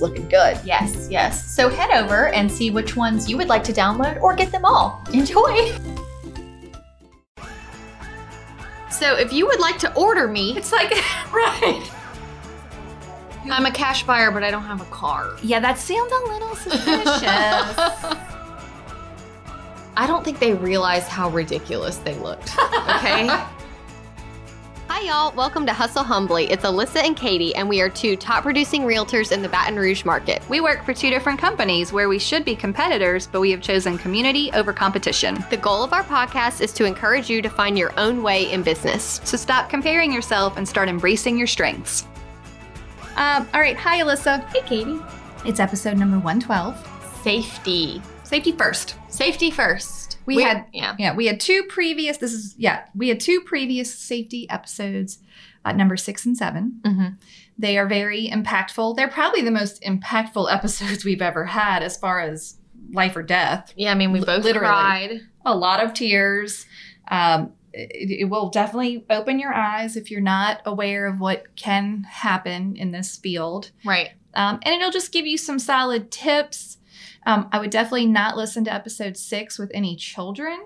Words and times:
looking 0.00 0.28
good. 0.28 0.58
Yes, 0.64 1.08
yes. 1.10 1.54
So 1.54 1.68
head 1.68 1.90
over 1.90 2.28
and 2.28 2.50
see 2.50 2.70
which 2.70 2.96
ones 2.96 3.28
you 3.28 3.36
would 3.36 3.48
like 3.48 3.64
to 3.64 3.72
download 3.72 4.20
or 4.20 4.34
get 4.34 4.50
them 4.52 4.64
all. 4.64 5.02
Enjoy! 5.12 5.72
So 8.90 9.16
if 9.16 9.32
you 9.32 9.46
would 9.46 9.60
like 9.60 9.78
to 9.80 9.94
order 9.94 10.26
me, 10.28 10.56
It's 10.56 10.72
like, 10.72 10.90
right. 11.32 11.90
I'm 13.50 13.64
a 13.66 13.70
cash 13.70 14.02
buyer, 14.04 14.30
but 14.30 14.42
I 14.42 14.50
don't 14.50 14.64
have 14.64 14.80
a 14.80 14.86
car. 14.86 15.36
Yeah, 15.42 15.60
that 15.60 15.78
sounds 15.78 16.12
a 16.12 16.28
little 16.32 16.54
suspicious. 16.56 17.78
I 19.96 20.06
don't 20.06 20.24
think 20.24 20.38
they 20.38 20.54
realize 20.54 21.08
how 21.08 21.30
ridiculous 21.30 21.96
they 21.98 22.14
looked. 22.18 22.50
Okay. 22.58 23.28
Hi, 24.90 25.02
y'all. 25.06 25.32
Welcome 25.36 25.66
to 25.66 25.72
Hustle 25.72 26.02
Humbly. 26.02 26.50
It's 26.50 26.64
Alyssa 26.64 27.04
and 27.04 27.14
Katie, 27.16 27.54
and 27.54 27.68
we 27.68 27.80
are 27.82 27.90
two 27.90 28.16
top 28.16 28.42
producing 28.42 28.82
realtors 28.82 29.32
in 29.32 29.42
the 29.42 29.48
Baton 29.48 29.76
Rouge 29.76 30.04
market. 30.04 30.42
We 30.48 30.60
work 30.60 30.82
for 30.84 30.94
two 30.94 31.10
different 31.10 31.38
companies 31.38 31.92
where 31.92 32.08
we 32.08 32.18
should 32.18 32.44
be 32.44 32.56
competitors, 32.56 33.26
but 33.26 33.40
we 33.40 33.50
have 33.50 33.60
chosen 33.60 33.98
community 33.98 34.50
over 34.54 34.72
competition. 34.72 35.44
The 35.50 35.58
goal 35.58 35.84
of 35.84 35.92
our 35.92 36.02
podcast 36.02 36.62
is 36.62 36.72
to 36.74 36.84
encourage 36.84 37.28
you 37.28 37.42
to 37.42 37.50
find 37.50 37.78
your 37.78 37.92
own 37.98 38.22
way 38.22 38.50
in 38.50 38.62
business. 38.62 39.20
So 39.24 39.36
stop 39.36 39.68
comparing 39.68 40.10
yourself 40.12 40.56
and 40.56 40.66
start 40.66 40.88
embracing 40.88 41.36
your 41.36 41.46
strengths. 41.46 42.06
um, 43.16 43.46
all 43.52 43.60
right. 43.60 43.76
Hi, 43.76 44.00
Alyssa. 44.00 44.42
Hey, 44.54 44.62
Katie. 44.62 44.98
It's 45.44 45.60
episode 45.60 45.98
number 45.98 46.18
112. 46.18 47.22
Safety. 47.22 48.00
Safety 48.28 48.52
first. 48.52 48.94
Safety 49.08 49.50
first. 49.50 50.18
We 50.26 50.42
had- 50.42 50.66
yeah. 50.72 50.94
Yeah, 50.98 51.14
we 51.14 51.26
had 51.26 51.40
two 51.40 51.62
previous. 51.68 52.18
This 52.18 52.32
is 52.34 52.54
yeah, 52.58 52.84
we 52.94 53.08
had 53.08 53.20
two 53.20 53.40
previous 53.40 53.92
safety 53.94 54.48
episodes, 54.50 55.18
uh, 55.64 55.72
number 55.72 55.96
six 55.96 56.26
and 56.26 56.36
seven. 56.36 56.80
Mhm. 56.84 57.16
They 57.58 57.78
are 57.78 57.86
very 57.86 58.28
impactful. 58.28 58.96
They're 58.96 59.08
probably 59.08 59.40
the 59.42 59.50
most 59.50 59.82
impactful 59.82 60.52
episodes 60.52 61.04
we've 61.04 61.22
ever 61.22 61.46
had 61.46 61.82
as 61.82 61.96
far 61.96 62.20
as 62.20 62.56
life 62.92 63.16
or 63.16 63.22
death. 63.22 63.72
Yeah, 63.76 63.92
I 63.92 63.94
mean, 63.94 64.12
we 64.12 64.20
both 64.20 64.44
literally. 64.44 64.68
cried. 64.68 65.20
A 65.46 65.56
lot 65.56 65.82
of 65.82 65.94
tears. 65.94 66.66
Um, 67.10 67.52
it, 67.72 68.20
it 68.20 68.24
will 68.26 68.50
definitely 68.50 69.04
open 69.08 69.38
your 69.38 69.54
eyes 69.54 69.96
if 69.96 70.10
you're 70.10 70.20
not 70.20 70.60
aware 70.66 71.06
of 71.06 71.20
what 71.20 71.54
can 71.56 72.04
happen 72.04 72.76
in 72.76 72.92
this 72.92 73.16
field. 73.16 73.70
Right. 73.84 74.10
Um, 74.34 74.60
and 74.62 74.74
it'll 74.74 74.90
just 74.92 75.12
give 75.12 75.26
you 75.26 75.38
some 75.38 75.58
solid 75.58 76.10
tips. 76.10 76.77
Um, 77.28 77.48
I 77.52 77.58
would 77.60 77.70
definitely 77.70 78.06
not 78.06 78.36
listen 78.36 78.64
to 78.64 78.72
episode 78.72 79.16
six 79.16 79.58
with 79.58 79.70
any 79.74 79.94
children 79.96 80.58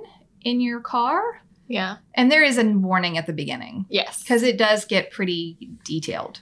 in 0.43 0.61
your 0.61 0.81
car. 0.81 1.43
Yeah. 1.67 1.97
And 2.15 2.31
there 2.31 2.45
is 2.45 2.57
a 2.57 2.65
warning 2.65 3.19
at 3.19 3.27
the 3.27 3.33
beginning 3.33 3.87
Yes. 3.91 4.23
because 4.23 4.43
it 4.43 4.57
does 4.59 4.85
get 4.85 5.11
pretty 5.11 5.57
detailed. 5.85 6.41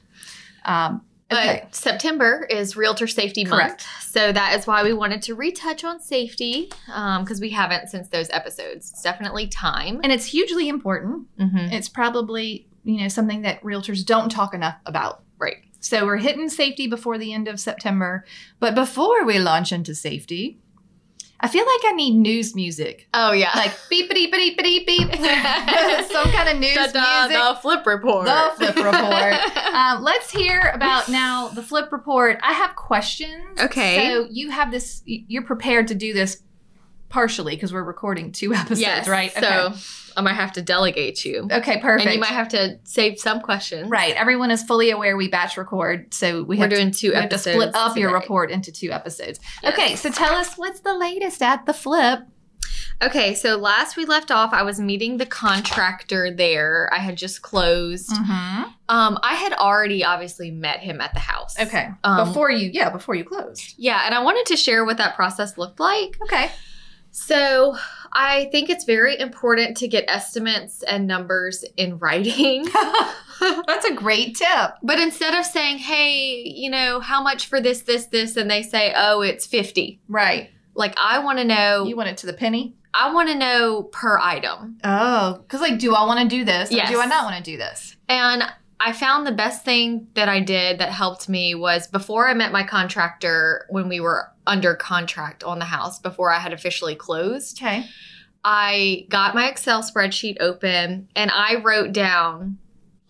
Um, 0.64 1.02
But 1.30 1.38
okay. 1.48 1.68
September 1.70 2.46
is 2.50 2.76
Realtor 2.76 3.06
Safety 3.06 3.44
Correct. 3.44 3.86
Month. 3.86 4.02
So 4.10 4.32
that 4.32 4.58
is 4.58 4.66
why 4.66 4.82
we 4.82 4.92
wanted 4.92 5.22
to 5.22 5.34
retouch 5.36 5.84
on 5.84 6.00
safety 6.00 6.70
because 6.86 7.40
we 7.40 7.50
haven't 7.50 7.88
since 7.88 8.08
those 8.08 8.28
episodes. 8.30 8.90
It's 8.90 9.02
definitely 9.02 9.46
time. 9.46 10.00
And 10.02 10.12
it's 10.12 10.24
hugely 10.26 10.68
important. 10.68 11.28
Mhm. 11.38 11.72
It's 11.72 11.88
probably, 11.88 12.66
you 12.84 13.00
know, 13.00 13.08
something 13.08 13.42
that 13.42 13.62
realtors 13.62 14.04
don't 14.04 14.28
talk 14.28 14.52
enough 14.54 14.76
about. 14.86 15.22
Right. 15.38 15.58
So 15.80 16.04
we're 16.04 16.18
hitting 16.18 16.48
safety 16.48 16.86
before 16.86 17.18
the 17.18 17.32
end 17.32 17.48
of 17.48 17.58
September. 17.58 18.24
But 18.58 18.74
before 18.74 19.24
we 19.24 19.38
launch 19.38 19.72
into 19.72 19.94
safety, 19.94 20.58
I 21.42 21.48
feel 21.48 21.64
like 21.64 21.90
I 21.90 21.92
need 21.92 22.16
news 22.16 22.54
music. 22.54 23.08
Oh, 23.14 23.32
yeah. 23.32 23.50
Like 23.56 23.72
beep 23.90 24.10
beep 24.10 24.30
beep 24.30 24.58
beep 24.58 24.86
beep. 24.86 25.14
Some 25.16 26.30
kind 26.32 26.48
of 26.50 26.58
news 26.58 26.74
Da-da, 26.74 27.28
music. 27.28 27.42
the 27.42 27.58
flip 27.62 27.86
report. 27.86 28.26
The 28.26 28.52
flip 28.56 28.76
report. 28.76 29.56
um, 29.74 30.02
let's 30.02 30.30
hear 30.30 30.70
about 30.74 31.08
now 31.08 31.48
the 31.48 31.62
flip 31.62 31.90
report. 31.92 32.38
I 32.42 32.52
have 32.52 32.76
questions. 32.76 33.58
Okay. 33.58 34.10
So 34.12 34.26
you 34.30 34.50
have 34.50 34.70
this. 34.70 35.02
You're 35.06 35.44
prepared 35.44 35.88
to 35.88 35.94
do 35.94 36.12
this 36.12 36.42
partially 37.10 37.54
because 37.54 37.72
we're 37.72 37.82
recording 37.82 38.32
two 38.32 38.54
episodes, 38.54 38.80
yes. 38.80 39.08
right? 39.08 39.32
So 39.32 39.74
I 40.16 40.22
might 40.22 40.34
have 40.34 40.52
to 40.52 40.62
delegate 40.62 41.24
you. 41.24 41.46
okay, 41.52 41.78
perfect. 41.78 42.06
And 42.06 42.14
you 42.14 42.20
might 42.20 42.28
have 42.28 42.48
to 42.48 42.78
save 42.84 43.18
some 43.18 43.40
questions. 43.40 43.90
right. 43.90 44.14
Everyone 44.16 44.50
is 44.50 44.62
fully 44.62 44.90
aware 44.90 45.16
we 45.16 45.28
batch 45.28 45.56
record, 45.56 46.14
so 46.14 46.42
we 46.42 46.56
We're 46.56 46.62
have 46.62 46.70
to, 46.70 46.76
doing 46.76 46.90
two 46.90 47.10
we 47.10 47.16
have 47.16 47.28
to 47.28 47.38
split 47.38 47.74
up 47.74 47.96
your 47.96 48.12
report 48.12 48.50
into 48.50 48.72
two 48.72 48.90
episodes. 48.90 49.38
Yes. 49.62 49.74
Okay, 49.74 49.96
so 49.96 50.10
tell 50.10 50.34
us 50.34 50.54
what's 50.56 50.80
the 50.80 50.94
latest 50.94 51.42
at 51.42 51.66
the 51.66 51.74
flip. 51.74 52.20
Okay, 53.02 53.34
so 53.34 53.56
last 53.56 53.96
we 53.96 54.04
left 54.04 54.30
off, 54.30 54.52
I 54.52 54.62
was 54.62 54.78
meeting 54.78 55.16
the 55.16 55.24
contractor 55.24 56.30
there. 56.30 56.90
I 56.92 56.98
had 56.98 57.16
just 57.16 57.40
closed. 57.40 58.10
Mm-hmm. 58.10 58.62
Um, 58.90 59.18
I 59.22 59.36
had 59.36 59.54
already 59.54 60.04
obviously 60.04 60.50
met 60.50 60.80
him 60.80 61.00
at 61.00 61.14
the 61.14 61.20
house. 61.20 61.58
Okay. 61.58 61.88
Um, 62.04 62.28
before 62.28 62.50
you, 62.50 62.70
yeah, 62.70 62.90
before 62.90 63.14
you 63.14 63.24
closed. 63.24 63.74
Yeah, 63.78 64.02
and 64.04 64.14
I 64.14 64.22
wanted 64.22 64.44
to 64.46 64.56
share 64.56 64.84
what 64.84 64.98
that 64.98 65.16
process 65.16 65.56
looked 65.56 65.80
like. 65.80 66.18
Okay. 66.24 66.50
So 67.12 67.76
I 68.12 68.48
think 68.52 68.70
it's 68.70 68.84
very 68.84 69.18
important 69.18 69.76
to 69.78 69.88
get 69.88 70.04
estimates 70.08 70.82
and 70.82 71.06
numbers 71.06 71.64
in 71.76 71.98
writing. 71.98 72.66
That's 73.40 73.86
a 73.86 73.94
great 73.94 74.36
tip. 74.36 74.72
but 74.82 74.98
instead 75.00 75.34
of 75.34 75.44
saying, 75.46 75.78
hey, 75.78 76.42
you 76.44 76.70
know, 76.70 77.00
how 77.00 77.22
much 77.22 77.46
for 77.46 77.60
this, 77.60 77.82
this, 77.82 78.06
this, 78.06 78.36
and 78.36 78.50
they 78.50 78.62
say, 78.62 78.92
oh, 78.96 79.22
it's 79.22 79.46
50. 79.46 80.00
Right. 80.08 80.50
Like, 80.74 80.94
I 80.98 81.18
want 81.20 81.38
to 81.38 81.44
know, 81.44 81.84
You 81.86 81.96
want 81.96 82.10
it 82.10 82.18
to 82.18 82.26
the 82.26 82.32
penny? 82.32 82.74
I 82.92 83.12
want 83.12 83.28
to 83.28 83.34
know 83.36 83.84
per 83.84 84.18
item. 84.18 84.78
Oh, 84.84 85.34
because 85.42 85.60
like, 85.60 85.78
do 85.78 85.94
I 85.94 86.04
want 86.06 86.20
to 86.20 86.36
do 86.36 86.44
this? 86.44 86.70
Or 86.70 86.74
Yes. 86.74 86.90
do 86.90 87.00
I 87.00 87.06
not 87.06 87.24
want 87.24 87.36
to 87.36 87.50
do 87.50 87.56
this? 87.56 87.96
And 88.08 88.42
I 88.82 88.92
found 88.92 89.26
the 89.26 89.32
best 89.32 89.62
thing 89.62 90.08
that 90.14 90.28
I 90.28 90.40
did 90.40 90.78
that 90.78 90.90
helped 90.90 91.28
me 91.28 91.54
was 91.54 91.86
before 91.86 92.28
I 92.28 92.34
met 92.34 92.50
my 92.50 92.64
contractor 92.64 93.66
when 93.68 93.88
we 93.88 94.00
were 94.00 94.32
under 94.46 94.74
contract 94.74 95.44
on 95.44 95.58
the 95.58 95.66
house, 95.66 95.98
before 95.98 96.32
I 96.32 96.38
had 96.38 96.54
officially 96.54 96.94
closed, 96.94 97.60
Okay. 97.60 97.84
I 98.42 99.06
got 99.10 99.34
my 99.34 99.50
Excel 99.50 99.82
spreadsheet 99.82 100.38
open 100.40 101.08
and 101.14 101.30
I 101.30 101.56
wrote 101.56 101.92
down 101.92 102.56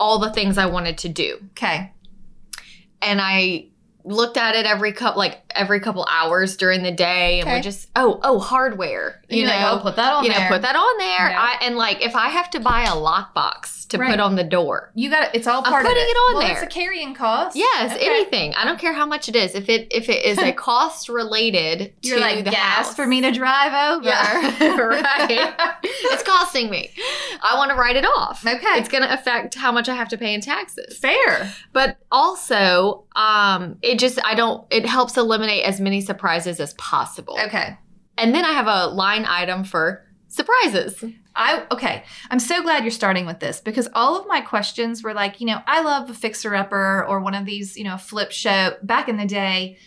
all 0.01 0.19
the 0.19 0.33
things 0.33 0.59
I 0.59 0.67
wanted 0.67 0.99
to 0.99 1.09
do. 1.09 1.39
Okay. 1.53 1.93
And 3.01 3.21
I 3.23 3.69
looked 4.05 4.37
at 4.37 4.57
it 4.57 4.67
every 4.67 4.93
couple 4.93 5.21
like 5.21 5.50
every 5.55 5.81
couple 5.81 6.07
hours 6.11 6.57
during 6.57 6.83
the 6.83 6.91
day 6.93 7.41
and 7.41 7.47
Okay. 7.49 7.57
would 7.57 7.63
just 7.63 7.89
oh 7.97 8.21
oh 8.23 8.39
hardware 8.39 9.23
you 9.29 9.45
know 9.45 9.51
like, 9.51 9.65
oh, 9.73 9.79
put 9.83 9.97
that 9.97 10.13
on 10.13 10.25
you 10.25 10.31
know 10.31 10.37
there. 10.39 10.49
put 10.49 10.63
that 10.63 10.77
on 10.77 10.99
there 10.99 11.31
Yeah. 11.31 11.41
I, 11.61 11.65
and 11.65 11.77
like 11.77 12.03
if 12.03 12.15
I 12.17 12.29
have 12.29 12.51
to 12.51 12.61
buy 12.61 12.83
a 12.85 12.89
lockbox 12.95 13.89
to 13.89 13.99
Right. 13.99 14.11
put 14.11 14.21
on 14.21 14.37
the 14.37 14.45
door 14.45 14.93
You 14.95 15.11
got 15.11 15.25
it. 15.25 15.31
It's 15.35 15.47
all 15.49 15.59
I'm 15.65 15.73
part 15.73 15.83
of 15.85 15.89
putting 15.89 16.03
it. 16.05 16.07
it 16.07 16.17
on 16.17 16.35
well, 16.35 16.43
there. 16.47 16.53
It's 16.53 16.63
a 16.63 16.67
carrying 16.67 17.13
cost. 17.15 17.57
Yes, 17.57 17.93
Okay. 17.97 18.07
anything. 18.07 18.55
I 18.55 18.65
don't 18.65 18.79
care 18.79 18.93
how 18.93 19.05
much 19.05 19.29
it 19.29 19.35
is. 19.35 19.55
If 19.57 19.69
it 19.69 19.89
if 19.91 20.09
it 20.09 20.25
is 20.25 20.39
a 20.39 20.53
cost 20.69 21.09
related 21.09 21.93
to 22.03 22.09
You're 22.09 22.21
like 22.21 22.45
the 22.45 22.51
gas 22.53 22.87
house 22.87 22.95
for 22.95 23.07
me 23.07 23.21
to 23.23 23.33
drive 23.33 23.73
over. 23.97 24.07
Yeah, 24.09 24.77
right. 24.79 25.75
it's 25.83 26.23
costing 26.23 26.71
me. 26.71 26.91
I 27.43 27.57
want 27.57 27.71
to 27.71 27.77
write 27.77 27.97
it 27.97 28.05
off. 28.05 28.47
Okay. 28.47 28.79
It's 28.79 28.89
going 28.89 29.03
to 29.03 29.13
affect 29.13 29.55
how 29.57 29.73
much 29.73 29.89
I 29.89 29.95
have 29.97 30.09
to 30.11 30.19
pay 30.19 30.35
in 30.35 30.41
taxes. 30.41 30.97
Fair. 30.99 31.53
But 31.73 31.97
also, 32.13 33.05
um, 33.17 33.77
it 33.83 33.99
just 33.99 34.25
I 34.25 34.35
don't. 34.35 34.65
It 34.71 34.87
helps 34.87 35.17
eliminate 35.17 35.40
as 35.49 35.81
many 35.81 36.01
surprises 36.01 36.61
as 36.61 36.75
possible. 36.75 37.39
Okay. 37.47 37.77
And 38.17 38.35
then 38.35 38.45
I 38.45 38.53
have 38.53 38.67
a 38.67 38.87
line 38.93 39.25
item 39.27 39.65
for 39.65 40.05
surprises. 40.29 41.05
I 41.35 41.65
okay. 41.71 42.05
I'm 42.31 42.41
so 42.41 42.63
glad 42.63 42.85
you're 42.85 42.91
starting 42.91 43.27
with 43.27 43.41
this 43.41 43.61
because 43.61 43.89
all 43.95 44.19
of 44.21 44.27
my 44.27 44.41
questions 44.41 45.03
were 45.03 45.15
like, 45.15 45.41
you 45.41 45.47
know, 45.47 45.61
I 45.67 45.83
love 45.83 46.11
a 46.11 46.15
fixer 46.15 46.55
upper 46.55 47.05
or 47.07 47.21
one 47.21 47.35
of 47.35 47.47
these, 47.47 47.77
you 47.77 47.85
know, 47.85 47.97
flip 47.97 48.31
show. 48.33 48.77
Back 48.83 49.09
in 49.09 49.17
the 49.17 49.27
day, 49.27 49.79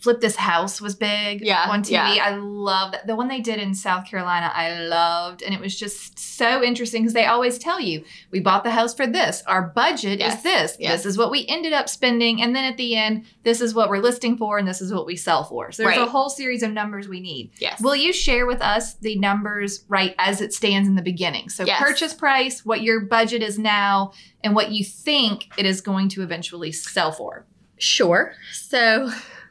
Flip 0.00 0.20
This 0.20 0.36
House 0.36 0.80
was 0.80 0.94
big 0.94 1.40
Yeah, 1.42 1.66
on 1.68 1.82
TV. 1.82 1.90
yeah. 1.92 2.18
I 2.22 2.36
love 2.36 2.92
that. 2.92 3.06
The 3.06 3.16
one 3.16 3.28
they 3.28 3.40
did 3.40 3.58
in 3.58 3.74
South 3.74 4.04
Carolina, 4.06 4.50
I 4.54 4.78
loved. 4.80 5.42
And 5.42 5.54
it 5.54 5.60
was 5.60 5.76
just 5.78 6.18
so 6.18 6.62
interesting 6.62 7.02
because 7.02 7.14
they 7.14 7.26
always 7.26 7.58
tell 7.58 7.80
you, 7.80 8.04
we 8.30 8.40
bought 8.40 8.62
the 8.62 8.70
house 8.70 8.94
for 8.94 9.06
this. 9.06 9.42
Our 9.46 9.62
budget 9.62 10.18
Yes, 10.20 10.36
is 10.38 10.42
this. 10.42 10.76
yes. 10.78 10.98
This 11.02 11.06
is 11.12 11.18
what 11.18 11.30
we 11.30 11.46
ended 11.48 11.72
up 11.72 11.88
spending. 11.88 12.42
And 12.42 12.54
then 12.54 12.64
at 12.64 12.76
the 12.76 12.94
end, 12.94 13.24
this 13.42 13.60
is 13.60 13.74
what 13.74 13.88
we're 13.88 13.98
listing 13.98 14.36
for 14.36 14.58
and 14.58 14.68
this 14.68 14.80
is 14.80 14.92
what 14.92 15.06
we 15.06 15.16
sell 15.16 15.44
for. 15.44 15.72
So 15.72 15.82
there's 15.82 15.96
a 15.96 16.06
whole 16.06 16.28
series 16.28 16.62
of 16.62 16.72
numbers 16.72 17.08
we 17.08 17.20
need. 17.20 17.50
Yes. 17.58 17.80
Will 17.80 17.96
you 17.96 18.12
share 18.12 18.46
with 18.46 18.60
us 18.60 18.94
the 18.94 19.16
numbers 19.16 19.84
right 19.88 20.14
as 20.18 20.40
it 20.40 20.52
stands 20.52 20.88
in 20.88 20.94
the 20.94 21.02
beginning? 21.02 21.48
So 21.48 21.64
Yes. 21.64 21.82
purchase 21.82 22.14
price, 22.14 22.64
what 22.64 22.82
your 22.82 23.00
budget 23.00 23.42
is 23.42 23.58
now, 23.58 24.12
and 24.44 24.54
what 24.54 24.70
you 24.70 24.84
think 24.84 25.48
it 25.56 25.66
is 25.66 25.80
going 25.80 26.08
to 26.10 26.22
eventually 26.22 26.70
sell 26.70 27.10
for. 27.12 27.46
Sure. 27.78 28.32
So 28.52 29.10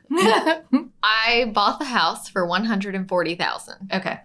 I 1.03 1.51
bought 1.53 1.79
the 1.79 1.85
house 1.85 2.27
for 2.29 2.45
140,000. 2.45 3.91
okay. 3.93 4.19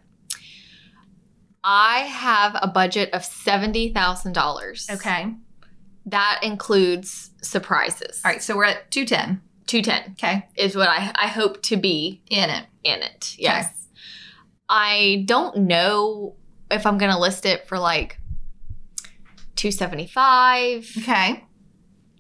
I 1.62 1.98
have 2.00 2.56
a 2.62 2.68
budget 2.68 3.12
of 3.12 3.20
$70,000. 3.22 4.90
Okay. 4.94 5.34
That 6.06 6.40
includes 6.42 7.30
surprises. 7.42 8.22
All 8.24 8.30
right. 8.32 8.42
So 8.42 8.56
we're 8.56 8.64
at 8.64 8.90
210. 8.90 9.42
210 9.66 10.12
Okay. 10.12 10.48
is 10.56 10.74
what 10.74 10.88
I, 10.88 11.12
I 11.14 11.26
hope 11.28 11.62
to 11.64 11.76
be 11.76 12.22
In 12.30 12.48
it. 12.50 12.64
in 12.82 13.02
it. 13.02 13.34
Yes. 13.38 13.70
I 14.68 15.24
don't 15.26 15.58
know 15.58 16.36
if 16.70 16.86
I'm 16.86 16.96
going 16.96 17.12
to 17.12 17.18
list 17.18 17.44
it 17.44 17.68
for 17.68 17.78
like 17.78 18.18
275, 19.56 20.90
Okay. 21.02 21.44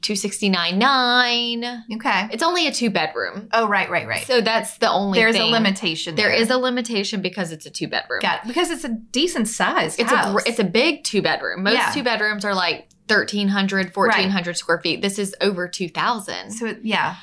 269.9. 0.02 1.82
Okay. 1.96 2.28
It's 2.32 2.42
only 2.42 2.66
a 2.66 2.72
two 2.72 2.90
bedroom. 2.90 3.48
Oh, 3.52 3.66
right, 3.68 3.90
right, 3.90 4.06
right. 4.06 4.26
So 4.26 4.40
that's 4.40 4.78
the 4.78 4.90
only 4.90 5.18
There's 5.18 5.34
a 5.34 5.38
thing. 5.38 5.52
limitation. 5.52 6.14
There 6.14 6.30
is 6.32 6.50
a 6.50 6.56
limitation 6.58 7.20
because 7.22 7.52
it's 7.52 7.66
a 7.66 7.70
two 7.70 7.88
bedroom. 7.88 8.20
Got 8.20 8.44
it. 8.44 8.48
Because 8.48 8.70
it's 8.70 8.84
a 8.84 8.88
decent 8.88 9.48
size. 9.48 9.98
It's 9.98 10.10
house. 10.10 10.28
a 10.28 10.32
gr- 10.32 10.42
it's 10.46 10.58
a 10.58 10.64
big 10.64 11.04
two 11.04 11.22
bedroom. 11.22 11.62
Most 11.62 11.74
Yeah. 11.74 11.90
two 11.92 12.02
bedrooms 12.02 12.44
are 12.44 12.54
like 12.54 12.88
1300 13.08 13.94
1400 13.94 14.56
square 14.56 14.80
feet. 14.80 15.02
This 15.02 15.18
is 15.18 15.34
over 15.40 15.68
2000. 15.68 16.50
so 16.52 16.66
it, 16.66 16.78
yeah. 16.82 17.16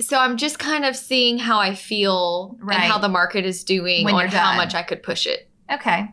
So 0.00 0.18
I'm 0.18 0.36
just 0.36 0.58
kind 0.58 0.84
of 0.84 0.96
seeing 0.96 1.38
how 1.38 1.60
I 1.60 1.74
feel 1.74 2.56
Right. 2.60 2.74
and 2.80 2.84
how 2.92 2.98
the 2.98 3.08
market 3.08 3.44
is 3.44 3.62
doing 3.62 4.04
When 4.04 4.14
on 4.14 4.20
you're 4.20 4.28
how 4.30 4.48
done. 4.48 4.56
much 4.56 4.74
I 4.74 4.82
could 4.82 5.02
push 5.02 5.26
it. 5.26 5.48
Okay. 5.72 6.08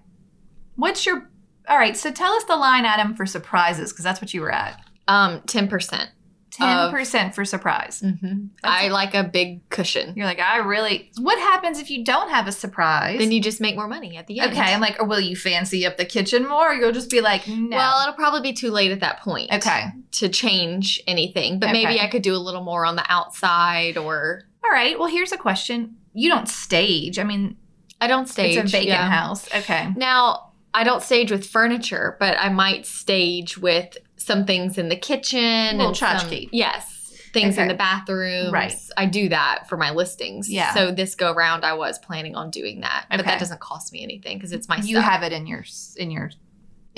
What's 0.75 1.05
your 1.05 1.29
all 1.67 1.77
right? 1.77 1.95
So 1.97 2.11
tell 2.11 2.33
us 2.33 2.43
the 2.45 2.55
line 2.55 2.85
item 2.85 3.15
for 3.15 3.25
surprises 3.25 3.91
because 3.91 4.03
that's 4.03 4.21
what 4.21 4.33
you 4.33 4.41
were 4.41 4.51
at. 4.51 4.79
Um 5.09 5.41
10%. 5.41 6.09
Ten 6.51 6.91
percent 6.91 7.35
for 7.35 7.45
surprise. 7.45 8.01
Mm-hmm. 8.01 8.47
I 8.63 8.89
like 8.89 9.13
a 9.13 9.23
big 9.23 9.67
cushion. 9.69 10.13
You're 10.15 10.25
like, 10.25 10.39
I 10.39 10.57
really. 10.57 11.11
What 11.17 11.37
happens 11.39 11.79
if 11.79 11.89
you 11.89 12.03
don't 12.03 12.29
have 12.29 12.47
a 12.47 12.51
surprise? 12.51 13.19
Then 13.19 13.31
you 13.31 13.41
just 13.41 13.61
make 13.61 13.75
more 13.75 13.87
money 13.87 14.17
at 14.17 14.27
the 14.27 14.39
end. 14.39 14.51
okay. 14.51 14.73
I'm 14.73 14.81
like, 14.81 14.99
or 14.99 15.05
will 15.05 15.19
you 15.19 15.35
fancy 15.35 15.85
up 15.85 15.97
the 15.97 16.05
kitchen 16.05 16.47
more? 16.47 16.71
Or 16.71 16.73
you'll 16.73 16.91
just 16.91 17.09
be 17.09 17.21
like, 17.21 17.47
no. 17.47 17.77
Well, 17.77 18.01
it'll 18.01 18.15
probably 18.15 18.41
be 18.41 18.53
too 18.53 18.71
late 18.71 18.91
at 18.91 18.99
that 19.01 19.19
point. 19.21 19.53
okay. 19.53 19.91
To 20.13 20.29
change 20.29 21.01
anything, 21.07 21.59
but 21.59 21.71
maybe 21.71 21.99
I 21.99 22.07
could 22.07 22.23
do 22.23 22.35
a 22.35 22.37
little 22.37 22.63
more 22.63 22.85
on 22.85 22.95
the 22.95 23.05
outside, 23.07 23.97
or 23.97 24.43
All 24.65 24.71
right. 24.71 24.97
Well, 24.97 25.07
here's 25.07 25.31
a 25.31 25.37
question. 25.37 25.95
You 26.13 26.29
don't 26.29 26.49
stage. 26.49 27.19
I 27.19 27.23
mean, 27.23 27.57
I 28.01 28.07
don't 28.07 28.27
stage. 28.27 28.57
it's 28.57 28.73
a 28.73 28.77
vacant 28.77 28.89
yeah. 28.89 29.09
house. 29.09 29.47
Okay. 29.53 29.93
Now, 29.95 30.51
I 30.73 30.83
don't 30.83 31.01
stage 31.01 31.31
with 31.31 31.45
furniture, 31.45 32.17
but 32.19 32.37
I 32.39 32.49
might 32.49 32.85
stage 32.85 33.57
with 33.57 33.97
some 34.19 34.45
things 34.45 34.77
in 34.77 34.89
the 34.89 34.95
kitchen. 34.95 35.77
Little 35.77 35.87
and 35.87 35.97
some- 35.97 36.29
Yes. 36.51 36.95
Things 37.31 37.57
in 37.59 37.67
the 37.67 37.75
bathroom. 37.75 38.51
Right. 38.51 38.75
I 38.97 39.05
do 39.05 39.29
that 39.29 39.69
for 39.69 39.77
my 39.77 39.91
listings. 39.91 40.49
Yeah. 40.49 40.73
So 40.73 40.91
this 40.91 41.13
go 41.13 41.31
round, 41.33 41.63
I 41.63 41.73
was 41.73 41.99
planning 41.99 42.35
on 42.35 42.49
doing 42.49 42.81
that. 42.81 43.05
But 43.09 43.17
that 43.25 43.39
doesn't 43.39 43.59
cost 43.59 43.93
me 43.93 44.01
anything 44.01 44.37
because 44.37 44.51
it's 44.51 44.67
my 44.67 44.77
You 44.77 44.95
stuff. 44.95 45.03
have 45.03 45.21
it 45.23 45.31
in 45.31 45.45
your 45.45 45.63
in 45.97 46.09
your 46.09 46.31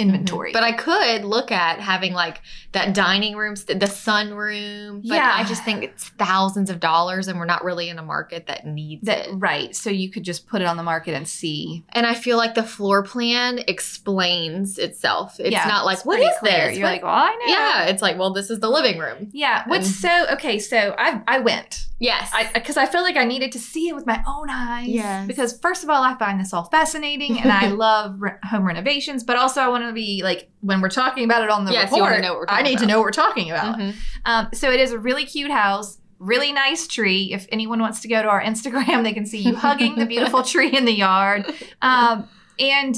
inventory. 0.01 0.51
But 0.53 0.63
I 0.63 0.71
could 0.71 1.23
look 1.23 1.51
at 1.51 1.79
having 1.79 2.13
like 2.13 2.41
that 2.73 2.93
dining 2.93 3.35
room, 3.35 3.55
the 3.55 3.75
sunroom. 3.75 5.01
But 5.07 5.15
Yeah. 5.15 5.33
I 5.35 5.43
just 5.43 5.63
think 5.63 5.83
it's 5.83 6.09
thousands 6.09 6.69
of 6.69 6.79
dollars 6.79 7.27
and 7.27 7.37
we're 7.39 7.45
not 7.45 7.63
really 7.63 7.89
in 7.89 7.99
a 7.99 8.03
market 8.03 8.47
that 8.47 8.65
needs 8.65 9.05
that 9.05 9.27
it. 9.27 9.31
right. 9.35 9.75
So 9.75 9.89
you 9.89 10.09
could 10.09 10.23
just 10.23 10.47
put 10.47 10.61
it 10.61 10.65
on 10.67 10.77
the 10.77 10.83
market 10.83 11.13
and 11.13 11.27
see. 11.27 11.83
And 11.89 12.05
I 12.05 12.13
feel 12.13 12.37
like 12.37 12.55
the 12.55 12.63
floor 12.63 13.03
plan 13.03 13.59
explains 13.67 14.77
itself. 14.77 15.39
It's 15.39 15.51
Yeah, 15.51 15.65
not 15.67 15.85
like, 15.85 15.97
it's 15.97 16.05
what 16.05 16.19
is 16.19 16.31
clear. 16.39 16.67
this? 16.69 16.77
You're 16.77 16.87
What- 16.87 16.93
like, 16.93 17.03
well, 17.03 17.13
I 17.13 17.29
know. 17.45 17.53
yeah, 17.53 17.83
it's 17.85 18.01
like, 18.01 18.17
well, 18.17 18.33
this 18.33 18.49
is 18.49 18.59
the 18.59 18.69
living 18.69 18.97
room. 18.99 19.29
Yeah. 19.31 19.63
What's 19.67 19.89
so 19.95 20.25
okay? 20.33 20.59
So 20.59 20.95
I 20.97 21.21
I 21.27 21.39
went. 21.39 21.87
Yes. 21.99 22.31
Because 22.55 22.77
I 22.77 22.87
felt 22.87 23.03
like 23.03 23.15
I 23.15 23.25
needed 23.25 23.51
to 23.51 23.59
see 23.59 23.87
it 23.89 23.93
with 23.95 24.07
my 24.07 24.23
own 24.27 24.49
eyes. 24.49 24.87
Yes. 24.87 25.27
Because 25.27 25.59
first 25.59 25.83
of 25.83 25.89
all, 25.91 26.01
I 26.01 26.15
find 26.17 26.39
this 26.39 26.51
all 26.51 26.63
fascinating, 26.63 27.39
and 27.39 27.51
I 27.51 27.67
love 27.87 28.15
re- 28.19 28.31
home 28.43 28.65
renovations. 28.65 29.23
But 29.23 29.35
also, 29.37 29.61
I 29.61 29.67
want 29.67 29.83
to 29.83 29.90
be 29.93 30.21
like 30.23 30.49
when 30.61 30.81
we're 30.81 30.89
talking 30.89 31.23
about 31.23 31.43
it 31.43 31.49
on 31.49 31.65
the 31.65 31.71
Yes, 31.71 31.91
report. 31.91 32.11
wanna 32.11 32.21
know 32.21 32.33
what 32.33 32.39
we're 32.41 32.45
I 32.49 32.61
need 32.61 32.79
to 32.79 32.85
know 32.85 32.97
what 32.99 33.05
we're 33.05 33.11
talking 33.11 33.49
about. 33.51 33.77
Mhm. 33.79 33.93
Um, 34.25 34.47
so 34.53 34.71
it 34.71 34.79
is 34.79 34.91
a 34.91 34.99
really 34.99 35.25
cute 35.25 35.51
house, 35.51 35.97
really 36.19 36.51
nice 36.51 36.87
tree. 36.87 37.31
If 37.33 37.47
anyone 37.51 37.79
wants 37.79 37.99
to 38.01 38.07
go 38.07 38.21
to 38.21 38.27
our 38.27 38.41
Instagram, 38.41 39.03
they 39.03 39.13
can 39.13 39.25
see 39.25 39.39
you 39.39 39.55
hugging 39.55 39.95
the 39.95 40.05
beautiful 40.05 40.43
tree 40.53 40.69
in 40.75 40.85
the 40.85 40.93
yard. 40.93 41.45
Um, 41.81 42.27
and 42.59 42.95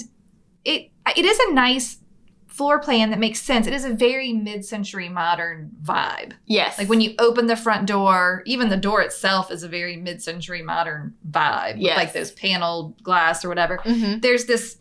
it 0.66 0.92
it 1.16 1.25
is 1.25 1.40
a 1.40 1.54
nice 1.54 1.98
floor 2.48 2.80
plan 2.80 3.10
that 3.10 3.18
makes 3.18 3.42
sense. 3.42 3.66
It 3.66 3.74
is 3.74 3.84
a 3.84 3.89
very 3.89 4.31
mid-century 4.31 5.10
modern 5.10 5.72
vibe. 5.84 6.34
Yes. 6.46 6.78
Like 6.78 6.88
when 6.88 7.01
you 7.01 7.16
open 7.18 7.48
the 7.48 7.56
front 7.56 7.88
door, 7.88 8.44
even 8.46 8.69
the 8.69 8.78
door 8.78 9.01
itself 9.01 9.50
is 9.51 9.63
a 9.63 9.68
very 9.68 9.96
mid-century 9.98 10.62
modern 10.62 11.16
vibe. 11.31 11.74
with 11.74 11.81
Yes. 11.81 11.98
Like 11.98 12.13
those 12.13 12.30
paneled 12.31 13.01
glass 13.01 13.44
or 13.44 13.50
whatever. 13.50 13.80
Mhm. 13.80 14.22
There's 14.22 14.46
this 14.46 14.78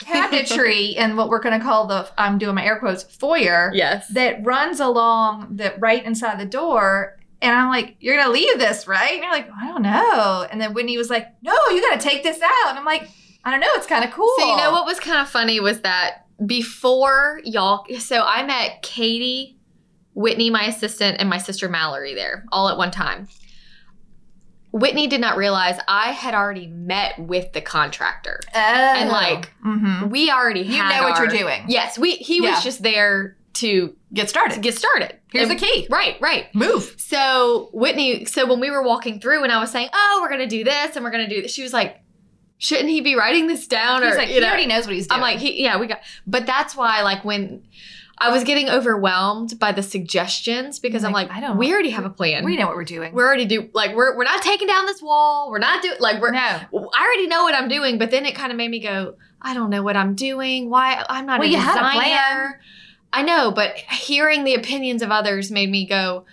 cabinetry 0.00 0.94
and 0.98 1.16
what 1.16 1.28
we're 1.28 1.40
going 1.40 1.58
to 1.58 1.64
call 1.64 1.86
the 1.86 2.08
I'm 2.18 2.38
doing 2.38 2.54
my 2.54 2.64
air 2.64 2.78
quotes 2.78 3.02
foyer 3.02 3.70
Yes. 3.74 4.08
that 4.08 4.44
runs 4.44 4.80
along 4.80 5.56
the 5.56 5.74
right 5.78 6.04
inside 6.04 6.38
the 6.38 6.46
door. 6.46 7.18
And 7.42 7.52
I'm 7.54 7.68
like, 7.68 7.96
you're 8.00 8.16
gonna 8.16 8.32
leave 8.32 8.58
this, 8.58 8.86
right? 8.88 9.12
And 9.12 9.22
you're 9.22 9.30
like, 9.30 9.48
I 9.60 9.66
don't 9.66 9.82
know. 9.82 10.46
And 10.50 10.58
then 10.58 10.72
Whitney 10.72 10.96
was 10.96 11.10
like, 11.10 11.26
No, 11.42 11.52
you 11.70 11.82
gotta 11.82 12.00
take 12.00 12.22
this 12.22 12.40
out. 12.40 12.70
And 12.70 12.78
I'm 12.78 12.86
like, 12.86 13.06
I 13.44 13.50
don't 13.50 13.60
know, 13.60 13.66
it's 13.74 13.86
kind 13.86 14.02
of 14.02 14.10
cool. 14.12 14.32
So 14.38 14.46
you 14.48 14.56
know 14.56 14.72
what 14.72 14.86
was 14.86 14.98
kind 14.98 15.18
of 15.20 15.28
funny 15.28 15.60
was 15.60 15.80
that 15.80 16.24
before 16.46 17.40
y'all, 17.44 17.84
so 17.98 18.22
I 18.22 18.46
met 18.46 18.80
Katie, 18.82 19.58
Whitney, 20.14 20.48
my 20.48 20.64
assistant, 20.64 21.18
and 21.20 21.28
my 21.28 21.36
sister 21.36 21.68
Mallory 21.68 22.14
there 22.14 22.46
all 22.50 22.70
at 22.70 22.78
one 22.78 22.90
time. 22.90 23.28
Whitney 24.74 25.06
did 25.06 25.20
not 25.20 25.36
realize 25.36 25.78
I 25.86 26.10
had 26.10 26.34
already 26.34 26.66
met 26.66 27.16
with 27.18 27.52
the 27.52 27.60
contractor. 27.60 28.40
and 28.52 29.08
like, 29.08 29.50
mm-hmm. 29.64 30.08
We 30.10 30.30
already 30.30 30.60
you 30.62 30.74
had 30.76 30.96
know 30.96 31.04
what 31.08 31.16
our- 31.16 31.26
you're 31.26 31.32
doing. 31.38 31.64
Yes, 31.68 31.96
we 31.96 32.16
he 32.16 32.42
Yeah. 32.42 32.50
was 32.56 32.64
just 32.64 32.82
there 32.82 33.36
to, 33.54 33.94
Get 34.12 34.22
to 34.22 34.28
started. 34.28 34.60
get 34.62 34.74
started. 34.76 35.16
Here's 35.32 35.48
And- 35.48 35.56
the 35.58 35.64
key. 35.64 35.86
Right, 35.88 36.16
right. 36.20 36.52
Move. 36.56 36.96
So 36.98 37.70
Whitney, 37.72 38.24
so 38.24 38.46
when 38.46 38.58
we 38.58 38.70
were 38.72 38.82
walking 38.82 39.20
through 39.20 39.44
and 39.44 39.52
I 39.52 39.60
was 39.60 39.70
saying, 39.70 39.90
"Oh, 39.94 40.18
we're 40.20 40.28
gonna 40.28 40.48
do 40.48 40.64
this 40.64 40.96
and 40.96 41.04
we're 41.04 41.12
gonna 41.12 41.28
do 41.28 41.40
this," 41.42 41.52
she 41.54 41.62
was 41.62 41.72
like, 41.72 42.00
"Shouldn't 42.58 42.88
he 42.88 43.00
be 43.00 43.14
writing 43.14 43.46
this 43.46 43.68
down?" 43.68 44.02
He's 44.02 44.14
or 44.14 44.18
like, 44.18 44.28
you 44.28 44.34
he 44.34 44.40
know, 44.40 44.48
already 44.48 44.66
knows 44.66 44.86
what 44.86 44.96
he's 44.96 45.06
doing. 45.06 45.16
I'm 45.18 45.22
like, 45.22 45.38
he, 45.38 45.62
yeah, 45.62 45.78
we 45.78 45.86
got. 45.86 46.00
But 46.26 46.46
that's 46.46 46.74
why, 46.74 47.02
like, 47.02 47.24
when 47.24 47.62
I 48.24 48.30
was 48.32 48.44
getting 48.44 48.68
overwhelmed 48.70 49.58
by 49.58 49.72
the 49.72 49.82
suggestions 49.82 50.78
because 50.78 51.04
I'm 51.04 51.12
Like, 51.12 51.28
like, 51.28 51.38
I 51.38 51.40
don't- 51.40 51.56
we 51.58 51.72
already 51.72 51.90
have 51.90 52.04
a 52.04 52.10
plan. 52.10 52.44
we 52.44 52.56
know 52.56 52.66
what 52.66 52.76
we're 52.76 52.84
doing. 52.84 53.12
We're 53.14 53.26
already 53.26 53.44
do 53.46 53.68
like 53.72 53.94
we're 53.94 54.16
we're 54.16 54.24
not 54.24 54.42
taking 54.42 54.66
down 54.68 54.86
this 54.86 55.02
wall. 55.02 55.50
We're 55.50 55.58
not 55.58 55.82
doing 55.82 55.96
like 56.00 56.20
we're. 56.20 56.30
no. 56.32 56.38
I 56.40 57.04
already 57.04 57.26
know 57.26 57.42
what 57.44 57.54
I'm 57.54 57.68
doing, 57.68 57.98
but 57.98 58.10
then 58.10 58.24
it 58.26 58.34
kind 58.34 58.50
of 58.52 58.58
made 58.58 58.70
me 58.70 58.80
go, 58.80 59.14
I 59.42 59.54
don't 59.54 59.70
know 59.70 59.82
what 59.82 59.96
I'm 59.96 60.14
doing. 60.14 60.70
Why 60.70 61.04
I'm 61.08 61.26
not 61.26 61.38
Well, 61.40 61.48
a 61.48 61.52
you 61.52 61.58
had 61.58 61.72
a 61.76 61.80
designer. 61.80 62.00
plan. 62.00 62.54
I 63.12 63.22
know, 63.22 63.52
but 63.52 63.76
hearing 63.76 64.44
the 64.44 64.54
opinions 64.54 65.00
of 65.02 65.10
others 65.12 65.50
made 65.50 65.70
me 65.70 65.86
go, 65.86 66.24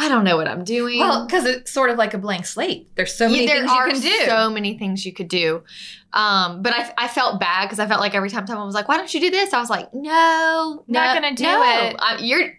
I 0.00 0.08
don't 0.08 0.22
know 0.22 0.36
what 0.36 0.46
I'm 0.46 0.62
doing. 0.62 1.00
Well, 1.00 1.26
because 1.26 1.44
it's 1.44 1.72
sort 1.72 1.90
of 1.90 1.98
like 1.98 2.14
a 2.14 2.18
blank 2.18 2.46
slate. 2.46 2.88
There's 2.94 3.12
so 3.12 3.26
Yeah, 3.26 3.32
many 3.32 3.46
there 3.46 3.56
things 3.66 3.70
you 3.72 3.78
can 3.90 4.00
do. 4.00 4.08
There 4.26 4.36
are 4.36 4.44
so 4.44 4.50
many 4.50 4.78
things 4.78 5.04
you 5.04 5.12
could 5.12 5.26
do. 5.28 5.64
Um, 6.12 6.62
but 6.62 6.72
I, 6.72 6.94
I 6.96 7.08
felt 7.08 7.40
bad 7.40 7.64
because 7.66 7.80
I 7.80 7.86
felt 7.88 8.00
like 8.00 8.14
every 8.14 8.30
time 8.30 8.46
someone 8.46 8.64
was 8.66 8.74
like, 8.76 8.86
"Why 8.88 8.96
don't 8.96 9.12
you 9.12 9.20
do 9.20 9.30
this?" 9.30 9.52
I 9.52 9.58
was 9.58 9.68
like, 9.70 9.92
"No, 9.92 10.84
Not 10.86 11.14
no, 11.14 11.20
gonna 11.20 11.34
do 11.34 11.42
no. 11.42 11.62
it. 11.62 11.96
I- 11.98 12.18
you're 12.20 12.56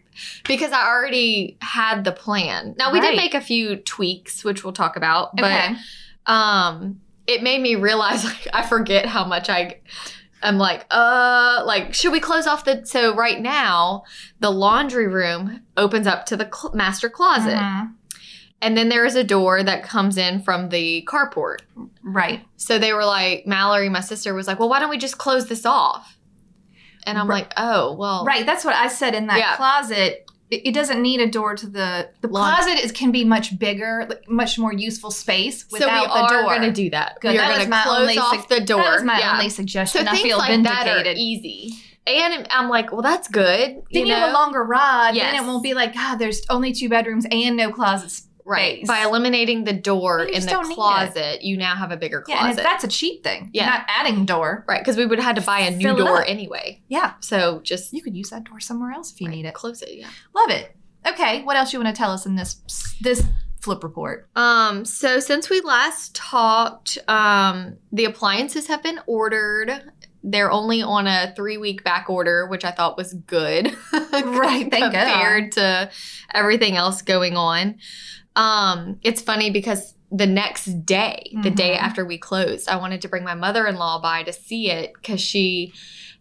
because 0.48 0.74
I 0.74 0.86
already 0.86 1.58
had 1.62 2.04
the 2.04 2.12
plan. 2.12 2.76
Now 2.78 2.92
we 2.92 3.00
Right. 3.00 3.12
did 3.12 3.16
make 3.18 3.34
a 3.34 3.42
few 3.42 3.78
tweaks, 3.78 4.44
which 4.44 4.64
we'll 4.66 4.74
talk 4.74 4.98
about, 4.98 5.34
but 5.38 5.46
okay. 5.46 5.76
um, 6.26 7.00
it 7.26 7.42
made 7.42 7.62
me 7.62 7.76
realize 7.76 8.24
like 8.26 8.48
I 8.54 8.66
forget 8.68 9.06
how 9.06 9.24
much 9.26 9.50
I. 9.50 9.80
I'm 10.42 10.58
like, 10.58 10.86
uh, 10.90 11.64
like, 11.66 11.94
should 11.94 12.12
we 12.12 12.20
close 12.20 12.48
off 12.48 12.66
the? 12.66 12.86
So 12.86 13.14
right 13.16 13.40
now, 13.42 14.04
the 14.40 14.50
laundry 14.50 15.08
room 15.08 15.62
opens 15.76 16.08
up 16.08 16.26
to 16.28 16.38
the 16.38 16.50
cl- 16.54 16.74
master 16.74 17.10
closet. 17.10 17.56
Mhm. 17.58 17.94
And 18.62 18.78
then 18.78 18.90
there 18.90 19.06
is 19.06 19.16
a 19.16 19.24
door 19.24 19.64
that 19.64 19.84
comes 19.84 20.18
in 20.18 20.42
from 20.42 20.70
the 20.70 21.06
carport. 21.08 21.60
Right. 22.04 22.46
So 22.58 22.78
they 22.78 22.92
were 22.94 23.06
like, 23.06 23.48
Mallory, 23.48 23.88
my 23.90 24.02
sister, 24.02 24.34
was 24.34 24.48
like, 24.48 24.60
well, 24.60 24.68
why 24.70 24.80
don't 24.80 24.90
we 24.90 24.98
just 24.98 25.18
close 25.18 25.48
this 25.48 25.66
off? 25.66 26.18
And 27.06 27.18
I'm 27.18 27.30
Right. 27.30 27.44
like, 27.44 27.54
oh, 27.56 27.94
well. 27.94 28.26
Right. 28.26 28.46
That's 28.46 28.66
what 28.66 28.76
I 28.76 28.88
said 28.90 29.16
in 29.16 29.28
that 29.28 29.38
Yeah. 29.38 29.56
closet. 29.56 30.30
It, 30.52 30.74
doesn't 30.74 31.02
need 31.02 31.20
a 31.22 31.28
door 31.30 31.56
to 31.56 31.68
the 31.68 32.10
the 32.22 32.28
closet. 32.28 32.84
Is 32.84 32.92
can 32.92 33.12
be 33.12 33.24
much 33.24 33.60
bigger, 33.60 34.06
like, 34.10 34.28
much 34.30 34.58
more 34.58 34.74
useful 34.74 35.12
space 35.12 35.66
without 35.72 36.06
So 36.10 36.16
we 36.16 36.22
the 36.22 36.28
door. 36.28 36.44
going 36.44 36.62
to 36.64 36.72
do 36.72 36.90
that. 36.90 37.20
Good. 37.22 37.34
We 37.34 37.38
are 37.38 37.42
That 37.42 37.48
going 37.48 37.58
was 37.60 37.66
to 37.66 37.70
my 37.70 37.84
close 37.84 38.00
only 38.00 38.18
off 38.18 38.36
sug- 38.36 38.50
the 38.50 38.62
door. 38.66 38.82
That 38.84 38.92
was 38.94 39.04
my 39.04 39.20
Yeah. 39.20 39.34
only 39.34 39.50
So 39.50 39.56
suggestion. 39.58 40.08
I 40.08 40.12
things 40.12 40.24
feel 40.24 40.38
like 40.40 40.64
that 40.64 40.88
are 40.88 40.94
vindicated. 40.96 41.18
easy. 41.18 41.74
And 42.08 42.48
I'm 42.50 42.70
like, 42.70 42.92
well, 42.92 43.04
that's 43.04 43.28
good. 43.28 43.70
then 43.70 43.84
you 43.92 44.06
you, 44.08 44.14
have 44.14 44.30
a 44.30 44.34
longer 44.34 44.64
rod. 44.64 45.14
Then 45.16 45.36
it 45.36 45.46
won't 45.46 45.62
be 45.62 45.76
like, 45.76 45.94
God, 45.94 46.16
there's 46.16 46.42
only 46.50 46.74
two 46.74 46.90
bedrooms 46.90 47.28
and 47.30 47.56
no 47.56 47.70
closets. 47.72 48.24
Right. 48.50 48.78
space. 48.78 48.88
By 48.88 49.04
eliminating 49.04 49.64
the 49.64 49.74
door 49.74 50.24
in 50.24 50.42
the 50.42 50.48
don't 50.48 50.68
need 50.68 50.74
it. 50.74 50.76
closet, 50.76 51.42
you 51.44 51.58
now 51.58 51.76
have 51.76 51.92
a 51.92 51.98
bigger 51.98 52.22
closet. 52.22 52.42
Yeah, 52.42 52.50
and 52.50 52.58
that's 52.58 52.84
a 52.84 52.88
cheap 52.88 53.24
thing. 53.24 53.50
Yeah. 53.54 53.64
You're 53.64 53.74
not 53.74 53.86
adding 53.88 54.26
door. 54.26 54.66
right. 54.68 54.82
Because 54.82 54.98
we 54.98 55.06
would 55.06 55.20
have 55.20 55.26
had 55.26 55.36
to 55.36 55.42
buy 55.42 55.60
a 55.60 55.72
new 55.72 55.96
Fill 55.96 56.06
door 56.06 56.26
anyway. 56.26 56.82
Yeah. 56.88 57.14
So 57.20 57.60
just 57.62 57.94
You 57.94 58.02
could 58.02 58.18
use 58.18 58.30
that 58.32 58.44
door 58.44 58.60
somewhere 58.60 58.92
else 58.92 59.12
if 59.14 59.22
you 59.22 59.28
right, 59.28 59.36
need 59.36 59.46
it. 59.46 59.54
Close 59.54 59.82
it. 59.82 59.94
Yeah. 59.94 60.10
Love 60.36 60.50
it. 60.50 60.76
Okay, 61.08 61.44
what 61.44 61.56
else 61.56 61.72
you 61.72 61.80
want 61.80 61.96
to 61.96 61.98
tell 61.98 62.12
us 62.12 62.26
in 62.26 62.36
this 62.36 62.58
this 63.02 63.24
flip 63.62 63.84
report? 63.84 64.30
Um, 64.36 64.86
so 64.86 65.20
since 65.20 65.50
we 65.50 65.62
last 65.62 66.16
talked, 66.16 66.98
um, 67.08 67.78
the 67.92 68.06
appliances 68.06 68.68
have 68.68 68.84
been 68.84 69.00
ordered. 69.08 69.92
They're 70.24 70.52
only 70.52 70.82
on 70.82 71.08
a 71.08 71.34
three 71.36 71.58
week 71.58 71.84
back 71.84 72.10
order, 72.10 72.46
which 72.48 72.66
I 72.66 72.72
thought 72.72 72.98
was 72.98 73.14
good. 73.14 73.76
Right, 74.12 74.70
thank 74.70 74.94
compared 74.94 75.54
to 75.54 75.90
everything 76.34 76.76
else 76.76 77.02
going 77.02 77.38
on. 77.38 77.76
Um, 78.40 79.00
it's 79.04 79.22
funny 79.22 79.50
because 79.52 79.96
the 80.12 80.26
next 80.26 80.66
day, 80.86 81.32
the 81.44 81.52
day 81.52 81.76
Mhm. 81.76 81.82
after 81.84 82.04
we 82.06 82.18
closed, 82.18 82.68
I 82.68 82.78
wanted 82.78 83.02
to 83.02 83.08
bring 83.08 83.24
my 83.24 83.36
mother 83.36 83.68
in 83.68 83.76
law 83.76 84.00
by 84.02 84.24
to 84.24 84.34
see 84.34 84.72
it 84.72 84.94
because 84.94 85.22
she 85.22 85.72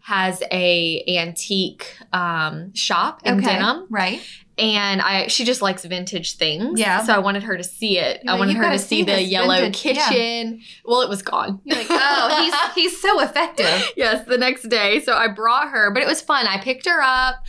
has 0.03 0.43
a 0.51 1.03
antique 1.19 1.87
um, 2.13 2.73
shop 2.75 3.21
in 3.25 3.41
Denham 3.41 3.87
right? 3.91 4.21
and 4.57 5.01
I 5.03 5.27
she 5.29 5.45
just 5.45 5.61
likes 5.63 5.85
vintage 5.85 6.37
things. 6.37 6.81
Yeah. 6.81 7.03
So 7.05 7.13
I 7.15 7.19
wanted 7.19 7.43
her 7.45 7.57
to 7.59 7.65
see 7.65 7.99
it. 7.99 8.21
You're 8.25 8.35
I 8.35 8.39
wanted 8.39 8.57
"You 8.57 8.63
her 8.63 8.71
to 8.73 8.79
see 8.79 8.99
see 9.01 9.03
the 9.05 9.23
yellow 9.23 9.57
vintage- 9.61 9.85
yeah. 9.97 10.09
kitchen. 10.09 10.61
Well, 10.85 11.03
it 11.03 11.09
was 11.11 11.21
gone. 11.23 11.61
You're 11.65 11.77
like, 11.79 11.87
oh, 11.91 12.43
he's 12.43 12.75
he's 12.93 13.01
so 13.03 13.21
effective. 13.21 13.93
yes, 13.97 14.27
the 14.27 14.39
next 14.39 14.69
day. 14.69 15.01
So 15.01 15.15
I 15.15 15.29
brought 15.29 15.69
her, 15.71 15.91
but 15.93 16.03
it 16.03 16.07
was 16.09 16.21
fun. 16.23 16.47
I 16.47 16.59
picked 16.59 16.87
her 16.87 17.03
up. 17.03 17.45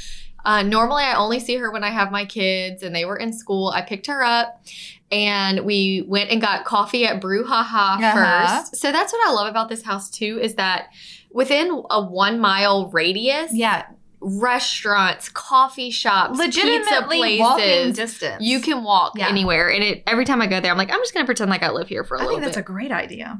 Uh, 0.46 0.64
normally, 0.64 1.04
I 1.04 1.16
only 1.16 1.40
see 1.40 1.56
her 1.56 1.72
when 1.72 1.84
I 1.84 1.90
have 1.90 2.12
my 2.12 2.26
kids, 2.26 2.84
and 2.84 2.96
they 2.96 3.06
were 3.06 3.18
in 3.18 3.34
school. 3.34 3.70
I 3.70 3.82
picked 3.82 4.08
her 4.08 4.24
up, 4.24 4.64
and 5.12 5.62
we 5.66 6.04
went 6.08 6.30
and 6.32 6.40
got 6.42 6.66
coffee 6.66 7.06
at 7.06 7.22
Brouhaha 7.22 7.98
Uh-huh. 7.98 8.14
first. 8.58 8.76
So 8.78 8.92
that's 8.92 9.12
what 9.12 9.28
I 9.28 9.32
love 9.34 9.48
about 9.48 9.70
this 9.70 9.84
house 9.84 10.10
too 10.10 10.40
is 10.42 10.56
that 10.56 10.90
within 11.32 11.84
a 11.90 12.02
one 12.02 12.40
mile 12.40 12.90
radius, 12.90 13.52
Yeah, 13.54 13.86
restaurants, 14.22 15.30
coffee 15.30 15.92
shops, 15.92 16.32
pizza 16.40 16.44
legitimately 16.60 17.40
walking 17.40 17.64
places. 17.64 17.96
distance. 17.96 18.44
You 18.44 18.60
can 18.60 18.84
walk 18.84 19.14
Yeah. 19.18 19.28
anywhere, 19.30 19.70
and 19.72 19.84
it 19.84 20.04
every 20.08 20.26
time 20.26 20.42
I 20.42 20.48
go 20.48 20.60
there, 20.60 20.72
I'm 20.72 20.78
like, 20.78 20.92
I'm 20.92 21.00
just 21.00 21.14
gonna 21.14 21.26
pretend 21.26 21.50
like 21.50 21.64
I 21.64 21.70
live 21.72 21.88
here 21.88 22.04
for 22.04 22.16
a 22.16 22.20
I 22.20 22.24
little 22.24 22.38
I 22.38 22.42
think 22.42 22.46
that's 22.54 22.58
bit. 22.58 22.62
a 22.70 22.74
great 22.74 22.92
idea. 22.92 23.40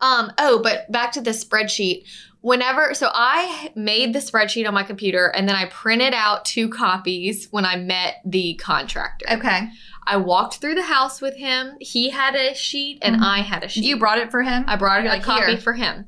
um. 0.00 0.32
Oh, 0.38 0.60
but 0.62 0.90
back 0.90 1.12
to 1.12 1.20
the 1.20 1.30
spreadsheet. 1.30 2.04
Whenever, 2.40 2.92
so 2.92 3.08
I 3.14 3.72
made 3.74 4.12
the 4.12 4.18
spreadsheet 4.18 4.68
on 4.68 4.74
my 4.74 4.82
computer, 4.82 5.28
and 5.28 5.48
then 5.48 5.56
I 5.56 5.64
printed 5.66 6.12
out 6.12 6.44
two 6.44 6.68
copies 6.68 7.48
when 7.52 7.64
I 7.64 7.76
met 7.76 8.16
the 8.26 8.54
contractor. 8.56 9.24
Okay, 9.32 9.68
I 10.06 10.18
walked 10.18 10.56
through 10.56 10.74
the 10.74 10.82
house 10.82 11.22
with 11.22 11.36
him. 11.36 11.76
He 11.80 12.10
had 12.10 12.34
a 12.34 12.54
sheet, 12.54 12.98
and 13.00 13.16
Mhm. 13.16 13.24
I 13.24 13.38
had 13.38 13.64
a 13.64 13.68
sheet. 13.68 13.84
you 13.84 13.96
brought 13.96 14.18
it 14.18 14.30
for 14.30 14.42
him. 14.42 14.64
I 14.68 14.76
brought 14.76 15.04
You're 15.04 15.14
a 15.14 15.20
copy 15.20 15.52
"Here." 15.52 15.56
for 15.58 15.72
him. 15.72 16.04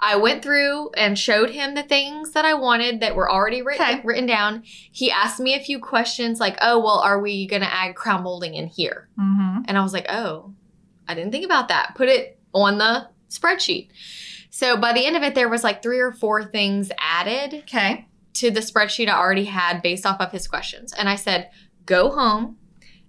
I 0.00 0.16
went 0.16 0.42
through 0.42 0.90
and 0.96 1.18
showed 1.18 1.50
him 1.50 1.74
the 1.74 1.82
things 1.82 2.32
that 2.32 2.44
I 2.44 2.54
wanted 2.54 3.00
that 3.00 3.16
were 3.16 3.30
already 3.30 3.62
written, 3.62 3.86
Okay. 3.86 4.00
written 4.04 4.26
down. 4.26 4.62
He 4.64 5.10
asked 5.10 5.40
me 5.40 5.54
a 5.54 5.60
few 5.60 5.78
questions 5.78 6.40
like, 6.40 6.58
"Oh, 6.60 6.78
well, 6.78 6.98
are 6.98 7.20
we 7.20 7.46
going 7.46 7.62
to 7.62 7.72
add 7.72 7.94
crown 7.94 8.22
molding 8.24 8.54
in 8.54 8.66
here?" 8.66 9.08
Mm-hmm. 9.18 9.62
And 9.66 9.78
I 9.78 9.82
was 9.82 9.92
like, 9.92 10.06
"Oh, 10.10 10.52
I 11.08 11.14
didn't 11.14 11.32
think 11.32 11.44
about 11.44 11.68
that. 11.68 11.94
Put 11.94 12.08
it 12.08 12.38
on 12.52 12.78
the 12.78 13.08
spreadsheet." 13.30 13.88
So 14.50 14.76
by 14.76 14.92
the 14.92 15.06
end 15.06 15.16
of 15.16 15.22
it, 15.22 15.34
there 15.34 15.48
was 15.48 15.64
like 15.64 15.82
three 15.82 15.98
or 16.00 16.12
four 16.12 16.44
things 16.44 16.90
added 16.98 17.62
Okay. 17.64 18.06
to 18.34 18.50
the 18.50 18.60
spreadsheet 18.60 19.08
I 19.08 19.16
already 19.16 19.44
had 19.46 19.80
based 19.80 20.04
off 20.06 20.20
of 20.20 20.32
his 20.32 20.46
questions. 20.48 20.92
And 20.92 21.08
I 21.08 21.16
said, 21.16 21.50
"Go 21.86 22.10
home, 22.10 22.58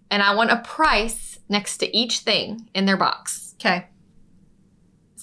and 0.10 0.24
I 0.24 0.34
want 0.36 0.52
a 0.52 0.58
price 0.58 1.40
next 1.50 1.78
to 1.78 1.98
each 1.98 2.20
thing 2.20 2.70
in 2.74 2.86
their 2.86 2.98
box." 2.98 3.56
Okay. 3.60 3.88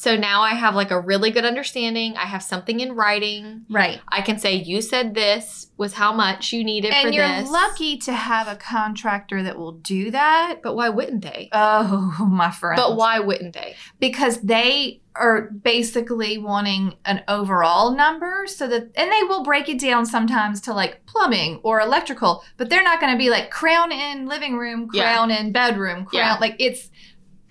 So 0.03 0.17
now 0.17 0.43
I 0.43 0.55
have 0.55 0.75
like 0.75 0.91
a 0.91 0.99
really 0.99 1.31
good 1.31 1.45
understanding. 1.45 2.17
I 2.17 2.27
have 2.27 2.43
something 2.43 2.81
in 2.81 2.97
writing. 2.97 3.67
Right. 3.71 4.01
I 4.09 4.21
can 4.21 4.37
say, 4.37 4.55
you 4.57 4.83
said 4.83 5.15
this 5.15 5.69
was 5.77 5.93
how 5.93 6.13
much 6.13 6.53
you 6.53 6.65
needed 6.65 6.89
for 6.89 6.95
this. 6.97 7.05
And 7.05 7.15
you're 7.15 7.53
lucky 7.53 7.99
to 7.99 8.13
have 8.13 8.49
a 8.49 8.57
contractor 8.57 9.45
that 9.45 9.57
will 9.57 9.71
do 9.71 10.11
that. 10.11 10.57
But 10.61 10.75
why 10.75 10.89
wouldn't 10.89 11.23
they? 11.23 11.51
Oh, 11.53 12.17
my 12.29 12.51
friend. 12.51 12.77
But 12.77 12.97
why 12.97 13.21
wouldn't 13.21 13.55
they? 13.55 13.77
Because 14.01 14.41
they 14.41 15.03
are 15.15 15.43
basically 15.43 16.39
wanting 16.39 16.95
an 17.05 17.23
overall 17.29 17.95
number 17.95 18.47
so 18.47 18.67
that, 18.67 18.91
and 18.97 19.13
they 19.13 19.23
will 19.29 19.45
break 19.45 19.69
it 19.69 19.79
down 19.79 20.07
sometimes 20.07 20.61
to 20.63 20.73
like 20.73 21.05
plumbing 21.07 21.61
or 21.63 21.81
electrical, 21.81 22.43
but 22.57 22.71
they're 22.71 22.83
not 22.83 22.99
going 22.99 23.13
to 23.13 23.19
be 23.19 23.29
like 23.31 23.51
crown 23.51 23.93
in 23.93 24.27
living 24.27 24.57
room, 24.57 24.89
Yeah. 24.93 25.13
crown 25.13 25.31
in 25.31 25.53
bedroom, 25.53 26.07
crown. 26.07 26.23
Yeah. 26.25 26.37
Like 26.41 26.57
it's 26.59 26.91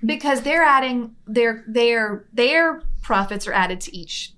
because 0.05 0.41
they're 0.41 0.63
adding 0.63 1.15
their, 1.27 1.63
their, 1.67 2.25
their 2.33 2.81
profits 3.01 3.47
are 3.47 3.53
added 3.53 3.81
to 3.81 3.95
each 3.95 4.33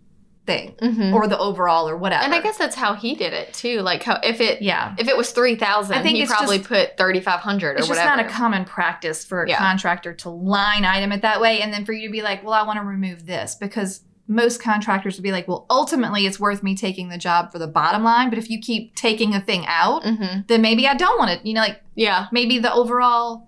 thing 0.45 0.75
Mm-hmm. 0.81 1.13
or 1.13 1.25
the 1.25 1.37
overall 1.39 1.87
or 1.87 1.95
whatever. 1.95 2.21
And 2.21 2.33
I 2.33 2.41
guess 2.41 2.57
that's 2.57 2.75
how 2.75 2.95
he 2.95 3.15
did 3.15 3.31
it 3.31 3.53
too. 3.53 3.79
Like 3.79 4.03
how 4.03 4.19
if 4.23 4.41
it 4.41 4.61
yeah. 4.61 4.93
if 4.97 5.07
it 5.07 5.15
was 5.15 5.31
three 5.31 5.55
thousand, 5.55 5.95
I 5.95 6.03
think 6.03 6.17
he 6.17 6.25
probably 6.25 6.57
just- 6.57 6.67
put 6.67 6.97
thirty 6.97 7.21
five 7.21 7.39
hundred 7.39 7.77
or 7.79 7.83
whatever. 7.87 7.91
it's 7.93 7.99
just 8.01 8.05
not 8.05 8.19
a 8.19 8.27
common 8.27 8.65
practice 8.65 9.23
for 9.23 9.43
a 9.43 9.47
Yeah. 9.49 9.57
contractor 9.57 10.13
to 10.15 10.29
line 10.29 10.83
item 10.83 11.13
it 11.13 11.21
that 11.21 11.39
way 11.39 11.61
and 11.61 11.71
then 11.71 11.85
for 11.85 11.93
you 11.93 12.09
to 12.09 12.11
be 12.11 12.21
like 12.21 12.43
well 12.43 12.51
i 12.51 12.61
want 12.63 12.77
to 12.77 12.83
remove 12.83 13.25
this 13.25 13.55
because 13.55 14.01
most 14.27 14.61
contractors 14.61 15.15
would 15.15 15.23
be 15.23 15.31
like 15.31 15.47
well 15.47 15.65
ultimately 15.69 16.25
it's 16.25 16.41
worth 16.41 16.61
me 16.61 16.75
taking 16.75 17.07
the 17.07 17.17
job 17.17 17.49
for 17.53 17.57
the 17.57 17.67
bottom 17.67 18.03
line 18.03 18.29
but 18.29 18.37
if 18.37 18.49
you 18.49 18.59
keep 18.59 18.93
taking 18.97 19.33
a 19.33 19.39
thing 19.39 19.63
out 19.67 20.03
mm-hmm. 20.03 20.41
then 20.47 20.61
maybe 20.61 20.85
i 20.89 20.93
don't 20.93 21.17
want 21.17 21.31
it 21.31 21.45
you 21.45 21.53
know 21.53 21.61
like 21.61 21.81
Yeah, 21.95 22.27
maybe 22.33 22.59
the 22.59 22.73
overall 22.73 23.47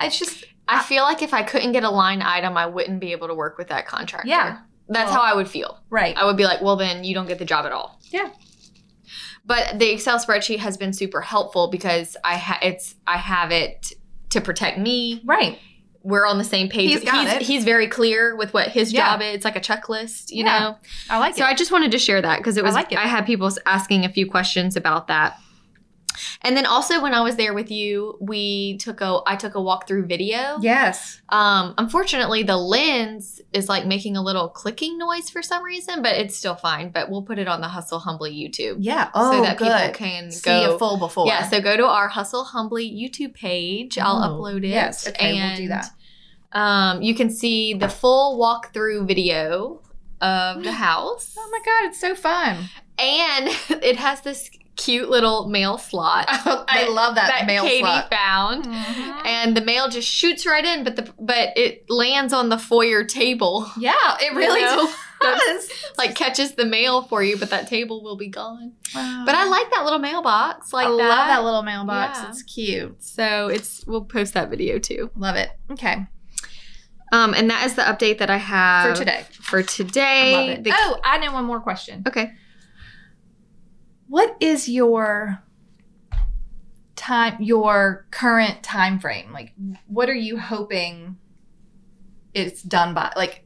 it's 0.00 0.18
just 0.18 0.46
I 0.68 0.82
feel 0.82 1.02
like 1.02 1.22
if 1.22 1.32
I 1.32 1.42
couldn't 1.42 1.72
get 1.72 1.82
a 1.84 1.90
line 1.90 2.20
item, 2.22 2.56
I 2.56 2.66
wouldn't 2.66 3.00
be 3.00 3.12
able 3.12 3.28
to 3.28 3.34
work 3.34 3.56
with 3.58 3.68
that 3.68 3.86
contractor. 3.86 4.28
Yeah. 4.28 4.58
that's 4.90 5.10
Well- 5.10 5.20
how 5.20 5.32
I 5.32 5.34
would 5.34 5.48
feel. 5.48 5.78
right 5.90 6.16
I 6.16 6.24
would 6.24 6.36
be 6.36 6.44
like, 6.44 6.60
well, 6.62 6.76
then 6.76 7.04
you 7.04 7.14
don't 7.14 7.26
get 7.26 7.38
the 7.38 7.44
job 7.44 7.66
at 7.66 7.72
all. 7.72 7.98
Yeah. 8.10 8.30
But 9.44 9.78
the 9.78 9.90
Excel 9.92 10.18
spreadsheet 10.18 10.58
has 10.58 10.76
been 10.76 10.92
super 10.92 11.20
helpful 11.20 11.68
because 11.68 12.16
I 12.24 12.36
ha- 12.36 12.58
it's 12.62 12.94
I 13.06 13.16
have 13.18 13.50
it 13.50 13.92
to 14.30 14.40
protect 14.40 14.78
me. 14.78 15.22
right 15.24 15.58
We're 16.02 16.26
on 16.26 16.38
the 16.38 16.44
same 16.44 16.68
page. 16.68 16.90
He's 16.90 17.04
got 17.04 17.24
he's, 17.26 17.32
it. 17.34 17.42
he's 17.42 17.64
very 17.64 17.86
clear 17.88 18.36
with 18.36 18.52
what 18.54 18.68
his 18.68 18.92
Yeah. 18.92 19.10
job 19.12 19.22
is. 19.22 19.34
It's 19.36 19.44
like 19.44 19.56
a 19.56 19.60
checklist, 19.60 20.30
you 20.30 20.44
Yeah. 20.44 20.58
know. 20.58 20.76
i 21.10 21.18
like 21.18 21.32
it. 21.32 21.38
So 21.38 21.44
I 21.44 21.54
just 21.54 21.72
wanted 21.72 21.90
to 21.92 21.98
share 21.98 22.20
that 22.22 22.38
because 22.38 22.56
it 22.56 22.60
I 22.60 22.66
was 22.66 22.74
like 22.74 22.92
it. 22.92 22.98
I 22.98 23.06
had 23.06 23.24
people 23.26 23.50
asking 23.66 24.04
a 24.04 24.08
few 24.10 24.26
questions 24.30 24.76
about 24.76 25.06
that. 25.08 25.38
And 26.42 26.56
then 26.56 26.66
also 26.66 27.00
when 27.02 27.14
I 27.14 27.20
was 27.20 27.36
there 27.36 27.54
with 27.54 27.70
you, 27.70 28.16
we 28.20 28.76
took 28.78 29.00
a 29.00 29.20
I 29.26 29.36
took 29.36 29.54
a 29.54 29.58
walkthrough 29.58 30.06
video. 30.08 30.58
yes 30.60 31.20
Um, 31.28 31.74
unfortunately, 31.78 32.42
the 32.42 32.56
lens 32.56 33.40
is 33.52 33.68
like 33.68 33.86
making 33.86 34.16
a 34.16 34.22
little 34.22 34.48
clicking 34.48 34.98
noise 34.98 35.30
for 35.30 35.42
some 35.42 35.62
reason, 35.64 36.02
but 36.02 36.16
it's 36.16 36.36
still 36.36 36.54
fine. 36.54 36.90
But 36.90 37.10
we'll 37.10 37.22
put 37.22 37.38
it 37.38 37.48
on 37.48 37.60
the 37.60 37.68
Hustle 37.68 37.98
Humbly 38.00 38.32
YouTube 38.34 38.76
yeah 38.80 39.10
oh 39.14 39.32
so 39.32 39.42
that 39.42 39.56
good 39.58 39.72
people 39.72 39.94
can 39.94 40.30
see 40.30 40.48
go. 40.50 40.74
a 40.74 40.78
full 40.78 40.98
before 40.98 41.26
yeah, 41.26 41.48
so 41.48 41.60
go 41.60 41.76
to 41.76 41.86
our 41.86 42.08
Hustle 42.08 42.44
Humbly 42.44 42.90
YouTube 42.90 43.34
page. 43.34 43.98
I'll 43.98 44.22
Oh, 44.22 44.40
upload 44.42 44.58
it. 44.64 44.68
yes, 44.68 45.06
okay, 45.08 45.32
we'll 45.34 45.56
do 45.56 45.68
that. 45.68 45.90
Um, 46.52 47.02
you 47.02 47.14
can 47.14 47.30
see 47.30 47.74
the 47.74 47.88
full 47.88 48.38
walkthrough 48.38 49.06
video 49.06 49.82
of 50.20 50.62
the 50.64 50.72
house, 50.88 51.34
oh 51.38 51.48
my 51.52 51.58
god 51.64 51.88
it's 51.88 52.00
so 52.00 52.14
fun 52.14 52.56
and 52.98 53.48
it 53.82 53.96
has 53.96 54.20
this 54.22 54.50
cute 54.78 55.10
little 55.10 55.48
mail 55.48 55.76
slot 55.76 56.24
i 56.30 56.86
love 56.88 57.16
that, 57.16 57.44
mail 57.46 57.64
Katie 57.64 57.80
slot 57.80 58.10
found. 58.10 58.64
Mhm. 58.64 59.26
And 59.26 59.56
the 59.56 59.60
mail 59.60 59.88
just 59.90 60.08
shoots 60.08 60.46
right 60.46 60.64
in, 60.64 60.84
but 60.84 60.96
the 60.96 61.12
but 61.18 61.50
it 61.58 61.84
lands 61.90 62.32
on 62.32 62.48
the 62.48 62.56
foyer 62.58 63.04
table. 63.04 63.70
Yeah, 63.78 63.94
it 64.20 64.34
really 64.34 64.60
You 64.60 64.66
know? 64.66 64.90
does. 65.20 65.68
Like 65.98 66.14
catches 66.14 66.54
the 66.54 66.64
mail 66.64 67.02
for 67.02 67.22
you, 67.22 67.36
but 67.36 67.50
that 67.50 67.66
table 67.68 68.02
will 68.02 68.16
be 68.16 68.28
gone. 68.28 68.72
Wow. 68.94 69.24
But 69.26 69.34
I 69.34 69.44
like 69.46 69.68
that 69.72 69.82
little 69.84 69.98
mailbox, 69.98 70.72
like 70.72 70.86
I 70.86 70.90
that. 70.90 70.96
love 70.96 71.26
that 71.28 71.44
little 71.44 71.62
mailbox. 71.62 72.18
Yeah. 72.20 72.28
It's 72.30 72.42
cute. 72.44 73.02
So 73.02 73.48
it's 73.48 73.84
we'll 73.86 74.04
post 74.04 74.34
that 74.34 74.48
video 74.48 74.78
too. 74.78 75.10
Love 75.16 75.34
it. 75.36 75.50
Okay. 75.72 76.06
Um, 77.12 77.34
and 77.34 77.50
that 77.50 77.66
is 77.66 77.74
the 77.74 77.82
update 77.82 78.18
that 78.18 78.30
I 78.30 78.36
have 78.36 78.90
For 78.90 78.94
today. 79.04 79.24
For 79.32 79.62
today, 79.62 80.32
Love 80.34 80.58
it. 80.58 80.64
The- 80.64 80.72
oh, 80.74 81.00
I 81.04 81.18
know 81.18 81.32
one 81.32 81.44
more 81.46 81.60
question. 81.60 82.04
okay. 82.06 82.32
What 84.08 84.36
is 84.40 84.68
your 84.68 85.42
time 86.96 87.36
your 87.40 88.06
current 88.10 88.62
time 88.62 88.98
frame? 88.98 89.32
Like 89.32 89.52
what 89.86 90.08
are 90.08 90.14
you 90.14 90.38
hoping 90.38 91.16
it's 92.34 92.62
done 92.62 92.94
by? 92.94 93.12
Like 93.16 93.44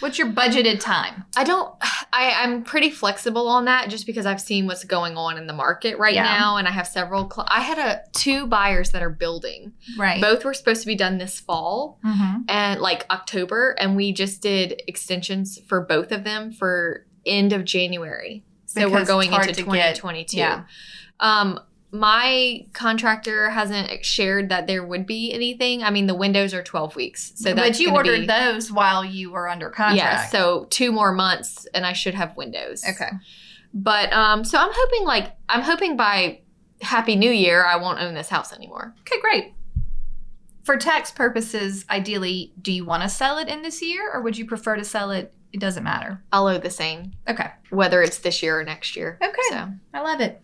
what's 0.00 0.18
your 0.18 0.28
budgeted 0.30 0.80
time? 0.80 1.24
I 1.36 1.44
don't. 1.44 1.74
I 2.12 2.42
I'm 2.44 2.62
pretty 2.62 2.90
flexible 2.90 3.48
on 3.48 3.64
that, 3.64 3.90
just 3.90 4.06
because 4.06 4.24
I've 4.24 4.40
seen 4.40 4.66
what's 4.66 4.84
going 4.84 5.16
on 5.16 5.36
in 5.36 5.46
the 5.48 5.52
market 5.52 5.98
right 5.98 6.14
Yeah. 6.14 6.22
now, 6.22 6.56
and 6.58 6.68
I 6.68 6.70
have 6.70 6.86
several. 6.86 7.28
Cl- 7.28 7.48
I 7.50 7.60
had 7.60 7.78
a 7.78 8.02
two 8.12 8.46
buyers 8.46 8.90
that 8.92 9.02
are 9.02 9.10
building. 9.10 9.72
Right. 9.98 10.20
Both 10.20 10.44
were 10.44 10.54
supposed 10.54 10.82
to 10.82 10.86
be 10.86 10.94
done 10.94 11.18
this 11.18 11.40
fall. 11.40 11.98
mm-hmm. 12.04 12.42
and 12.48 12.80
like 12.80 13.04
October, 13.10 13.74
and 13.80 13.96
we 13.96 14.12
just 14.12 14.42
did 14.42 14.80
extensions 14.86 15.58
for 15.66 15.80
both 15.80 16.12
of 16.12 16.22
them 16.22 16.52
for 16.52 17.04
end 17.26 17.52
of 17.52 17.64
January. 17.64 18.44
So 18.74 18.90
we're 18.90 19.04
going 19.04 19.32
into 19.32 19.48
to 19.48 19.54
get- 19.54 19.96
2022. 19.96 20.36
yeah. 20.36 20.64
Um, 21.20 21.60
my 21.90 22.66
contractor 22.72 23.50
hasn't 23.50 24.04
shared 24.04 24.48
that 24.48 24.66
there 24.66 24.84
would 24.84 25.06
be 25.06 25.32
anything. 25.32 25.84
I 25.84 25.90
mean, 25.90 26.08
the 26.08 26.14
windows 26.14 26.52
are 26.52 26.62
12 26.62 26.96
weeks, 26.96 27.32
so 27.36 27.54
that's 27.54 27.78
but 27.78 27.80
you 27.80 27.94
ordered 27.94 28.22
be, 28.22 28.26
those 28.26 28.72
while 28.72 29.04
you 29.04 29.30
were 29.30 29.48
under 29.48 29.70
contract. 29.70 29.96
Yeah, 29.96 30.26
so 30.26 30.66
two 30.70 30.90
more 30.90 31.12
months, 31.12 31.68
and 31.72 31.86
I 31.86 31.92
should 31.92 32.14
have 32.14 32.36
windows. 32.36 32.84
okay. 32.88 33.10
But 33.72 34.12
um, 34.12 34.44
so 34.44 34.58
I'm 34.58 34.70
hoping 34.72 35.04
like 35.04 35.36
I'm 35.48 35.62
hoping 35.62 35.96
by 35.96 36.40
Happy 36.80 37.14
New 37.16 37.30
Year, 37.30 37.64
I 37.64 37.76
won't 37.76 38.00
own 38.00 38.14
this 38.14 38.28
house 38.28 38.52
anymore. 38.52 38.94
Okay, 39.00 39.20
great. 39.20 39.54
For 40.64 40.76
tax 40.76 41.10
purposes, 41.10 41.84
ideally, 41.90 42.52
do 42.60 42.72
you 42.72 42.84
want 42.84 43.02
to 43.02 43.08
sell 43.08 43.38
it 43.38 43.48
in 43.48 43.62
this 43.62 43.82
year 43.82 44.10
or 44.12 44.20
would 44.22 44.36
you 44.38 44.46
prefer 44.46 44.76
to 44.76 44.84
sell 44.84 45.10
it? 45.10 45.32
It 45.54 45.60
doesn't 45.60 45.84
matter. 45.84 46.20
I'll 46.32 46.48
owe 46.48 46.58
the 46.58 46.68
same, 46.68 47.12
Okay. 47.28 47.48
whether 47.70 48.02
it's 48.02 48.18
this 48.18 48.42
year 48.42 48.58
or 48.58 48.64
next 48.64 48.96
year. 48.96 49.18
Okay. 49.22 49.40
So 49.50 49.68
I 49.94 50.00
love 50.00 50.20
it. 50.20 50.42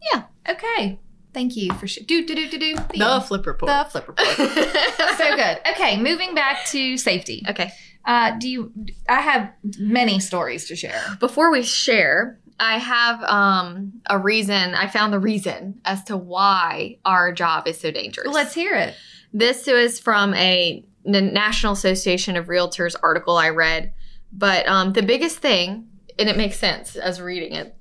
Yeah. 0.00 0.22
Okay. 0.48 1.00
Thank 1.32 1.56
you 1.56 1.72
for 1.72 1.88
sh- 1.88 1.98
do 2.06 2.24
do 2.24 2.36
do 2.36 2.48
do 2.48 2.58
do 2.58 2.74
the 2.96 3.20
flip 3.26 3.44
report. 3.46 3.68
the 3.68 3.90
flip 3.90 4.06
report. 4.06 4.28
so 5.18 5.36
good. 5.36 5.58
Okay, 5.72 6.00
moving 6.00 6.36
back 6.36 6.64
to 6.66 6.96
safety. 6.96 7.42
okay. 7.50 7.72
Uh, 8.06 8.38
do 8.38 8.48
you? 8.48 8.72
I 9.08 9.20
have 9.20 9.50
many 9.78 10.20
stories 10.20 10.68
to 10.68 10.76
share. 10.76 11.02
Before 11.18 11.50
we 11.50 11.64
share, 11.64 12.38
I 12.60 12.78
have 12.78 13.20
um, 13.24 13.94
a 14.08 14.16
reason. 14.18 14.74
I 14.76 14.86
found 14.86 15.12
the 15.12 15.18
reason 15.18 15.80
as 15.84 16.04
to 16.04 16.16
why 16.16 16.98
our 17.04 17.32
job 17.32 17.66
is 17.66 17.80
so 17.80 17.90
dangerous. 17.90 18.28
Let's 18.32 18.54
hear 18.54 18.74
it. 18.76 18.94
This 19.32 19.66
was 19.66 19.98
from 19.98 20.32
a 20.34 20.84
N- 21.04 21.32
National 21.34 21.72
Association 21.72 22.36
of 22.36 22.46
Realtors 22.46 22.94
article 23.02 23.36
I 23.36 23.48
read. 23.48 23.92
But 24.36 24.66
um, 24.68 24.92
the 24.92 25.02
biggest 25.02 25.38
thing, 25.38 25.88
and 26.18 26.28
it 26.28 26.36
makes 26.36 26.58
sense 26.58 26.96
as 26.96 27.20
reading 27.20 27.52
it, 27.52 27.76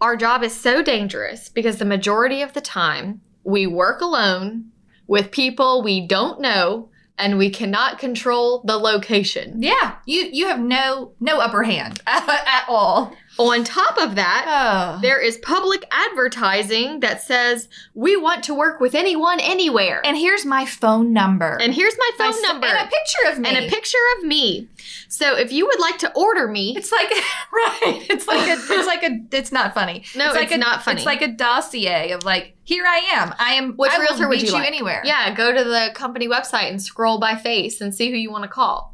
our 0.00 0.16
job 0.16 0.42
is 0.42 0.54
so 0.54 0.82
dangerous 0.82 1.48
because 1.48 1.78
the 1.78 1.84
majority 1.84 2.42
of 2.42 2.52
the 2.52 2.60
time 2.60 3.20
we 3.44 3.66
work 3.66 4.00
alone 4.00 4.70
with 5.06 5.30
people 5.30 5.82
we 5.82 6.06
don't 6.06 6.40
know 6.40 6.88
and 7.18 7.38
we 7.38 7.50
cannot 7.50 7.98
control 7.98 8.62
the 8.64 8.76
location. 8.76 9.62
Yeah, 9.62 9.96
you 10.06 10.28
you 10.32 10.46
have 10.46 10.60
no 10.60 11.12
no 11.20 11.38
upper 11.38 11.62
hand 11.62 12.00
at 12.06 12.64
all. 12.68 13.14
On 13.50 13.64
top 13.64 13.98
of 13.98 14.14
that, 14.16 14.44
Oh, 14.96 15.00
there 15.02 15.20
is 15.20 15.38
public 15.38 15.84
advertising 15.90 17.00
that 17.00 17.22
says 17.22 17.68
we 17.94 18.16
want 18.16 18.44
to 18.44 18.54
work 18.54 18.80
with 18.80 18.94
anyone 18.94 19.40
anywhere. 19.40 20.00
and 20.04 20.16
here's 20.16 20.44
my 20.44 20.64
phone 20.64 21.12
number 21.12 21.58
And 21.60 21.74
here's 21.74 21.96
my 21.98 22.10
My 22.18 22.24
phone 22.26 22.34
s- 22.34 22.42
number 22.42 22.66
and 22.66 22.78
a 22.86 22.90
picture 22.90 23.32
of 23.32 23.38
me 23.38 23.48
and 23.48 23.64
a 23.64 23.68
picture 23.68 23.98
of 24.18 24.24
me. 24.24 24.68
So 25.08 25.36
if 25.36 25.52
you 25.52 25.66
would 25.66 25.80
like 25.80 25.98
to 25.98 26.12
order 26.14 26.48
me, 26.48 26.74
It's 26.76 26.92
like 26.92 27.08
right. 27.52 28.06
It's 28.10 28.26
like 28.26 28.48
a. 28.48 28.52
It's 28.52 28.86
like 28.86 29.02
a. 29.02 29.18
It's 29.36 29.52
not 29.52 29.74
funny. 29.74 30.04
No, 30.16 30.26
it's, 30.26 30.34
like 30.36 30.44
it's 30.44 30.54
a, 30.54 30.58
not 30.58 30.82
funny. 30.82 30.98
It's 30.98 31.06
like 31.06 31.22
a 31.22 31.28
dossier 31.28 32.12
of 32.12 32.24
like, 32.24 32.54
here 32.64 32.84
I 32.86 32.98
am. 33.12 33.34
I 33.38 33.52
am. 33.54 33.72
Which 33.74 33.90
I 33.92 33.98
will 33.98 34.04
realtor 34.04 34.28
would 34.28 34.38
meet 34.38 34.46
you 34.46 34.52
like? 34.52 34.66
anywhere? 34.66 35.02
yeah, 35.04 35.34
go 35.34 35.52
to 35.52 35.64
the 35.64 35.90
company 35.94 36.28
website 36.28 36.70
and 36.70 36.80
scroll 36.82 37.18
by 37.18 37.34
face 37.36 37.80
and 37.80 37.94
see 37.94 38.10
who 38.10 38.16
you 38.16 38.30
want 38.30 38.44
to 38.44 38.48
call. 38.48 38.91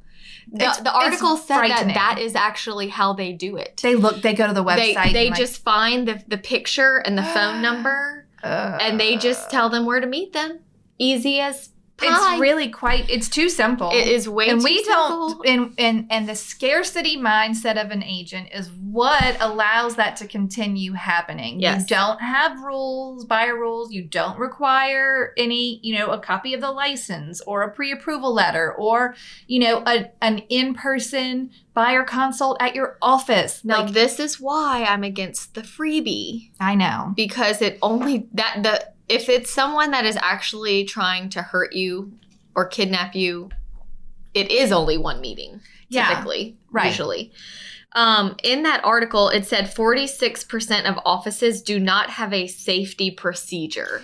The, 0.50 0.81
the 0.83 0.93
article 0.93 1.37
said 1.37 1.69
that 1.69 1.87
that 1.88 2.19
is 2.19 2.35
actually 2.35 2.88
how 2.88 3.12
they 3.12 3.33
do 3.33 3.57
it. 3.57 3.81
They 3.83 3.95
look. 3.95 4.23
They 4.23 4.33
go 4.33 4.47
to 4.47 4.55
the 4.55 4.64
website. 4.64 5.12
they 5.12 5.28
like, 5.28 5.38
just 5.38 5.62
find 5.62 6.09
the, 6.09 6.23
the 6.26 6.38
picture 6.38 7.02
and 7.05 7.19
the 7.19 7.23
phone 7.23 7.61
number 7.62 8.19
uh, 8.43 8.78
and 8.81 9.00
they 9.00 9.17
just 9.17 9.50
tell 9.50 9.69
them 9.69 9.85
where 9.85 10.00
to 10.00 10.07
meet 10.07 10.33
them. 10.33 10.61
Easy 10.99 11.40
as 11.40 11.71
pie. 11.99 12.33
It's 12.33 12.40
really 12.40 12.69
quite. 12.71 13.09
It's 13.11 13.28
too 13.28 13.49
simple. 13.49 13.90
it 13.93 14.09
is 14.09 14.28
way 14.28 14.49
and 14.49 14.61
too 14.61 14.64
we 14.64 14.83
simple. 14.85 15.35
don't 15.35 15.47
and, 15.47 15.75
and 15.78 16.07
and 16.11 16.28
the 16.28 16.35
scarcity 16.35 17.17
mindset 17.19 17.83
of 17.83 17.90
an 17.90 18.02
agent 18.02 18.49
is 18.55 18.71
what 18.71 19.37
allows 19.40 19.97
that 19.97 20.17
to 20.17 20.26
continue 20.26 20.93
happening 20.93 21.61
Yes. 21.61 21.83
you 21.83 21.87
don't 21.97 22.21
have 22.21 22.61
rules 22.62 23.25
buyer 23.25 23.57
rules 23.57 23.93
you 23.93 24.02
don't 24.05 24.38
require 24.38 25.33
any 25.37 25.81
you 25.83 25.97
know 25.99 26.09
a 26.11 26.19
copy 26.19 26.55
of 26.55 26.61
the 26.61 26.71
license 26.71 27.40
or 27.43 27.62
a 27.62 27.71
pre-approval 27.71 28.33
letter 28.33 28.75
or 28.75 29.14
you 29.47 29.61
know 29.61 29.83
a, 29.87 30.11
an 30.23 30.38
in-person 30.49 31.50
buyer 31.75 32.05
consult 32.05 32.57
at 32.61 32.75
your 32.75 32.97
office 33.02 33.64
Now 33.64 33.83
like 33.83 33.93
this 33.93 34.19
is 34.21 34.40
why 34.40 34.85
I'm 34.88 35.05
against 35.05 35.55
the 35.55 35.62
freebie. 35.62 36.50
i 36.61 36.75
know 36.75 37.12
because 37.17 37.61
it 37.62 37.78
only 37.83 38.28
that 38.35 38.62
the 38.62 38.98
if 39.09 39.29
it's 39.29 39.50
someone 39.50 39.91
that 39.93 40.05
is 40.05 40.17
actually 40.21 40.85
trying 40.85 41.29
to 41.31 41.43
hurt 41.43 41.73
you 41.73 42.12
or 42.55 42.67
kidnap 42.67 43.15
you 43.15 43.50
it 44.35 44.50
is 44.50 44.73
only 44.73 44.99
one 44.99 45.21
meeting 45.21 45.61
Yeah, 45.88 46.09
typically 46.09 46.57
right. 46.71 46.87
usually 46.87 47.33
um, 47.92 48.37
in 48.44 48.62
that 48.64 48.85
article 48.85 49.29
it 49.31 49.47
said 49.47 49.64
46% 49.64 50.85
of 50.85 50.99
offices 51.05 51.62
do 51.62 51.79
not 51.81 52.11
have 52.11 52.33
a 52.33 52.47
safety 52.47 53.11
procedure 53.11 54.03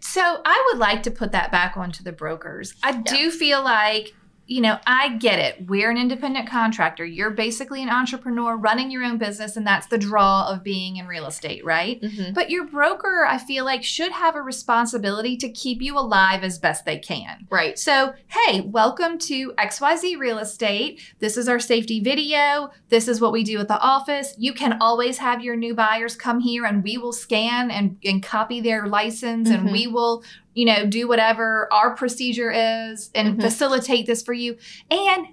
So 0.00 0.20
I 0.44 0.68
would 0.70 0.78
like 0.78 1.02
to 1.04 1.10
put 1.10 1.32
that 1.32 1.50
back 1.50 1.76
onto 1.76 2.02
the 2.04 2.12
brokers. 2.12 2.74
I 2.82 2.92
do 2.92 3.30
feel 3.30 3.64
like, 3.64 4.14
you 4.50 4.62
know, 4.62 4.78
I 4.86 5.10
get 5.18 5.38
it. 5.38 5.68
We're 5.68 5.90
an 5.90 5.98
independent 5.98 6.48
contractor. 6.48 7.04
You're 7.04 7.30
basically 7.30 7.82
an 7.82 7.90
entrepreneur 7.90 8.56
running 8.56 8.90
your 8.90 9.04
own 9.04 9.18
business, 9.18 9.56
and 9.58 9.66
that's 9.66 9.86
the 9.88 9.98
draw 9.98 10.48
of 10.50 10.64
being 10.64 10.96
in 10.96 11.06
real 11.06 11.26
estate, 11.26 11.62
right? 11.66 12.00
Mhm. 12.00 12.32
But 12.32 12.48
your 12.48 12.64
broker, 12.64 13.26
I 13.28 13.36
feel 13.36 13.66
like, 13.66 13.84
should 13.84 14.10
have 14.10 14.34
a 14.36 14.40
responsibility 14.40 15.36
to 15.36 15.50
keep 15.50 15.82
you 15.82 15.98
alive 15.98 16.42
as 16.42 16.58
best 16.58 16.86
they 16.86 16.98
can. 16.98 17.46
right 17.50 17.78
So, 17.78 18.14
hey, 18.28 18.62
welcome 18.62 19.18
to 19.18 19.52
XYZ 19.58 20.16
Real 20.16 20.38
Estate. 20.38 21.00
This 21.18 21.36
is 21.36 21.46
our 21.46 21.58
safety 21.60 22.00
video. 22.00 22.70
This 22.88 23.06
is 23.06 23.20
what 23.20 23.32
we 23.32 23.44
do 23.44 23.58
at 23.58 23.68
the 23.68 23.78
office. 23.80 24.34
You 24.38 24.54
can 24.54 24.78
always 24.80 25.18
have 25.18 25.42
your 25.44 25.56
new 25.56 25.74
buyers 25.74 26.16
come 26.16 26.40
here 26.40 26.64
and 26.64 26.82
we 26.82 26.96
will 26.96 27.12
scan 27.12 27.70
and, 27.70 27.98
and 28.02 28.22
copy 28.22 28.62
their 28.62 28.86
license 28.86 29.50
and 29.50 29.68
Mhm. 29.68 29.72
we 29.72 29.86
will, 29.86 30.22
you 30.54 30.64
know, 30.66 30.86
do 30.86 31.06
whatever 31.06 31.68
our 31.72 31.94
procedure 31.94 32.50
is 32.50 33.10
and 33.14 33.36
Mhm. 33.38 33.42
facilitate 33.42 34.06
this 34.06 34.22
for 34.22 34.32
you. 34.32 34.56
And 34.90 35.26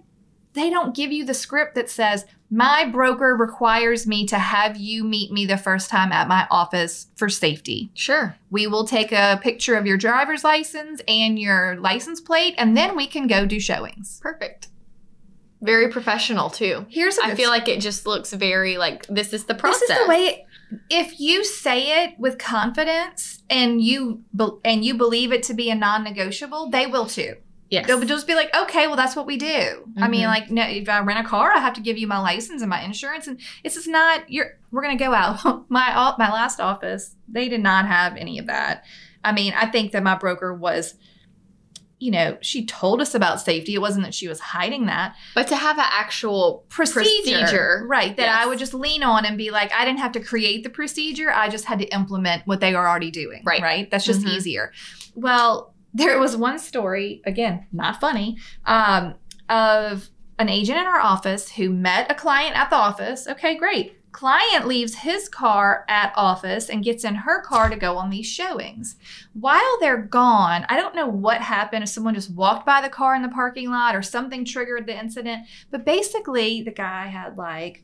they 0.54 0.70
don't 0.70 0.96
give 0.96 1.12
you 1.12 1.26
the 1.26 1.34
script 1.34 1.76
that 1.76 1.90
says, 1.90 2.26
my 2.52 2.86
broker 2.86 3.36
requires 3.36 4.06
me 4.08 4.26
to 4.28 4.38
have 4.38 4.78
you 4.78 5.04
meet 5.04 5.32
me 5.32 5.46
the 5.46 5.58
first 5.58 5.90
time 5.90 6.12
at 6.12 6.28
my 6.28 6.48
office 6.52 7.08
for 7.16 7.28
safety. 7.28 7.90
sure 7.94 8.38
We 8.52 8.68
will 8.68 8.86
take 8.86 9.12
a 9.12 9.40
picture 9.42 9.76
of 9.76 9.86
your 9.88 9.98
driver's 9.98 10.44
license 10.44 11.02
and 11.08 11.38
your 11.40 11.76
license 11.78 12.22
plate, 12.22 12.54
and 12.58 12.78
then 12.78 12.96
we 12.96 13.08
can 13.08 13.28
go 13.28 13.46
do 13.46 13.60
showings. 13.60 14.20
perfect 14.22 14.68
very 15.62 15.88
professional 15.88 16.50
too 16.50 16.86
Here's 16.90 17.18
i 17.18 17.34
feel 17.34 17.50
like 17.50 17.68
it 17.68 17.80
just 17.80 18.06
looks 18.06 18.32
very 18.34 18.78
like 18.78 19.08
this 19.08 19.34
is 19.34 19.46
the 19.46 19.56
process 19.56 19.88
this 19.88 19.98
is 19.98 20.04
the 20.04 20.10
way. 20.10 20.18
It, 20.26 20.46
if 20.90 21.20
you 21.20 21.44
say 21.44 22.04
it 22.06 22.16
with 22.20 22.38
confidence 22.38 23.44
and 23.50 23.82
you 23.82 24.24
be, 24.36 24.48
and 24.64 24.84
you 24.84 24.96
believe 24.96 25.32
it 25.32 25.44
to 25.44 25.54
be 25.54 25.70
a 25.70 25.76
non-negotiable, 25.76 26.70
they 26.70 26.88
will 26.88 27.06
too. 27.06 27.36
yes 27.70 27.88
They'll 27.88 28.00
just 28.02 28.28
be 28.28 28.36
like, 28.36 28.56
okay, 28.56 28.86
well, 28.88 28.96
that's 28.96 29.16
what 29.16 29.26
we 29.26 29.38
do. 29.38 29.88
I 29.98 30.08
mean, 30.08 30.22
Mhm. 30.24 30.28
like, 30.28 30.52
no, 30.52 30.64
if 30.64 30.88
I 30.88 31.00
rent 31.00 31.26
a 31.26 31.28
car, 31.28 31.52
I 31.52 31.60
have 31.60 31.74
to 31.74 31.82
give 31.82 31.98
you 31.98 32.08
my 32.08 32.20
license 32.20 32.62
and 32.62 32.70
my 32.70 32.82
insurance, 32.82 33.28
and 33.28 33.40
it's 33.64 33.76
just 33.76 33.88
not. 33.88 34.30
You're. 34.30 34.58
We're 34.72 34.82
gonna 34.84 34.98
go 34.98 35.14
out. 35.14 35.40
my 35.70 36.14
my 36.20 36.32
last 36.32 36.60
office, 36.60 37.16
they 37.28 37.50
did 37.50 37.62
not 37.62 37.88
have 37.88 38.16
any 38.18 38.38
of 38.40 38.48
that. 38.48 38.84
I 39.24 39.32
mean, 39.32 39.54
I 39.56 39.66
think 39.68 39.92
that 39.94 40.04
my 40.04 40.16
broker 40.16 40.54
was. 40.54 40.96
You 42.00 42.12
know, 42.12 42.38
she 42.42 42.66
told 42.66 43.02
us 43.02 43.16
about 43.16 43.40
safety. 43.40 43.74
It 43.74 43.80
wasn't 43.80 44.04
that 44.06 44.14
she 44.14 44.28
was 44.28 44.40
hiding 44.40 44.86
that 44.88 45.16
but 45.34 45.48
to 45.48 45.56
have 45.56 45.78
an 45.78 45.86
actual 45.88 46.66
procedure, 46.68 47.40
Procedure. 47.40 47.86
right? 47.88 48.16
That 48.18 48.30
I 48.42 48.46
would 48.46 48.60
just 48.60 48.74
lean 48.74 49.02
on 49.02 49.26
and 49.26 49.38
be 49.38 49.50
like, 49.50 49.72
I 49.74 49.86
didn't 49.86 50.00
have 50.00 50.12
to 50.14 50.20
create 50.20 50.64
the 50.64 50.70
procedure. 50.70 51.32
I 51.32 51.48
just 51.48 51.66
had 51.66 51.80
to 51.80 51.86
implement 51.94 52.46
what 52.46 52.60
they 52.60 52.76
are 52.76 52.88
already 52.88 53.12
doing. 53.12 53.44
Right. 53.46 53.62
Right. 53.62 53.90
That's 53.90 54.06
just 54.06 54.22
Mhm. 54.26 54.36
easier. 54.36 54.74
Well, 55.16 55.74
there 55.94 56.20
was 56.20 56.36
one 56.36 56.60
story, 56.60 57.22
again, 57.26 57.66
not 57.72 58.02
funny, 58.02 58.38
um, 58.66 59.16
of 59.48 60.10
an 60.38 60.50
agent 60.50 60.78
in 60.78 60.86
our 60.86 61.00
office 61.00 61.50
who 61.54 61.70
met 61.70 62.12
a 62.12 62.14
client 62.14 62.58
at 62.58 62.70
the 62.70 62.76
office. 62.76 63.26
Okay, 63.26 63.56
great. 63.56 63.98
Client 64.16 64.66
leaves 64.66 64.96
his 64.96 65.28
car 65.28 65.84
at 65.90 66.14
office 66.16 66.70
and 66.70 66.86
gets 66.86 67.04
in 67.04 67.16
her 67.16 67.42
car 67.42 67.68
to 67.70 67.76
go 67.76 67.98
on 67.98 68.10
these 68.10 68.26
showings. 68.26 68.96
While 69.34 69.78
they're 69.82 69.98
gone, 70.04 70.66
I 70.70 70.78
don't 70.78 70.96
know 70.96 71.06
what 71.06 71.42
happened 71.42 71.84
if 71.84 71.90
someone 71.90 72.14
just 72.14 72.34
walked 72.34 72.66
by 72.66 72.80
the 72.82 72.88
car 72.88 73.14
in 73.14 73.24
the 73.24 73.28
parking 73.28 73.70
lot 73.70 73.94
or 73.94 74.02
something 74.02 74.46
triggered 74.46 74.88
the 74.88 74.98
incident, 74.98 75.48
but 75.70 75.84
basically 75.84 76.62
the 76.62 76.72
guy 76.72 77.08
had 77.08 77.36
like 77.38 77.84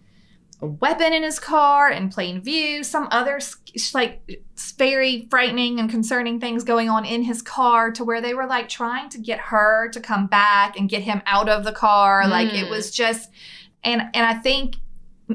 a 0.62 0.67
weapon 0.67 1.12
in 1.12 1.22
his 1.22 1.38
car 1.38 1.91
in 1.91 2.08
plain 2.08 2.39
view, 2.39 2.82
some 2.86 3.10
other 3.12 3.41
like 3.94 4.22
very 4.78 5.28
frightening 5.30 5.82
and 5.82 5.89
concerning 5.89 6.39
things 6.39 6.63
going 6.63 6.88
on 6.89 7.04
in 7.04 7.24
his 7.24 7.41
car 7.41 7.91
to 7.91 8.06
where 8.06 8.22
they 8.22 8.34
were 8.34 8.48
like 8.48 8.70
trying 8.70 9.10
to 9.10 9.17
get 9.17 9.39
her 9.39 9.89
to 9.89 10.00
come 10.00 10.28
back 10.28 10.78
and 10.80 10.88
get 10.88 11.02
him 11.02 11.22
out 11.26 11.50
of 11.50 11.65
the 11.65 11.74
car. 11.74 12.26
Like 12.26 12.54
it 12.54 12.67
Mm. 12.67 12.70
was 12.70 12.89
just 12.89 13.30
and 13.84 14.04
and 14.13 14.26
I 14.26 14.36
think 14.36 14.76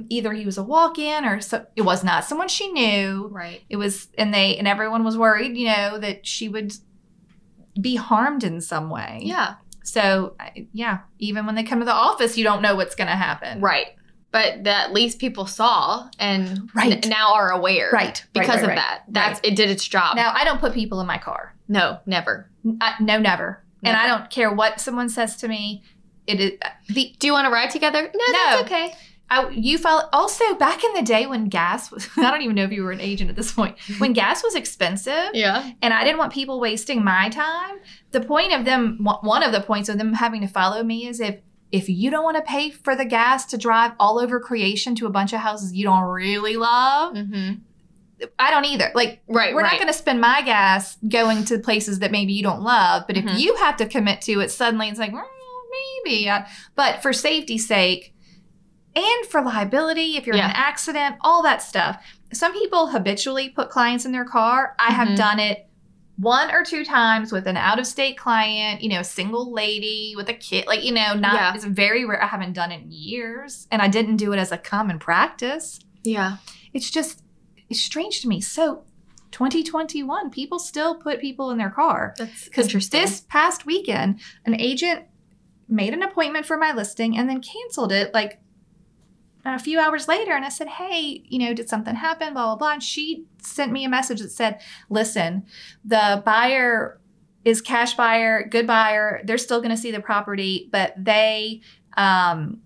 either 0.08 0.32
he 0.32 0.44
was 0.44 0.58
a 0.58 0.62
walk-in 0.62 1.24
or 1.24 1.40
so 1.40 1.64
it 1.76 1.82
was 1.82 2.04
not 2.04 2.24
someone 2.24 2.48
she 2.48 2.70
knew. 2.72 3.28
right 3.32 3.62
It 3.68 3.76
was 3.76 4.08
and 4.18 4.34
they 4.34 4.56
and 4.58 4.66
everyone 4.68 5.04
was 5.04 5.16
worried, 5.16 5.56
you 5.56 5.66
know, 5.68 5.98
that 5.98 6.26
she 6.26 6.48
would 6.48 6.74
be 7.80 7.96
harmed 7.96 8.44
in 8.44 8.60
some 8.60 8.90
way. 8.90 9.20
yeah 9.22 9.54
So, 9.84 10.34
yeah, 10.72 11.00
even 11.18 11.46
when 11.46 11.54
they 11.54 11.62
come 11.62 11.78
to 11.80 11.84
the 11.84 11.92
office, 11.92 12.36
you 12.36 12.44
don't 12.44 12.62
know 12.62 12.74
what's 12.74 12.94
going 12.94 13.08
to 13.08 13.16
happen. 13.16 13.60
Right. 13.60 13.88
But 14.32 14.64
that 14.64 14.88
at 14.88 14.92
least 14.92 15.18
people 15.18 15.46
saw 15.46 16.08
and 16.18 16.68
Right. 16.74 17.04
n- 17.04 17.10
now 17.10 17.34
are 17.34 17.50
aware. 17.50 17.90
Right. 17.92 18.24
Because 18.32 18.48
right, 18.48 18.54
right, 18.56 18.62
of 18.64 18.68
right, 18.70 18.76
that. 18.76 19.02
That's 19.08 19.40
it 19.44 19.54
did 19.56 19.70
its 19.70 19.86
job. 19.86 20.16
Now, 20.16 20.32
I 20.34 20.44
don't 20.44 20.58
put 20.60 20.72
people 20.74 21.00
in 21.00 21.06
my 21.06 21.18
car. 21.18 21.54
no, 21.68 21.98
never. 22.06 22.50
I, 22.80 22.94
no, 23.00 23.18
never. 23.18 23.62
And 23.84 23.96
I 23.96 24.06
don't 24.08 24.28
care 24.30 24.52
what 24.52 24.80
someone 24.80 25.08
says 25.08 25.36
to 25.36 25.48
me. 25.48 25.82
It 26.26 26.40
is 26.40 26.52
uh, 26.64 26.70
the 26.88 27.14
Do 27.20 27.26
you 27.28 27.32
want 27.32 27.46
to 27.46 27.52
ride 27.52 27.70
together? 27.70 28.02
No, 28.02 28.08
No. 28.32 28.32
that's 28.32 28.62
okay. 28.62 28.94
I, 29.28 29.48
you 29.50 29.76
follow 29.78 30.08
also 30.12 30.54
back 30.54 30.84
in 30.84 30.92
the 30.94 31.02
day 31.02 31.26
when 31.26 31.48
gas 31.48 31.90
was 31.90 32.08
I 32.16 32.30
don't 32.30 32.42
even 32.42 32.54
know 32.54 32.62
if 32.64 32.70
you 32.72 32.84
were 32.84 32.92
an 32.92 33.00
agent 33.00 33.28
at 33.28 33.34
this 33.36 33.50
point. 33.52 33.76
When 33.98 34.12
gas 34.12 34.42
was 34.44 34.54
expensive 34.54 35.30
Yeah. 35.34 35.70
and 35.82 35.92
I 35.92 36.04
didn't 36.04 36.18
want 36.18 36.32
people 36.32 36.60
wasting 36.60 37.02
my 37.02 37.28
time, 37.28 37.78
the 38.12 38.20
point 38.20 38.52
of 38.52 38.64
them 38.64 38.98
one- 39.00 39.42
of 39.42 39.52
the 39.52 39.60
points 39.60 39.88
of 39.88 39.98
them 39.98 40.12
having 40.14 40.40
to 40.42 40.46
follow 40.48 40.82
me 40.84 41.06
is 41.08 41.18
if 41.20 41.40
if 41.72 41.88
you 41.88 42.10
don't 42.12 42.22
want 42.22 42.36
to 42.36 42.42
pay 42.44 42.70
for 42.70 42.94
the 42.94 43.04
gas 43.04 43.44
to 43.46 43.58
drive 43.58 43.92
all 43.98 44.20
over 44.20 44.38
creation 44.38 44.94
to 44.94 45.06
a 45.06 45.10
bunch 45.10 45.32
of 45.32 45.40
houses 45.40 45.74
you 45.74 45.82
don't 45.84 46.04
really 46.04 46.56
love, 46.56 47.14
Mm-hmm. 47.14 47.54
I 48.38 48.50
don't 48.50 48.64
either. 48.64 48.92
Like 48.94 49.20
Right. 49.28 49.52
we're 49.52 49.60
right. 49.62 49.72
not 49.72 49.78
going 49.80 49.88
to 49.92 49.98
spend 49.98 50.20
my 50.22 50.40
gas 50.42 50.96
going 51.06 51.44
to 51.46 51.58
places 51.58 51.98
that 51.98 52.10
maybe 52.12 52.32
you 52.32 52.42
don't 52.42 52.62
love, 52.62 53.02
but 53.06 53.16
Mhm. 53.16 53.34
if 53.34 53.40
you 53.40 53.56
have 53.56 53.76
to 53.78 53.86
commit 53.86 54.22
to 54.22 54.40
it, 54.40 54.50
suddenly 54.50 54.88
it's 54.88 54.98
like 54.98 55.12
"Mm, 55.12 55.22
maybe. 56.04 56.30
I-" 56.30 56.46
But 56.76 57.02
for 57.02 57.12
safety's 57.12 57.66
sake, 57.66 58.14
and 58.96 59.26
for 59.26 59.42
liability, 59.42 60.16
if 60.16 60.26
you're 60.26 60.34
in 60.36 60.42
an 60.42 60.50
accident, 60.54 61.16
all 61.20 61.42
that 61.42 61.62
stuff. 61.62 62.02
Some 62.32 62.52
people 62.52 62.88
habitually 62.88 63.50
put 63.50 63.70
clients 63.70 64.04
in 64.04 64.12
their 64.12 64.24
car. 64.24 64.74
I 64.78 64.90
have 64.92 65.08
Mhm. 65.08 65.16
done 65.16 65.38
it 65.38 65.68
one 66.18 66.50
or 66.50 66.64
two 66.64 66.82
times 66.84 67.30
with 67.30 67.46
an 67.46 67.58
out 67.58 67.78
of 67.78 67.86
state 67.86 68.16
client, 68.16 68.80
you 68.82 68.88
know, 68.88 69.00
a 69.00 69.04
single 69.04 69.52
lady 69.52 70.14
with 70.16 70.28
a 70.30 70.34
kid, 70.34 70.66
like, 70.66 70.82
you 70.82 70.90
know, 70.92 71.12
not, 71.12 71.34
Yeah. 71.34 71.54
it's 71.54 71.64
very 71.64 72.06
rare. 72.06 72.22
I 72.22 72.26
haven't 72.26 72.54
done 72.54 72.72
it 72.72 72.80
in 72.82 72.90
years 72.90 73.68
and 73.70 73.82
I 73.82 73.88
didn't 73.88 74.16
do 74.16 74.32
it 74.32 74.38
as 74.38 74.50
a 74.50 74.56
common 74.56 74.98
practice. 74.98 75.78
Yeah. 76.04 76.38
It's 76.72 76.90
just, 76.90 77.22
it's 77.68 77.82
strange 77.82 78.22
to 78.22 78.28
me. 78.28 78.40
So, 78.40 78.84
2021, 79.30 80.30
people 80.30 80.58
still 80.58 80.94
put 80.94 81.20
people 81.20 81.50
in 81.50 81.58
their 81.58 81.68
car. 81.70 82.14
That's 82.16 82.44
Because 82.46 82.64
interesting. 82.66 83.00
this 83.02 83.20
past 83.28 83.66
weekend, 83.66 84.20
an 84.46 84.58
agent 84.58 85.04
made 85.68 85.92
an 85.92 86.02
appointment 86.02 86.46
for 86.46 86.56
my 86.56 86.72
listing 86.72 87.18
and 87.18 87.28
then 87.28 87.42
canceled 87.42 87.92
it 87.92 88.14
like 88.14 88.40
a 89.54 89.58
few 89.58 89.78
hours 89.78 90.08
later. 90.08 90.32
And 90.32 90.44
I 90.44 90.48
said, 90.48 90.68
Hey, 90.68 91.22
you 91.26 91.38
know, 91.38 91.54
did 91.54 91.68
something 91.68 91.94
happen? 91.94 92.32
Blah, 92.34 92.46
blah, 92.46 92.56
blah. 92.56 92.72
And 92.72 92.82
she 92.82 93.24
sent 93.42 93.72
me 93.72 93.84
a 93.84 93.88
message 93.88 94.20
that 94.20 94.30
said, 94.30 94.60
Listen, 94.90 95.44
the 95.84 96.22
buyer 96.24 97.00
is 97.44 97.60
cash 97.60 97.94
buyer, 97.94 98.46
good 98.48 98.66
buyer. 98.66 99.20
They're 99.24 99.38
still 99.38 99.60
going 99.60 99.70
to 99.70 99.76
see 99.76 99.92
the 99.92 100.00
property, 100.00 100.68
but 100.72 100.94
they, 100.96 101.60
um, 101.96 102.60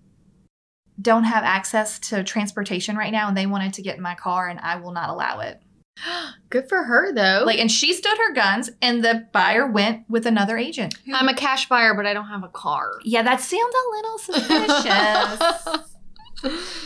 don't 1.01 1.23
have 1.23 1.43
access 1.43 1.97
to 1.97 2.23
transportation 2.23 2.95
right 2.95 3.11
now 3.11 3.27
and 3.27 3.35
they 3.35 3.47
wanted 3.47 3.73
to 3.73 3.81
get 3.81 3.97
in 3.97 4.03
my 4.03 4.13
car 4.13 4.47
and 4.47 4.59
I 4.59 4.75
will 4.75 4.91
not 4.91 5.09
allow 5.09 5.39
it. 5.39 5.59
Good 6.49 6.67
for 6.69 6.83
her 6.83 7.13
though. 7.13 7.43
Like, 7.45 7.59
and 7.59 7.71
she 7.71 7.93
stood 7.93 8.17
her 8.17 8.33
guns, 8.33 8.69
and 8.81 9.03
the 9.03 9.27
buyer 9.31 9.67
went 9.67 10.09
with 10.09 10.25
another 10.25 10.57
agent. 10.57 10.95
I'm 11.13 11.27
a 11.27 11.35
cash 11.35 11.69
buyer, 11.69 11.93
but 11.93 12.05
I 12.05 12.13
don't 12.13 12.27
have 12.27 12.43
a 12.43 12.49
car. 12.49 12.99
yeah, 13.03 13.23
that 13.23 13.41
sounds 13.41 13.75
a 13.75 13.89
little 13.95 14.17
suspicious, 14.17 15.89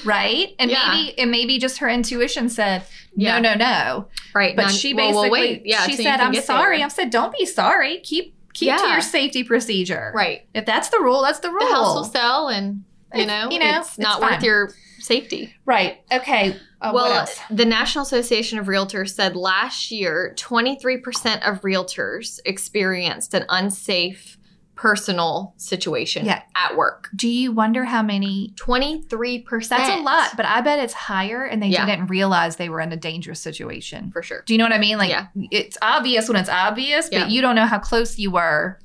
right? 0.05 0.53
And 0.59 0.69
Yeah. 0.71 0.91
maybe, 0.93 1.19
and 1.19 1.31
maybe 1.31 1.59
just 1.59 1.77
her 1.79 1.89
intuition 1.89 2.49
said, 2.49 2.83
Yeah. 3.15 3.39
no, 3.39 3.53
no, 3.53 3.57
no. 3.57 4.07
right. 4.33 4.55
But 4.55 4.69
she 4.71 4.93
basically, 4.93 5.13
well, 5.21 5.31
wait. 5.31 5.61
Yeah. 5.65 5.85
she 5.85 5.91
you 5.91 5.97
said, 5.97 6.19
I'm 6.19 6.33
sorry. 6.35 6.77
there. 6.77 6.85
I 6.85 6.89
said, 6.89 7.09
don't 7.09 7.35
be 7.37 7.45
sorry. 7.45 7.99
Keep, 7.99 8.33
keep 8.53 8.75
to 8.77 8.87
your 8.87 9.01
safety 9.01 9.43
procedure. 9.43 10.11
Right. 10.15 10.47
If 10.53 10.65
that's 10.65 10.89
the 10.89 10.99
rule, 10.99 11.21
that's 11.21 11.39
the 11.39 11.49
rule. 11.49 11.59
The 11.67 11.73
house 11.73 11.95
will 11.95 12.03
sell, 12.05 12.47
and 12.49 12.83
you 13.13 13.21
It's- 13.21 13.27
know, 13.27 13.51
you 13.51 13.59
know, 13.59 13.79
it's 13.79 13.89
it's 13.89 13.97
not 13.99 14.19
fine. 14.21 14.31
worth 14.33 14.43
your 14.43 14.71
safety. 14.99 15.53
right. 15.65 16.01
Okay. 16.11 16.55
Uh, 16.81 16.91
well, 16.93 17.27
the 17.49 17.65
National 17.65 18.03
Association 18.03 18.59
of 18.59 18.65
Realtors 18.67 19.09
said 19.15 19.35
last 19.35 19.89
year, 19.91 20.33
23% 20.37 21.41
of 21.47 21.61
realtors 21.61 22.39
experienced 22.45 23.33
an 23.33 23.45
unsafe 23.49 24.34
personal 24.75 25.53
situation 25.57 26.25
Yeah. 26.25 26.41
at 26.55 26.75
work. 26.75 27.09
Do 27.15 27.27
you 27.27 27.51
wonder 27.51 27.85
how 27.85 28.01
many? 28.01 28.53
23%. 28.57 29.69
That's 29.69 29.89
a 29.99 30.01
lot, 30.03 30.31
but 30.35 30.45
I 30.45 30.61
bet 30.61 30.79
it's 30.79 30.93
higher, 30.93 31.45
and 31.45 31.61
they 31.63 31.67
Yeah. 31.67 31.85
didn't 31.85 32.07
realize 32.07 32.57
they 32.57 32.69
were 32.69 32.81
in 32.81 32.91
a 32.91 32.97
dangerous 32.97 33.39
situation. 33.39 34.11
for 34.11 34.21
sure. 34.21 34.43
Do 34.45 34.53
you 34.53 34.57
know 34.57 34.65
what 34.65 34.73
I 34.73 34.77
mean? 34.77 34.97
Like 34.97 35.09
Yeah. 35.09 35.27
it's 35.51 35.77
obvious 35.81 36.27
when 36.27 36.37
it's 36.37 36.49
obvious, 36.49 37.09
but 37.09 37.29
you 37.29 37.41
don't 37.41 37.55
know 37.55 37.65
how 37.65 37.79
close 37.79 38.19
you 38.19 38.31
were, 38.31 38.79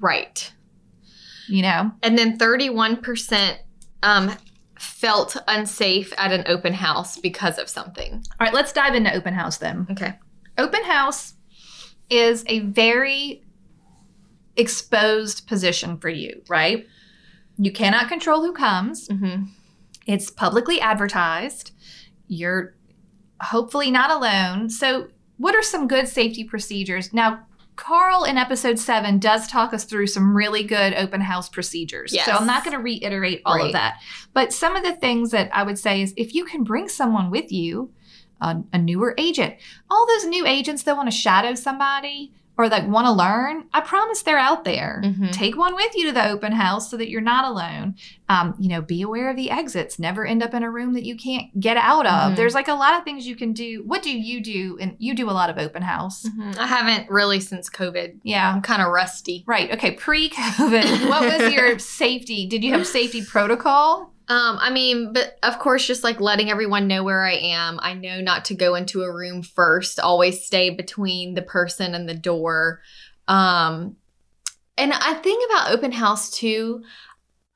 Right. 0.00 0.52
you 1.48 1.62
know? 1.62 1.92
And 2.02 2.18
then 2.18 2.36
31% 2.38 3.58
um, 4.02 4.32
felt 4.78 5.36
unsafe 5.48 6.12
at 6.18 6.32
an 6.32 6.44
open 6.46 6.74
house 6.74 7.16
because 7.18 7.58
of 7.58 7.68
something. 7.70 8.12
All 8.14 8.44
right, 8.46 8.52
let's 8.52 8.72
dive 8.72 8.94
into 8.94 9.14
open 9.14 9.32
house 9.32 9.56
then. 9.58 9.86
Okay. 9.90 10.14
Open 10.58 10.84
house 10.84 11.34
is 12.10 12.44
a 12.48 12.58
very 12.60 13.43
exposed 14.56 15.46
position 15.46 15.96
for 15.98 16.08
you, 16.08 16.42
right? 16.48 16.86
You 17.58 17.72
cannot 17.72 18.08
control 18.08 18.42
who 18.42 18.52
comes. 18.52 19.08
Mm-hmm. 19.08 19.44
It's 20.06 20.30
publicly 20.30 20.80
advertised. 20.80 21.72
You're 22.28 22.74
hopefully 23.40 23.90
not 23.90 24.10
alone. 24.10 24.70
So, 24.70 25.08
what 25.36 25.54
are 25.56 25.62
some 25.62 25.88
good 25.88 26.06
safety 26.08 26.44
procedures? 26.44 27.12
Now, 27.12 27.46
Carl 27.76 28.22
in 28.24 28.38
episode 28.38 28.78
seven 28.78 29.18
does 29.18 29.48
talk 29.48 29.74
us 29.74 29.84
through 29.84 30.06
some 30.06 30.36
really 30.36 30.62
good 30.62 30.94
open 30.94 31.20
house 31.20 31.48
procedures. 31.48 32.12
Yes. 32.14 32.26
So, 32.26 32.32
I'm 32.32 32.46
not 32.46 32.64
going 32.64 32.76
to 32.76 32.82
reiterate 32.82 33.42
all 33.44 33.56
Right. 33.56 33.66
of 33.66 33.72
that. 33.72 34.00
But 34.32 34.52
some 34.52 34.76
of 34.76 34.84
the 34.84 34.94
things 34.94 35.30
that 35.30 35.50
I 35.52 35.62
would 35.62 35.78
say 35.78 36.02
is 36.02 36.14
if 36.16 36.34
you 36.34 36.44
can 36.44 36.64
bring 36.64 36.88
someone 36.88 37.30
with 37.30 37.50
you, 37.50 37.90
a, 38.40 38.56
a 38.72 38.78
newer 38.78 39.14
agent, 39.18 39.54
all 39.90 40.06
those 40.06 40.24
new 40.26 40.46
agents 40.46 40.82
that 40.84 40.96
want 40.96 41.10
to 41.10 41.16
shadow 41.16 41.54
somebody 41.54 42.32
or 42.56 42.68
like 42.68 42.86
want 42.86 43.06
to 43.06 43.12
learn, 43.12 43.64
I 43.74 43.80
promise 43.80 44.22
they're 44.22 44.38
out 44.38 44.64
there. 44.64 45.02
Mhm. 45.04 45.32
Take 45.32 45.56
one 45.56 45.74
with 45.74 45.94
you 45.96 46.06
to 46.06 46.12
the 46.12 46.28
open 46.28 46.52
house 46.52 46.88
so 46.90 46.96
that 46.96 47.10
you're 47.10 47.20
not 47.20 47.44
alone. 47.44 47.96
Um, 48.28 48.54
you 48.60 48.68
know, 48.68 48.80
be 48.80 49.02
aware 49.02 49.28
of 49.30 49.36
the 49.36 49.50
exits. 49.50 49.98
Never 49.98 50.24
end 50.24 50.42
up 50.42 50.54
in 50.54 50.62
a 50.62 50.70
room 50.70 50.94
that 50.94 51.04
you 51.04 51.16
can't 51.16 51.58
get 51.60 51.76
out 51.76 52.06
of. 52.06 52.32
Mhm. 52.32 52.36
There's 52.36 52.54
like 52.54 52.68
a 52.68 52.74
lot 52.74 52.94
of 52.96 53.04
things 53.04 53.26
you 53.26 53.36
can 53.36 53.52
do. 53.52 53.82
What 53.84 54.02
do 54.02 54.16
you 54.16 54.40
do? 54.40 54.78
And 54.80 54.94
you 54.98 55.14
do 55.14 55.28
a 55.28 55.32
lot 55.32 55.50
of 55.50 55.58
open 55.58 55.82
house. 55.82 56.26
I 56.58 56.66
haven't 56.66 57.10
really 57.10 57.40
since 57.40 57.68
COVID. 57.68 58.20
Yeah. 58.22 58.50
I'm 58.54 58.62
kind 58.62 58.80
of 58.80 58.88
rusty. 58.92 59.42
Right. 59.46 59.70
Okay. 59.72 59.90
Pre 59.90 60.30
COVID, 60.30 61.08
what 61.08 61.22
was 61.40 61.52
your 61.52 61.78
safety? 62.04 62.46
Did 62.46 62.62
you 62.64 62.72
have 62.72 62.86
safety 62.86 63.22
protocol? 63.24 64.13
Um, 64.28 64.58
I 64.60 64.70
mean, 64.70 65.12
but 65.12 65.36
of 65.42 65.58
course, 65.58 65.86
just 65.86 66.02
like 66.02 66.20
letting 66.20 66.50
everyone 66.50 66.88
know 66.88 67.02
where 67.04 67.22
I 67.24 67.34
am. 67.34 67.78
I 67.82 67.92
know 67.94 68.20
not 68.20 68.46
to 68.46 68.54
go 68.54 68.74
into 68.74 69.02
a 69.02 69.12
room 69.12 69.42
first. 69.42 70.00
Always 70.00 70.44
stay 70.44 70.70
between 70.70 71.34
the 71.34 71.42
person 71.42 71.94
and 71.94 72.08
the 72.08 72.14
door. 72.14 72.80
Um, 73.28 73.96
and 74.78 74.92
I 74.92 75.14
think 75.14 75.50
about 75.50 75.70
open 75.72 75.92
house 75.92 76.30
too. 76.30 76.82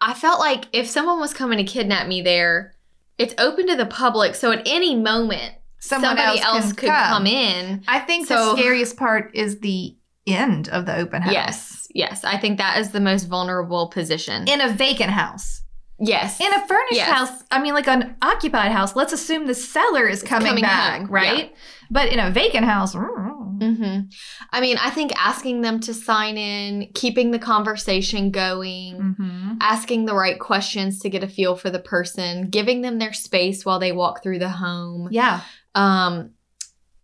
I 0.00 0.14
felt 0.14 0.40
like 0.40 0.66
if 0.72 0.86
someone 0.86 1.20
was 1.20 1.32
coming 1.32 1.58
to 1.58 1.64
kidnap 1.64 2.06
me 2.06 2.22
there, 2.22 2.74
it's 3.16 3.34
open 3.38 3.66
to 3.68 3.76
the 3.76 3.86
public. 3.86 4.34
So 4.34 4.52
at 4.52 4.62
any 4.66 4.94
moment, 4.94 5.54
Someone 5.80 6.16
somebody 6.16 6.40
else, 6.40 6.64
else, 6.64 6.72
could 6.72 6.88
come. 6.90 7.26
in. 7.26 7.82
I 7.88 8.00
think 8.00 8.26
So- 8.28 8.54
the 8.54 8.60
scariest 8.60 8.96
part 8.96 9.30
is 9.34 9.60
the 9.60 9.96
end 10.26 10.68
of 10.68 10.86
the 10.86 10.96
open 10.96 11.22
house. 11.22 11.32
Yes, 11.32 11.88
yes. 11.94 12.24
I 12.24 12.36
think 12.36 12.58
that 12.58 12.78
is 12.78 12.90
the 12.90 13.00
most 13.00 13.24
vulnerable 13.24 13.88
position. 13.88 14.46
In 14.46 14.60
a 14.60 14.68
vacant 14.68 15.10
house. 15.10 15.57
Yes. 16.00 16.40
In 16.40 16.52
a 16.52 16.66
furnished 16.66 16.92
Yes. 16.94 17.08
house, 17.10 17.42
I 17.50 17.60
mean, 17.60 17.74
like 17.74 17.88
an 17.88 18.16
occupied 18.22 18.72
house, 18.72 18.94
let's 18.96 19.12
assume 19.12 19.46
the 19.46 19.54
seller 19.54 20.06
is 20.08 20.22
coming, 20.22 20.48
coming 20.48 20.62
back, 20.62 21.00
home, 21.02 21.10
right? 21.10 21.54
But 21.90 22.12
in 22.12 22.18
a 22.18 22.30
vacant 22.30 22.66
house, 22.66 22.94
mm-hmm. 22.94 24.00
I 24.52 24.60
mean, 24.60 24.76
I 24.78 24.90
think 24.90 25.12
asking 25.16 25.62
them 25.62 25.80
to 25.80 25.94
sign 25.94 26.36
in, 26.36 26.90
keeping 26.94 27.30
the 27.30 27.38
conversation 27.38 28.30
going, 28.30 29.16
Mhm. 29.18 29.56
asking 29.60 30.04
the 30.04 30.14
right 30.14 30.38
questions 30.38 31.00
to 31.00 31.08
get 31.10 31.24
a 31.24 31.28
feel 31.28 31.56
for 31.56 31.70
the 31.70 31.78
person, 31.78 32.48
giving 32.50 32.82
them 32.82 32.98
their 32.98 33.12
space 33.12 33.64
while 33.64 33.78
they 33.78 33.92
walk 33.92 34.22
through 34.22 34.38
the 34.38 34.48
home. 34.50 35.08
yeah. 35.10 35.40
Um, 35.74 36.30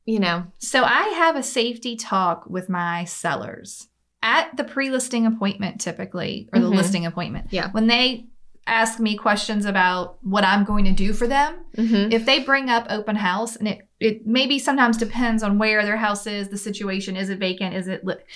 you 0.07 0.19
know, 0.21 0.45
So 0.59 0.85
I 0.85 1.03
have 1.17 1.35
a 1.37 1.43
safety 1.43 1.97
talk 1.97 2.45
with 2.49 2.69
my 2.69 3.05
sellers 3.05 3.89
at 4.23 4.55
the 4.57 4.65
pre-listing 4.65 5.27
appointment 5.27 5.81
typically 5.81 6.49
or 6.53 6.61
the 6.61 6.71
Mhm. 6.71 6.77
listing 6.77 7.07
appointment. 7.07 7.47
Yeah. 7.51 7.71
When 7.71 7.87
they 7.87 8.27
ask 8.67 8.99
me 8.99 9.17
questions 9.17 9.65
about 9.65 10.19
what 10.23 10.45
I'm 10.45 10.65
going 10.65 10.85
to 10.87 10.93
do 10.93 11.13
for 11.13 11.27
them, 11.27 11.57
mhm. 11.77 12.13
if 12.13 12.25
they 12.25 12.43
bring 12.43 12.71
up 12.71 12.87
open 12.89 13.17
house 13.17 13.57
and 13.57 13.69
it 13.69 13.89
it 14.01 14.27
maybe 14.27 14.59
sometimes 14.59 14.97
depends 14.99 15.43
on 15.43 15.59
where 15.59 15.83
their 15.85 15.97
house 15.97 16.27
is, 16.27 16.49
the 16.49 16.59
situation, 16.59 17.17
is 17.17 17.31
it 17.31 17.39
vacant, 17.39 17.75
is 17.75 17.89
it 17.89 18.05
lit? 18.05 18.27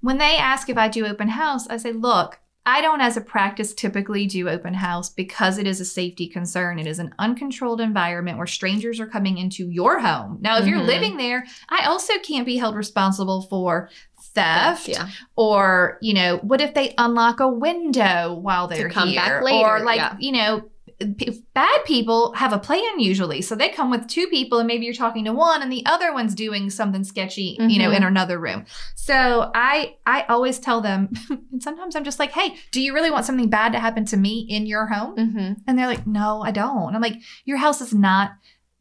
When 0.00 0.18
they 0.18 0.36
ask 0.36 0.68
if 0.70 0.78
I 0.78 0.88
do 0.88 1.06
open 1.06 1.28
house, 1.28 1.66
I 1.68 1.76
say, 1.76 1.92
"Look, 1.92 2.38
I 2.64 2.80
don't 2.82 3.00
as 3.00 3.16
a 3.16 3.20
practice 3.22 3.72
typically 3.74 4.26
do 4.26 4.48
open 4.48 4.74
house 4.74 5.08
because 5.08 5.56
it 5.58 5.66
is 5.66 5.80
a 5.80 5.84
safety 5.86 6.28
concern. 6.28 6.78
It 6.78 6.86
is 6.86 6.98
an 6.98 7.14
uncontrolled 7.18 7.80
environment 7.80 8.36
where 8.36 8.46
strangers 8.46 9.00
are 9.00 9.06
coming 9.06 9.38
into 9.38 9.70
your 9.70 10.00
home. 10.00 10.38
Now, 10.42 10.58
if 10.58 10.66
you're 10.66 10.80
Mhm. 10.80 10.86
living 10.86 11.16
there, 11.16 11.46
I 11.70 11.86
also 11.86 12.12
can't 12.22 12.44
be 12.46 12.58
held 12.58 12.74
responsible 12.76 13.42
for 13.42 13.88
theft 14.34 14.88
yeah, 14.88 15.08
or, 15.36 15.98
you 16.00 16.14
know, 16.14 16.38
what 16.38 16.60
if 16.60 16.74
they 16.74 16.94
unlock 16.98 17.40
a 17.40 17.48
window 17.48 18.34
while 18.34 18.68
they're 18.68 18.88
here? 18.88 19.14
back 19.14 19.42
later, 19.42 19.66
Or 19.66 19.80
like, 19.80 19.98
yeah. 19.98 20.16
you 20.18 20.32
know, 20.32 20.70
p- 21.16 21.42
bad 21.54 21.84
people 21.84 22.32
have 22.32 22.52
a 22.52 22.58
plan 22.58 22.98
usually. 22.98 23.40
So 23.42 23.54
they 23.54 23.68
come 23.68 23.90
with 23.90 24.08
two 24.08 24.26
people 24.28 24.58
and 24.58 24.66
maybe 24.66 24.84
you're 24.84 24.94
talking 24.94 25.24
to 25.26 25.32
one 25.32 25.62
and 25.62 25.70
the 25.72 25.84
other 25.86 26.12
one's 26.12 26.34
doing 26.34 26.70
something 26.70 27.04
sketchy, 27.04 27.56
you 27.60 27.78
know, 27.78 27.90
in 27.90 28.02
another 28.02 28.38
room. 28.38 28.64
So 28.96 29.50
I 29.54 29.96
I 30.06 30.22
always 30.28 30.58
tell 30.58 30.80
them 30.80 31.12
and 31.52 31.62
sometimes 31.62 31.94
I'm 31.96 32.04
just 32.04 32.18
like, 32.18 32.32
"Hey, 32.32 32.56
do 32.72 32.80
you 32.80 32.94
really 32.94 33.10
want 33.10 33.24
something 33.26 33.48
bad 33.48 33.72
to 33.72 33.78
happen 33.78 34.04
to 34.06 34.16
me 34.16 34.40
in 34.48 34.66
your 34.66 34.86
home?" 34.86 35.16
Mm-hmm. 35.16 35.52
And 35.66 35.78
they're 35.78 35.86
like, 35.86 36.06
"No, 36.06 36.42
I 36.42 36.50
don't." 36.50 36.88
And 36.88 36.96
I'm 36.96 37.02
like, 37.02 37.20
"Your 37.44 37.58
house 37.58 37.80
is 37.80 37.94
not 37.94 38.32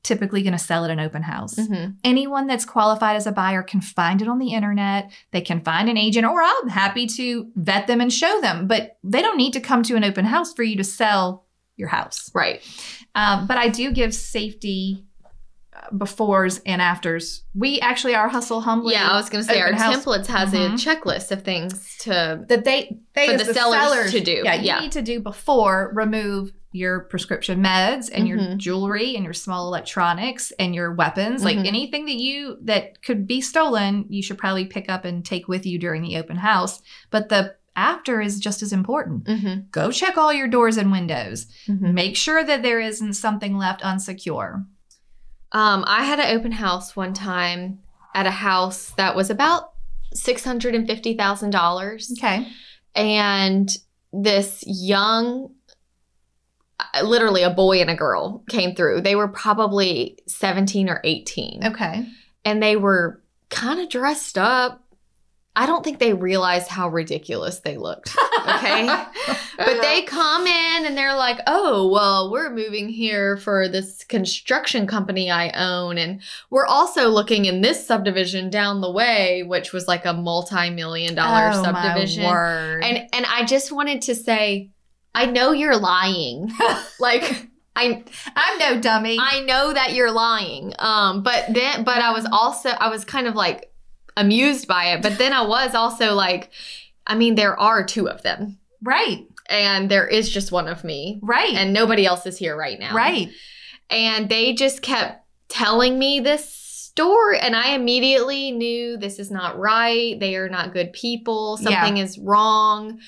typically 0.07 0.41
going 0.41 0.53
to 0.53 0.59
sell 0.59 0.85
at 0.85 0.91
an 0.91 0.99
open 0.99 1.21
house. 1.21 1.55
Mm-hmm. 1.55 1.91
Anyone 2.03 2.47
that's 2.47 2.65
qualified 2.65 3.15
as 3.15 3.27
a 3.27 3.31
buyer 3.31 3.61
can 3.61 3.81
find 3.81 4.21
it 4.21 4.27
on 4.27 4.39
the 4.39 4.53
internet. 4.53 5.11
They 5.31 5.41
can 5.41 5.61
find 5.61 5.89
an 5.89 5.97
agent, 5.97 6.25
or 6.25 6.41
I'm 6.41 6.69
happy 6.69 7.05
to 7.07 7.51
vet 7.55 7.87
them 7.87 8.01
and 8.01 8.11
show 8.11 8.39
them. 8.41 8.67
But 8.67 8.97
they 9.03 9.21
don't 9.21 9.37
need 9.37 9.53
to 9.53 9.59
come 9.59 9.83
to 9.83 9.95
an 9.95 10.03
open 10.03 10.25
house 10.25 10.53
for 10.53 10.63
you 10.63 10.77
to 10.77 10.83
sell 10.83 11.45
your 11.75 11.89
house. 11.89 12.31
Right. 12.33 12.61
Um, 13.15 13.47
but 13.47 13.57
I 13.57 13.67
do 13.67 13.91
give 13.91 14.13
safety 14.13 15.03
befores 15.93 16.61
and 16.65 16.81
afters. 16.81 17.43
We 17.53 17.79
actually 17.79 18.15
are 18.15 18.27
hustle 18.27 18.61
humbly. 18.61 18.93
Yeah, 18.93 19.07
I 19.09 19.15
was 19.17 19.29
going 19.29 19.43
to 19.43 19.49
say 19.49 19.61
our 19.61 19.73
house. 19.73 20.03
templates 20.05 20.27
has 20.27 20.51
Mhm. 20.53 20.73
a 20.73 20.77
checklist 20.77 21.31
of 21.31 21.43
things 21.43 21.97
to. 21.99 22.43
that 22.47 22.63
they 22.65 22.97
they 23.13 23.27
For 23.27 23.33
as 23.33 23.47
the 23.47 23.53
sellers 23.53 24.11
to 24.11 24.19
do. 24.19 24.41
Yeah, 24.43 24.55
you 24.55 24.65
Yeah. 24.65 24.79
need 24.79 24.91
to 24.93 25.01
do 25.01 25.19
before 25.19 25.91
remove 25.95 26.51
your 26.71 26.99
prescription 27.01 27.63
meds 27.63 28.09
and 28.13 28.27
your 28.27 28.37
Mhm. 28.37 28.57
jewelry 28.57 29.15
and 29.15 29.23
your 29.23 29.33
small 29.33 29.67
electronics 29.67 30.51
and 30.59 30.75
your 30.75 30.93
weapons. 30.93 31.43
Like 31.43 31.57
Mhm. 31.57 31.65
anything 31.65 32.05
that 32.05 32.15
you 32.17 32.57
that 32.63 33.01
could 33.01 33.25
be 33.25 33.41
stolen, 33.41 34.05
you 34.09 34.21
should 34.21 34.37
probably 34.37 34.65
pick 34.65 34.89
up 34.89 35.03
and 35.05 35.25
take 35.25 35.47
with 35.47 35.65
you 35.65 35.79
during 35.79 36.03
the 36.03 36.17
open 36.17 36.37
house. 36.37 36.81
But 37.09 37.29
the 37.29 37.55
after 37.75 38.19
is 38.21 38.39
just 38.39 38.61
as 38.63 38.73
important. 38.73 39.25
Mm-hmm. 39.25 39.59
Go 39.71 39.91
check 39.91 40.17
all 40.17 40.33
your 40.33 40.47
doors 40.47 40.77
and 40.77 40.91
windows. 40.91 41.45
Mm-hmm. 41.67 41.93
Make 41.93 42.15
sure 42.15 42.43
that 42.43 42.63
there 42.63 42.79
isn't 42.79 43.13
something 43.13 43.55
left 43.57 43.81
unsecure. 43.81 44.65
Um, 45.51 45.83
I 45.87 46.03
had 46.03 46.19
an 46.19 46.35
open 46.37 46.51
house 46.51 46.95
one 46.95 47.13
time 47.13 47.79
at 48.13 48.25
a 48.25 48.31
house 48.31 48.91
that 48.97 49.15
was 49.15 49.29
about 49.29 49.71
six 50.13 50.43
hundred 50.43 50.75
and 50.75 50.87
fifty 50.87 51.15
thousand 51.15 51.51
dollars, 51.51 52.11
Okay. 52.17 52.47
and 52.95 53.69
this 54.13 54.63
young, 54.65 55.53
literally 57.03 57.43
a 57.43 57.49
boy 57.49 57.79
and 57.81 57.89
a 57.89 57.95
girl 57.95 58.43
came 58.49 58.75
through. 58.75 59.01
They 59.01 59.15
were 59.15 59.27
probably 59.27 60.19
seventeen 60.27 60.89
or 60.89 61.01
eighteen, 61.03 61.65
Okay. 61.65 62.07
and 62.45 62.61
they 62.61 62.75
were 62.75 63.21
kind 63.49 63.79
of 63.79 63.89
dressed 63.89 64.37
up. 64.37 64.83
I 65.57 65.65
don't 65.65 65.83
think 65.83 65.97
they 65.97 66.13
realized 66.13 66.67
how 66.67 66.87
ridiculous 66.87 67.59
they 67.59 67.77
looked. 67.77 68.15
Okay. 68.47 68.87
But 69.57 69.81
they 69.81 70.03
come 70.03 70.45
in 70.45 70.85
and 70.85 70.95
they're 70.95 71.15
like, 71.15 71.39
oh, 71.47 71.87
well, 71.87 72.31
we're 72.31 72.51
moving 72.51 72.89
here 72.89 73.37
for 73.37 73.67
this 73.67 74.03
construction 74.03 74.85
company 74.85 75.31
I 75.31 75.49
own. 75.49 75.97
And 75.97 76.21
we're 76.51 76.67
also 76.67 77.09
looking 77.09 77.45
in 77.45 77.61
this 77.61 77.85
subdivision 77.85 78.51
down 78.51 78.81
the 78.81 78.91
way, 78.91 79.41
which 79.41 79.73
was 79.73 79.87
like 79.87 80.05
a 80.05 80.13
multi 80.13 80.69
million 80.69 81.15
dollar 81.15 81.49
Oh, 81.51 81.63
my 81.63 81.83
subdivision. 81.83 82.25
word. 82.25 82.83
And 82.83 83.09
and 83.11 83.25
I 83.25 83.45
just 83.45 83.71
wanted 83.71 84.03
to 84.03 84.13
say, 84.13 84.69
I 85.15 85.25
know 85.25 85.53
you're 85.53 85.75
lying. 85.75 86.51
like 86.99 87.47
I 87.75 88.03
I'm 88.35 88.59
no 88.59 88.79
dummy. 88.79 89.17
I 89.19 89.39
know 89.41 89.73
that 89.73 89.93
you're 89.93 90.11
lying. 90.11 90.73
Um, 90.77 91.23
but 91.23 91.45
then 91.51 91.83
but 91.83 91.97
I 91.97 92.11
was 92.11 92.27
also 92.31 92.69
I 92.69 92.89
was 92.89 93.03
kind 93.05 93.25
of 93.25 93.33
like 93.33 93.71
amused 94.17 94.67
by 94.67 94.87
it. 94.93 95.01
But 95.01 95.17
then 95.17 95.31
I 95.33 95.45
was 95.45 95.73
also 95.75 96.13
like, 96.13 96.49
I 97.05 97.15
mean, 97.15 97.35
there 97.35 97.57
are 97.59 97.85
two 97.85 98.09
of 98.09 98.21
them. 98.23 98.59
right. 98.83 99.25
And 99.49 99.89
there 99.89 100.05
is 100.05 100.29
just 100.29 100.51
one 100.51 100.67
of 100.67 100.83
me. 100.83 101.19
Right. 101.23 101.53
And 101.53 101.71
nobody 101.71 102.05
else 102.05 102.25
is 102.25 102.37
here 102.37 102.57
right 102.57 102.77
now. 102.77 102.93
right. 102.93 103.29
And 103.89 104.27
they 104.27 104.51
just 104.53 104.81
kept 104.81 105.23
telling 105.47 105.97
me 105.97 106.19
this 106.19 106.53
story. 106.53 107.39
And 107.39 107.55
I 107.55 107.69
immediately 107.73 108.51
knew 108.51 108.97
this 108.97 109.19
is 109.19 109.31
not 109.31 109.57
right. 109.57 110.19
They 110.19 110.35
are 110.35 110.49
not 110.49 110.73
good 110.73 110.91
people. 110.91 111.57
Yeah. 111.61 111.69
Something 111.81 111.95
is 111.97 112.19
wrong. 112.19 112.99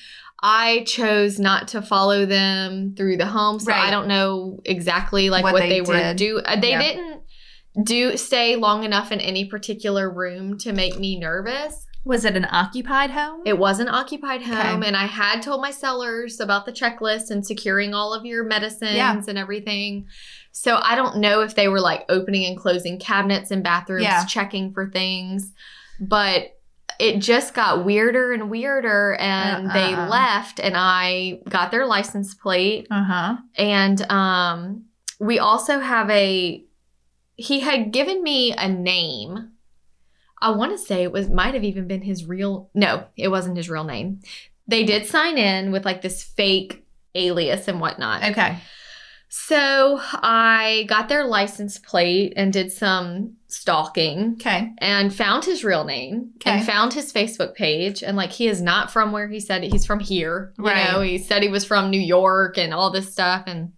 I 0.41 0.85
chose 0.87 1.37
not 1.39 1.67
to 1.69 1.81
follow 1.81 2.25
them 2.25 2.93
through 2.95 3.17
the 3.17 3.25
home. 3.25 3.59
So 3.59 3.71
Right. 3.73 3.83
I 3.89 3.91
don't 3.91 4.07
know 4.07 4.61
exactly 4.63 5.29
like 5.29 5.43
What 5.43 5.51
what, 5.51 5.59
they 5.63 5.67
they, 5.69 5.81
were 5.81 5.97
did. 5.97 6.15
do. 6.15 6.39
uh, 6.39 6.57
They 6.57 6.69
Yeah. 6.69 6.81
didn't 6.81 7.18
do 7.83 8.17
stay 8.17 8.55
long 8.55 8.83
enough 8.83 9.11
in 9.11 9.19
any 9.19 9.45
particular 9.45 10.09
room 10.09 10.57
to 10.59 10.73
make 10.73 10.97
me 10.99 11.17
nervous. 11.19 11.85
Was 12.05 12.23
it 12.25 12.35
an 12.37 12.47
occupied 12.49 13.11
home? 13.11 13.41
It 13.45 13.57
was 13.59 13.79
an 13.79 13.89
occupied 13.89 14.41
home, 14.41 14.77
Okay. 14.79 14.87
and 14.87 14.95
I 14.95 15.05
had 15.05 15.41
told 15.41 15.61
my 15.61 15.69
sellers 15.71 16.39
about 16.39 16.65
the 16.65 16.71
checklist 16.71 17.29
and 17.29 17.45
securing 17.45 17.93
all 17.93 18.13
of 18.13 18.25
your 18.25 18.43
medicines 18.45 18.95
Yeah. 18.95 19.21
and 19.27 19.37
everything. 19.37 20.07
So 20.51 20.79
I 20.81 20.95
don't 20.95 21.17
know 21.17 21.41
if 21.41 21.55
they 21.55 21.67
were 21.67 21.81
like 21.81 22.05
opening 22.09 22.45
and 22.45 22.57
closing 22.57 22.99
cabinets 22.99 23.51
and 23.51 23.63
bathrooms, 23.63 24.03
Yeah. 24.03 24.25
checking 24.25 24.73
for 24.73 24.89
things, 24.89 25.51
but 25.99 26.53
it 26.99 27.19
just 27.19 27.53
got 27.53 27.85
weirder 27.85 28.31
and 28.33 28.49
weirder, 28.49 29.15
and 29.19 29.69
they 29.71 29.93
Uh-uh. 29.93 30.07
left, 30.09 30.59
and 30.59 30.75
I 30.77 31.39
got 31.47 31.71
their 31.71 31.85
license 31.85 32.33
plate, 32.33 32.87
uh 32.89 33.03
huh. 33.03 33.35
and 33.55 34.09
um, 34.11 34.85
we 35.19 35.37
also 35.39 35.79
have 35.79 36.09
a. 36.09 36.63
He 37.39 37.61
had 37.61 37.91
given 37.91 38.21
me 38.23 38.53
a 38.53 38.67
name. 38.67 39.51
I 40.41 40.51
want 40.51 40.71
to 40.71 40.77
say 40.77 41.03
it 41.03 41.11
was 41.11 41.29
might 41.29 41.53
have 41.53 41.63
even 41.63 41.87
been 41.87 42.01
his 42.01 42.25
real. 42.25 42.69
No, 42.73 43.05
it 43.17 43.27
wasn't 43.29 43.57
his 43.57 43.69
real 43.69 43.83
name. 43.83 44.21
They 44.67 44.83
did 44.85 45.05
sign 45.05 45.37
in 45.37 45.71
with 45.71 45.85
like 45.85 46.01
this 46.01 46.23
fake 46.23 46.85
alias 47.15 47.67
and 47.67 47.79
whatnot. 47.81 48.23
Okay. 48.23 48.57
So 49.31 49.99
I 50.01 50.85
got 50.89 51.07
their 51.07 51.23
license 51.25 51.77
plate 51.77 52.33
and 52.35 52.51
did 52.51 52.71
some 52.71 53.35
stalking 53.47 54.33
Okay. 54.39 54.71
and 54.79 55.13
found 55.13 55.45
his 55.45 55.63
real 55.63 55.83
name 55.83 56.31
Okay. 56.37 56.51
and 56.57 56.65
found 56.65 56.93
his 56.93 57.13
Facebook 57.13 57.53
page. 57.53 58.01
And 58.03 58.17
like 58.17 58.31
he 58.31 58.47
is 58.47 58.59
not 58.61 58.89
from 58.91 59.11
where 59.11 59.27
he 59.27 59.39
said 59.39 59.63
he's 59.63 59.85
from 59.85 59.99
here. 59.99 60.53
You 60.57 60.65
Right. 60.65 60.91
know, 60.91 61.01
he 61.01 61.19
said 61.19 61.43
he 61.43 61.49
was 61.49 61.63
from 61.65 61.91
New 61.91 62.01
York 62.01 62.57
and 62.57 62.73
all 62.73 62.89
this 62.91 63.11
stuff. 63.11 63.43
And 63.45 63.73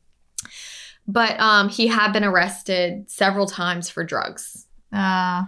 but 1.07 1.39
um 1.39 1.69
he 1.69 1.87
had 1.87 2.11
been 2.13 2.23
arrested 2.23 3.09
several 3.09 3.47
times 3.47 3.89
for 3.89 4.03
drugs. 4.03 4.67
Uh, 4.93 5.43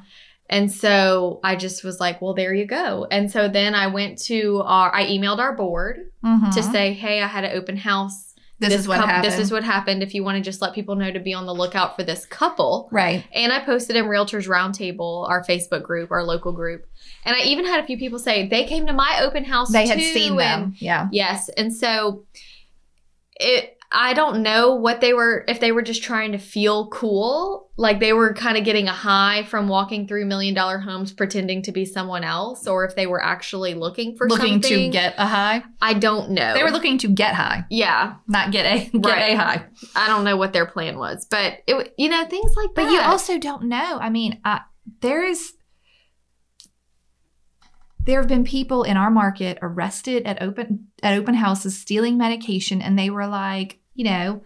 And 0.50 0.72
so 0.72 1.40
I 1.44 1.56
just 1.56 1.84
was 1.84 2.00
like, 2.00 2.22
well, 2.22 2.34
there 2.34 2.54
you 2.54 2.66
go. 2.66 3.08
And 3.10 3.32
so 3.32 3.48
then 3.48 3.74
I 3.76 3.88
went 3.88 4.20
to 4.24 4.62
our 4.66 4.94
I 4.94 5.06
emailed 5.06 5.40
our 5.40 5.56
board 5.56 6.12
mhm. 6.24 6.54
to 6.54 6.62
say, 6.62 6.94
hey, 6.94 7.22
I 7.22 7.28
had 7.28 7.44
an 7.44 7.58
open 7.58 7.78
house. 7.78 8.36
this, 8.60 8.74
is 8.74 8.88
what 8.88 9.00
coup- 9.00 9.08
happened. 9.08 9.26
This 9.34 9.40
is 9.40 9.52
what 9.52 9.64
happened. 9.64 10.04
If 10.04 10.14
you 10.14 10.24
want 10.24 10.38
to 10.38 10.44
just 10.44 10.62
let 10.62 10.74
people 10.74 10.96
know 10.96 11.12
to 11.12 11.20
be 11.20 11.34
on 11.34 11.46
the 11.46 11.54
lookout 11.56 11.96
for 11.96 12.04
this 12.04 12.26
couple. 12.26 12.88
right. 12.92 13.26
And 13.34 13.52
I 13.52 13.60
posted 13.66 13.96
in 13.96 14.06
Realtors 14.06 14.48
Roundtable, 14.48 15.28
our 15.30 15.44
Facebook 15.44 15.84
group, 15.84 16.12
our 16.12 16.24
local 16.24 16.52
group. 16.52 16.86
And 17.26 17.36
I 17.36 17.40
even 17.46 17.66
had 17.66 17.84
a 17.84 17.88
few 17.88 17.98
people 17.98 18.20
say 18.20 18.48
they 18.48 18.66
came 18.66 18.86
to 18.88 18.94
my 18.94 19.20
open 19.22 19.44
house. 19.46 19.72
They 19.72 19.88
had 19.88 20.00
seen 20.00 20.32
and- 20.34 20.40
them. 20.40 20.76
Yeah. 20.78 21.08
Yes. 21.12 21.50
And 21.50 21.74
so 21.74 22.26
it 23.40 23.78
I 23.96 24.14
don't 24.14 24.42
know 24.42 24.74
what 24.74 25.02
they 25.02 25.14
were 25.14 25.46
if 25.48 25.60
they 25.60 25.72
were 25.72 25.84
just 25.84 26.02
trying 26.02 26.32
to 26.32 26.40
feel 26.40 26.88
cool, 26.88 27.70
like 27.78 28.00
they 28.00 28.12
were 28.12 28.34
kind 28.34 28.58
of 28.58 28.64
getting 28.64 28.88
a 28.88 28.92
high 28.94 29.44
from 29.44 29.68
walking 29.68 30.08
through 30.08 30.26
million 30.26 30.56
dollar 30.56 30.80
homes 30.80 31.14
pretending 31.14 31.62
to 31.64 31.72
be 31.72 31.86
someone 31.86 32.24
else 32.24 32.66
or 32.66 32.86
if 32.86 32.96
they 32.96 33.06
were 33.06 33.24
actually 33.24 33.76
looking 33.76 34.18
for 34.18 34.28
looking 34.28 34.54
something. 34.64 34.90
to 34.92 34.98
get 34.98 35.14
a 35.20 35.28
high. 35.28 35.64
I 35.80 35.94
don't 35.94 36.32
know. 36.32 36.56
They 36.56 36.64
were 36.64 36.72
looking 36.72 36.98
to 37.00 37.08
get 37.08 37.36
high, 37.36 37.66
Yeah, 37.70 38.16
not 38.28 38.52
get 38.52 38.66
a 38.66 38.90
get 38.98 39.06
Right. 39.06 39.34
a 39.34 39.38
high. 39.38 39.66
I 39.96 40.08
don't 40.08 40.24
know 40.24 40.38
what 40.38 40.54
their 40.54 40.66
plan 40.66 40.98
was, 40.98 41.28
but 41.30 41.60
it 41.68 41.94
you 41.98 42.10
know 42.10 42.26
things 42.26 42.56
like 42.56 42.70
that. 42.74 42.86
But 42.86 42.92
you 42.92 43.00
also 43.00 43.38
don't 43.38 43.66
know. 43.66 44.00
I 44.02 44.10
mean, 44.10 44.40
uh, 44.44 44.60
there 45.02 45.24
is. 45.24 45.54
There 48.06 48.20
have 48.20 48.28
been 48.28 48.44
people 48.44 48.84
in 48.84 48.98
our 48.98 49.10
market 49.10 49.58
arrested 49.62 50.24
at 50.26 50.42
open 50.42 50.88
at 51.02 51.18
open 51.18 51.36
houses 51.36 51.80
stealing 51.80 52.18
medication, 52.18 52.82
and 52.82 53.00
they 53.00 53.10
were 53.10 53.28
like, 53.28 53.80
you 53.96 54.04
know, 54.06 54.42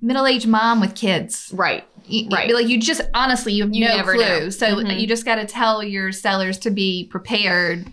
middle 0.00 0.26
aged 0.26 0.46
mom 0.48 0.80
with 0.80 0.94
kids. 0.94 1.50
right. 1.54 1.84
You, 2.08 2.28
Right. 2.30 2.54
Like 2.54 2.68
you 2.68 2.78
just 2.78 3.00
honestly 3.14 3.52
you 3.54 3.64
have 3.64 3.74
You 3.74 3.84
no 3.88 3.96
never 3.96 4.14
clue. 4.14 4.22
know. 4.24 4.50
So 4.50 4.76
Mhm. 4.76 5.00
you 5.00 5.06
just 5.08 5.24
got 5.24 5.36
to 5.36 5.44
tell 5.46 5.82
your 5.82 6.12
sellers 6.12 6.56
to 6.60 6.70
be 6.70 7.04
prepared. 7.10 7.86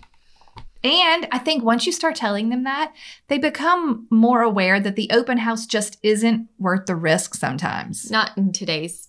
And 0.84 1.26
I 1.32 1.38
think 1.38 1.64
once 1.64 1.86
you 1.86 1.92
start 1.92 2.14
telling 2.14 2.50
them 2.50 2.62
that, 2.64 2.92
they 3.28 3.38
become 3.38 4.06
more 4.10 4.42
aware 4.42 4.78
that 4.78 4.94
the 4.96 5.08
open 5.10 5.38
house 5.38 5.64
just 5.66 5.96
isn't 6.02 6.48
worth 6.58 6.86
the 6.86 6.94
risk 6.94 7.34
sometimes. 7.34 8.10
Not 8.10 8.36
in 8.36 8.52
today's. 8.52 9.08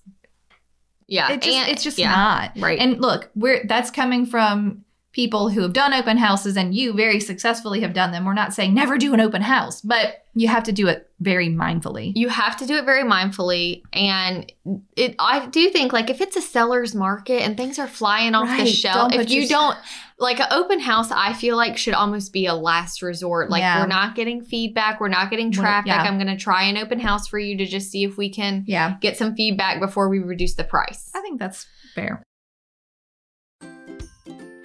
Yeah, 1.07 1.31
It 1.33 1.41
just, 1.43 1.55
and- 1.55 1.69
it's 1.69 1.83
just 1.83 1.99
yeah, 1.99 2.11
not. 2.15 2.51
right. 2.57 2.79
And 2.79 2.99
look, 2.99 3.29
we're 3.35 3.63
that's 3.67 3.91
coming 3.91 4.25
from 4.25 4.84
people 5.15 5.47
who 5.47 5.61
have 5.61 5.71
done 5.71 5.93
open 5.93 6.17
houses 6.17 6.57
and 6.57 6.75
you 6.75 6.91
very 6.91 7.21
successfully 7.21 7.79
have 7.79 7.93
done 7.93 8.11
them. 8.11 8.25
We're 8.25 8.33
not 8.33 8.53
saying 8.53 8.73
never 8.73 8.97
do 8.97 9.13
an 9.13 9.21
open 9.21 9.41
house, 9.41 9.79
but 9.79 10.25
you 10.33 10.49
have 10.49 10.63
to 10.63 10.73
do 10.73 10.89
it 10.89 11.09
very 11.21 11.47
mindfully. 11.47 12.11
You 12.17 12.27
have 12.27 12.57
to 12.57 12.65
do 12.65 12.75
it 12.75 12.83
very 12.83 13.03
mindfully. 13.03 13.81
And 13.93 14.51
it 14.97 15.15
I 15.17 15.45
do 15.45 15.69
think 15.69 15.93
like 15.93 16.09
if 16.09 16.19
it's 16.19 16.35
a 16.35 16.41
seller's 16.41 16.93
market 16.93 17.41
and 17.43 17.55
things 17.55 17.79
are 17.79 17.87
flying 17.87 18.35
off 18.35 18.49
the 18.57 18.65
shelf, 18.65 19.13
if 19.13 19.29
you 19.29 19.47
don't 19.47 19.77
like 20.19 20.41
an 20.41 20.47
open 20.51 20.81
house, 20.81 21.11
I 21.11 21.31
feel 21.31 21.55
like 21.55 21.77
should 21.77 21.93
almost 21.93 22.33
be 22.33 22.45
a 22.47 22.53
last 22.53 23.01
resort. 23.01 23.49
Like 23.49 23.61
Yeah. 23.61 23.79
we're 23.79 23.87
not 23.87 24.15
getting 24.15 24.43
feedback, 24.43 24.99
we're 24.99 25.07
not 25.07 25.29
getting 25.29 25.49
traffic. 25.49 25.87
yeah. 25.87 26.01
I'm 26.01 26.17
gonna 26.17 26.37
try 26.37 26.63
an 26.63 26.75
open 26.75 26.99
house 26.99 27.25
for 27.29 27.39
you 27.39 27.55
to 27.57 27.65
just 27.65 27.89
see 27.89 28.03
if 28.03 28.17
we 28.17 28.29
can 28.29 28.65
Yeah, 28.67 28.97
get 28.99 29.15
some 29.15 29.33
feedback 29.33 29.79
before 29.79 30.09
we 30.09 30.19
reduce 30.19 30.55
the 30.55 30.65
price. 30.65 31.09
I 31.15 31.21
think 31.21 31.39
that's 31.39 31.65
fair. 31.93 32.21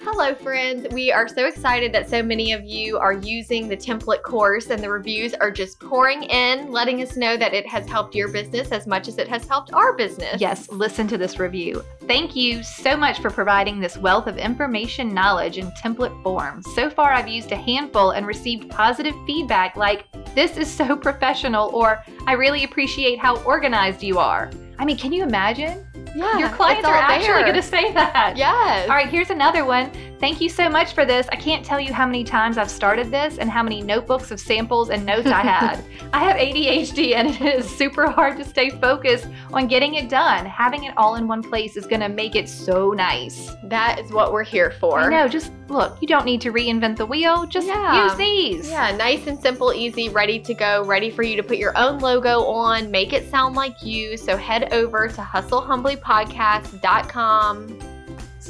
Hello, 0.03 0.33
friends. 0.33 0.87
We 0.91 1.11
are 1.11 1.27
so 1.27 1.45
excited 1.45 1.93
that 1.93 2.09
so 2.09 2.23
many 2.23 2.53
of 2.53 2.65
you 2.65 2.97
are 2.97 3.13
using 3.13 3.67
the 3.67 3.77
template 3.77 4.23
course, 4.23 4.71
and 4.71 4.81
the 4.81 4.89
reviews 4.89 5.35
are 5.35 5.51
just 5.51 5.79
pouring 5.79 6.23
in, 6.23 6.71
letting 6.71 7.03
us 7.03 7.15
know 7.15 7.37
that 7.37 7.53
it 7.53 7.67
has 7.67 7.87
helped 7.87 8.15
your 8.15 8.27
business 8.27 8.71
as 8.71 8.87
much 8.87 9.07
as 9.07 9.19
it 9.19 9.27
has 9.27 9.45
helped 9.45 9.71
our 9.73 9.93
business. 9.93 10.41
Yes, 10.41 10.67
listen 10.71 11.07
to 11.07 11.19
this 11.19 11.37
review. 11.37 11.83
Thank 12.07 12.35
you 12.35 12.63
so 12.63 12.97
much 12.97 13.19
for 13.19 13.29
providing 13.29 13.79
this 13.79 13.95
wealth 13.95 14.25
of 14.25 14.39
information, 14.39 15.13
knowledge, 15.13 15.59
in 15.59 15.69
template 15.73 16.23
form. 16.23 16.63
So 16.73 16.89
far, 16.89 17.11
I've 17.11 17.27
used 17.27 17.51
a 17.51 17.55
handful 17.55 18.09
and 18.11 18.25
received 18.25 18.71
positive 18.71 19.13
feedback 19.27 19.75
like, 19.75 20.05
this 20.33 20.57
is 20.57 20.67
so 20.67 20.95
professional, 21.09 21.69
or 21.75 22.03
I 22.25 22.33
really 22.33 22.63
appreciate 22.63 23.19
how 23.19 23.37
organized 23.43 24.01
you 24.01 24.17
are. 24.17 24.49
I 24.79 24.85
mean, 24.85 24.97
can 24.97 25.13
you 25.13 25.21
imagine? 25.21 25.85
Yeah. 26.15 26.37
Your 26.37 26.49
clients 26.49 26.85
are 26.85 26.93
actually 26.93 27.43
going 27.43 27.55
to 27.55 27.61
say 27.61 27.93
that. 27.93 28.35
Yes. 28.37 28.89
All 28.89 28.95
right, 28.95 29.07
here's 29.09 29.29
another 29.29 29.65
one. 29.65 29.91
Thank 30.21 30.39
you 30.39 30.49
so 30.49 30.69
much 30.69 30.93
for 30.93 31.03
this. 31.03 31.27
I 31.31 31.35
can't 31.35 31.65
tell 31.65 31.79
you 31.79 31.91
how 31.91 32.05
many 32.05 32.23
times 32.23 32.59
I've 32.59 32.69
started 32.69 33.09
this 33.09 33.39
and 33.39 33.49
how 33.49 33.63
many 33.63 33.81
notebooks 33.81 34.29
of 34.29 34.39
samples 34.39 34.91
and 34.91 35.03
notes 35.03 35.25
I 35.25 35.41
had. 35.57 35.83
I 36.13 36.19
have 36.19 36.35
ADHD 36.37 37.15
and 37.15 37.29
it 37.29 37.41
is 37.41 37.67
super 37.67 38.07
hard 38.07 38.37
to 38.37 38.45
stay 38.45 38.69
focused 38.69 39.25
on 39.51 39.65
getting 39.65 39.95
it 39.95 40.09
done. 40.09 40.45
Having 40.45 40.83
it 40.83 40.93
all 40.95 41.15
in 41.15 41.27
one 41.27 41.41
place 41.41 41.75
is 41.75 41.87
going 41.87 42.01
to 42.01 42.09
make 42.09 42.35
it 42.35 42.47
so 42.47 42.91
nice. 42.91 43.49
That 43.63 43.99
is 43.99 44.11
what 44.11 44.31
we're 44.31 44.43
here 44.43 44.69
for. 44.79 45.09
Know, 45.09 45.27
just 45.27 45.51
look, 45.69 45.97
you 46.01 46.07
don't 46.07 46.25
need 46.25 46.41
to 46.41 46.51
reinvent 46.51 46.97
the 46.97 47.05
wheel. 47.07 47.47
Just 47.47 47.65
Yeah. 47.65 48.03
use 48.05 48.15
these. 48.15 48.69
Yeah, 48.69 48.95
nice 48.95 49.25
and 49.25 49.41
simple, 49.41 49.73
easy, 49.73 50.09
ready 50.09 50.37
to 50.37 50.53
go, 50.53 50.83
ready 50.83 51.09
for 51.09 51.23
you 51.23 51.35
to 51.35 51.41
put 51.41 51.57
your 51.57 51.75
own 51.75 51.97
logo 51.97 52.43
on, 52.43 52.91
make 52.91 53.11
it 53.11 53.27
sound 53.31 53.55
like 53.55 53.81
you. 53.83 54.17
So 54.17 54.37
head 54.37 54.71
over 54.71 55.07
to 55.07 55.21
hustlehumblypodcast.com 55.21 57.90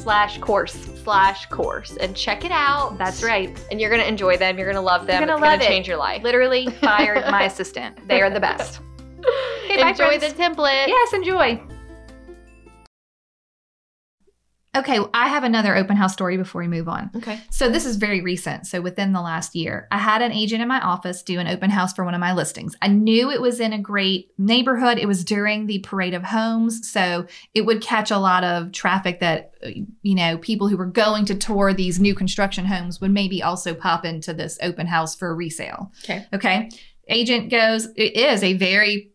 Slash 0.04 0.40
course. 0.40 0.74
slash 1.04 1.46
course 1.48 1.98
and 1.98 2.16
check 2.16 2.44
it 2.46 2.52
out. 2.52 2.98
That's 2.98 3.24
right. 3.24 3.56
And 3.72 3.80
you're 3.80 3.90
going 3.90 4.02
to 4.02 4.08
enjoy 4.08 4.38
them. 4.38 4.58
You're 4.58 4.66
going 4.68 4.76
to 4.76 4.82
love 4.82 5.06
them. 5.08 5.20
You're 5.20 5.28
gonna 5.28 5.34
it's 5.34 5.42
going 5.42 5.52
love 5.52 5.60
to 5.60 5.66
it. 5.66 5.70
change 5.70 5.88
your 5.88 5.98
life. 5.98 6.24
Literally 6.24 6.68
fired 6.82 7.24
my 7.30 7.44
assistant. 7.44 8.08
They 8.08 8.22
are 8.22 8.30
the 8.30 8.40
best. 8.40 8.80
Okay, 9.66 9.78
bye, 9.82 9.90
enjoy 9.90 10.18
friends. 10.20 10.34
the 10.34 10.42
template. 10.42 10.88
Yes, 10.88 11.14
enjoy. 11.14 11.62
Okay, 14.74 15.00
I 15.14 15.28
have 15.28 15.44
another 15.44 15.76
open 15.76 15.98
house 15.98 16.14
story 16.14 16.38
before 16.38 16.62
we 16.62 16.68
move 16.68 16.88
on. 16.88 17.12
Okay. 17.14 17.42
So 17.50 17.70
this 17.70 17.86
is 17.86 17.98
very 17.98 18.22
recent. 18.22 18.66
So 18.66 18.80
within 18.80 19.12
the 19.12 19.20
last 19.20 19.54
year, 19.54 19.86
I 19.92 19.98
had 19.98 20.22
an 20.22 20.32
agent 20.32 20.62
in 20.62 20.68
my 20.70 20.80
office 20.80 21.22
do 21.24 21.40
an 21.40 21.48
open 21.48 21.70
house 21.70 21.92
for 21.94 22.06
one 22.06 22.14
of 22.14 22.22
my 22.22 22.32
listings. 22.32 22.74
I 22.82 22.88
knew 22.88 23.30
it 23.30 23.42
was 23.42 23.60
in 23.60 23.74
a 23.74 23.80
great 23.80 24.32
neighborhood. 24.38 24.98
It 24.98 25.08
was 25.08 25.26
during 25.26 25.66
the 25.66 25.80
parade 25.80 26.14
of 26.14 26.24
homes, 26.24 26.90
so 26.90 27.26
it 27.54 27.66
would 27.66 27.82
catch 27.82 28.12
a 28.12 28.18
lot 28.18 28.46
of 28.46 28.72
traffic 28.72 29.20
that 29.20 29.52
uh, 29.62 29.72
you 30.04 30.16
know, 30.16 30.38
people 30.38 30.70
who 30.70 30.78
were 30.78 30.86
going 30.86 31.26
to 31.26 31.36
tour 31.36 31.74
these 31.74 32.00
new 32.00 32.16
construction 32.16 32.64
homes 32.66 33.02
would 33.02 33.12
maybe 33.12 33.44
also 33.44 33.74
pop 33.74 34.06
into 34.06 34.34
this 34.34 34.58
open 34.62 34.88
house 34.88 35.16
for 35.16 35.36
resale. 35.36 35.92
Okay. 36.06 36.26
Okay. 36.34 36.70
Agent 37.10 37.50
goes, 37.52 37.88
it 37.98 38.16
is 38.16 38.42
a 38.42 38.54
very 38.54 39.12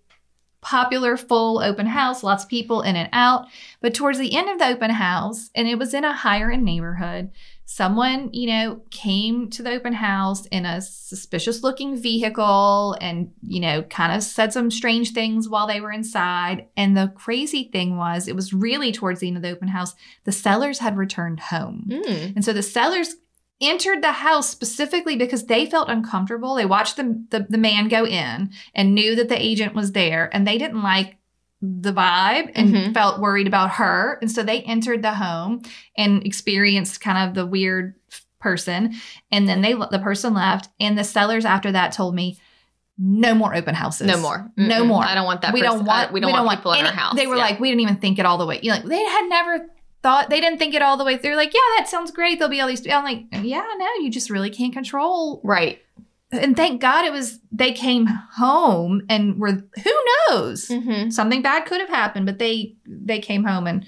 popular 0.66 1.16
full 1.16 1.60
open 1.60 1.86
house, 1.86 2.24
lots 2.24 2.42
of 2.42 2.50
people 2.50 2.82
in 2.82 2.96
and 2.96 3.08
out. 3.12 3.46
But 3.86 3.94
towards 3.94 4.18
the 4.18 4.34
end 4.34 4.48
of 4.48 4.58
the 4.58 4.66
open 4.66 4.90
house, 4.90 5.48
and 5.54 5.68
it 5.68 5.78
was 5.78 5.94
in 5.94 6.04
a 6.04 6.12
higher 6.12 6.50
end 6.50 6.64
neighborhood, 6.64 7.30
someone, 7.66 8.30
you 8.32 8.48
know, 8.48 8.82
came 8.90 9.48
to 9.50 9.62
the 9.62 9.70
open 9.70 9.92
house 9.92 10.44
in 10.46 10.66
a 10.66 10.80
suspicious 10.80 11.62
looking 11.62 11.94
vehicle 11.94 12.96
and, 13.00 13.30
you 13.46 13.60
know, 13.60 13.84
kind 13.84 14.12
of 14.12 14.24
said 14.24 14.52
some 14.52 14.72
strange 14.72 15.12
things 15.12 15.48
while 15.48 15.68
they 15.68 15.80
were 15.80 15.92
inside. 15.92 16.66
And 16.76 16.96
the 16.96 17.12
crazy 17.14 17.70
thing 17.72 17.96
was, 17.96 18.26
it 18.26 18.34
was 18.34 18.52
really 18.52 18.90
towards 18.90 19.20
the 19.20 19.28
end 19.28 19.36
of 19.36 19.44
the 19.44 19.52
open 19.52 19.68
house, 19.68 19.94
the 20.24 20.32
sellers 20.32 20.80
had 20.80 20.96
returned 20.96 21.38
home. 21.38 21.86
Mm. 21.88 22.34
And 22.34 22.44
so 22.44 22.52
the 22.52 22.64
sellers 22.64 23.14
entered 23.60 24.02
the 24.02 24.10
house 24.10 24.50
specifically 24.50 25.16
because 25.16 25.46
they 25.46 25.64
felt 25.64 25.88
uncomfortable. 25.88 26.56
They 26.56 26.66
watched 26.66 26.96
the, 26.96 27.24
the, 27.30 27.46
the 27.48 27.56
man 27.56 27.86
go 27.86 28.04
in 28.04 28.50
and 28.74 28.94
knew 28.96 29.14
that 29.14 29.28
the 29.28 29.40
agent 29.40 29.76
was 29.76 29.92
there 29.92 30.28
and 30.34 30.44
they 30.44 30.58
didn't 30.58 30.82
like 30.82 31.15
the 31.62 31.92
vibe 31.92 32.52
and 32.54 32.74
Mhm. 32.74 32.94
felt 32.94 33.20
worried 33.20 33.46
about 33.46 33.70
her. 33.72 34.18
And 34.20 34.30
so 34.30 34.42
they 34.42 34.60
entered 34.62 35.02
the 35.02 35.14
home 35.14 35.62
and 35.96 36.24
experienced 36.24 37.00
kind 37.00 37.28
of 37.28 37.34
the 37.34 37.46
weird 37.46 37.94
person. 38.40 38.94
And 39.32 39.48
then 39.48 39.62
they 39.62 39.72
the 39.72 40.00
person 40.02 40.34
left. 40.34 40.68
And 40.78 40.98
the 40.98 41.04
sellers 41.04 41.44
after 41.44 41.72
that 41.72 41.92
told 41.92 42.14
me, 42.14 42.38
no 42.98 43.34
more 43.34 43.54
open 43.54 43.74
houses. 43.74 44.06
No 44.06 44.16
more. 44.18 44.50
No 44.56 44.82
Mm-mm. 44.82 44.86
more. 44.86 45.04
I 45.04 45.14
don't 45.14 45.24
want 45.26 45.42
that. 45.42 45.52
we 45.52 45.60
person- 45.60 45.78
don't 45.78 45.86
want 45.86 46.10
uh, 46.10 46.12
we 46.12 46.20
don't 46.20 46.32
want 46.32 46.58
people 46.60 46.72
in 46.72 46.80
any- 46.80 46.88
our 46.88 46.94
house. 46.94 47.14
They 47.16 47.26
were 47.26 47.36
Yeah. 47.36 47.42
like, 47.42 47.60
we 47.60 47.68
didn't 47.70 47.80
even 47.82 47.96
think 47.96 48.18
it 48.18 48.26
all 48.26 48.38
the 48.38 48.46
way. 48.46 48.60
You 48.62 48.70
know, 48.70 48.76
like 48.76 48.84
they 48.86 49.02
had 49.04 49.28
never 49.28 49.66
thought 50.02 50.30
they 50.30 50.40
didn't 50.40 50.58
think 50.58 50.74
it 50.74 50.82
all 50.82 50.96
the 50.96 51.04
way. 51.04 51.16
They're 51.16 51.36
like, 51.36 51.52
yeah, 51.52 51.60
that 51.78 51.88
sounds 51.88 52.10
great. 52.10 52.38
There'll 52.38 52.50
be 52.50 52.60
all 52.60 52.68
these. 52.68 52.86
I'm 52.88 53.02
like, 53.04 53.24
yeah, 53.32 53.64
no, 53.78 53.86
you 54.00 54.10
just 54.10 54.30
really 54.30 54.50
can't 54.50 54.72
control. 54.72 55.40
right. 55.42 55.80
And 56.32 56.56
thank 56.56 56.80
God 56.80 57.04
it 57.04 57.12
was 57.12 57.38
they 57.52 57.72
came 57.72 58.06
home 58.06 59.02
and 59.08 59.38
were 59.38 59.52
who 59.52 59.92
knows 60.30 60.66
Mm-hmm. 60.68 61.10
something 61.10 61.40
bad 61.40 61.66
could 61.66 61.80
have 61.80 61.88
happened, 61.88 62.26
but 62.26 62.38
they 62.40 62.74
they 62.84 63.20
came 63.20 63.44
home 63.44 63.66
and 63.68 63.86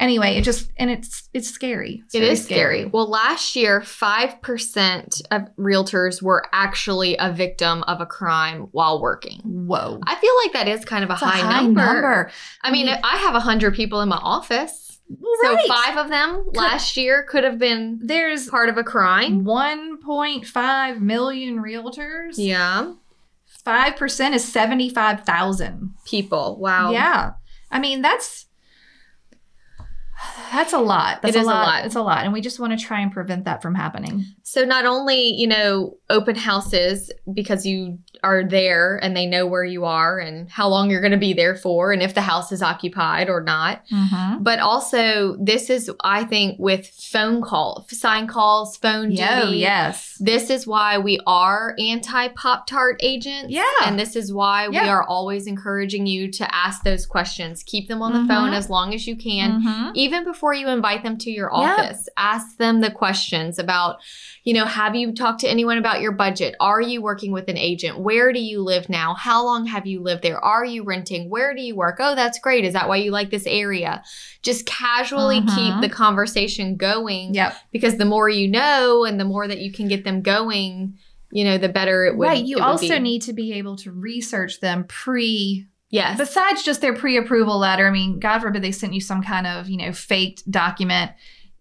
anyway, 0.00 0.36
it 0.36 0.42
just 0.42 0.70
and 0.78 0.90
it's 0.90 1.28
it's 1.32 1.48
scary. 1.48 2.02
It's 2.06 2.14
It 2.16 2.24
is 2.24 2.44
scary. 2.44 2.86
Well, 2.86 3.08
last 3.08 3.54
year, 3.54 3.80
5% 3.80 5.22
of 5.30 5.42
realtors 5.56 6.20
were 6.22 6.46
actually 6.52 7.16
a 7.18 7.32
victim 7.32 7.82
of 7.84 8.00
a 8.00 8.06
crime 8.06 8.68
while 8.72 9.00
working. 9.00 9.40
Whoa. 9.44 10.00
I 10.06 10.14
feel 10.16 10.32
like 10.44 10.52
that 10.54 10.68
is 10.68 10.84
kind 10.84 11.04
of 11.04 11.10
a, 11.10 11.14
It's 11.14 11.22
a 11.22 11.26
high, 11.26 11.62
number. 11.62 12.30
I 12.62 12.70
mean, 12.72 12.88
I 12.88 12.94
mean- 12.94 13.00
I 13.04 13.16
have 13.18 13.34
100 13.34 13.74
people 13.74 14.00
in 14.00 14.08
my 14.08 14.16
office. 14.20 14.85
Well, 15.08 15.58
So 15.58 15.68
five 15.68 15.96
of 15.96 16.08
them 16.08 16.48
last 16.54 16.96
year 16.96 17.22
could 17.22 17.44
have 17.44 17.58
been 17.58 18.00
There's 18.02 18.48
part 18.48 18.68
of 18.68 18.76
a 18.76 18.84
crime. 18.84 19.44
1.5 19.44 21.00
million 21.00 21.58
realtors. 21.58 22.34
Yeah. 22.36 22.94
5% 23.64 24.34
is 24.34 24.52
75,000. 24.52 25.94
People. 26.04 26.58
Wow. 26.58 26.90
Yeah. 26.90 27.32
I 27.70 27.78
mean, 27.78 28.02
that's 28.02 28.46
that's 30.50 30.72
a 30.72 30.78
lot. 30.78 31.20
That's 31.22 31.36
It 31.36 31.40
is 31.40 31.46
a 31.46 31.50
lot. 31.50 31.84
It's 31.84 31.94
a 31.94 32.02
lot. 32.02 32.24
And 32.24 32.32
we 32.32 32.40
just 32.40 32.58
want 32.58 32.78
to 32.78 32.84
try 32.84 33.00
and 33.00 33.12
prevent 33.12 33.44
that 33.44 33.60
from 33.60 33.74
happening. 33.74 34.24
So 34.42 34.64
not 34.64 34.86
only, 34.86 35.34
you 35.34 35.46
know, 35.46 35.98
open 36.08 36.36
houses 36.36 37.10
because 37.32 37.66
you 37.66 37.98
are 38.22 38.44
there 38.44 38.96
and 39.02 39.16
they 39.16 39.26
know 39.26 39.46
where 39.46 39.64
you 39.64 39.84
are 39.84 40.18
and 40.18 40.48
how 40.50 40.68
long 40.68 40.90
you're 40.90 41.00
going 41.00 41.12
to 41.12 41.18
be 41.18 41.32
there 41.32 41.54
for 41.54 41.92
and 41.92 42.02
if 42.02 42.14
the 42.14 42.20
house 42.20 42.52
is 42.52 42.62
occupied 42.62 43.28
or 43.28 43.40
not, 43.40 43.82
Mm-hmm. 43.92 44.42
but 44.42 44.58
also 44.58 45.36
this 45.38 45.70
is 45.70 45.90
I 46.02 46.24
think 46.24 46.58
with 46.58 46.86
phone 46.88 47.42
call, 47.42 47.86
sign 47.88 48.26
calls, 48.26 48.76
phone 48.76 49.10
Yeah, 49.12 49.44
duty. 49.44 49.58
yes. 49.58 50.16
This 50.20 50.50
is 50.50 50.66
why 50.66 50.98
we 50.98 51.20
are 51.26 51.74
anti 51.78 52.28
Pop 52.28 52.66
Tart 52.66 52.98
agents. 53.02 53.50
Yeah. 53.50 53.62
And 53.84 53.98
this 53.98 54.16
is 54.16 54.32
why 54.32 54.68
we 54.68 54.78
are 54.78 55.02
always 55.04 55.46
encouraging 55.46 56.06
you 56.06 56.30
to 56.32 56.54
ask 56.54 56.82
those 56.84 57.06
questions. 57.06 57.62
Keep 57.62 57.88
them 57.88 58.02
on 58.02 58.12
the 58.12 58.18
Mhm. 58.20 58.28
phone 58.28 58.54
as 58.54 58.68
long 58.70 58.94
as 58.94 59.06
you 59.06 59.16
can 59.16 59.62
Mhm. 59.62 59.92
even 59.94 60.24
before 60.24 60.54
you 60.54 60.68
invite 60.68 61.02
them 61.02 61.16
to 61.18 61.30
your 61.30 61.50
Yeah. 61.52 61.58
office 61.74 62.08
ask 62.16 62.56
them 62.58 62.80
the 62.80 62.90
questions 62.90 63.58
about 63.58 63.98
you 64.46 64.54
know 64.54 64.64
have 64.64 64.94
you 64.94 65.12
talked 65.12 65.40
to 65.40 65.48
anyone 65.48 65.76
about 65.76 66.00
your 66.00 66.12
budget 66.12 66.54
are 66.60 66.80
you 66.80 67.02
working 67.02 67.32
with 67.32 67.48
an 67.48 67.58
agent 67.58 67.98
where 67.98 68.32
do 68.32 68.38
you 68.40 68.62
live 68.62 68.88
now 68.88 69.12
how 69.14 69.44
long 69.44 69.66
have 69.66 69.86
you 69.86 70.00
lived 70.00 70.22
there 70.22 70.42
are 70.42 70.64
you 70.64 70.82
renting 70.84 71.28
where 71.28 71.52
do 71.54 71.60
you 71.60 71.74
work 71.76 71.96
oh 72.00 72.14
that's 72.14 72.38
great 72.38 72.64
is 72.64 72.72
that 72.72 72.88
why 72.88 72.96
you 72.96 73.10
like 73.10 73.30
this 73.30 73.46
area 73.46 74.02
just 74.42 74.64
casually 74.64 75.40
Mhm. 75.40 75.54
keep 75.54 75.80
the 75.82 75.94
conversation 75.94 76.76
going 76.76 77.34
Yep. 77.34 77.54
because 77.72 77.96
the 77.98 78.04
more 78.04 78.28
you 78.28 78.48
know 78.48 79.04
and 79.04 79.20
the 79.20 79.24
more 79.24 79.46
that 79.48 79.58
you 79.58 79.72
can 79.72 79.88
get 79.88 80.04
them 80.04 80.22
going 80.22 80.96
you 81.32 81.42
know 81.44 81.58
the 81.58 81.68
better 81.68 82.04
it 82.06 82.16
would 82.16 82.28
right. 82.28 82.44
You 82.46 82.60
also 82.60 82.88
be. 82.88 82.98
need 83.00 83.22
to 83.22 83.32
be 83.32 83.52
able 83.54 83.76
to 83.78 83.90
research 83.90 84.60
them 84.60 84.84
pre 84.84 85.66
yes 85.90 86.16
besides 86.18 86.62
just 86.62 86.80
their 86.80 86.94
pre-approval 86.94 87.58
letter. 87.58 87.86
I 87.86 87.90
mean, 87.90 88.20
God 88.20 88.38
forbid 88.40 88.62
they 88.62 88.70
sent 88.72 88.94
you 88.94 89.00
some 89.00 89.22
kind 89.22 89.46
of, 89.46 89.68
you 89.68 89.76
know, 89.76 89.92
faked 89.92 90.48
document. 90.50 91.10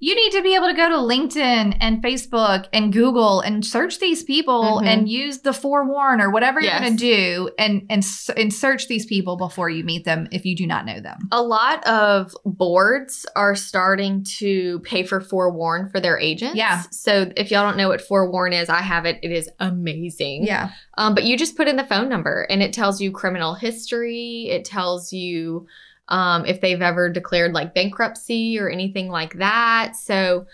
You 0.05 0.13
need 0.15 0.31
to 0.33 0.43
be 0.43 0.53
able 0.55 0.67
to 0.67 0.73
go 0.73 0.87
to 0.89 0.95
LinkedIn 0.95 1.77
and 1.81 2.03
Facebook 2.03 2.67
and 2.71 2.93
Google 2.93 3.39
and 3.41 3.65
search 3.65 3.97
these 3.99 4.23
people 4.23 4.79
Mhm. 4.81 4.85
and 4.87 5.09
use 5.09 5.39
the 5.39 5.51
forewarn 5.53 6.21
or 6.21 6.29
whatever 6.29 6.61
Yes. 6.61 6.71
you're 6.71 6.81
going 6.87 6.97
to 6.97 7.03
do 7.15 7.49
and 7.57 7.73
and 7.89 8.05
and 8.37 8.53
search 8.53 8.87
these 8.87 9.05
people 9.07 9.35
before 9.35 9.69
you 9.69 9.83
meet 9.83 10.05
them 10.05 10.27
if 10.31 10.45
you 10.45 10.55
do 10.55 10.67
not 10.67 10.85
know 10.85 10.99
them. 10.99 11.17
A 11.31 11.41
lot 11.41 11.85
of 11.87 12.35
boards 12.45 13.25
are 13.35 13.55
starting 13.55 14.23
to 14.39 14.79
pay 14.81 15.03
for 15.03 15.19
forewarn 15.21 15.89
for 15.89 15.99
their 15.99 16.19
agents. 16.19 16.55
Yeah. 16.55 16.83
So 16.91 17.31
if 17.35 17.49
y'all 17.49 17.63
don't 17.67 17.77
know 17.77 17.89
what 17.89 18.01
forewarn 18.01 18.53
is, 18.53 18.69
I 18.69 18.81
have 18.81 19.05
it. 19.05 19.19
It 19.23 19.31
is 19.31 19.49
amazing. 19.59 20.45
Yeah. 20.45 20.69
Um, 20.97 21.15
but 21.15 21.23
you 21.23 21.35
just 21.37 21.57
put 21.57 21.67
in 21.67 21.77
the 21.77 21.83
phone 21.83 22.09
number 22.09 22.45
and 22.49 22.61
it 22.61 22.73
tells 22.73 23.01
you 23.01 23.11
criminal 23.11 23.53
history. 23.55 24.47
It 24.51 24.65
tells 24.65 25.11
you 25.11 25.65
um, 26.07 26.45
if 26.45 26.61
they've 26.61 26.81
ever 26.81 27.09
declared 27.09 27.53
like 27.53 27.73
bankruptcy 27.73 28.59
or 28.59 28.69
anything 28.69 29.09
like 29.09 29.35
that. 29.35 29.95
So 29.95 30.45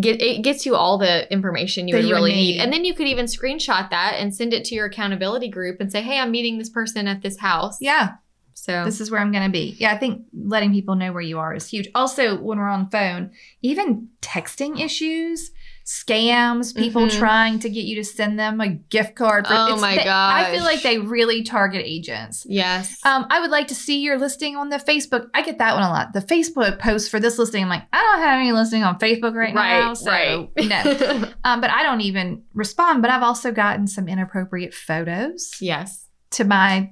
get, 0.00 0.20
it 0.20 0.42
gets 0.42 0.66
you 0.66 0.76
all 0.76 0.98
the 0.98 1.30
information 1.32 1.88
you 1.88 1.92
That 1.94 2.02
would 2.02 2.08
you 2.08 2.14
really 2.14 2.32
need. 2.32 2.52
need. 2.54 2.60
And 2.60 2.72
then 2.72 2.84
you 2.84 2.94
could 2.94 3.06
even 3.06 3.26
screenshot 3.26 3.90
that 3.90 4.14
and 4.18 4.34
send 4.34 4.52
it 4.52 4.64
to 4.66 4.74
your 4.74 4.86
accountability 4.86 5.48
group 5.48 5.80
and 5.80 5.90
say, 5.90 6.02
hey, 6.02 6.18
I'm 6.18 6.30
meeting 6.30 6.58
this 6.58 6.68
person 6.68 7.06
at 7.08 7.22
this 7.22 7.38
house. 7.38 7.78
Yeah. 7.80 8.14
So 8.54 8.84
This 8.84 9.00
is 9.00 9.10
where 9.10 9.20
I'm 9.20 9.32
going 9.32 9.44
to 9.44 9.50
be. 9.50 9.74
Yeah, 9.78 9.92
I 9.92 9.98
think 9.98 10.24
letting 10.32 10.72
people 10.72 10.94
know 10.94 11.12
where 11.12 11.22
you 11.22 11.38
are 11.38 11.54
is 11.54 11.66
huge. 11.68 11.88
Also, 11.94 12.36
when 12.36 12.58
we're 12.58 12.68
on 12.68 12.90
phone, 12.90 13.32
even 13.62 14.08
texting 14.20 14.78
issues, 14.78 15.50
scams, 15.84 16.74
people 16.76 17.06
Mhm. 17.06 17.18
trying 17.18 17.58
to 17.60 17.68
get 17.68 17.84
you 17.84 17.96
to 17.96 18.04
send 18.04 18.38
them 18.38 18.60
a 18.60 18.68
gift 18.68 19.14
card. 19.16 19.46
For, 19.46 19.52
Oh 19.54 19.76
my 19.76 19.96
they- 19.96 20.04
I 20.08 20.50
feel 20.54 20.64
like 20.64 20.82
they 20.82 20.98
really 20.98 21.42
target 21.42 21.82
agents. 21.84 22.46
yes. 22.48 22.96
Um, 23.04 23.26
I 23.30 23.40
would 23.40 23.50
like 23.50 23.68
to 23.68 23.74
see 23.74 24.00
your 24.00 24.18
listing 24.18 24.56
on 24.56 24.68
the 24.68 24.78
Facebook. 24.78 25.26
I 25.34 25.42
get 25.42 25.58
that 25.58 25.74
one 25.74 25.82
a 25.82 25.88
lot. 25.90 26.12
The 26.12 26.20
Facebook 26.20 26.78
post 26.78 27.10
for 27.10 27.18
this 27.20 27.38
listing, 27.38 27.62
I'm 27.64 27.68
like, 27.68 27.84
I 27.92 28.00
don't 28.00 28.20
have 28.22 28.38
any 28.40 28.52
listing 28.52 28.82
on 28.84 28.98
Facebook 28.98 29.34
right, 29.34 29.54
now. 29.54 29.88
right, 29.88 29.96
So 29.96 30.10
right. 30.10 30.50
no. 30.56 31.28
Um, 31.44 31.60
but 31.60 31.70
I 31.70 31.82
don't 31.82 32.00
even 32.02 32.42
respond. 32.54 33.02
But 33.02 33.10
I've 33.10 33.22
also 33.22 33.50
gotten 33.52 33.86
some 33.86 34.08
inappropriate 34.08 34.74
photos 34.74 35.50
yes. 35.60 36.06
to 36.32 36.44
my 36.44 36.90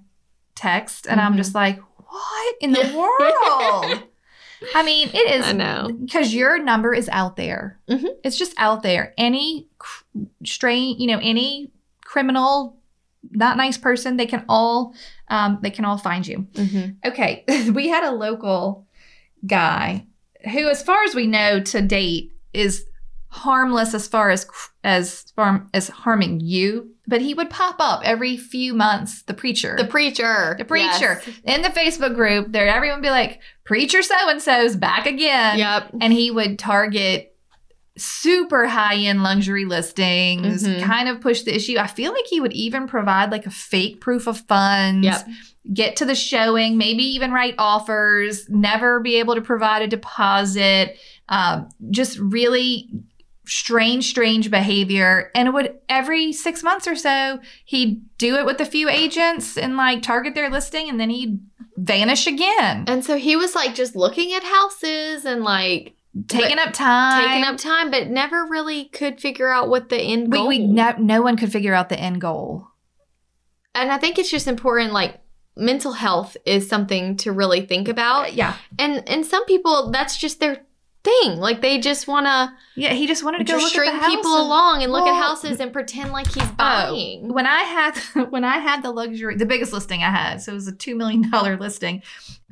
text, 0.54 1.06
and 1.08 1.20
I'm 1.20 1.34
Mhm. 1.34 1.38
just 1.38 1.54
like, 1.54 1.80
what 1.96 2.54
in 2.60 2.72
the 2.72 2.80
world? 2.96 4.02
I 4.74 4.82
mean, 4.82 5.08
it 5.12 5.30
is 5.40 5.46
I 5.46 5.52
know. 5.52 5.88
because 6.04 6.34
your 6.34 6.62
number 6.62 6.92
is 6.94 7.08
out 7.08 7.36
there. 7.36 7.78
Mhm. 7.88 8.08
It's 8.24 8.36
just 8.36 8.54
out 8.58 8.82
there. 8.82 9.14
Any 9.16 9.68
cr- 9.78 10.04
strain, 10.44 10.98
you 11.00 11.06
know, 11.06 11.18
any 11.22 11.70
criminal, 12.04 12.76
not 13.30 13.56
nice 13.56 13.78
person, 13.78 14.16
they 14.16 14.26
can 14.26 14.44
all, 14.48 14.94
um, 15.28 15.58
they 15.62 15.70
can 15.70 15.84
all 15.84 15.98
find 15.98 16.26
you. 16.26 16.46
Mhm. 16.54 16.96
Okay, 17.06 17.44
we 17.74 17.88
had 17.88 18.04
a 18.04 18.12
local 18.12 18.86
guy 19.46 20.06
who, 20.52 20.68
as 20.68 20.82
far 20.82 21.02
as 21.04 21.14
we 21.14 21.26
know 21.26 21.60
to 21.60 21.80
date, 21.82 22.32
is 22.52 22.84
harmless 23.32 23.94
as 23.94 24.06
far 24.08 24.30
as 24.30 24.46
as 24.82 25.22
far 25.36 25.66
as 25.72 25.88
harming 25.88 26.40
you. 26.40 26.90
But 27.06 27.20
he 27.22 27.32
would 27.34 27.48
pop 27.50 27.76
up 27.78 28.02
every 28.04 28.36
few 28.36 28.74
months. 28.74 29.22
The 29.22 29.34
preacher, 29.34 29.76
The 29.76 29.84
preacher. 29.86 30.54
The 30.58 30.64
preacher. 30.64 31.20
Yes. 31.24 31.28
in 31.44 31.62
the 31.62 31.68
Facebook 31.68 32.14
group, 32.14 32.52
there 32.52 32.68
everyone 32.68 32.98
would 32.98 33.02
be 33.06 33.10
like, 33.10 33.40
"Preacher 33.64 34.02
so 34.02 34.14
and 34.28 34.40
so's 34.42 34.76
back 34.76 35.06
again," 35.06 35.58
Yep. 35.58 35.90
and 36.00 36.12
he 36.12 36.30
would 36.30 36.58
target 36.58 37.28
super 37.96 38.66
high 38.66 38.94
end 38.96 39.22
luxury 39.22 39.64
listings, 39.64 40.64
Mhm. 40.66 40.82
kind 40.82 41.08
of 41.08 41.20
push 41.20 41.42
the 41.42 41.54
issue. 41.54 41.76
I 41.78 41.86
feel 41.86 42.12
like 42.12 42.26
he 42.28 42.40
would 42.40 42.52
even 42.52 42.86
provide 42.88 43.30
like 43.30 43.46
a 43.46 43.50
fake 43.50 44.00
proof 44.00 44.26
of 44.26 44.38
funds. 44.46 45.04
Yep. 45.04 45.28
Get 45.74 45.96
to 45.96 46.04
the 46.06 46.14
showing, 46.14 46.78
maybe 46.78 47.02
even 47.02 47.32
write 47.32 47.54
offers, 47.58 48.48
never 48.48 49.00
be 49.00 49.16
able 49.16 49.34
to 49.34 49.42
provide 49.42 49.82
a 49.82 49.86
deposit. 49.86 50.96
Um, 51.28 51.68
just 51.90 52.18
really 52.18 52.88
strange, 53.50 54.08
strange 54.08 54.50
behavior. 54.50 55.30
And 55.34 55.48
it 55.48 55.50
would 55.50 55.74
every 55.88 56.32
six 56.32 56.62
months 56.62 56.86
or 56.86 56.94
so, 56.94 57.40
he'd 57.64 58.00
do 58.16 58.36
it 58.36 58.46
with 58.46 58.60
a 58.60 58.64
few 58.64 58.88
agents 58.88 59.58
and 59.58 59.76
like 59.76 60.02
target 60.02 60.34
their 60.34 60.48
listing 60.48 60.88
and 60.88 61.00
then 61.00 61.10
he'd 61.10 61.40
vanish 61.76 62.26
again. 62.26 62.84
And 62.86 63.04
so 63.04 63.16
he 63.16 63.36
was 63.36 63.54
like 63.54 63.74
just 63.74 63.96
looking 63.96 64.32
at 64.32 64.44
houses 64.44 65.24
and 65.24 65.42
like 65.42 65.96
taking 66.28 66.58
up 66.58 66.72
time. 66.72 67.24
taking 67.24 67.44
up 67.44 67.56
time, 67.56 67.90
but 67.90 68.08
never 68.08 68.46
really 68.46 68.84
could 68.86 69.20
figure 69.20 69.50
out 69.50 69.68
what 69.68 69.88
the 69.88 70.00
end 70.00 70.30
we, 70.30 70.38
goal. 70.38 70.48
we 70.48 70.58
no, 70.58 70.94
no 70.98 71.22
one 71.22 71.36
could 71.36 71.52
figure 71.52 71.74
out 71.74 71.88
the 71.88 71.98
end 71.98 72.20
goal. 72.20 72.68
and 73.74 73.90
I 73.90 73.98
think 73.98 74.18
it's 74.18 74.30
just 74.30 74.46
important. 74.46 74.92
Like 74.92 75.20
mental 75.56 75.92
health 75.92 76.36
is 76.46 76.68
something 76.68 77.16
to 77.18 77.32
really 77.32 77.66
think 77.66 77.88
about, 77.88 78.34
yeah. 78.34 78.56
and 78.78 79.08
and 79.08 79.26
some 79.26 79.44
people 79.46 79.90
that's 79.90 80.16
just 80.16 80.38
their 80.40 80.62
thing. 81.02 81.38
Like 81.38 81.62
they 81.62 81.78
just 81.78 82.06
want 82.06 82.26
to 82.26 82.52
Yeah, 82.74 82.92
he 82.92 83.06
just 83.06 83.24
wanted 83.24 83.38
to 83.38 83.44
go 83.44 83.58
look 83.58 83.68
string 83.68 83.90
at 83.90 84.00
the 84.00 84.06
people 84.06 84.34
and- 84.34 84.46
along 84.46 84.82
and 84.82 84.92
look 84.92 85.04
Well- 85.04 85.14
at 85.14 85.22
houses 85.22 85.60
and 85.60 85.72
pretend 85.72 86.12
like 86.12 86.26
he's 86.26 86.42
oh, 86.42 86.54
buying. 86.58 87.32
When 87.32 87.46
I 87.46 87.62
had 87.62 87.98
when 88.30 88.44
I 88.44 88.58
had 88.58 88.82
the 88.82 88.90
luxury, 88.90 89.36
the 89.36 89.46
biggest 89.46 89.72
listing 89.72 90.02
I 90.02 90.10
had, 90.10 90.42
so 90.42 90.52
it 90.52 90.56
was 90.56 90.68
a 90.68 90.72
two 90.72 90.94
million 90.94 91.30
dollar 91.30 91.56
listing. 91.56 92.02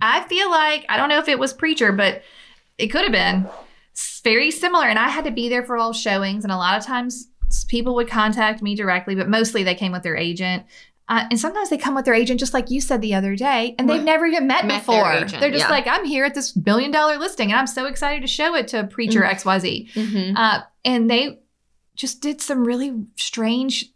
I 0.01 0.23
feel 0.29 0.51
like 0.51 0.87
I 0.89 0.97
don't 0.97 1.09
know 1.09 1.19
if 1.19 1.29
it 1.29 1.39
was 1.39 1.53
preacher, 1.53 1.93
but 1.93 2.23
it 2.79 2.89
could 2.89 3.03
have 3.03 3.13
been 3.13 3.49
very 4.23 4.51
similar. 4.51 4.87
And 4.87 4.99
I 4.99 5.09
had 5.09 5.25
to 5.25 5.31
be 5.31 5.49
there 5.49 5.65
for 5.65 5.77
all 5.77 5.93
showings, 5.93 6.45
and 6.45 6.53
a 6.53 6.57
lot 6.57 6.79
of 6.79 6.85
times 6.85 7.29
people 7.67 7.95
would 7.95 8.09
contact 8.09 8.63
me 8.63 8.75
directly, 8.75 9.15
but 9.15 9.29
mostly 9.29 9.63
they 9.63 9.75
came 9.75 9.91
with 9.93 10.03
their 10.03 10.17
agent. 10.17 10.65
Uh, 11.09 11.25
and 11.31 11.41
sometimes 11.41 11.71
they 11.71 11.79
come 11.79 11.95
with 11.95 12.05
their 12.05 12.15
agent, 12.15 12.39
just 12.39 12.53
like 12.53 12.71
you 12.71 12.81
said 12.81 13.01
the 13.01 13.15
other 13.15 13.35
day, 13.35 13.75
and 13.79 13.89
they've 13.89 14.03
never 14.03 14.27
even 14.27 14.47
met, 14.47 14.67
Met 14.67 14.81
before. 14.81 15.11
agent, 15.13 15.41
They're 15.41 15.51
just 15.51 15.65
yeah. 15.65 15.71
like, 15.71 15.87
I'm 15.87 16.05
here 16.05 16.25
at 16.27 16.35
this 16.35 16.53
billion 16.53 16.91
dollar 16.91 17.17
listing, 17.17 17.51
and 17.51 17.59
I'm 17.59 17.67
so 17.67 17.87
excited 17.87 18.21
to 18.21 18.27
show 18.29 18.55
it 18.55 18.69
to 18.69 18.85
preacher 18.85 19.23
Mm. 19.23 19.31
XYZ. 19.31 19.93
Mhm. 19.95 20.33
Uh, 20.37 20.61
and 20.85 21.11
they 21.11 21.39
just 21.97 22.21
did 22.21 22.41
some 22.43 22.63
really 22.65 22.95
strange. 23.17 23.87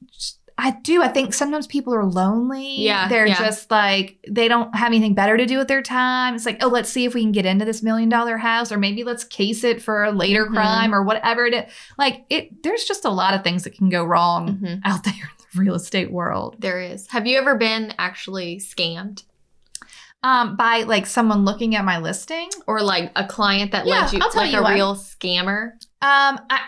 I 0.58 0.72
do. 0.82 1.02
I 1.02 1.08
think 1.08 1.32
sometimes 1.34 1.66
people 1.66 1.94
are 1.94 2.04
lonely. 2.04 2.80
Yeah, 2.82 3.08
They're 3.08 3.26
yeah. 3.26 3.38
just 3.38 3.70
like, 3.70 4.18
they 4.28 4.48
don't 4.48 4.74
have 4.76 4.88
anything 4.88 5.14
better 5.14 5.36
to 5.36 5.46
do 5.46 5.58
with 5.58 5.66
their 5.68 5.82
time. 5.82 6.34
It's 6.34 6.46
like, 6.46 6.62
oh, 6.62 6.68
let's 6.68 6.90
see 6.90 7.04
if 7.04 7.14
we 7.14 7.22
can 7.22 7.32
get 7.32 7.46
into 7.46 7.64
this 7.64 7.82
million 7.82 8.08
dollar 8.08 8.36
house, 8.36 8.70
or 8.70 8.76
maybe 8.78 9.02
let's 9.02 9.24
case 9.24 9.64
it 9.64 9.82
for 9.82 10.04
a 10.04 10.12
later 10.12 10.46
Mhm. 10.46 10.52
crime 10.54 10.94
or 10.94 11.02
whatever 11.02 11.46
it 11.46 11.54
is. 11.54 11.72
Like, 11.98 12.24
it, 12.30 12.62
there's 12.62 12.84
just 12.84 13.04
a 13.04 13.10
lot 13.10 13.34
of 13.34 13.42
things 13.44 13.64
that 13.64 13.74
can 13.74 13.88
go 13.88 14.04
wrong 14.04 14.58
Mhm. 14.62 14.80
out 14.84 15.04
there 15.04 15.30
real 15.56 15.74
estate 15.74 16.10
world. 16.10 16.56
There 16.58 16.80
is. 16.80 17.06
Have 17.08 17.26
you 17.26 17.38
ever 17.38 17.54
been 17.56 17.94
actually 17.98 18.56
scammed? 18.58 19.24
Um, 20.24 20.54
by 20.56 20.82
like 20.84 21.06
someone 21.06 21.44
looking 21.44 21.74
at 21.74 21.84
my 21.84 21.98
listing. 21.98 22.48
or 22.68 22.80
like 22.80 23.10
a 23.16 23.26
client 23.26 23.72
that 23.72 23.86
Yeah, 23.86 24.02
led 24.02 24.12
you 24.12 24.18
I'll 24.22 24.30
tell 24.30 24.42
like 24.42 24.52
you 24.52 24.58
a 24.60 24.62
what. 24.62 24.74
real 24.74 24.94
scammer 24.94 25.72
Um, 26.00 26.38
I 26.48 26.60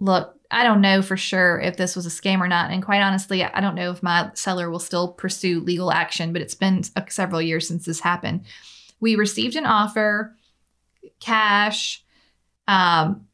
look. 0.00 0.32
I 0.50 0.62
don't 0.62 0.80
know 0.80 1.02
for 1.02 1.16
sure 1.16 1.58
if 1.60 1.76
this 1.76 1.96
was 1.96 2.06
a 2.06 2.08
scam 2.08 2.38
or 2.38 2.46
not, 2.48 2.70
and 2.70 2.82
quite 2.82 3.02
honestly, 3.02 3.42
I 3.42 3.60
don't 3.60 3.74
know 3.74 3.90
if 3.90 4.00
my 4.02 4.30
seller 4.34 4.70
will 4.70 4.78
still 4.78 5.08
pursue 5.12 5.60
legal 5.60 5.90
action. 5.92 6.32
But 6.32 6.40
it's 6.40 6.54
been 6.54 6.82
uh, 6.94 7.02
several 7.08 7.42
years 7.42 7.66
since 7.68 7.84
this 7.84 8.00
happened. 8.00 8.42
We 9.00 9.16
received 9.16 9.56
an 9.56 9.66
offer, 9.66 10.36
cash, 11.20 12.02
um, 12.68 13.26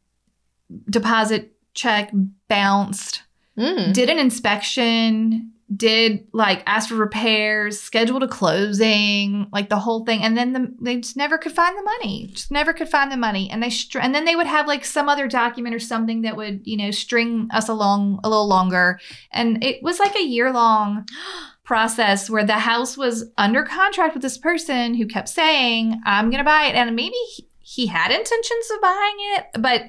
deposit 0.88 1.52
check 1.74 2.10
bounced, 2.48 3.22
Mm. 3.58 3.92
did 3.92 4.08
an 4.08 4.18
inspection, 4.18 5.52
did 5.74 6.26
like 6.32 6.62
ask 6.66 6.88
for 6.88 6.96
repairs, 6.96 7.80
scheduled 7.80 8.22
a 8.22 8.28
closing, 8.28 9.46
like 9.52 9.68
the 9.68 9.78
whole 9.78 10.04
thing, 10.04 10.22
and 10.22 10.36
then 10.36 10.52
the, 10.52 10.74
they 10.80 11.00
just 11.00 11.16
never 11.16 11.38
could 11.38 11.52
find 11.52 11.76
the 11.76 11.82
money. 11.82 12.28
Just 12.32 12.50
never 12.50 12.72
could 12.72 12.88
find 12.88 13.10
the 13.10 13.16
money, 13.16 13.50
and 13.50 13.62
they 13.62 13.70
str- 13.70 14.00
and 14.00 14.14
then 14.14 14.24
they 14.24 14.36
would 14.36 14.46
have 14.46 14.66
like 14.66 14.84
some 14.84 15.08
other 15.08 15.28
document 15.28 15.74
or 15.74 15.78
something 15.78 16.22
that 16.22 16.36
would 16.36 16.60
you 16.64 16.76
know 16.76 16.90
string 16.90 17.48
us 17.52 17.68
along 17.68 18.20
a 18.24 18.28
little 18.28 18.48
longer, 18.48 18.98
and 19.32 19.62
it 19.62 19.82
was 19.82 19.98
like 19.98 20.16
a 20.16 20.24
year 20.24 20.52
long 20.52 21.06
process 21.64 22.28
where 22.28 22.44
the 22.44 22.54
house 22.54 22.96
was 22.96 23.30
under 23.38 23.62
contract 23.62 24.14
with 24.14 24.22
this 24.22 24.38
person 24.38 24.94
who 24.94 25.06
kept 25.06 25.28
saying 25.28 26.00
I'm 26.04 26.30
gonna 26.30 26.44
buy 26.44 26.64
it, 26.64 26.74
and 26.74 26.94
maybe 26.96 27.16
he, 27.34 27.46
he 27.60 27.86
had 27.86 28.10
intentions 28.10 28.70
of 28.74 28.80
buying 28.80 29.16
it, 29.36 29.46
but 29.58 29.82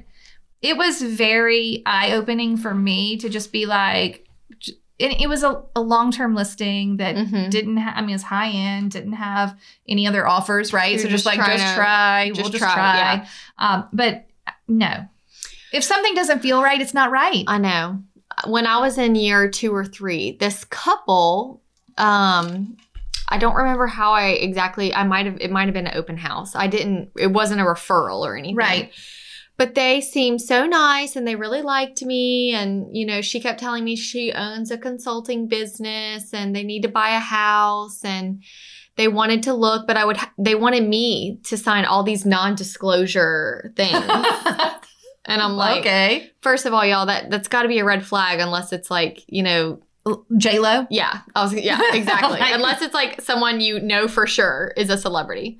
it 0.63 0.77
was 0.77 1.01
very 1.01 1.83
eye 1.85 2.13
opening 2.13 2.57
for 2.57 2.73
me 2.73 3.17
to 3.17 3.29
just 3.29 3.51
be 3.51 3.65
like, 3.67 4.25
j- 4.59 4.73
it, 4.97 5.27
was 5.27 5.43
a, 5.43 5.61
a 5.75 5.81
long 5.81 6.09
term 6.11 6.33
listing 6.33 6.97
that 6.97 7.15
Mhm. 7.15 7.49
didn't 7.49 7.77
have, 7.77 7.93
I 7.97 8.01
mean, 8.01 8.15
it's 8.15 8.23
high 8.23 8.49
end, 8.49 8.91
didn't 8.91 9.13
have 9.13 9.55
any 9.87 10.07
other 10.07 10.25
offers, 10.27 10.71
right? 10.73 10.91
You're 10.93 10.99
so 11.01 11.09
just, 11.09 11.25
just 11.25 11.37
like, 11.37 11.45
just 11.45 11.67
to- 11.67 11.75
try, 11.75 12.29
just 12.29 12.41
we'll 12.41 12.49
just 12.49 12.63
try, 12.63 12.73
try. 12.73 12.97
yeah. 12.97 13.27
Um, 13.57 13.87
but 13.91 14.25
no, 14.67 15.05
if 15.73 15.83
something 15.83 16.15
doesn't 16.15 16.39
feel 16.39 16.63
right, 16.63 16.79
it's 16.81 16.93
not 16.93 17.11
right. 17.11 17.43
I 17.47 17.57
know. 17.57 18.01
When 18.47 18.65
I 18.65 18.79
was 18.79 18.97
in 18.97 19.15
year 19.15 19.49
two 19.49 19.75
or 19.75 19.83
three, 19.85 20.37
this 20.39 20.63
couple, 20.65 21.61
um, 21.97 22.77
I 23.29 23.37
don't 23.37 23.55
remember 23.55 23.87
how 23.87 24.11
I 24.13 24.27
exactly. 24.29 24.93
I 24.93 25.03
might 25.03 25.25
have. 25.25 25.37
It 25.39 25.51
might 25.51 25.65
have 25.65 25.73
been 25.73 25.87
an 25.87 25.95
open 25.97 26.17
house. 26.17 26.55
I 26.55 26.67
didn't. 26.67 27.09
It 27.17 27.27
wasn't 27.27 27.61
a 27.61 27.63
referral 27.63 28.19
or 28.25 28.35
anything. 28.37 28.55
Right. 28.55 28.91
But 29.55 29.75
they 29.75 30.01
seemed 30.01 30.41
so 30.41 30.65
nice 30.65 31.15
and 31.15 31.27
they 31.27 31.35
really 31.35 31.61
liked 31.61 32.01
me. 32.01 32.53
And, 32.53 32.87
you 32.95 33.05
know, 33.05 33.21
she 33.21 33.39
kept 33.39 33.59
telling 33.59 33.83
me 33.83 33.95
she 33.95 34.31
owns 34.31 34.71
a 34.71 34.77
consulting 34.77 35.47
business 35.47 36.33
and 36.33 36.55
they 36.55 36.63
need 36.63 36.81
to 36.81 36.89
buy 36.89 37.09
a 37.09 37.19
house 37.19 38.03
and 38.03 38.43
they 38.95 39.07
wanted 39.07 39.43
to 39.43 39.53
look, 39.53 39.85
but 39.87 39.97
I 39.97 40.05
would, 40.05 40.17
they 40.37 40.55
wanted 40.55 40.87
me 40.87 41.39
to 41.43 41.57
sign 41.57 41.85
all 41.85 42.03
these 42.03 42.25
non 42.25 42.55
disclosure 42.55 43.73
things. 43.75 44.03
And 45.25 45.41
I'm 45.41 45.53
like, 45.53 45.81
okay. 45.81 46.31
first 46.41 46.65
of 46.65 46.73
all, 46.73 46.85
y'all, 46.85 47.05
that 47.05 47.29
that's 47.29 47.47
got 47.47 47.61
to 47.61 47.67
be 47.67 47.79
a 47.79 47.85
red 47.85 48.05
flag 48.05 48.39
unless 48.39 48.73
it's 48.73 48.91
like, 48.91 49.23
you 49.27 49.43
know, 49.43 49.79
J 50.35 50.59
Lo. 50.59 50.85
yeah, 50.89 51.21
I 51.33 51.43
was 51.43 51.53
yeah, 51.53 51.79
exactly. 51.93 52.39
Like- 52.39 52.53
unless 52.53 52.81
it's 52.81 52.93
like 52.93 53.21
someone 53.21 53.61
you 53.61 53.79
know 53.79 54.07
for 54.07 54.27
sure 54.27 54.73
is 54.75 54.89
a 54.89 54.97
celebrity. 54.97 55.59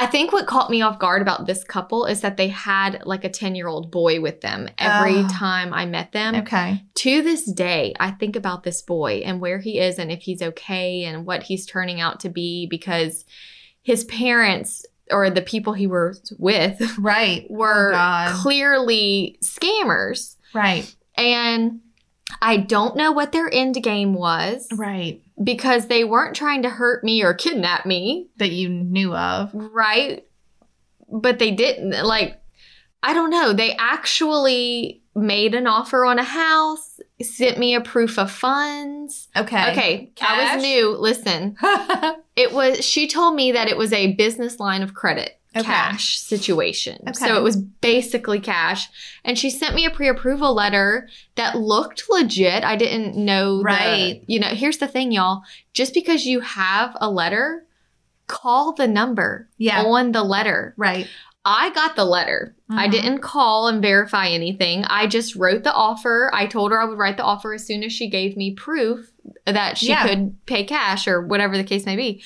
I 0.00 0.06
think 0.06 0.32
what 0.32 0.46
caught 0.46 0.70
me 0.70 0.80
off 0.80 0.98
guard 1.00 1.22
about 1.22 1.46
this 1.46 1.64
couple 1.64 2.06
is 2.06 2.20
that 2.20 2.36
they 2.36 2.46
had 2.48 3.02
like 3.04 3.24
a 3.24 3.28
10-year-old 3.28 3.90
boy 3.90 4.20
with 4.20 4.40
them 4.42 4.68
every 4.78 5.16
Oh. 5.16 5.28
time 5.28 5.74
I 5.74 5.86
met 5.86 6.12
them. 6.12 6.36
Okay. 6.36 6.84
To 6.94 7.22
this 7.22 7.44
day, 7.50 7.94
I 7.98 8.12
think 8.12 8.36
about 8.36 8.62
this 8.62 8.80
boy 8.80 9.22
and 9.24 9.40
where 9.40 9.58
he 9.58 9.80
is 9.80 9.98
and 9.98 10.12
if 10.12 10.22
he's 10.22 10.40
okay 10.40 11.04
and 11.04 11.26
what 11.26 11.42
he's 11.42 11.66
turning 11.66 12.00
out 12.00 12.20
to 12.20 12.28
be 12.28 12.66
because 12.70 13.24
his 13.82 14.04
parents 14.04 14.86
or 15.10 15.30
the 15.30 15.42
people 15.42 15.72
he 15.72 15.86
was 15.88 16.32
with 16.38 16.80
Right. 16.98 17.46
were 17.50 17.92
Oh, 17.94 18.38
clearly 18.42 19.38
scammers. 19.42 20.36
Right. 20.54 20.94
And 21.16 21.80
I 22.40 22.58
don't 22.58 22.94
know 22.94 23.10
what 23.12 23.32
their 23.32 23.52
end 23.52 23.82
game 23.82 24.14
was 24.14 24.68
Right. 24.76 25.22
Because 25.42 25.86
they 25.86 26.04
weren't 26.04 26.34
trying 26.36 26.62
to 26.62 26.68
hurt 26.70 27.04
me 27.04 27.22
or 27.22 27.34
kidnap 27.34 27.86
me, 27.86 28.28
That 28.38 28.50
you 28.50 28.68
knew 28.68 29.14
of. 29.14 29.50
right? 29.54 30.24
But 31.10 31.38
they 31.38 31.50
didn't. 31.52 31.90
Like, 32.04 32.40
I 33.02 33.14
don't 33.14 33.30
know. 33.30 33.52
They 33.52 33.74
actually 33.78 35.02
made 35.14 35.54
an 35.54 35.66
offer 35.66 36.04
on 36.04 36.18
a 36.18 36.24
house, 36.24 37.00
sent 37.22 37.58
me 37.58 37.74
a 37.74 37.80
proof 37.80 38.18
of 38.18 38.30
funds. 38.30 39.28
Okay. 39.36 39.70
Okay, 39.72 40.12
I 40.20 40.54
was 40.54 40.62
new. 40.62 40.96
Listen, 40.96 41.56
it 42.36 42.52
was, 42.52 42.84
she 42.84 43.08
told 43.08 43.34
me 43.34 43.52
that 43.52 43.68
it 43.68 43.76
was 43.76 43.92
a 43.92 44.14
business 44.14 44.60
line 44.60 44.82
of 44.82 44.94
credit. 44.94 45.40
Okay. 45.56 45.64
Cash 45.64 46.20
situation. 46.20 46.98
Okay. 47.08 47.12
So 47.26 47.36
it 47.36 47.42
was 47.42 47.56
basically 47.56 48.38
cash. 48.38 48.88
And 49.24 49.38
she 49.38 49.48
sent 49.50 49.74
me 49.74 49.86
a 49.86 49.90
pre 49.90 50.06
approval 50.08 50.54
letter 50.54 51.08
that 51.36 51.56
looked 51.56 52.04
legit. 52.10 52.64
I 52.64 52.76
didn't 52.76 53.16
know. 53.16 53.58
the- 53.58 53.64
Right. 53.64 54.22
you 54.26 54.38
know, 54.40 54.48
here's 54.48 54.76
the 54.78 54.86
thing, 54.88 55.10
y'all. 55.10 55.42
Just 55.72 55.94
because 55.94 56.26
you 56.26 56.40
have 56.40 56.96
a 57.00 57.10
letter, 57.10 57.64
call 58.26 58.74
the 58.74 58.86
number 58.86 59.48
yeah. 59.56 59.82
on 59.82 60.12
the 60.12 60.22
letter. 60.22 60.74
Right. 60.76 61.08
I 61.44 61.70
got 61.70 61.96
the 61.96 62.04
letter. 62.04 62.54
I 62.68 62.88
Mhm. 62.88 62.90
didn't 62.90 63.18
call 63.20 63.68
and 63.68 63.80
verify 63.80 64.28
anything. 64.28 64.84
I 64.84 65.06
just 65.06 65.34
wrote 65.34 65.64
the 65.64 65.72
offer. 65.72 66.30
I 66.34 66.44
told 66.46 66.72
her 66.72 66.80
I 66.80 66.84
would 66.84 66.98
write 66.98 67.16
the 67.16 67.24
offer 67.24 67.54
as 67.54 67.66
soon 67.66 67.82
as 67.82 67.92
she 67.92 68.10
gave 68.10 68.36
me 68.36 68.52
proof 68.52 69.10
that 69.46 69.78
she 69.78 69.88
Yeah. 69.88 70.06
could 70.06 70.44
pay 70.44 70.64
cash 70.64 71.08
or 71.08 71.22
whatever 71.22 71.56
the 71.56 71.64
case 71.64 71.86
may 71.86 71.96
be. 71.96 72.22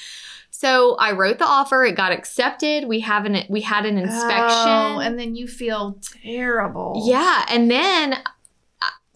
So 0.62 0.94
I 0.94 1.10
wrote 1.10 1.38
the 1.40 1.44
offer. 1.44 1.84
It 1.84 1.96
got 1.96 2.12
accepted. 2.12 2.86
We 2.86 3.00
have 3.00 3.24
an 3.26 3.44
we 3.48 3.62
had 3.62 3.84
an 3.84 3.98
inspection. 3.98 4.68
Oh, 4.70 5.00
and 5.00 5.18
then 5.18 5.34
you 5.34 5.48
feel 5.48 5.98
terrible. 6.22 7.02
yeah, 7.04 7.44
and 7.48 7.68
then, 7.68 8.14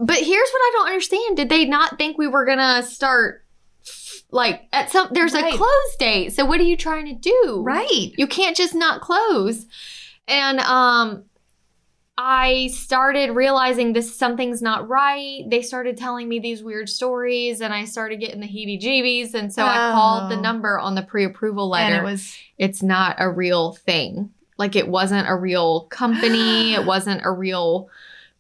but 0.00 0.16
here's 0.16 0.50
what 0.50 0.60
I 0.60 0.70
don't 0.74 0.86
understand: 0.88 1.36
Did 1.36 1.48
they 1.48 1.64
not 1.64 1.98
think 1.98 2.18
we 2.18 2.26
were 2.26 2.44
gonna 2.44 2.82
start? 2.82 3.44
Like 4.32 4.62
at 4.72 4.90
some, 4.90 5.06
there's 5.12 5.34
Right. 5.34 5.54
a 5.54 5.56
close 5.56 5.96
date. 6.00 6.32
So 6.32 6.44
what 6.44 6.58
are 6.58 6.64
you 6.64 6.76
trying 6.76 7.06
to 7.06 7.14
do? 7.14 7.62
Right. 7.64 8.10
You 8.18 8.26
can't 8.26 8.56
just 8.56 8.74
not 8.74 9.00
close. 9.00 9.66
And 10.26 10.58
um 10.58 11.25
I 12.18 12.68
started 12.68 13.30
realizing 13.32 13.92
this 13.92 14.14
something's 14.16 14.62
not 14.62 14.88
right. 14.88 15.42
They 15.48 15.60
started 15.60 15.98
telling 15.98 16.28
me 16.28 16.38
these 16.38 16.62
weird 16.62 16.88
stories 16.88 17.60
and 17.60 17.74
I 17.74 17.84
started 17.84 18.20
getting 18.20 18.40
the 18.40 18.46
heebie-jeebies 18.48 19.34
and 19.34 19.52
so 19.52 19.62
I 19.64 19.92
called 19.92 20.30
the 20.30 20.36
Oh. 20.36 20.40
number 20.40 20.78
on 20.78 20.94
the 20.94 21.02
pre-approval 21.02 21.74
And 21.76 21.92
letter. 21.92 22.02
it 22.02 22.10
was 22.10 22.34
it's 22.56 22.82
not 22.82 23.16
a 23.18 23.30
real 23.30 23.72
thing. 23.72 24.30
Like 24.56 24.76
it 24.76 24.88
wasn't 24.88 25.28
a 25.28 25.36
real 25.36 25.82
company, 25.90 26.72
it 26.74 26.86
wasn't 26.86 27.20
a 27.22 27.30
real 27.30 27.90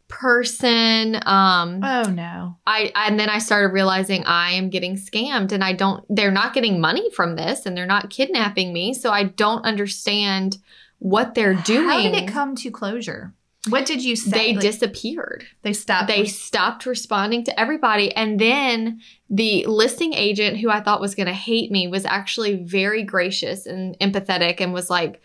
person. 0.08 1.16
Um 1.26 1.80
oh 1.84 2.04
no. 2.10 2.56
I 2.66 2.92
and 2.94 3.20
then 3.20 3.28
I 3.28 3.38
started 3.38 3.74
realizing 3.74 4.24
I 4.24 4.52
am 4.52 4.70
getting 4.70 4.94
scammed 4.96 5.52
and 5.52 5.62
I 5.62 5.72
don't 5.74 6.02
they're 6.08 6.30
not 6.30 6.54
getting 6.54 6.80
money 6.80 7.10
from 7.10 7.36
this 7.36 7.66
and 7.66 7.76
they're 7.76 7.84
not 7.86 8.08
kidnapping 8.08 8.72
me 8.72 8.94
so 8.94 9.10
I 9.10 9.24
don't 9.24 9.64
understand 9.66 10.58
what 10.98 11.34
they're 11.34 11.52
doing. 11.54 11.88
How 11.88 12.00
did 12.00 12.14
it 12.14 12.28
come 12.28 12.56
to 12.56 12.70
closure? 12.70 13.34
What 13.68 13.86
did 13.86 14.04
you 14.04 14.16
say? 14.16 14.30
They 14.30 14.52
Like, 14.54 14.60
disappeared. 14.62 15.44
they 15.62 15.72
stopped. 15.72 16.08
They 16.08 16.24
stopped 16.26 16.86
responding 16.86 17.44
to 17.44 17.60
everybody 17.60 18.14
and 18.14 18.38
then 18.38 19.00
the 19.28 19.66
listing 19.66 20.14
agent 20.14 20.58
who 20.58 20.70
I 20.70 20.80
thought 20.80 21.00
was 21.00 21.14
going 21.14 21.26
to 21.26 21.32
hate 21.32 21.70
me 21.72 21.88
was 21.88 22.04
actually 22.04 22.56
very 22.56 23.02
gracious 23.02 23.66
and 23.66 23.98
empathetic 23.98 24.60
and 24.60 24.72
was 24.72 24.88
like 24.88 25.20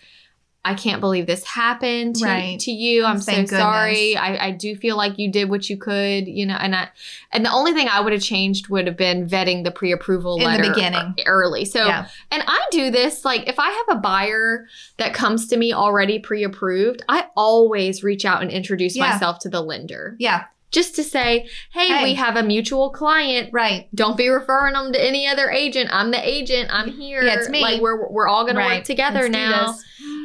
I 0.64 0.76
can't 0.76 1.02
believe 1.02 1.26
this 1.26 1.44
happened 1.44 2.18
to, 2.18 2.26
Right. 2.26 2.60
to 2.60 2.72
you. 2.72 3.04
I'm 3.04 3.20
so 3.20 3.32
Thank 3.32 3.50
sorry. 3.50 4.16
I, 4.16 4.48
I 4.48 4.52
do 4.52 4.76
feel 4.76 4.96
like 4.96 5.18
you 5.18 5.32
did 5.32 5.50
what 5.50 5.68
you 5.72 5.76
could, 5.76 6.28
you 6.28 6.46
know, 6.46 6.54
and 6.54 6.76
I 6.76 6.90
and 7.32 7.44
the 7.44 7.52
only 7.52 7.74
thing 7.74 7.88
I 7.88 8.00
would 8.00 8.14
have 8.14 8.22
changed 8.22 8.68
would 8.70 8.86
have 8.86 8.96
been 8.96 9.28
vetting 9.28 9.64
the 9.64 9.72
pre-approval 9.72 10.40
In 10.40 10.62
the 10.62 10.70
beginning. 10.70 11.16
early. 11.26 11.66
So 11.66 11.84
yeah. 11.88 12.08
and 12.30 12.44
I 12.46 12.64
do 12.70 12.92
this 12.92 13.26
like 13.26 13.50
if 13.50 13.58
I 13.58 13.70
have 13.72 13.98
a 13.98 14.00
buyer 14.02 14.68
that 14.98 15.16
comes 15.16 15.48
to 15.48 15.58
me 15.58 15.74
already 15.74 16.20
pre-approved, 16.20 17.02
I 17.10 17.26
always 17.36 18.04
reach 18.04 18.24
out 18.24 18.44
and 18.44 18.52
introduce 18.52 18.96
Yeah. 18.96 19.10
myself 19.10 19.40
to 19.40 19.50
the 19.50 19.62
lender. 19.62 20.16
Yeah. 20.20 20.44
Just 20.72 20.96
to 20.96 21.04
say, 21.04 21.48
hey, 21.72 21.88
Hey. 21.88 22.04
we 22.04 22.14
have 22.16 22.36
a 22.38 22.44
mutual 22.44 22.90
client. 22.92 23.50
Right. 23.52 23.90
Don't 23.94 24.16
be 24.18 24.30
referring 24.30 24.74
them 24.74 24.94
to 24.94 25.04
any 25.04 25.28
other 25.28 25.50
agent. 25.50 25.90
I'm 25.92 26.12
the 26.12 26.28
agent. 26.28 26.70
I'm 26.72 26.90
here. 26.92 27.22
Yeah, 27.24 27.36
it's 27.40 27.50
me. 27.50 27.62
Like 27.62 27.82
we're 27.82 28.10
we're 28.10 28.28
all 28.28 28.46
gonna 28.46 28.60
Right. 28.60 28.78
work 28.78 28.86
together 28.86 29.24
Let's 29.30 29.32
now. 29.32 29.76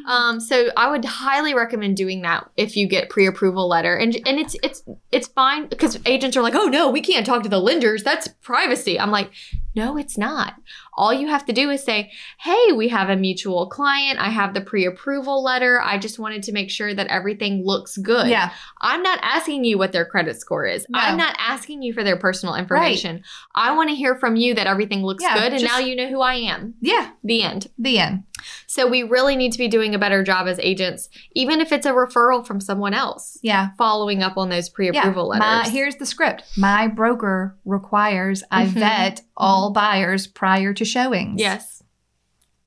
Um, 0.07 0.39
so 0.39 0.69
I 0.77 0.89
would 0.89 1.05
highly 1.05 1.53
recommend 1.53 1.97
doing 1.97 2.23
that 2.23 2.49
if 2.57 2.77
you 2.77 2.87
get 2.87 3.11
pre-approval 3.11 3.69
letter, 3.69 3.97
and 3.97 4.15
and 4.27 4.39
it's 4.39 4.55
it's 4.63 4.85
it's 5.11 5.27
fine 5.27 5.67
because 5.67 5.99
agents 6.07 6.37
are 6.37 6.43
like, 6.43 6.55
oh 6.55 6.67
no, 6.67 6.89
we 6.91 7.01
can't 7.01 7.27
talk 7.27 7.43
to 7.43 7.49
the 7.49 7.59
lenders. 7.61 8.05
That's 8.05 8.29
privacy. 8.41 9.01
I'm 9.01 9.11
like, 9.11 9.31
no, 9.75 9.97
it's 9.99 10.17
not. 10.17 10.55
All 10.97 11.13
you 11.13 11.29
have 11.29 11.45
to 11.47 11.53
do 11.53 11.71
is 11.71 11.83
say, 11.85 12.11
hey, 12.39 12.73
we 12.75 12.89
have 12.89 13.11
a 13.11 13.17
mutual 13.17 13.69
client. 13.69 14.19
I 14.19 14.31
have 14.31 14.55
the 14.55 14.61
pre-approval 14.61 15.43
letter. 15.43 15.81
I 15.81 15.99
just 15.99 16.19
wanted 16.19 16.43
to 16.45 16.53
make 16.53 16.71
sure 16.71 16.95
that 16.95 17.07
everything 17.09 17.65
looks 17.65 17.97
good. 17.99 18.29
Yeah. 18.29 18.51
I'm 18.81 19.03
not 19.03 19.19
asking 19.23 19.65
you 19.65 19.77
what 19.79 19.93
their 19.93 20.05
credit 20.07 20.41
score 20.41 20.65
is. 20.67 20.87
No. 20.89 20.99
I'm 20.99 21.17
not 21.17 21.37
asking 21.39 21.83
you 21.83 21.93
for 21.93 22.03
their 22.03 22.17
personal 22.17 22.55
information. 22.55 23.23
I 23.55 23.77
want 23.77 23.91
to 23.91 23.95
hear 23.95 24.17
from 24.17 24.37
you 24.37 24.55
that 24.55 24.67
everything 24.67 25.03
looks 25.03 25.23
Yeah, 25.23 25.35
good, 25.35 25.53
and 25.53 25.61
just- 25.61 25.73
now 25.73 25.79
you 25.79 25.97
know 25.97 26.09
who 26.09 26.21
I 26.21 26.35
am. 26.35 26.75
Yeah. 26.81 27.11
The 27.23 27.43
end. 27.43 27.69
The 27.79 27.99
end. 27.99 28.25
So 28.67 28.87
we 28.87 29.03
really 29.03 29.37
need 29.37 29.53
to 29.53 29.59
be 29.59 29.69
doing 29.69 29.95
a 29.95 29.99
better 29.99 30.23
job 30.23 30.47
as 30.49 30.59
agents, 30.59 31.09
even 31.35 31.61
if 31.61 31.73
it's 31.73 31.87
a 31.87 31.93
referral 31.93 32.47
from 32.47 32.61
someone 32.61 32.95
else, 32.95 33.39
Yeah. 33.43 33.69
following 33.79 34.23
up 34.23 34.37
on 34.37 34.49
those 34.49 34.69
pre-approval 34.69 35.33
My, 35.39 35.59
letters. 35.59 35.73
here's 35.73 35.97
the 35.97 36.07
script. 36.07 36.45
My 36.57 36.87
broker 36.89 37.57
requires 37.65 38.43
I 38.51 38.67
Mhm. 38.67 38.71
vet 38.73 39.21
all 39.37 39.71
buyers 39.73 40.27
prior 40.27 40.73
to 40.75 40.85
showings. 40.85 41.41
yes. 41.41 41.83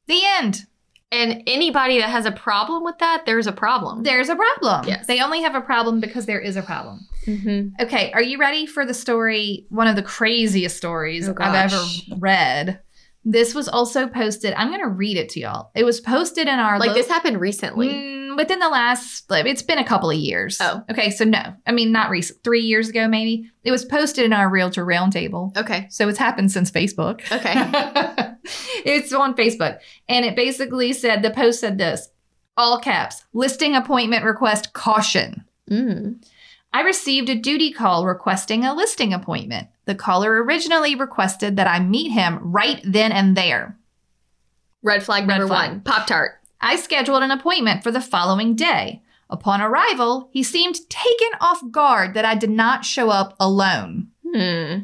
The 0.07 0.21
end. 0.37 0.65
And 1.11 1.41
anybody 1.47 1.97
that 1.99 2.09
has 2.09 2.25
a 2.27 2.31
problem 2.31 2.83
with 2.83 2.99
that, 2.99 3.23
there's 3.25 3.47
a 3.47 3.51
problem. 3.51 4.03
There's 4.03 4.29
a 4.29 4.35
problem. 4.35 4.85
Yes. 4.87 5.07
They 5.07 5.19
only 5.21 5.41
have 5.41 5.55
a 5.55 5.61
problem 5.61 5.99
because 5.99 6.27
there 6.27 6.39
is 6.39 6.55
a 6.55 6.61
problem. 6.61 7.07
Mhm. 7.25 7.71
Okay, 7.81 8.11
are 8.13 8.21
you 8.21 8.37
ready 8.37 8.65
for 8.67 8.85
the 8.85 8.93
story? 8.93 9.65
One 9.69 9.87
of 9.87 9.95
the 9.95 10.03
craziest 10.03 10.77
stories 10.77 11.27
Oh, 11.27 11.33
I've 11.39 11.71
ever 11.71 11.83
read. 12.19 12.79
This 13.25 13.53
was 13.53 13.67
also 13.67 14.07
posted. 14.07 14.53
I'm 14.53 14.69
going 14.69 14.81
to 14.81 14.87
read 14.89 15.17
it 15.17 15.29
to 15.29 15.39
y'all. 15.39 15.71
It 15.75 15.83
was 15.83 15.99
posted 15.99 16.47
in 16.47 16.57
our 16.57 16.79
Like 16.79 16.89
lo- 16.89 16.93
this 16.93 17.07
happened 17.07 17.39
recently. 17.39 17.89
Mm, 17.89 18.37
within 18.37 18.59
the 18.59 18.69
last. 18.69 19.29
like, 19.29 19.45
It's 19.45 19.61
been 19.61 19.77
a 19.77 19.83
couple 19.83 20.09
of 20.09 20.15
years. 20.15 20.57
Oh. 20.61 20.81
okay. 20.89 21.09
So 21.09 21.25
no, 21.25 21.53
I 21.67 21.71
mean 21.71 21.91
not 21.91 22.09
recent. 22.09 22.43
Three 22.43 22.61
years 22.61 22.89
ago, 22.89 23.07
maybe. 23.07 23.51
It 23.63 23.71
was 23.71 23.83
posted 23.85 24.23
in 24.25 24.33
our 24.33 24.49
Realtor 24.49 24.85
Roundtable. 24.85 25.55
Okay. 25.57 25.87
So 25.89 26.07
it's 26.07 26.17
happened 26.17 26.51
since 26.51 26.71
Facebook. 26.71 27.19
Okay. 27.31 27.53
it's 28.85 29.11
on 29.13 29.35
Facebook. 29.35 29.79
And 30.07 30.25
it 30.25 30.35
basically 30.35 30.93
said 30.93 31.21
the 31.21 31.31
post 31.31 31.59
said 31.59 31.77
this 31.77 32.07
all 32.55 32.79
caps 32.79 33.23
listing 33.33 33.75
appointment 33.75 34.23
request 34.23 34.73
caution. 34.73 35.43
Mm. 35.69 36.23
I 36.71 36.81
received 36.81 37.29
a 37.29 37.35
duty 37.35 37.71
call 37.71 38.05
requesting 38.05 38.63
a 38.63 38.73
listing 38.73 39.13
appointment. 39.13 39.69
The 39.85 39.95
caller 39.95 40.43
originally 40.43 40.95
requested 40.95 41.57
that 41.57 41.67
I 41.67 41.79
meet 41.79 42.11
him 42.11 42.39
right 42.41 42.79
then 42.83 43.11
and 43.11 43.35
there. 43.35 43.77
Red 44.83 45.03
flag 45.03 45.27
Red 45.27 45.39
number 45.39 45.47
flag. 45.47 45.71
one. 45.71 45.81
Pop 45.81 46.07
tart. 46.07 46.33
I 46.61 46.75
scheduled 46.75 47.23
an 47.23 47.31
appointment 47.31 47.83
for 47.83 47.91
the 47.91 48.01
following 48.01 48.55
day. 48.55 49.01
Upon 49.29 49.61
arrival, 49.61 50.29
he 50.31 50.43
seemed 50.43 50.89
taken 50.89 51.29
off 51.39 51.61
guard 51.71 52.13
that 52.13 52.25
I 52.25 52.35
did 52.35 52.49
not 52.49 52.85
show 52.85 53.09
up 53.09 53.35
alone. 53.39 54.07
Hmm. 54.27 54.79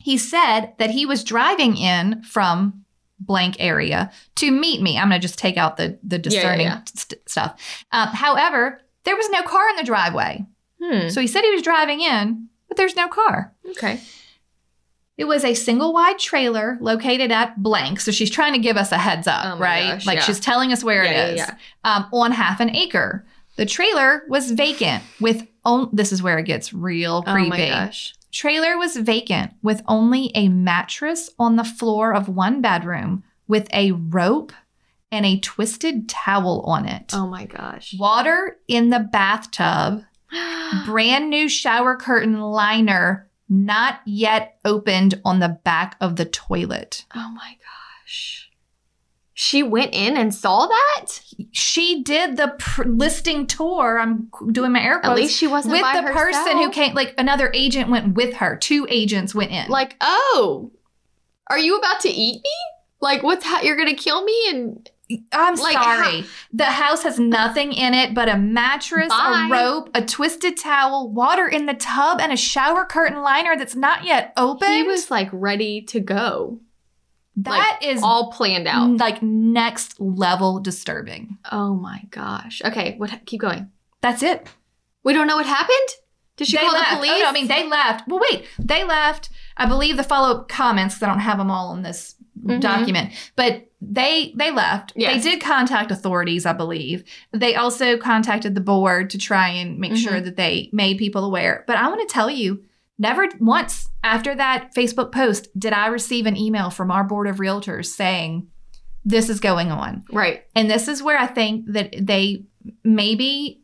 He 0.00 0.18
said 0.18 0.74
that 0.78 0.90
he 0.90 1.06
was 1.06 1.24
driving 1.24 1.76
in 1.76 2.22
from 2.22 2.84
blank 3.18 3.56
area 3.58 4.12
to 4.36 4.50
meet 4.50 4.82
me. 4.82 4.98
I'm 4.98 5.08
going 5.08 5.20
to 5.20 5.26
just 5.26 5.38
take 5.38 5.56
out 5.56 5.76
the, 5.76 5.98
the 6.02 6.16
yeah, 6.16 6.22
discerning 6.22 6.66
yeah. 6.66 6.80
st- 6.94 7.28
stuff. 7.28 7.84
Um, 7.90 8.08
however, 8.08 8.80
there 9.04 9.16
was 9.16 9.30
no 9.30 9.42
car 9.42 9.68
in 9.70 9.76
the 9.76 9.82
driveway. 9.84 10.44
Hmm. 10.84 11.08
So 11.08 11.20
he 11.20 11.26
said 11.26 11.42
he 11.42 11.52
was 11.52 11.62
driving 11.62 12.00
in, 12.00 12.48
but 12.68 12.76
there's 12.76 12.96
no 12.96 13.08
car. 13.08 13.54
Okay. 13.70 14.00
It 15.16 15.24
was 15.26 15.44
a 15.44 15.54
single 15.54 15.92
wide 15.92 16.18
trailer 16.18 16.76
located 16.80 17.30
at 17.30 17.62
blank. 17.62 18.00
So 18.00 18.10
she's 18.10 18.30
trying 18.30 18.52
to 18.54 18.58
give 18.58 18.76
us 18.76 18.90
a 18.90 18.98
heads 18.98 19.26
up, 19.28 19.44
Oh 19.56 19.58
right? 19.58 19.92
gosh, 19.92 20.06
like 20.06 20.16
yeah. 20.18 20.22
she's 20.24 20.40
telling 20.40 20.72
us 20.72 20.82
where 20.82 21.04
Yeah, 21.04 21.26
it 21.28 21.36
yeah, 21.36 21.44
is 21.44 21.50
um, 21.84 22.06
on 22.12 22.32
half 22.32 22.58
an 22.60 22.74
acre. 22.74 23.24
The 23.56 23.64
trailer 23.66 24.24
was 24.28 24.50
vacant 24.50 25.04
with 25.20 25.46
on- 25.64 25.88
this 25.92 26.10
is 26.10 26.20
where 26.22 26.38
it 26.38 26.46
gets 26.46 26.72
real 26.74 27.22
creepy. 27.22 27.46
Oh 27.46 27.48
my 27.50 27.68
gosh. 27.68 28.14
Trailer 28.32 28.76
was 28.76 28.96
vacant 28.96 29.52
with 29.62 29.80
only 29.86 30.32
a 30.34 30.48
mattress 30.48 31.30
on 31.38 31.54
the 31.54 31.62
floor 31.64 32.12
of 32.12 32.28
one 32.28 32.60
bedroom 32.60 33.22
with 33.46 33.68
a 33.72 33.92
rope 33.92 34.52
and 35.12 35.24
a 35.24 35.38
twisted 35.38 36.08
towel 36.08 36.62
on 36.66 36.88
it. 36.88 37.12
Oh 37.14 37.28
my 37.28 37.44
gosh. 37.46 37.94
Water 37.96 38.56
in 38.66 38.90
the 38.90 38.98
bathtub, 38.98 40.02
brand 40.84 41.30
new 41.30 41.48
shower 41.48 41.96
curtain 41.96 42.40
liner 42.40 43.28
not 43.48 44.00
yet 44.06 44.58
opened 44.64 45.20
on 45.24 45.38
the 45.38 45.48
back 45.64 45.96
of 46.00 46.16
the 46.16 46.24
toilet. 46.24 47.04
oh 47.14 47.30
my 47.34 47.56
gosh. 47.58 48.40
She 49.36 49.64
went 49.64 49.92
in 49.92 50.16
and 50.16 50.32
saw 50.32 50.66
that? 50.66 51.06
She 51.50 52.02
did 52.04 52.36
the 52.36 52.54
pr- 52.56 52.84
listing 52.84 53.48
tour. 53.48 53.98
I'm 53.98 54.30
doing 54.52 54.70
my 54.72 54.80
air 54.80 55.00
quotes. 55.00 55.08
At 55.08 55.16
least 55.16 55.36
she 55.36 55.48
wasn't 55.48 55.72
with 55.72 55.82
the 55.82 56.12
person 56.12 56.58
who 56.58 56.70
came, 56.70 56.94
like 56.94 57.14
another 57.18 57.50
agent 57.52 57.90
went 57.90 58.14
with 58.14 58.36
her. 58.36 58.56
Two 58.56 58.86
agents 58.88 59.34
went 59.34 59.50
in. 59.50 59.68
Like, 59.68 59.96
oh, 60.00 60.70
are 61.48 61.58
you 61.58 61.76
about 61.76 62.00
to 62.00 62.08
eat 62.08 62.36
me? 62.42 62.50
Like, 63.00 63.24
what's 63.24 63.44
how 63.44 63.60
you're 63.60 63.76
gonna 63.76 63.94
kill 63.94 64.24
me? 64.24 64.46
And 64.50 64.88
I'm 65.32 65.56
like, 65.56 65.74
sorry. 65.74 66.24
the 66.52 66.64
house 66.64 67.02
has 67.02 67.18
nothing 67.18 67.72
in 67.72 67.92
it 67.92 68.14
but 68.14 68.28
a 68.28 68.38
mattress, 68.38 69.08
Bye. 69.08 69.48
a 69.48 69.52
rope, 69.52 69.90
a 69.94 70.02
twisted 70.02 70.56
towel, 70.56 71.10
water 71.10 71.46
in 71.46 71.66
the 71.66 71.74
tub, 71.74 72.20
and 72.20 72.32
a 72.32 72.36
shower 72.36 72.86
curtain 72.86 73.20
liner 73.22 73.54
that's 73.56 73.76
not 73.76 74.04
yet 74.04 74.32
open. 74.36 74.70
he 74.72 74.82
was 74.82 75.10
like 75.10 75.28
ready 75.30 75.82
to 75.82 76.00
go, 76.00 76.60
That 77.36 77.80
is 77.82 78.02
all 78.02 78.30
planned 78.32 78.66
out. 78.66 78.96
like 78.98 79.22
next 79.22 80.00
level 80.00 80.58
disturbing. 80.60 81.36
Oh 81.52 81.74
my 81.74 82.02
gosh. 82.10 82.62
Okay, 82.64 82.94
what? 82.96 83.10
Keep 83.26 83.40
going. 83.42 83.70
That's 84.00 84.22
it. 84.22 84.46
We 85.02 85.12
don't 85.12 85.26
know 85.26 85.36
what 85.36 85.46
happened. 85.46 85.88
Did 86.36 86.46
she 86.48 86.56
they 86.56 86.62
call 86.62 86.72
left. 86.72 86.90
the 86.90 86.96
police? 86.96 87.10
Oh, 87.14 87.18
no, 87.20 87.26
I 87.26 87.32
mean 87.32 87.46
they 87.46 87.68
left. 87.68 88.08
Well, 88.08 88.20
wait, 88.30 88.46
they 88.58 88.84
left. 88.84 89.28
I 89.56 89.66
believe 89.66 89.96
the 89.98 90.02
follow 90.02 90.34
up 90.34 90.48
comments, 90.48 91.00
I 91.02 91.06
don't 91.06 91.20
have 91.20 91.38
them 91.38 91.50
all 91.50 91.74
in 91.74 91.82
this 91.82 92.14
Mhm. 92.44 92.60
document, 92.60 93.12
but 93.36 93.70
they 93.92 94.32
they 94.36 94.50
left. 94.50 94.92
Yes. 94.96 95.22
They 95.24 95.30
did 95.30 95.40
contact 95.42 95.90
authorities, 95.90 96.46
I 96.46 96.52
believe. 96.52 97.04
They 97.32 97.54
also 97.54 97.96
contacted 97.98 98.54
the 98.54 98.60
board 98.60 99.10
to 99.10 99.18
try 99.18 99.48
and 99.48 99.78
make 99.78 99.96
sure 99.96 100.12
Mm-hmm. 100.14 100.24
that 100.24 100.36
they 100.36 100.70
made 100.72 100.98
people 100.98 101.24
aware. 101.24 101.64
But 101.66 101.76
I 101.76 101.88
want 101.88 102.00
to 102.06 102.12
tell 102.12 102.30
you, 102.30 102.62
never 102.98 103.28
once 103.40 103.88
after 104.02 104.34
that 104.34 104.74
Facebook 104.74 105.12
post 105.12 105.48
did 105.58 105.72
I 105.72 105.86
receive 105.88 106.26
an 106.26 106.36
email 106.36 106.70
from 106.70 106.90
our 106.90 107.04
board 107.04 107.26
of 107.26 107.36
realtors 107.36 107.86
saying 107.86 108.48
this 109.04 109.28
is 109.28 109.38
going 109.40 109.70
on. 109.70 110.04
right. 110.12 110.44
And 110.56 110.70
this 110.70 110.88
is 110.88 111.02
where 111.02 111.18
I 111.18 111.26
think 111.26 111.66
that 111.72 111.94
they 112.00 112.44
maybe 112.82 113.60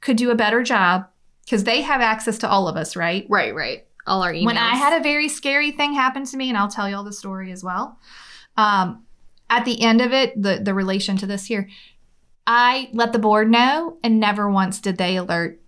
could 0.00 0.16
do 0.16 0.30
a 0.30 0.34
better 0.34 0.62
job 0.62 1.06
because 1.44 1.64
they 1.64 1.80
have 1.82 2.00
access 2.00 2.38
to 2.38 2.48
all 2.48 2.68
of 2.68 2.76
us, 2.76 2.96
right? 2.96 3.26
Right. 3.28 3.54
Right. 3.54 3.86
All 4.06 4.22
our 4.22 4.32
emails. 4.32 4.44
When 4.46 4.58
I 4.58 4.74
had 4.76 5.00
a 5.00 5.02
very 5.02 5.28
scary 5.28 5.70
thing 5.72 5.94
happen 5.94 6.24
to 6.26 6.36
me, 6.36 6.48
and 6.48 6.58
I'll 6.58 6.68
tell 6.68 6.88
you 6.88 6.96
all 6.96 7.04
the 7.04 7.12
story 7.12 7.50
as 7.52 7.64
well. 7.64 7.98
Um, 8.56 9.05
at 9.50 9.64
the 9.64 9.82
end 9.82 10.00
of 10.00 10.12
it, 10.12 10.40
the 10.40 10.60
the 10.62 10.74
relation 10.74 11.16
to 11.18 11.26
this 11.26 11.46
here, 11.46 11.68
I 12.46 12.88
let 12.92 13.12
the 13.12 13.18
board 13.18 13.50
know, 13.50 13.98
and 14.02 14.20
never 14.20 14.50
once 14.50 14.80
did 14.80 14.98
they 14.98 15.16
alert. 15.16 15.60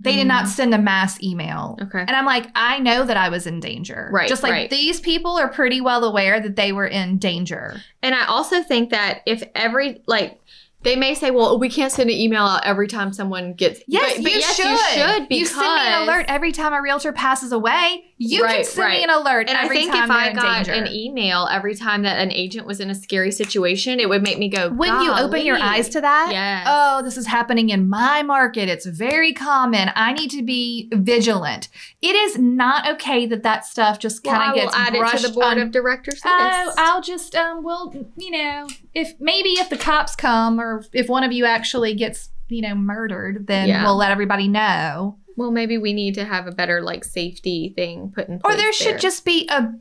They 0.00 0.16
did 0.16 0.26
not 0.26 0.46
Mm. 0.46 0.48
send 0.48 0.74
a 0.74 0.78
mass 0.78 1.22
email. 1.22 1.78
okay. 1.80 2.00
And 2.00 2.10
I'm 2.10 2.26
like, 2.26 2.48
I 2.56 2.80
know 2.80 3.04
that 3.04 3.16
I 3.16 3.28
was 3.28 3.46
in 3.46 3.60
danger. 3.60 4.08
Right, 4.12 4.28
Just 4.28 4.42
like 4.42 4.50
right. 4.50 4.68
these 4.70 4.98
people 4.98 5.38
are 5.38 5.46
pretty 5.48 5.80
well 5.80 6.02
aware 6.02 6.40
that 6.40 6.56
they 6.56 6.72
were 6.72 6.88
in 6.88 7.18
danger. 7.18 7.80
And 8.02 8.12
I 8.12 8.26
also 8.26 8.64
think 8.64 8.90
that 8.90 9.20
if 9.26 9.44
every 9.54 10.02
like 10.08 10.40
they 10.82 10.96
may 10.96 11.14
say, 11.14 11.30
well, 11.30 11.60
we 11.60 11.68
can't 11.68 11.92
send 11.92 12.10
an 12.10 12.16
email 12.16 12.42
out 12.42 12.64
every 12.64 12.88
time 12.88 13.12
someone 13.12 13.52
gets. 13.52 13.80
Yes, 13.86 14.16
but, 14.16 14.24
but 14.24 14.32
you, 14.32 14.38
yes, 14.40 14.56
should. 14.56 14.66
you 14.66 14.78
should 14.94 15.28
because 15.28 15.38
you 15.38 15.46
send 15.46 15.60
me 15.76 15.80
an 15.86 16.02
alert 16.02 16.24
every 16.26 16.50
time 16.50 16.72
a 16.72 16.82
realtor 16.82 17.12
passes 17.12 17.52
away. 17.52 18.02
You 18.24 18.38
can 18.42 18.46
Right, 18.46 18.66
send 18.66 18.90
me 18.90 19.02
an 19.04 19.10
alert 19.10 19.48
And 19.48 19.58
I 19.58 19.66
think 19.68 19.90
time 19.92 20.04
if 20.04 20.10
I 20.10 20.32
got 20.32 20.64
danger. 20.66 20.72
an 20.72 20.92
email 20.92 21.48
every 21.50 21.74
time 21.74 22.02
that 22.02 22.18
an 22.18 22.30
agent 22.32 22.66
was 22.66 22.80
in 22.80 22.88
a 22.90 22.94
scary 22.94 23.30
situation, 23.32 23.98
it 24.00 24.08
would 24.08 24.22
make 24.22 24.38
me 24.38 24.48
go. 24.48 24.68
Wouldn't 24.68 25.02
you 25.02 25.12
open 25.12 25.44
your 25.44 25.58
eyes 25.60 25.88
to 25.90 26.00
that? 26.00 26.28
Yes. 26.30 26.66
Oh, 26.68 27.02
this 27.02 27.16
is 27.16 27.26
happening 27.26 27.70
in 27.70 27.88
my 27.88 28.22
market. 28.22 28.68
It's 28.68 28.86
very 28.86 29.32
common. 29.32 29.90
I 29.96 30.12
need 30.12 30.30
to 30.30 30.42
be 30.42 30.88
vigilant. 30.92 31.68
It 32.00 32.14
is 32.14 32.38
not 32.38 32.88
okay 32.94 33.26
that 33.26 33.42
that 33.42 33.66
stuff 33.66 33.98
just 33.98 34.22
kind 34.24 34.50
of 34.50 34.54
will 34.56 34.62
gets 34.64 34.76
add 34.76 34.92
brushed 34.94 35.22
to 35.22 35.28
the 35.28 35.34
board 35.34 35.44
un- 35.46 35.58
of 35.58 35.70
directors. 35.72 36.20
Oh. 36.24 36.72
I'll 36.78 37.02
just 37.02 37.34
um 37.34 37.62
well, 37.62 37.92
you 38.16 38.30
know, 38.30 38.68
if 38.94 39.14
maybe 39.20 39.50
if 39.50 39.68
the 39.68 39.76
cops 39.76 40.14
come 40.16 40.60
or 40.60 40.84
if 40.92 41.08
one 41.08 41.24
of 41.24 41.32
you 41.32 41.44
actually 41.44 41.94
gets, 41.94 42.30
you 42.48 42.62
know, 42.62 42.74
murdered, 42.74 43.46
then 43.46 43.68
Yeah. 43.68 43.84
we'll 43.84 43.96
let 43.96 44.10
everybody 44.10 44.48
know. 44.48 45.18
Well, 45.36 45.50
maybe 45.50 45.78
we 45.78 45.92
need 45.92 46.14
to 46.14 46.24
have 46.24 46.46
a 46.46 46.52
better 46.52 46.80
like 46.80 47.04
safety 47.04 47.72
thing 47.74 48.12
put 48.14 48.28
in 48.28 48.38
place. 48.38 48.54
Or 48.54 48.56
there 48.56 48.72
should 48.72 49.00
just 49.00 49.24
be 49.24 49.48
a 49.50 49.72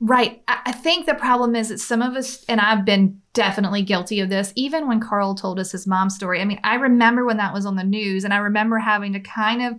right. 0.00 0.42
I, 0.48 0.60
I 0.66 0.72
think 0.72 1.06
the 1.06 1.14
problem 1.14 1.54
is 1.54 1.68
that 1.68 1.78
some 1.80 2.02
of 2.02 2.14
us, 2.14 2.44
and 2.44 2.60
I've 2.60 2.84
been 2.84 3.20
definitely 3.32 3.82
guilty 3.82 4.20
of 4.20 4.28
this, 4.28 4.52
even 4.56 4.88
when 4.88 5.00
Carl 5.00 5.34
told 5.34 5.58
us 5.60 5.72
his 5.72 5.86
mom's 5.86 6.14
story. 6.14 6.40
I 6.40 6.44
mean, 6.44 6.60
I 6.64 6.76
remember 6.76 7.24
when 7.24 7.36
that 7.36 7.54
was 7.54 7.66
on 7.66 7.76
the 7.76 7.84
news, 7.84 8.24
and 8.24 8.34
I 8.34 8.38
remember 8.38 8.78
having 8.78 9.12
to 9.12 9.20
kind 9.20 9.62
of 9.62 9.74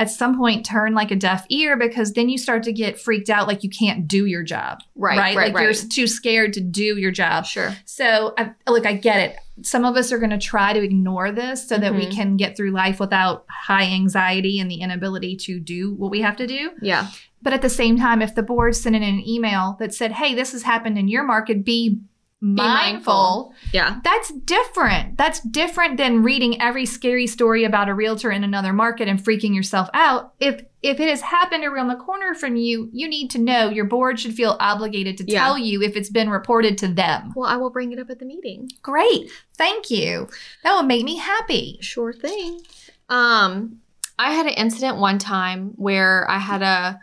at 0.00 0.10
some 0.10 0.38
point 0.38 0.64
turn 0.64 0.94
like 0.94 1.10
a 1.10 1.14
deaf 1.16 1.44
ear 1.50 1.76
because 1.76 2.14
then 2.14 2.30
you 2.30 2.38
start 2.38 2.62
to 2.62 2.72
get 2.72 2.98
freaked 2.98 3.28
out 3.28 3.46
like 3.46 3.62
you 3.62 3.68
can't 3.68 4.08
do 4.08 4.24
your 4.24 4.42
job. 4.42 4.78
right, 4.96 5.18
right, 5.18 5.36
like 5.36 5.54
right. 5.54 5.62
you're 5.62 5.74
too 5.74 6.06
scared 6.06 6.54
to 6.54 6.60
do 6.62 6.96
your 6.96 7.10
job. 7.10 7.44
Sure. 7.44 7.76
So, 7.84 8.32
I, 8.38 8.52
look, 8.66 8.86
I 8.86 8.94
get 8.94 9.18
it. 9.18 9.36
Some 9.62 9.84
of 9.84 9.96
us 9.96 10.10
are 10.10 10.18
going 10.18 10.30
to 10.30 10.38
try 10.38 10.72
to 10.72 10.82
ignore 10.82 11.30
this 11.32 11.68
so 11.68 11.76
that 11.76 11.94
we 11.94 12.06
Mhm. 12.06 12.12
can 12.12 12.36
get 12.38 12.56
through 12.56 12.70
life 12.70 12.98
without 12.98 13.44
high 13.50 13.84
anxiety 13.84 14.58
and 14.58 14.70
the 14.70 14.80
inability 14.80 15.36
to 15.36 15.60
do 15.60 15.92
what 15.92 16.10
we 16.10 16.22
have 16.22 16.36
to 16.36 16.46
do. 16.46 16.70
Yeah. 16.80 17.08
But 17.42 17.52
at 17.52 17.60
the 17.60 17.68
same 17.68 17.98
time, 17.98 18.22
if 18.22 18.34
the 18.34 18.42
board 18.42 18.74
sent 18.76 18.96
in 18.96 19.02
an 19.02 19.22
email 19.28 19.76
that 19.80 19.92
said, 19.92 20.12
hey, 20.12 20.34
this 20.34 20.52
has 20.52 20.62
happened 20.62 20.96
in 20.98 21.08
your 21.08 21.24
market, 21.24 21.62
be 21.62 22.00
mindful, 22.40 23.12
mindful. 23.14 23.54
Yeah. 23.72 24.00
that's 24.02 24.32
different. 24.32 25.18
That's 25.18 25.40
different 25.40 25.96
than 25.98 26.22
reading 26.22 26.60
every 26.60 26.86
scary 26.86 27.26
story 27.26 27.64
about 27.64 27.88
a 27.88 27.94
realtor 27.94 28.30
in 28.30 28.44
another 28.44 28.72
market 28.72 29.08
and 29.08 29.22
freaking 29.22 29.54
yourself 29.54 29.88
out. 29.94 30.32
If 30.40 30.62
if 30.82 30.98
it 30.98 31.08
has 31.10 31.20
happened 31.20 31.64
around 31.64 31.88
the 31.88 31.96
corner 31.96 32.34
from 32.34 32.56
you, 32.56 32.88
you 32.92 33.06
need 33.06 33.28
to 33.32 33.38
know 33.38 33.68
your 33.68 33.84
board 33.84 34.18
should 34.18 34.32
feel 34.34 34.56
obligated 34.60 35.18
to 35.18 35.24
Yeah. 35.28 35.44
tell 35.44 35.58
you 35.58 35.82
if 35.82 35.94
it's 35.96 36.08
been 36.08 36.30
reported 36.30 36.78
to 36.78 36.88
them. 36.88 37.32
Well, 37.36 37.48
I 37.48 37.56
will 37.56 37.68
bring 37.70 37.92
it 37.92 37.98
up 37.98 38.08
at 38.08 38.18
the 38.18 38.24
meeting. 38.24 38.70
Great. 38.82 39.30
Thank 39.58 39.90
you. 39.90 40.28
That 40.64 40.72
will 40.72 40.84
make 40.84 41.04
me 41.04 41.16
happy. 41.16 41.76
Sure 41.82 42.14
thing. 42.14 42.62
Um, 43.10 43.80
I 44.18 44.32
had 44.32 44.46
an 44.46 44.54
incident 44.54 44.96
one 44.98 45.18
time 45.18 45.72
where 45.76 46.30
I 46.30 46.38
had 46.38 46.62
a 46.62 46.98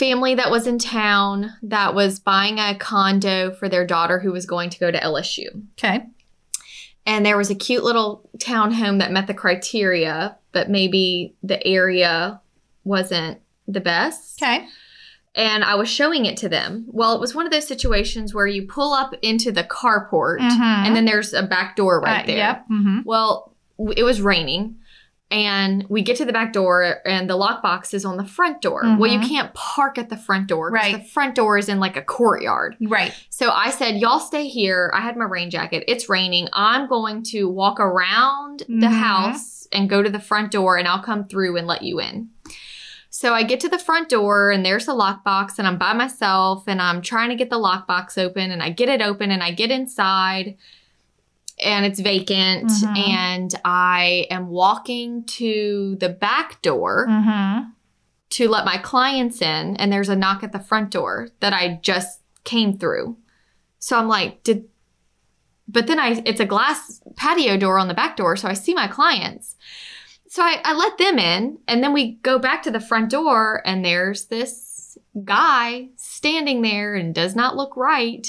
family 0.00 0.34
that 0.34 0.50
was 0.50 0.66
in 0.66 0.78
town 0.78 1.52
that 1.62 1.94
was 1.94 2.18
buying 2.18 2.58
a 2.58 2.74
condo 2.74 3.52
for 3.52 3.68
their 3.68 3.86
daughter 3.86 4.18
who 4.18 4.32
was 4.32 4.46
going 4.46 4.70
to 4.70 4.78
go 4.80 4.90
to 4.90 4.98
LSU. 4.98 5.46
Okay. 5.78 6.06
And 7.06 7.24
there 7.24 7.36
was 7.36 7.50
a 7.50 7.54
cute 7.54 7.84
little 7.84 8.28
townhome 8.38 8.98
that 8.98 9.12
met 9.12 9.26
the 9.26 9.34
criteria, 9.34 10.36
but 10.52 10.68
maybe 10.70 11.34
the 11.42 11.64
area 11.66 12.40
wasn't 12.84 13.40
the 13.68 13.80
best. 13.80 14.42
Okay. 14.42 14.66
And 15.34 15.62
I 15.62 15.76
was 15.76 15.88
showing 15.88 16.26
it 16.26 16.36
to 16.38 16.48
them. 16.48 16.86
Well, 16.88 17.14
it 17.14 17.20
was 17.20 17.34
one 17.34 17.46
of 17.46 17.52
those 17.52 17.66
situations 17.68 18.34
where 18.34 18.46
you 18.48 18.66
pull 18.66 18.92
up 18.92 19.14
into 19.22 19.52
the 19.52 19.62
carport 19.64 20.38
Mhm. 20.40 20.60
and 20.86 20.96
then 20.96 21.04
there's 21.04 21.32
a 21.32 21.42
back 21.44 21.76
door 21.76 22.00
right 22.00 22.24
Uh, 22.24 22.26
there. 22.26 22.36
Yep. 22.36 22.64
Mm-hmm. 22.72 22.98
Well, 23.04 23.54
w- 23.78 23.94
it 23.96 24.02
was 24.02 24.20
raining, 24.20 24.76
and 25.30 25.84
we 25.88 26.02
get 26.02 26.16
to 26.16 26.24
the 26.24 26.32
back 26.32 26.52
door, 26.52 26.96
and 27.06 27.30
the 27.30 27.36
lockbox 27.36 27.94
is 27.94 28.04
on 28.04 28.16
the 28.16 28.24
front 28.24 28.60
door. 28.60 28.82
Well, 28.98 29.10
you 29.10 29.20
Mhm. 29.20 29.28
can't 29.28 29.54
park 29.54 29.96
at 29.98 30.08
the 30.08 30.16
front 30.16 30.48
door 30.48 30.70
because 30.72 30.92
Right. 30.92 31.02
the 31.02 31.08
front 31.08 31.34
door 31.34 31.56
is 31.58 31.68
in 31.68 31.78
like 31.78 31.96
a 31.96 32.02
courtyard. 32.02 32.76
Right. 32.80 33.14
So 33.30 33.50
I 33.50 33.70
said, 33.70 33.96
"Y'all 33.96 34.18
stay 34.20 34.48
here." 34.48 34.90
I 34.94 35.00
had 35.00 35.16
my 35.16 35.24
rain 35.24 35.50
jacket. 35.50 35.84
It's 35.86 36.08
raining. 36.08 36.48
I'm 36.52 36.88
going 36.88 37.22
to 37.24 37.48
walk 37.48 37.78
around 37.78 38.60
the 38.68 38.86
Mhm. 38.88 38.92
house 38.92 39.68
and 39.72 39.88
go 39.88 40.02
to 40.02 40.10
the 40.10 40.18
front 40.18 40.50
door, 40.50 40.76
and 40.76 40.88
I'll 40.88 41.02
come 41.02 41.24
through 41.24 41.56
and 41.56 41.66
let 41.66 41.82
you 41.82 42.00
in. 42.00 42.30
So 43.12 43.34
I 43.34 43.42
get 43.42 43.60
to 43.60 43.68
the 43.68 43.78
front 43.78 44.08
door 44.08 44.50
and 44.52 44.64
there's 44.64 44.86
a 44.86 44.92
lockbox 44.92 45.58
and 45.58 45.66
I'm 45.66 45.76
by 45.78 45.92
myself 45.92 46.64
and 46.68 46.80
I'm 46.80 47.02
trying 47.02 47.28
to 47.30 47.34
get 47.34 47.50
the 47.50 47.58
lockbox 47.58 48.16
open 48.16 48.52
and 48.52 48.62
I 48.62 48.70
get 48.70 48.88
it 48.88 49.02
open 49.02 49.32
and 49.32 49.42
I 49.42 49.50
get 49.50 49.72
inside 49.72 50.56
and 51.62 51.84
it's 51.84 52.00
vacant 52.00 52.68
Mhm. 52.70 53.08
and 53.08 53.54
I 53.64 54.26
am 54.30 54.48
walking 54.48 55.24
to 55.38 55.96
the 56.00 56.08
back 56.08 56.60
door 56.62 57.06
Mm-hmm. 57.08 57.70
to 58.30 58.48
let 58.48 58.64
my 58.64 58.78
clients 58.78 59.42
in 59.42 59.76
and 59.76 59.92
there's 59.92 60.08
a 60.08 60.16
knock 60.16 60.42
at 60.42 60.52
the 60.52 60.58
front 60.60 60.90
door 60.90 61.28
that 61.40 61.52
I 61.52 61.78
just 61.82 62.20
came 62.44 62.78
through. 62.78 63.16
So 63.78 63.98
I'm 63.98 64.08
like, 64.08 64.42
did 64.42 64.64
but 65.68 65.86
then 65.86 66.00
I 66.00 66.20
it's 66.24 66.40
a 66.40 66.46
glass 66.46 67.00
patio 67.16 67.56
door 67.56 67.78
on 67.78 67.86
the 67.88 67.94
back 67.94 68.16
door, 68.16 68.36
so 68.36 68.48
I 68.48 68.54
see 68.54 68.74
my 68.74 68.88
clients. 68.88 69.54
So 70.28 70.42
I, 70.42 70.60
I 70.64 70.74
let 70.74 70.96
them 70.98 71.18
in 71.18 71.58
and 71.68 71.82
then 71.82 71.92
we 71.92 72.12
go 72.22 72.38
back 72.38 72.62
to 72.64 72.70
the 72.70 72.80
front 72.80 73.10
door 73.10 73.62
and 73.64 73.84
there's 73.84 74.26
this 74.26 74.96
guy 75.24 75.88
standing 75.96 76.62
there 76.62 76.94
and 76.94 77.12
does 77.14 77.34
not 77.34 77.56
look 77.56 77.76
right 77.76 78.26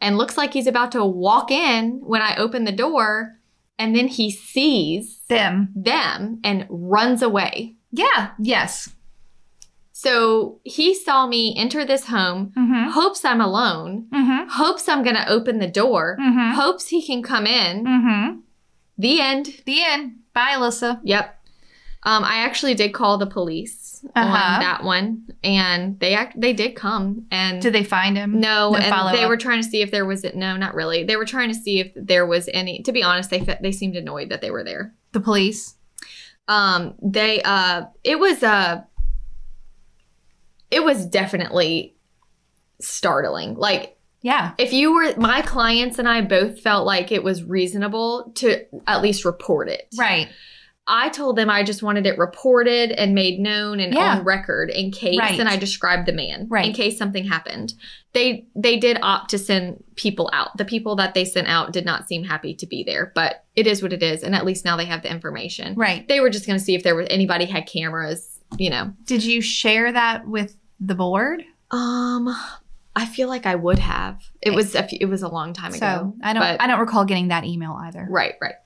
and 0.00 0.16
looks 0.18 0.36
like 0.36 0.52
he's 0.52 0.66
about 0.66 0.92
to 0.92 1.04
walk 1.04 1.50
in 1.50 2.00
when 2.02 2.22
I 2.22 2.36
open 2.36 2.64
the 2.64 2.72
door 2.72 3.36
and 3.78 3.94
then 3.96 4.08
he 4.08 4.30
sees 4.30 5.20
Them. 5.28 5.70
them 5.74 6.40
and 6.44 6.66
runs 6.68 7.22
away. 7.22 7.76
Yeah. 7.92 8.30
Yes. 8.38 8.90
So 9.92 10.60
he 10.64 10.94
saw 10.94 11.26
me 11.26 11.54
enter 11.56 11.84
this 11.84 12.06
home, 12.06 12.52
Mm-hmm. 12.56 12.90
hopes 12.90 13.24
I'm 13.24 13.40
alone, 13.40 14.06
Mm-hmm. 14.12 14.48
hopes 14.50 14.88
I'm 14.88 15.02
going 15.02 15.16
to 15.16 15.28
open 15.28 15.58
the 15.58 15.66
door, 15.66 16.16
Mm-hmm. 16.20 16.54
hopes 16.54 16.88
he 16.88 17.04
can 17.04 17.22
come 17.22 17.46
in. 17.46 17.84
Mm-hmm. 17.84 18.38
The 18.98 19.20
end. 19.20 19.62
The 19.66 19.82
end. 19.82 20.12
Bye, 20.34 20.54
Alyssa. 20.56 21.00
Yep. 21.04 21.36
Um, 22.02 22.24
I 22.24 22.36
actually 22.36 22.74
did 22.74 22.94
call 22.94 23.18
the 23.18 23.26
police 23.26 23.78
Uh-huh. 24.14 24.20
on 24.54 24.60
that 24.60 24.82
one, 24.82 25.26
and 25.44 25.98
they 26.00 26.14
act 26.14 26.40
they 26.40 26.52
did 26.52 26.74
come 26.74 27.26
and 27.30 27.60
Did 27.60 27.74
they 27.74 27.84
find 27.84 28.16
him? 28.16 28.40
no, 28.40 28.74
and 28.74 28.82
they 28.84 28.88
follow-up? 28.90 29.28
were 29.28 29.36
trying 29.36 29.62
to 29.62 29.68
see 29.68 29.82
if 29.82 29.90
there 29.90 30.06
was 30.06 30.24
it. 30.24 30.34
no, 30.36 30.56
not 30.56 30.74
really. 30.74 31.04
They 31.04 31.16
were 31.16 31.26
trying 31.26 31.48
to 31.50 31.54
see 31.54 31.80
if 31.80 31.92
there 31.94 32.26
was 32.26 32.48
any. 32.54 32.82
To 32.82 32.92
be 32.92 33.02
honest, 33.02 33.28
they 33.30 33.40
they 33.60 33.72
seemed 33.72 33.96
annoyed 33.96 34.30
that 34.30 34.40
they 34.40 34.50
were 34.50 34.64
there. 34.64 34.94
The 35.12 35.20
police. 35.20 35.74
Um, 36.48 36.94
they 37.02 37.42
uh, 37.42 37.84
it 38.02 38.18
was 38.18 38.42
uh, 38.42 38.82
it 40.70 40.82
was 40.84 41.04
definitely 41.06 41.94
startling. 42.80 43.54
Like 43.54 43.96
Yeah. 44.22 44.52
if 44.58 44.72
you 44.72 44.94
were 44.94 45.14
my 45.16 45.42
clients 45.42 45.98
and 45.98 46.08
I 46.08 46.22
both 46.22 46.60
felt 46.60 46.86
like 46.86 47.12
it 47.12 47.22
was 47.22 47.44
reasonable 47.44 48.32
to 48.36 48.64
at 48.86 49.02
least 49.02 49.24
report 49.24 49.68
it. 49.68 49.88
Right. 49.98 50.28
I 50.92 51.08
told 51.08 51.36
them 51.36 51.48
I 51.48 51.62
just 51.62 51.82
wanted 51.82 52.04
it 52.06 52.18
reported 52.18 52.90
and 52.90 53.14
made 53.14 53.38
known 53.38 53.78
and 53.78 53.94
Yeah. 53.94 54.16
on 54.18 54.24
record 54.24 54.70
in 54.70 54.90
case 54.90 55.18
Right. 55.18 55.38
and 55.38 55.48
I 55.48 55.56
described 55.56 56.06
the 56.06 56.12
man 56.12 56.46
Right. 56.50 56.66
in 56.66 56.72
case 56.72 56.98
something 56.98 57.24
happened. 57.24 57.74
They 58.12 58.46
they 58.56 58.76
did 58.76 58.98
opt 59.00 59.30
to 59.30 59.38
send 59.38 59.84
people 59.94 60.28
out. 60.32 60.56
The 60.56 60.64
people 60.64 60.96
that 60.96 61.14
they 61.14 61.24
sent 61.24 61.46
out 61.46 61.72
did 61.72 61.84
not 61.86 62.08
seem 62.08 62.24
happy 62.24 62.54
to 62.54 62.66
be 62.66 62.82
there, 62.82 63.12
but 63.14 63.44
it 63.54 63.66
is 63.68 63.82
what 63.82 63.92
it 63.92 64.02
is 64.02 64.22
and 64.24 64.34
at 64.34 64.44
least 64.44 64.64
now 64.64 64.76
they 64.76 64.84
have 64.86 65.02
the 65.02 65.10
information. 65.10 65.74
Right. 65.76 66.06
They 66.08 66.18
were 66.20 66.28
just 66.30 66.44
going 66.46 66.58
to 66.58 66.64
see 66.64 66.74
if 66.74 66.82
there 66.82 66.96
was 66.96 67.06
anybody 67.08 67.44
had 67.44 67.66
cameras, 67.66 68.40
you 68.58 68.68
know. 68.70 68.92
Did 69.06 69.22
you 69.24 69.40
share 69.40 69.92
that 69.92 70.26
with 70.26 70.56
the 70.80 70.96
board? 70.96 71.44
Um 71.70 72.34
I 72.96 73.06
feel 73.06 73.28
like 73.28 73.46
I 73.46 73.54
would 73.54 73.78
have. 73.78 74.20
It 74.42 74.52
was 74.52 74.74
a 74.74 74.82
few, 74.82 74.98
it 75.00 75.06
was 75.06 75.22
a 75.22 75.28
long 75.28 75.52
time 75.52 75.70
So 75.70 75.76
ago. 75.78 76.14
I 76.24 76.32
don't. 76.32 76.42
I 76.42 76.66
don't 76.66 76.80
recall 76.80 77.04
getting 77.04 77.28
that 77.28 77.44
email 77.44 77.78
either. 77.80 78.04
Right, 78.10 78.34
right. 78.42 78.56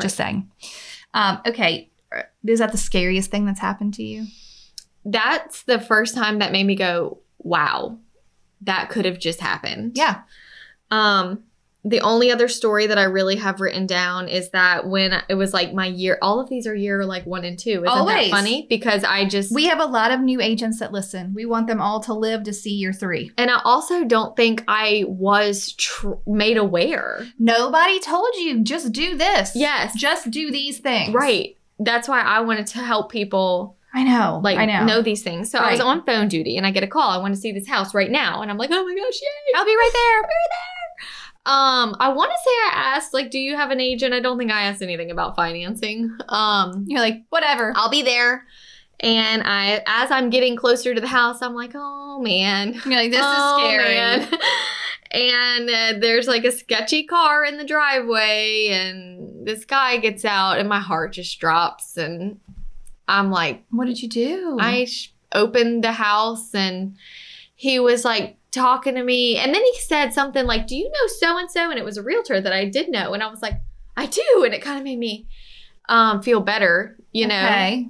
Just 0.00 0.16
saying. 0.16 0.50
Um, 1.14 1.40
okay. 1.46 1.90
Is 2.44 2.58
that 2.58 2.72
the 2.72 2.78
scariest 2.78 3.30
thing 3.30 3.46
that's 3.46 3.60
happened 3.60 3.94
to 3.94 4.02
you? 4.02 4.26
That's 5.04 5.62
the 5.62 5.80
first 5.80 6.14
time 6.14 6.38
that 6.40 6.52
made 6.52 6.64
me 6.66 6.74
go, 6.76 7.18
"Wow. 7.38 7.98
That 8.60 8.90
could 8.90 9.04
have 9.04 9.18
just 9.18 9.40
happened." 9.40 9.96
Yeah. 9.96 10.22
Um, 10.90 11.44
the 11.86 12.00
only 12.00 12.32
other 12.32 12.48
story 12.48 12.86
that 12.86 12.96
I 12.96 13.02
really 13.04 13.36
have 13.36 13.60
written 13.60 13.86
down 13.86 14.26
is 14.28 14.48
that 14.50 14.86
when 14.88 15.22
it 15.28 15.34
was 15.34 15.52
like 15.52 15.74
my 15.74 15.86
year, 15.86 16.16
all 16.22 16.40
of 16.40 16.48
these 16.48 16.66
are 16.66 16.74
year 16.74 17.04
like 17.04 17.26
one 17.26 17.44
and 17.44 17.58
two. 17.58 17.70
Isn't 17.84 17.88
Always. 17.88 18.30
that 18.30 18.36
funny? 18.36 18.66
Because 18.70 19.04
I 19.04 19.26
just 19.26 19.54
We 19.54 19.66
have 19.66 19.80
a 19.80 19.84
lot 19.84 20.10
of 20.10 20.20
new 20.20 20.40
agents 20.40 20.78
that 20.80 20.92
listen. 20.92 21.34
We 21.34 21.44
want 21.44 21.66
them 21.66 21.82
all 21.82 22.00
to 22.04 22.14
live 22.14 22.44
to 22.44 22.54
see 22.54 22.70
year 22.72 22.92
three. 22.94 23.32
and 23.36 23.50
I 23.50 23.60
also 23.64 24.04
don't 24.04 24.34
think 24.34 24.64
I 24.66 25.04
was 25.06 25.72
tr- 25.74 26.12
made 26.26 26.56
aware. 26.56 27.26
Nobody 27.38 28.00
told 28.00 28.28
you 28.36 28.62
just 28.62 28.92
do 28.92 29.16
this. 29.18 29.52
Yes, 29.54 29.94
Just 29.94 30.30
do 30.30 30.50
these 30.50 30.78
things. 30.78 31.12
right. 31.14 31.56
That's 31.78 32.08
why 32.08 32.20
I 32.22 32.40
wanted 32.40 32.66
to 32.68 32.78
help 32.78 33.10
people 33.12 33.76
I 33.92 34.04
know. 34.04 34.40
like 34.42 34.56
I 34.58 34.64
know. 34.64 34.84
know 34.86 35.02
these 35.02 35.22
things. 35.22 35.50
So 35.50 35.58
I 35.58 35.72
was 35.72 35.80
on 35.80 36.04
phone 36.06 36.28
duty 36.28 36.56
and 36.56 36.66
I 36.66 36.70
get 36.70 36.82
a 36.82 36.86
call. 36.86 37.10
I 37.10 37.18
want 37.18 37.34
to 37.34 37.40
see 37.40 37.52
this 37.52 37.68
house 37.68 37.92
right 37.94 38.10
now, 38.10 38.42
and 38.42 38.50
I'm 38.50 38.56
like, 38.56 38.70
oh 38.72 38.84
my 38.84 38.94
gosh, 38.94 39.20
yay! 39.20 39.58
I'll 39.58 39.64
be 39.66 39.76
right 39.76 39.90
there. 39.92 40.16
I'll 40.16 40.22
be 40.22 40.26
right 40.28 40.50
there. 40.50 40.83
Um, 41.46 41.94
I 42.00 42.08
want 42.08 42.30
to 42.30 42.38
say 42.38 42.50
I 42.50 42.94
asked, 42.96 43.12
like, 43.12 43.30
do 43.30 43.38
you 43.38 43.54
have 43.56 43.70
an 43.70 43.80
agent? 43.80 44.14
I 44.14 44.20
don't 44.20 44.38
think 44.38 44.50
I 44.50 44.62
asked 44.62 44.80
anything 44.82 45.10
about 45.10 45.36
financing. 45.36 46.16
Um, 46.28 46.84
You're 46.88 47.00
like, 47.00 47.22
whatever. 47.28 47.72
I'll 47.76 47.90
be 47.90 48.02
there. 48.02 48.46
And 49.00 49.42
I, 49.44 49.82
as 49.86 50.10
I'm 50.10 50.30
getting 50.30 50.56
closer 50.56 50.94
to 50.94 51.00
the 51.00 51.06
house, 51.06 51.42
I'm 51.42 51.54
like, 51.54 51.72
oh 51.74 52.20
man, 52.22 52.72
You're 52.86 52.94
like, 52.96 53.10
this 53.10 53.20
Oh, 53.22 53.58
is 53.58 53.64
scary. 53.74 53.94
man. 53.94 54.28
and 55.10 55.68
uh, 55.68 55.98
there's 56.00 56.26
like 56.26 56.44
a 56.44 56.52
sketchy 56.52 57.04
car 57.04 57.44
in 57.44 57.58
the 57.58 57.64
driveway, 57.64 58.68
and 58.70 59.46
this 59.46 59.64
guy 59.66 59.98
gets 59.98 60.24
out, 60.24 60.58
and 60.58 60.68
my 60.68 60.80
heart 60.80 61.12
just 61.12 61.38
drops, 61.40 61.96
and 61.98 62.40
I'm 63.06 63.30
like, 63.30 63.64
What 63.70 63.86
did 63.86 64.00
you 64.00 64.08
do? 64.08 64.56
I 64.60 64.86
sh- 64.86 65.12
opened 65.32 65.84
the 65.84 65.92
house 65.92 66.54
and 66.54 66.96
he 67.56 67.80
was 67.80 68.04
like 68.04 68.36
talking 68.54 68.94
to 68.94 69.02
me. 69.02 69.36
And 69.36 69.52
then 69.54 69.62
he 69.62 69.78
said 69.80 70.12
something 70.14 70.46
like, 70.46 70.66
Do 70.66 70.76
you 70.76 70.88
know 70.88 71.06
so 71.18 71.36
and 71.36 71.50
so? 71.50 71.70
And 71.70 71.78
it 71.78 71.84
was 71.84 71.96
a 71.96 72.02
realtor 72.02 72.40
that 72.40 72.52
I 72.52 72.64
did 72.66 72.88
know. 72.88 73.12
And 73.12 73.22
I 73.22 73.26
was 73.28 73.42
like, 73.42 73.60
I 73.96 74.06
do. 74.06 74.42
And 74.44 74.54
it 74.54 74.62
kind 74.62 74.78
of 74.78 74.84
made 74.84 74.98
me 74.98 75.26
um, 75.88 76.22
feel 76.22 76.40
better, 76.40 76.96
you 77.12 77.26
know? 77.26 77.44
Okay. 77.44 77.88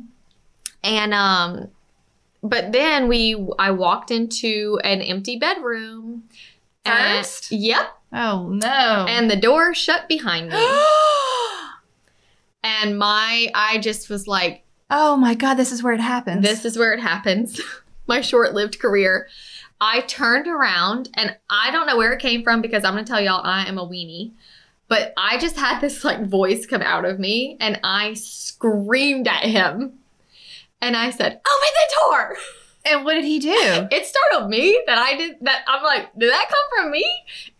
And, 0.83 1.15
um, 1.15 1.69
but 2.43 2.73
then 2.73 3.09
we, 3.09 3.47
I 3.59 3.71
walked 3.71 4.11
into 4.11 4.79
an 4.85 5.01
empty 5.01 5.39
bedroom. 5.39 6.25
and- 6.85 7.25
First? 7.25 7.53
yep. 7.53 7.97
Oh 8.13 8.49
no. 8.49 9.07
And 9.09 9.31
the 9.31 9.37
door 9.37 9.75
shut 9.75 10.09
behind 10.09 10.49
me. 10.51 10.57
and 12.63 12.99
my, 12.99 13.49
I 13.55 13.79
just 13.79 14.09
was 14.09 14.27
like, 14.27 14.63
oh 14.91 15.17
my 15.17 15.35
god, 15.35 15.55
this 15.55 15.73
is 15.73 15.83
where 15.83 15.93
it 15.95 16.01
happens. 16.01 16.43
This 16.43 16.65
is 16.65 16.79
where 16.79 16.93
it 16.93 17.01
happens. 17.01 17.61
My 18.07 18.21
short 18.21 18.53
lived 18.53 18.79
career. 18.79 19.29
I 19.81 20.01
turned 20.03 20.47
around 20.47 21.11
and 21.15 21.37
I 21.51 21.71
don't 21.71 21.87
know 21.87 21.97
where 21.97 22.13
it 22.13 22.21
came 22.21 22.43
from 22.43 22.61
because 22.63 22.85
I'm 22.85 22.95
going 22.95 23.05
to 23.05 23.11
tell 23.11 23.21
y'all 23.21 23.45
I 23.45 23.67
am 23.67 23.79
a 23.79 23.87
weenie. 23.87 24.33
But 24.89 25.13
I 25.17 25.39
just 25.39 25.57
had 25.57 25.81
this 25.81 26.05
like 26.05 26.25
voice 26.27 26.67
come 26.67 26.83
out 26.83 27.05
of 27.05 27.19
me 27.19 27.57
and 27.61 27.81
I 27.83 28.15
screamed 28.15 29.27
at 29.27 29.45
him. 29.45 29.95
And 30.81 30.97
I 30.97 31.11
said, 31.11 31.33
Open 31.33 31.41
the 31.45 31.95
door. 32.01 32.37
and 32.85 33.05
what 33.05 33.15
did 33.15 33.25
he 33.25 33.39
do? 33.39 33.51
It 33.91 34.07
startled 34.07 34.51
me 34.51 34.83
that 34.87 34.99
I 34.99 35.17
did 35.17 35.37
that. 35.41 35.65
I'm 35.67 35.83
like, 35.83 36.13
Did 36.19 36.31
that 36.31 36.49
come 36.49 36.83
from 36.83 36.91
me? 36.93 37.05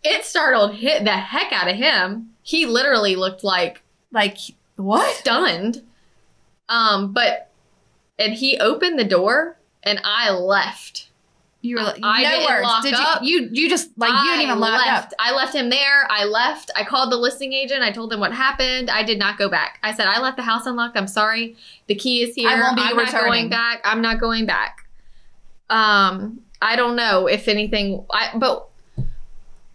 It 0.03 0.23
startled 0.23 0.75
hit 0.75 1.03
the 1.03 1.11
heck 1.11 1.51
out 1.51 1.67
of 1.67 1.75
him. 1.75 2.29
He 2.43 2.65
literally 2.65 3.15
looked 3.15 3.43
like 3.43 3.81
like 4.11 4.37
what? 4.75 5.15
stunned. 5.15 5.81
Um, 6.69 7.11
but 7.11 7.49
and 8.17 8.33
he 8.33 8.57
opened 8.59 8.97
the 8.99 9.03
door 9.03 9.57
and 9.83 9.99
I 10.03 10.31
left. 10.31 11.09
You 11.65 11.77
were 11.77 11.83
like, 11.83 11.99
I 12.03 12.23
no 12.23 12.45
words. 12.45 12.63
lock 12.63 12.83
did 12.83 12.93
up. 12.93 13.23
you? 13.23 13.41
You 13.41 13.49
you 13.51 13.69
just 13.69 13.89
like 13.97 14.11
you 14.11 14.29
didn't 14.31 14.43
even 14.43 14.59
lock 14.59 14.85
left. 14.85 15.13
up. 15.13 15.19
I 15.19 15.33
left 15.35 15.53
him 15.55 15.69
there. 15.69 16.05
I 16.09 16.25
left. 16.25 16.71
I 16.75 16.83
called 16.83 17.11
the 17.11 17.17
listing 17.17 17.53
agent. 17.53 17.81
I 17.81 17.91
told 17.91 18.11
them 18.11 18.19
what 18.19 18.31
happened. 18.33 18.89
I 18.89 19.03
did 19.03 19.17
not 19.19 19.37
go 19.37 19.49
back. 19.49 19.79
I 19.83 19.93
said 19.93 20.07
I 20.07 20.19
left 20.21 20.37
the 20.37 20.43
house 20.43 20.65
unlocked. 20.65 20.97
I'm 20.97 21.07
sorry. 21.07 21.55
The 21.87 21.95
key 21.95 22.21
is 22.23 22.35
here. 22.35 22.49
I 22.49 22.59
won't 22.59 22.75
be 22.75 22.83
I'm 22.83 22.95
not 22.95 23.11
going 23.11 23.49
back. 23.49 23.81
I'm 23.83 24.01
not 24.01 24.19
going 24.19 24.45
back. 24.45 24.87
Um, 25.69 26.41
I 26.61 26.75
don't 26.75 26.95
know 26.95 27.27
if 27.27 27.47
anything. 27.47 28.05
I 28.11 28.31
but 28.37 28.67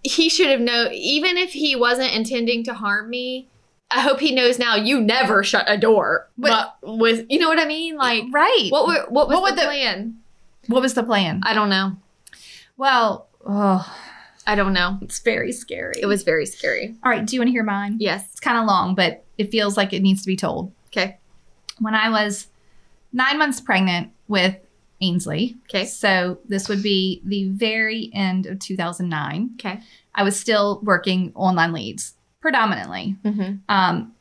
he 0.02 0.28
should 0.28 0.48
have 0.48 0.60
known. 0.60 0.92
Even 0.92 1.36
if 1.36 1.52
he 1.52 1.76
wasn't 1.76 2.12
intending 2.14 2.64
to 2.64 2.74
harm 2.74 3.10
me, 3.10 3.48
I 3.90 4.00
hope 4.00 4.20
he 4.20 4.32
knows 4.34 4.58
now. 4.58 4.76
You 4.76 5.00
never 5.00 5.42
shut 5.42 5.64
a 5.68 5.76
door. 5.76 6.28
But- 6.38 6.76
But 6.82 6.96
with 6.96 7.26
you 7.28 7.38
know 7.40 7.48
what 7.48 7.58
I 7.58 7.64
mean? 7.66 7.96
Like 7.96 8.24
right. 8.32 8.68
what? 8.70 8.86
Were, 8.86 9.06
what 9.10 9.28
was 9.28 9.40
What 9.40 9.56
the 9.56 9.62
the- 9.62 9.66
plan? 9.66 10.19
What 10.66 10.82
was 10.82 10.94
the 10.94 11.02
plan? 11.02 11.40
I 11.44 11.54
don't 11.54 11.68
know. 11.70 11.96
Well, 12.76 13.28
oh, 13.46 13.96
I 14.46 14.54
don't 14.54 14.72
know. 14.72 14.98
it's 15.02 15.18
very 15.18 15.52
scary. 15.52 15.94
It 16.00 16.06
was 16.06 16.22
very 16.22 16.46
scary. 16.46 16.96
All 17.04 17.10
right. 17.10 17.24
Do 17.26 17.34
you 17.36 17.40
want 17.40 17.48
to 17.48 17.52
hear 17.52 17.64
mine? 17.64 17.96
Yes. 18.00 18.26
It's 18.30 18.40
kind 18.40 18.58
of 18.58 18.64
long, 18.66 18.94
but 18.94 19.24
it 19.38 19.50
feels 19.50 19.76
like 19.76 19.92
it 19.92 20.02
needs 20.02 20.22
to 20.22 20.26
be 20.26 20.36
told. 20.36 20.72
Okay. 20.88 21.18
When 21.78 21.94
I 21.94 22.10
was 22.10 22.48
nine 23.12 23.38
months 23.38 23.60
pregnant 23.60 24.10
with 24.28 24.56
Ainsley, 25.00 25.56
Okay. 25.68 25.84
so 25.86 26.38
this 26.46 26.68
would 26.68 26.82
be 26.82 27.22
the 27.24 27.48
very 27.50 28.10
end 28.14 28.46
of 28.46 28.58
2009. 28.58 29.50
Okay. 29.54 29.80
I 30.14 30.22
was 30.22 30.38
still 30.38 30.80
working 30.82 31.32
online 31.34 31.72
leads 31.72 32.14
predominantly. 32.40 33.16
Mm-hmm. 33.24 33.56
Um, 33.68 34.12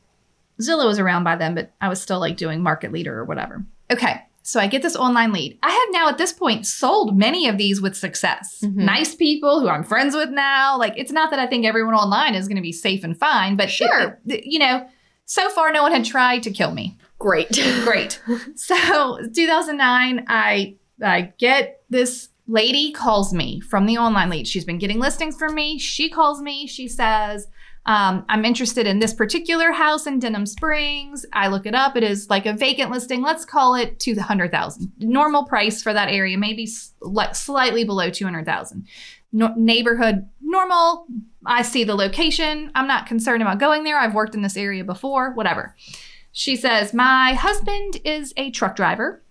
Zillow 0.60 0.86
was 0.86 0.98
around 0.98 1.24
by 1.24 1.36
then, 1.36 1.54
but 1.54 1.72
I 1.80 1.88
was 1.88 2.00
still 2.00 2.20
like 2.20 2.36
doing 2.36 2.62
market 2.62 2.92
leader 2.92 3.18
or 3.18 3.24
whatever. 3.24 3.64
Okay. 3.90 4.22
So 4.42 4.58
I 4.58 4.66
get 4.66 4.82
this 4.82 4.96
online 4.96 5.32
lead. 5.32 5.58
I 5.62 5.70
have 5.70 5.88
now 5.92 6.08
at 6.08 6.18
this 6.18 6.32
point 6.32 6.66
sold 6.66 7.16
many 7.16 7.46
of 7.48 7.58
these 7.58 7.80
with 7.80 7.96
success. 7.96 8.60
Mhm. 8.64 8.76
Nice 8.76 9.14
people 9.14 9.60
who 9.60 9.68
I'm 9.68 9.84
friends 9.84 10.14
with 10.14 10.30
now. 10.30 10.78
Like 10.78 10.94
it's 10.96 11.12
not 11.12 11.30
that 11.30 11.38
I 11.38 11.46
think 11.46 11.66
everyone 11.66 11.94
online 11.94 12.34
is 12.34 12.48
going 12.48 12.56
to 12.56 12.62
be 12.62 12.72
safe 12.72 13.04
and 13.04 13.16
fine, 13.18 13.56
but 13.56 13.66
it- 13.68 13.72
Sure. 13.72 14.18
it- 14.26 14.44
you 14.46 14.58
know, 14.58 14.86
so 15.26 15.48
far 15.50 15.70
no 15.72 15.82
one 15.82 15.92
had 15.92 16.04
tried 16.04 16.42
to 16.44 16.50
kill 16.50 16.72
me. 16.72 16.98
Great. 17.18 17.50
Great. 17.84 18.20
so 18.56 19.18
2009, 19.34 20.24
I 20.28 20.76
I 21.02 21.32
get 21.38 21.82
this 21.90 22.28
lady 22.46 22.92
calls 22.92 23.32
me 23.32 23.60
from 23.60 23.86
the 23.86 23.96
online 23.96 24.28
lead. 24.30 24.46
She's 24.48 24.64
been 24.64 24.78
getting 24.78 24.98
listings 24.98 25.36
from 25.36 25.54
me. 25.54 25.78
She 25.78 26.08
calls 26.10 26.40
me. 26.42 26.66
She 26.66 26.88
says, 26.88 27.46
Um, 27.86 28.24
I'm 28.28 28.44
interested 28.44 28.86
in 28.86 28.98
this 28.98 29.14
particular 29.14 29.72
house 29.72 30.06
in 30.06 30.18
Denham 30.18 30.46
Springs. 30.46 31.24
I 31.32 31.48
look 31.48 31.64
it 31.66 31.74
up. 31.74 31.96
It 31.96 32.04
is 32.04 32.28
like 32.28 32.46
a 32.46 32.52
vacant 32.52 32.90
listing. 32.90 33.22
Let's 33.22 33.44
call 33.44 33.74
it 33.74 33.98
200,000. 33.98 34.92
Normal 34.98 35.44
price 35.44 35.82
for 35.82 35.92
that 35.92 36.08
area, 36.10 36.36
maybe 36.36 36.64
s- 36.64 36.92
like 37.00 37.34
slightly 37.34 37.84
below 37.84 38.10
200,000. 38.10 38.86
No- 39.32 39.54
neighborhood 39.56 40.28
normal. 40.42 41.06
I 41.46 41.62
see 41.62 41.84
the 41.84 41.94
location. 41.94 42.70
I'm 42.74 42.86
not 42.86 43.06
concerned 43.06 43.40
about 43.42 43.58
going 43.58 43.82
there. 43.84 43.98
I've 43.98 44.14
worked 44.14 44.34
in 44.34 44.42
this 44.42 44.56
area 44.58 44.84
before, 44.84 45.32
whatever. 45.32 45.74
She 46.32 46.56
says, 46.56 46.92
My 46.92 47.32
husband 47.34 47.98
is 48.04 48.32
a 48.36 48.50
truck 48.50 48.76
driver. 48.76 49.22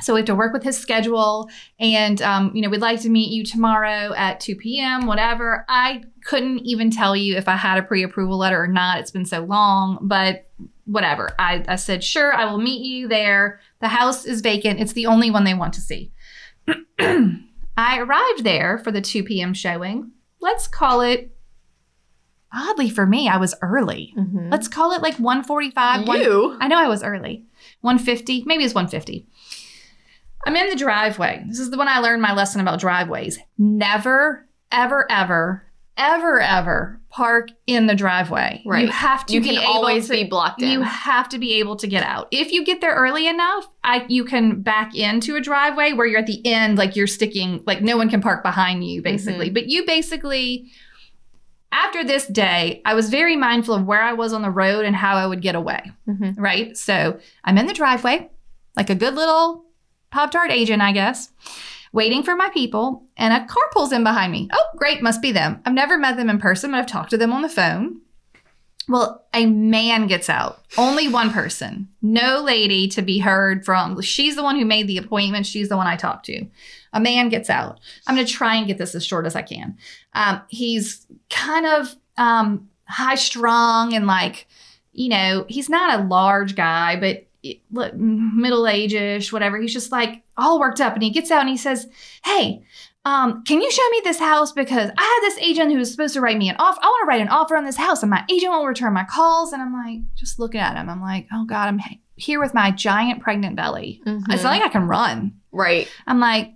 So 0.00 0.14
we 0.14 0.20
have 0.20 0.26
to 0.26 0.34
work 0.34 0.52
with 0.52 0.62
his 0.64 0.76
schedule. 0.76 1.48
And, 1.78 2.20
um, 2.22 2.50
you 2.54 2.62
know, 2.62 2.68
we'd 2.68 2.80
like 2.80 3.00
to 3.02 3.08
meet 3.08 3.30
you 3.30 3.44
tomorrow 3.44 4.12
at 4.16 4.40
2 4.40 4.56
p.m., 4.56 5.06
whatever. 5.06 5.64
I 5.68 6.02
couldn't 6.24 6.60
even 6.60 6.90
tell 6.90 7.14
you 7.14 7.36
if 7.36 7.46
I 7.48 7.56
had 7.56 7.78
a 7.78 7.82
pre 7.82 8.02
approval 8.02 8.36
letter 8.38 8.60
or 8.62 8.66
not. 8.66 8.98
It's 8.98 9.10
been 9.12 9.24
so 9.26 9.40
long, 9.44 9.98
but 10.02 10.50
whatever. 10.86 11.30
I, 11.38 11.64
I 11.68 11.76
said, 11.76 12.02
sure, 12.02 12.34
I 12.34 12.44
will 12.50 12.58
meet 12.58 12.84
you 12.84 13.08
there. 13.08 13.60
The 13.80 13.88
house 13.88 14.24
is 14.24 14.40
vacant. 14.40 14.80
It's 14.80 14.92
the 14.94 15.06
only 15.06 15.30
one 15.30 15.44
they 15.44 15.54
want 15.54 15.74
to 15.74 15.80
see. 15.80 16.10
I 16.98 17.98
arrived 17.98 18.44
there 18.44 18.78
for 18.78 18.90
the 18.90 19.00
2 19.00 19.24
p.m. 19.24 19.54
showing. 19.54 20.10
Let's 20.40 20.66
call 20.68 21.00
it, 21.00 21.34
oddly 22.52 22.88
for 22.90 23.06
me, 23.06 23.28
I 23.28 23.36
was 23.36 23.54
early. 23.62 24.12
Mhm. 24.16 24.50
Let's 24.50 24.68
call 24.68 24.92
it 24.92 25.02
like 25.02 25.16
145. 25.16 26.06
one- 26.06 26.20
you. 26.20 26.56
I 26.60 26.68
know 26.68 26.78
I 26.78 26.88
was 26.88 27.02
early. 27.02 27.44
150, 27.80 28.44
maybe 28.46 28.64
it's 28.64 28.74
150. 28.74 29.26
I'm 30.46 30.56
in 30.56 30.68
the 30.68 30.76
driveway. 30.76 31.42
This 31.46 31.58
is 31.58 31.70
the 31.70 31.78
one 31.78 31.88
I 31.88 31.98
learned 32.00 32.22
my 32.22 32.34
lesson 32.34 32.60
about 32.60 32.80
driveways. 32.80 33.38
Never, 33.58 34.46
ever, 34.70 35.06
ever, 35.10 35.64
ever, 35.96 36.40
ever 36.40 37.00
park 37.08 37.48
in 37.66 37.86
the 37.86 37.94
driveway. 37.94 38.62
Right. 38.66 38.86
You 38.86 38.90
have 38.90 39.24
to 39.26 39.34
You 39.34 39.40
be 39.40 39.56
can 39.56 39.64
always 39.64 40.06
to, 40.08 40.12
be 40.14 40.24
blocked 40.24 40.60
in. 40.62 40.68
You 40.68 40.82
have 40.82 41.28
to 41.30 41.38
be 41.38 41.54
able 41.54 41.76
to 41.76 41.86
get 41.86 42.02
out. 42.02 42.28
If 42.32 42.50
you 42.52 42.64
get 42.64 42.80
there 42.80 42.94
early 42.94 43.28
enough, 43.28 43.68
I 43.84 44.04
you 44.08 44.24
can 44.24 44.60
back 44.62 44.94
into 44.96 45.36
a 45.36 45.40
driveway 45.40 45.92
where 45.92 46.06
you're 46.06 46.18
at 46.20 46.26
the 46.26 46.44
end, 46.44 46.76
like 46.76 46.96
you're 46.96 47.06
sticking, 47.06 47.62
like 47.66 47.82
no 47.82 47.96
one 47.96 48.10
can 48.10 48.20
park 48.20 48.42
behind 48.42 48.84
you, 48.84 49.00
basically. 49.02 49.46
Mm-hmm. 49.46 49.54
But 49.54 49.68
you 49.68 49.86
basically 49.86 50.70
after 51.70 52.04
this 52.04 52.26
day, 52.26 52.80
I 52.84 52.94
was 52.94 53.10
very 53.10 53.34
mindful 53.36 53.74
of 53.74 53.84
where 53.84 54.00
I 54.02 54.12
was 54.12 54.32
on 54.32 54.42
the 54.42 54.50
road 54.50 54.84
and 54.84 54.94
how 54.94 55.16
I 55.16 55.26
would 55.26 55.42
get 55.42 55.54
away 55.56 55.90
Mhm. 56.08 56.34
right? 56.38 56.76
So 56.76 57.18
I'm 57.44 57.58
in 57.58 57.66
the 57.66 57.72
driveway, 57.72 58.30
like 58.76 58.90
a 58.90 58.94
good 58.94 59.14
little 59.14 59.63
Pop 60.14 60.30
Tart 60.30 60.52
agent, 60.52 60.80
I 60.80 60.92
guess, 60.92 61.30
waiting 61.92 62.22
for 62.22 62.36
my 62.36 62.48
people, 62.50 63.02
and 63.16 63.34
a 63.34 63.44
car 63.46 63.64
pulls 63.72 63.90
in 63.90 64.04
behind 64.04 64.30
me. 64.30 64.48
Oh, 64.52 64.64
great, 64.76 65.02
must 65.02 65.20
be 65.20 65.32
them. 65.32 65.60
I've 65.66 65.74
never 65.74 65.98
met 65.98 66.16
them 66.16 66.30
in 66.30 66.38
person, 66.38 66.70
but 66.70 66.78
I've 66.78 66.86
talked 66.86 67.10
to 67.10 67.16
them 67.16 67.32
on 67.32 67.42
the 67.42 67.48
phone. 67.48 68.00
Well, 68.88 69.24
a 69.34 69.46
man 69.46 70.06
gets 70.06 70.30
out. 70.30 70.62
Only 70.78 71.08
one 71.08 71.32
person. 71.32 71.88
No 72.00 72.40
lady 72.42 72.86
to 72.88 73.02
be 73.02 73.18
heard 73.18 73.64
from. 73.64 74.00
She's 74.02 74.36
the 74.36 74.44
one 74.44 74.56
who 74.56 74.64
made 74.64 74.86
the 74.86 74.98
appointment. 74.98 75.46
She's 75.46 75.68
the 75.68 75.76
one 75.76 75.88
I 75.88 75.96
talked 75.96 76.26
to. 76.26 76.46
A 76.92 77.00
man 77.00 77.28
gets 77.28 77.50
out. 77.50 77.80
I'm 78.06 78.14
going 78.14 78.26
to 78.26 78.32
try 78.32 78.54
and 78.54 78.68
get 78.68 78.78
this 78.78 78.94
as 78.94 79.04
short 79.04 79.26
as 79.26 79.34
I 79.34 79.42
can. 79.42 79.76
Um, 80.12 80.42
he's 80.48 81.08
kind 81.28 81.66
of 81.66 81.96
um, 82.16 82.68
high 82.84 83.16
strung 83.16 83.94
and 83.94 84.06
like, 84.06 84.46
you 84.92 85.08
know, 85.08 85.44
he's 85.48 85.68
not 85.68 85.98
a 85.98 86.04
large 86.04 86.54
guy, 86.54 87.00
but 87.00 87.26
look, 87.70 87.94
middle 87.94 88.66
age-ish, 88.66 89.32
whatever. 89.32 89.60
He's 89.60 89.72
just 89.72 89.92
like 89.92 90.22
all 90.36 90.58
worked 90.60 90.80
up, 90.80 90.94
and 90.94 91.02
he 91.02 91.10
gets 91.10 91.30
out 91.30 91.40
and 91.40 91.48
he 91.48 91.56
says, 91.56 91.86
"Hey, 92.24 92.62
um, 93.04 93.44
can 93.44 93.60
you 93.60 93.70
show 93.70 93.88
me 93.90 94.00
this 94.04 94.18
house? 94.18 94.52
Because 94.52 94.90
I 94.96 95.02
had 95.02 95.20
this 95.28 95.38
agent 95.38 95.70
who 95.72 95.78
was 95.78 95.90
supposed 95.90 96.14
to 96.14 96.20
write 96.20 96.38
me 96.38 96.48
an 96.48 96.56
offer. 96.58 96.80
I 96.82 96.86
want 96.86 97.02
to 97.04 97.08
write 97.08 97.20
an 97.20 97.28
offer 97.28 97.56
on 97.56 97.64
this 97.64 97.76
house, 97.76 98.02
and 98.02 98.10
my 98.10 98.24
agent 98.30 98.50
won't 98.52 98.66
return 98.66 98.92
my 98.92 99.04
calls." 99.04 99.52
And 99.52 99.60
I'm 99.62 99.72
like, 99.72 100.00
just 100.16 100.38
looking 100.38 100.60
at 100.60 100.76
him, 100.76 100.88
I'm 100.88 101.02
like, 101.02 101.26
"Oh 101.32 101.44
God, 101.44 101.68
I'm 101.68 101.80
here 102.16 102.40
with 102.40 102.54
my 102.54 102.70
giant 102.70 103.20
pregnant 103.22 103.56
belly. 103.56 104.00
Mhm. 104.06 104.22
It's 104.30 104.42
not 104.44 104.50
like 104.50 104.62
I 104.62 104.68
can 104.68 104.86
run." 104.88 105.34
right. 105.52 105.88
I'm 106.06 106.18
like, 106.20 106.52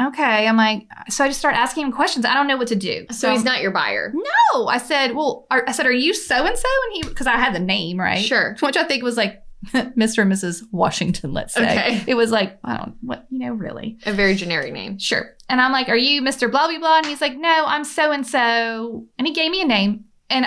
"Okay." 0.00 0.46
I'm 0.46 0.56
like, 0.56 0.86
so 1.10 1.24
I 1.24 1.28
just 1.28 1.38
start 1.40 1.54
asking 1.56 1.86
him 1.86 1.92
questions. 1.92 2.24
I 2.24 2.32
don't 2.34 2.46
know 2.46 2.56
what 2.56 2.68
to 2.68 2.76
do. 2.76 3.06
So 3.10 3.30
he's 3.32 3.44
not 3.44 3.60
your 3.60 3.72
buyer. 3.72 4.12
No, 4.14 4.66
I 4.68 4.78
said, 4.78 5.14
well, 5.14 5.46
are, 5.50 5.64
I 5.66 5.72
said, 5.72 5.84
are 5.86 5.92
you 5.92 6.14
so 6.14 6.46
and 6.46 6.56
so? 6.56 6.68
And 6.86 6.92
he, 7.04 7.08
because 7.08 7.26
I 7.26 7.36
had 7.36 7.54
the 7.54 7.58
name 7.60 7.98
right, 7.98 8.24
Sure. 8.24 8.56
which 8.60 8.76
I 8.76 8.84
think 8.84 9.02
was 9.02 9.16
like 9.16 9.42
Mr. 9.96 10.22
and 10.22 10.32
Mrs. 10.32 10.62
Washington. 10.72 11.32
Let's 11.32 11.54
say 11.54 11.62
Okay. 11.62 12.04
it 12.06 12.14
was 12.14 12.30
like 12.30 12.58
I 12.64 12.76
don't 12.76 12.96
what 13.00 13.26
you 13.30 13.38
know 13.40 13.52
really 13.52 13.98
A 14.06 14.12
very 14.12 14.34
generic 14.34 14.72
name. 14.72 14.98
sure. 14.98 15.36
And 15.48 15.60
I'm 15.60 15.72
like, 15.72 15.88
are 15.88 15.96
you 15.96 16.20
Mr. 16.22 16.50
Blah 16.50 16.68
blah 16.68 16.78
blah? 16.78 16.98
And 16.98 17.06
he's 17.06 17.20
like, 17.20 17.36
no, 17.36 17.64
I'm 17.66 17.84
so 17.84 18.12
and 18.12 18.26
so. 18.26 19.06
And 19.18 19.26
he 19.26 19.32
gave 19.32 19.50
me 19.50 19.62
a 19.62 19.66
name. 19.66 20.04
And 20.30 20.46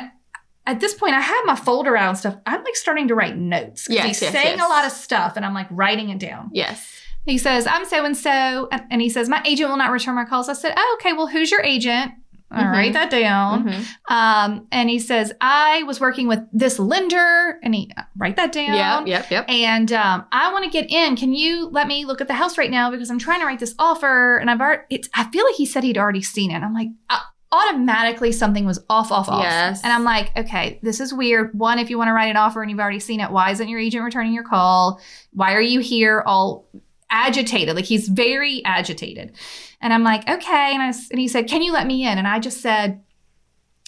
at 0.68 0.80
this 0.80 0.94
point, 0.94 1.16
I 1.16 1.22
have 1.22 1.46
my 1.46 1.56
folder 1.56 1.98
out 1.98 2.10
and 2.10 2.18
stuff. 2.18 2.36
I'm 2.46 2.64
like 2.64 2.76
starting 2.76 3.08
to 3.08 3.16
write 3.16 3.36
notes. 3.36 3.88
Yes, 3.90 4.06
he's 4.06 4.22
yes, 4.22 4.32
saying 4.32 4.58
yes. 4.60 4.66
a 4.68 4.70
lot 4.70 4.86
of 4.86 4.92
stuff, 4.92 5.34
and 5.36 5.44
I'm 5.44 5.56
like 5.56 5.66
writing 5.72 6.10
it 6.10 6.20
down. 6.20 6.52
Yes. 6.54 6.88
He 7.26 7.38
says, 7.40 7.66
I'm 7.68 7.86
so 7.86 8.04
and 8.06 8.16
so. 8.18 8.68
And 8.72 9.02
he 9.02 9.10
says, 9.10 9.28
My 9.30 9.42
agent 9.46 9.70
will 9.70 9.78
not 9.78 9.92
return 9.92 10.16
my 10.16 10.26
calls. 10.26 10.50
I 10.50 10.54
said, 10.54 10.74
Oh, 10.78 10.98
okay. 11.00 11.14
Well, 11.14 11.28
who's 11.28 11.50
your 11.52 11.62
agent? 11.62 12.14
Mhm. 12.52 12.72
write 12.72 12.94
that 12.94 13.10
down. 13.10 13.66
Mhm. 13.70 13.86
Um, 14.10 14.68
and 14.72 14.90
he 14.90 15.00
says, 15.00 15.32
I 15.42 15.84
was 15.84 16.00
working 16.00 16.28
with 16.28 16.40
this 16.52 16.80
lender. 16.80 17.60
And 17.64 17.74
he, 17.74 17.92
write 18.18 18.36
that 18.36 18.52
down. 18.52 18.76
Yeah. 18.76 19.04
Yep. 19.06 19.32
Yep. 19.32 19.46
And 19.50 19.92
um, 19.94 20.26
I 20.32 20.52
want 20.52 20.66
to 20.66 20.70
get 20.72 20.92
in. 20.92 21.16
Can 21.16 21.34
you 21.34 21.68
let 21.70 21.88
me 21.88 22.06
look 22.06 22.22
at 22.22 22.28
the 22.28 22.34
house 22.34 22.58
right 22.58 22.72
now 22.72 22.92
because 22.92 23.10
I'm 23.10 23.20
trying 23.20 23.40
to 23.40 23.46
write 23.46 23.60
this 23.60 23.76
offer, 23.80 24.38
and 24.38 24.50
I've 24.50 24.60
already. 24.62 24.84
It's. 24.90 25.10
I 25.14 25.26
feel 25.32 25.46
like 25.46 25.56
he 25.56 25.66
said 25.66 25.84
he'd 25.84 25.98
already 25.98 26.22
seen 26.22 26.52
it. 26.52 26.62
I'm 26.62 26.74
like, 26.74 26.90
uh, 27.10 27.20
automatically 27.54 28.32
something 28.32 28.66
was 28.66 28.80
off, 28.90 29.12
off, 29.12 29.28
off. 29.28 29.44
Yes. 29.44 29.84
And 29.84 29.92
I'm 29.92 30.04
like, 30.04 30.32
okay, 30.38 30.80
this 30.84 31.00
is 31.00 31.14
weird. 31.14 31.54
One, 31.54 31.80
if 31.80 31.90
you 31.90 31.98
want 31.98 32.08
to 32.08 32.14
write 32.14 32.30
an 32.30 32.38
offer 32.38 32.62
and 32.62 32.72
you've 32.72 32.80
already 32.80 33.00
seen 33.00 33.20
it, 33.20 33.30
why 33.30 33.52
isn't 33.52 33.68
your 33.68 33.80
agent 33.80 34.04
returning 34.04 34.34
your 34.34 34.44
call? 34.46 35.02
Why 35.34 35.54
are 35.54 35.62
you 35.62 35.80
here 35.82 36.24
all 36.26 36.66
agitated? 37.12 37.76
Like 37.76 37.86
he's 37.86 38.08
very 38.08 38.64
agitated. 38.66 39.34
And 39.82 39.94
I'm 39.94 40.04
like, 40.04 40.28
okay. 40.28 40.72
And 40.74 40.82
I 40.82 40.94
and 41.12 41.20
he 41.20 41.28
said, 41.28 41.48
can 41.48 41.62
you 41.62 41.74
let 41.74 41.86
me 41.86 42.08
in? 42.08 42.18
And 42.18 42.28
I 42.28 42.40
just 42.40 42.62
said. 42.62 43.04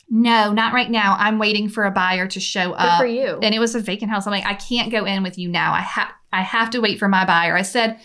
No, 0.10 0.52
not 0.52 0.74
right 0.74 0.92
now. 0.92 1.16
I'm 1.18 1.40
waiting 1.40 1.70
for 1.70 1.86
a 1.86 1.92
buyer 1.92 2.28
to 2.28 2.40
show 2.40 2.70
Good 2.70 2.76
up 2.78 3.00
for 3.00 3.08
you. 3.08 3.40
and 3.42 3.56
it 3.56 3.58
was 3.58 3.74
a 3.74 3.80
vacant 3.80 4.12
house. 4.12 4.28
I'm 4.28 4.32
like, 4.32 4.46
I 4.46 4.54
can't 4.54 4.92
go 4.92 5.06
in 5.06 5.24
with 5.24 5.40
you 5.40 5.50
now. 5.50 5.74
I 5.74 5.80
have 5.80 6.12
I 6.32 6.42
have 6.42 6.70
to 6.72 6.82
wait 6.82 7.00
for 7.00 7.08
my 7.08 7.26
buyer. 7.26 7.56
I 7.56 7.64
said, 7.64 8.00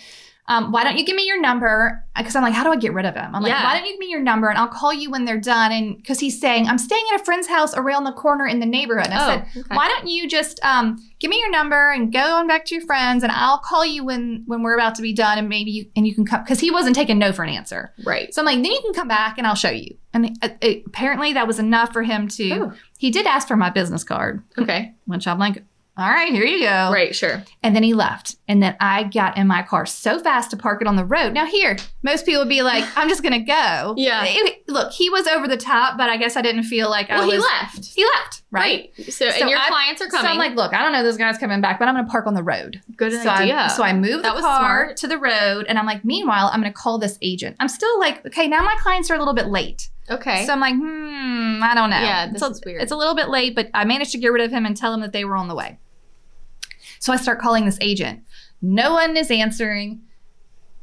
um, 0.49 0.73
why 0.73 0.83
don't 0.83 0.97
you 0.97 1.05
give 1.05 1.15
me 1.15 1.27
your 1.27 1.41
number? 1.41 2.03
Because 2.17 2.35
I'm 2.35 2.43
like, 2.43 2.55
how 2.55 2.65
do 2.65 2.71
I 2.71 2.77
get 2.77 2.95
rid 2.95 3.05
of 3.05 3.15
him? 3.15 3.35
I'm 3.35 3.43
like, 3.43 3.51
Yeah. 3.51 3.63
why 3.63 3.77
don't 3.77 3.85
you 3.85 3.93
give 3.93 4.01
me 4.01 4.09
your 4.09 4.23
number 4.23 4.49
and 4.49 4.57
I'll 4.59 4.67
call 4.67 4.95
you 4.95 5.11
when 5.11 5.27
they're 5.27 5.39
done? 5.41 5.73
And 5.73 5.97
because 5.99 6.19
he's 6.19 6.41
saying, 6.41 6.67
I'm 6.67 6.79
staying 6.79 7.05
at 7.13 7.21
a 7.21 7.25
friend's 7.25 7.47
house 7.47 7.75
around 7.77 8.05
the 8.05 8.13
corner 8.13 8.47
in 8.47 8.59
the 8.59 8.67
neighborhood. 8.67 9.07
And 9.07 9.15
I 9.15 9.23
oh. 9.23 9.29
said, 9.29 9.65
okay. 9.65 9.77
why 9.77 9.89
don't 9.89 10.09
you 10.09 10.27
just 10.27 10.59
um, 10.65 10.97
give 11.21 11.29
me 11.31 11.39
your 11.39 11.51
number 11.51 11.91
and 11.91 12.11
go 12.11 12.37
on 12.37 12.49
back 12.49 12.65
to 12.67 12.75
your 12.75 12.85
friends 12.87 13.23
and 13.23 13.31
I'll 13.31 13.59
call 13.59 13.85
you 13.85 14.05
when 14.05 14.43
when 14.47 14.63
we're 14.63 14.75
about 14.75 14.95
to 14.97 15.03
be 15.03 15.13
done 15.13 15.37
and 15.37 15.51
maybe 15.51 15.71
you 15.71 15.87
and 15.95 16.07
you 16.07 16.15
can 16.15 16.25
come 16.25 16.43
because 16.43 16.61
he 16.61 16.71
wasn't 16.71 16.97
taking 16.97 17.19
no 17.19 17.33
for 17.33 17.43
an 17.45 17.51
answer. 17.51 17.93
Right. 18.05 18.33
So 18.35 18.41
I'm 18.41 18.47
like, 18.47 18.57
then 18.57 18.73
you 18.73 18.81
can 18.81 18.95
come 18.95 19.09
back 19.09 19.37
and 19.37 19.47
I'll 19.47 19.55
show 19.55 19.71
you. 19.71 19.97
And 20.15 20.39
uh, 20.43 20.49
apparently 20.87 21.35
that 21.35 21.47
was 21.47 21.59
enough 21.59 21.93
for 21.93 22.03
him 22.03 22.27
to. 22.29 22.53
Ooh. 22.55 22.73
He 22.97 23.11
did 23.11 23.27
ask 23.27 23.47
for 23.47 23.57
my 23.57 23.71
business 23.71 24.03
card, 24.03 24.43
Okay. 24.59 24.95
which 25.05 25.29
I'm 25.29 25.39
like, 25.39 25.63
all 25.99 26.09
right, 26.09 26.31
here 26.33 26.45
you 26.45 26.61
go. 26.61 26.91
Right. 26.93 27.15
Sure. 27.15 27.43
And 27.63 27.75
then 27.75 27.83
he 27.83 27.93
left. 27.93 28.37
And 28.47 28.63
then 28.63 28.77
I 28.81 29.03
got 29.05 29.37
in 29.37 29.47
my 29.49 29.63
car 29.63 29.85
so 29.85 30.19
fast 30.21 30.51
to 30.53 30.57
park 30.57 30.81
it 30.81 30.87
on 30.87 30.95
the 30.97 31.05
road. 31.05 31.33
Now, 31.35 31.45
here, 31.45 31.77
most 32.03 32.25
people 32.25 32.43
would 32.43 32.49
be 32.49 32.63
like, 32.63 32.85
I'm 32.97 33.09
just 33.09 33.23
going 33.23 33.33
to 33.33 33.41
go. 33.41 33.95
Yeah. 33.97 34.23
It- 34.25 34.63
look, 34.69 34.93
he 34.93 35.11
was 35.11 35.27
over 35.27 35.49
the 35.49 35.57
top, 35.57 35.99
but 35.99 36.09
I 36.09 36.17
guess 36.17 36.37
I 36.37 36.43
didn't 36.43 36.63
feel 36.65 36.89
like 36.89 37.11
I 37.11 37.19
Well, 37.19 37.27
was. 37.27 37.35
he 37.35 37.41
left. 37.41 37.85
He 37.97 38.05
left, 38.05 38.43
right? 38.51 38.91
Right. 38.97 39.07
So, 39.13 39.29
So 39.31 39.41
and 39.41 39.51
your 39.51 39.59
I- 39.59 39.69
clients 39.69 40.01
are 40.01 40.09
So 40.11 40.17
coming. 40.19 40.33
I'm 40.33 40.39
like, 40.39 40.55
look, 40.55 40.73
I 40.73 40.83
don't 40.83 40.93
know 40.93 41.03
this 41.03 41.17
guy's 41.17 41.37
coming 41.39 41.61
back, 41.61 41.79
but 41.81 41.89
I'm 41.89 41.95
going 41.95 42.07
to 42.07 42.11
park 42.11 42.27
on 42.27 42.35
the 42.35 42.43
road. 42.45 42.81
good 42.97 43.13
so 43.13 43.29
idea. 43.29 43.57
I, 43.57 43.67
so 43.69 43.83
I 43.83 43.93
moved 43.93 44.25
That 44.25 44.37
the 44.37 44.41
car 44.43 44.59
smart. 44.85 44.97
to 44.99 45.09
the 45.09 45.19
road, 45.19 45.67
and 45.69 45.79
I'm 45.79 45.87
like, 45.87 46.05
meanwhile, 46.05 46.49
I'm 46.53 46.61
going 46.61 46.73
to 46.73 46.79
call 46.79 46.99
this 46.99 47.19
agent. 47.23 47.57
I'm 47.61 47.69
still 47.69 47.99
like, 47.99 48.25
okay, 48.27 48.47
now 48.47 48.63
my 48.63 48.77
clients 48.81 49.11
are 49.11 49.15
a 49.15 49.19
little 49.19 49.35
bit 49.35 49.47
late. 49.49 49.89
okay. 50.11 50.45
So 50.47 50.53
I'm 50.53 50.61
like, 50.61 50.75
hmm, 50.75 51.61
I 51.63 51.73
don't 51.75 51.91
know. 51.91 51.99
Yeah, 52.01 52.27
this 52.31 52.41
it's 52.43 52.59
is 52.59 52.65
weird. 52.65 52.83
It's 52.83 52.93
a 52.93 52.97
little 52.97 53.15
bit 53.17 53.29
late, 53.29 53.55
but 53.57 53.69
I 53.75 53.85
managed 53.85 54.13
to 54.13 54.19
get 54.19 54.29
rid 54.33 54.43
of 54.45 54.51
him 54.51 54.65
and 54.65 54.77
tell 54.77 54.95
him 54.95 55.01
that 55.01 55.13
they 55.13 55.25
were 55.25 55.37
on 55.37 55.49
the 55.49 55.55
way. 55.55 55.79
So 57.01 57.13
I 57.13 57.17
start 57.17 57.41
calling 57.41 57.65
this 57.65 57.79
agent. 57.81 58.23
No 58.63 58.93
one 58.95 59.17
is 59.17 59.31
answering. 59.31 60.03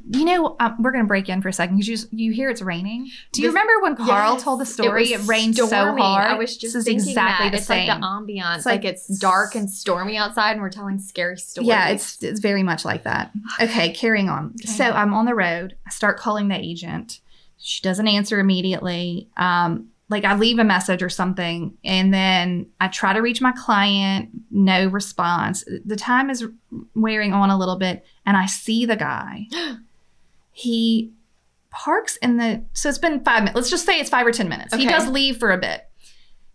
You 0.08 0.24
know, 0.24 0.56
um, 0.60 0.76
we're 0.80 0.92
going 0.92 1.02
to 1.02 1.08
break 1.08 1.28
in 1.28 1.42
for 1.42 1.48
a 1.48 1.52
second 1.52 1.78
because 1.78 1.88
you, 2.12 2.26
you 2.26 2.32
hear 2.32 2.48
it's 2.48 2.62
raining. 2.62 3.10
Do 3.32 3.42
you 3.42 3.48
This- 3.48 3.54
remember 3.54 3.82
when 3.82 3.96
Carl 3.96 4.34
Yes, 4.34 4.44
told 4.44 4.60
the 4.60 4.66
story? 4.66 5.12
It, 5.12 5.18
was 5.18 5.26
rained 5.28 5.56
so 5.56 5.66
hard. 5.68 6.30
I 6.30 6.34
was 6.34 6.56
just 6.56 6.74
this 6.74 6.76
is 6.76 6.84
thinking 6.84 7.08
exactly 7.08 7.46
that. 7.46 7.50
the 7.50 7.56
it's 7.58 7.66
same. 7.66 7.88
like 7.88 8.00
the 8.00 8.06
ambiance. 8.06 8.56
It's 8.58 8.66
like, 8.66 8.84
like- 8.84 8.92
it's 8.92 9.18
dark 9.18 9.56
and 9.56 9.68
stormy 9.68 10.16
outside, 10.16 10.52
and 10.52 10.60
we're 10.62 10.70
telling 10.70 11.00
scary 11.00 11.36
stories. 11.38 11.66
Yeah, 11.66 11.88
it's 11.88 12.22
it's 12.22 12.38
very 12.38 12.62
much 12.62 12.84
like 12.84 13.02
that. 13.02 13.32
Okay, 13.60 13.92
carrying 13.94 14.28
on. 14.28 14.54
Okay. 14.62 14.68
So 14.68 14.84
I'm 14.84 15.12
on 15.12 15.24
the 15.24 15.34
road. 15.34 15.74
I 15.84 15.90
start 15.90 16.18
calling 16.18 16.46
the 16.48 16.56
agent. 16.56 17.18
She 17.58 17.82
doesn't 17.82 18.06
answer 18.06 18.38
immediately. 18.38 19.28
Um, 19.36 19.88
like 20.08 20.24
I 20.24 20.36
leave 20.36 20.58
a 20.58 20.64
message 20.64 21.02
or 21.02 21.08
something, 21.08 21.76
and 21.84 22.14
then 22.14 22.66
I 22.80 22.88
try 22.88 23.12
to 23.12 23.20
reach 23.20 23.40
my 23.40 23.52
client. 23.52 24.30
No 24.50 24.86
response. 24.86 25.64
The 25.84 25.96
time 25.96 26.30
is 26.30 26.46
wearing 26.94 27.32
on 27.32 27.50
a 27.50 27.58
little 27.58 27.76
bit, 27.76 28.04
and 28.24 28.36
I 28.36 28.46
see 28.46 28.86
the 28.86 28.96
guy. 28.96 29.46
he 30.52 31.12
parks 31.70 32.16
in 32.18 32.36
the. 32.36 32.64
So 32.72 32.88
it's 32.88 32.98
been 32.98 33.24
five 33.24 33.40
minutes. 33.40 33.56
Let's 33.56 33.70
just 33.70 33.84
say 33.84 33.98
it's 33.98 34.10
five 34.10 34.26
or 34.26 34.32
ten 34.32 34.48
minutes. 34.48 34.74
He 34.74 34.86
does 34.86 35.08
leave 35.08 35.38
for 35.38 35.50
a 35.50 35.58
bit. 35.58 35.85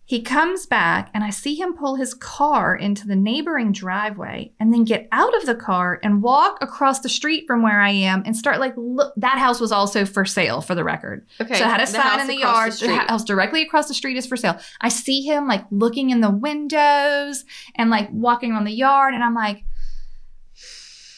He 0.04 0.20
comes 0.20 0.66
back 0.66 1.10
and 1.14 1.22
I 1.22 1.30
see 1.30 1.54
him 1.54 1.74
pull 1.74 1.94
his 1.94 2.12
car 2.12 2.74
into 2.74 3.06
the 3.06 3.16
neighboring 3.16 3.72
driveway 3.72 4.52
and 4.58 4.72
then 4.72 4.84
get 4.84 5.08
out 5.12 5.34
of 5.36 5.46
the 5.46 5.54
car 5.54 6.00
and 6.02 6.22
walk 6.22 6.58
across 6.60 7.00
the 7.00 7.08
street 7.08 7.44
from 7.46 7.62
where 7.62 7.80
I 7.80 7.90
am 7.90 8.22
and 8.26 8.36
start 8.36 8.58
like 8.58 8.74
look 8.76 9.14
that 9.16 9.38
house 9.38 9.60
was 9.60 9.70
also 9.70 10.04
for 10.04 10.24
sale 10.24 10.60
for 10.60 10.74
the 10.74 10.84
record. 10.84 11.26
Okay. 11.40 11.54
So 11.54 11.64
I 11.64 11.68
had 11.68 11.80
a 11.80 11.86
the 11.86 11.92
sign 11.92 12.20
in 12.20 12.26
the 12.26 12.38
yard. 12.38 12.72
The, 12.72 12.76
street. 12.76 13.08
house 13.08 13.24
directly 13.24 13.62
across 13.62 13.88
the 13.88 13.94
street 13.94 14.16
is 14.16 14.26
for 14.26 14.36
sale. 14.36 14.58
I 14.80 14.88
see 14.88 15.22
him 15.22 15.46
like 15.46 15.64
looking 15.70 16.10
in 16.10 16.20
the 16.20 16.30
windows 16.30 17.44
and 17.76 17.88
like 17.88 18.08
walking 18.10 18.52
around 18.52 18.64
the 18.64 18.72
yard, 18.72 19.14
and 19.14 19.22
I'm 19.22 19.34
like, 19.34 19.64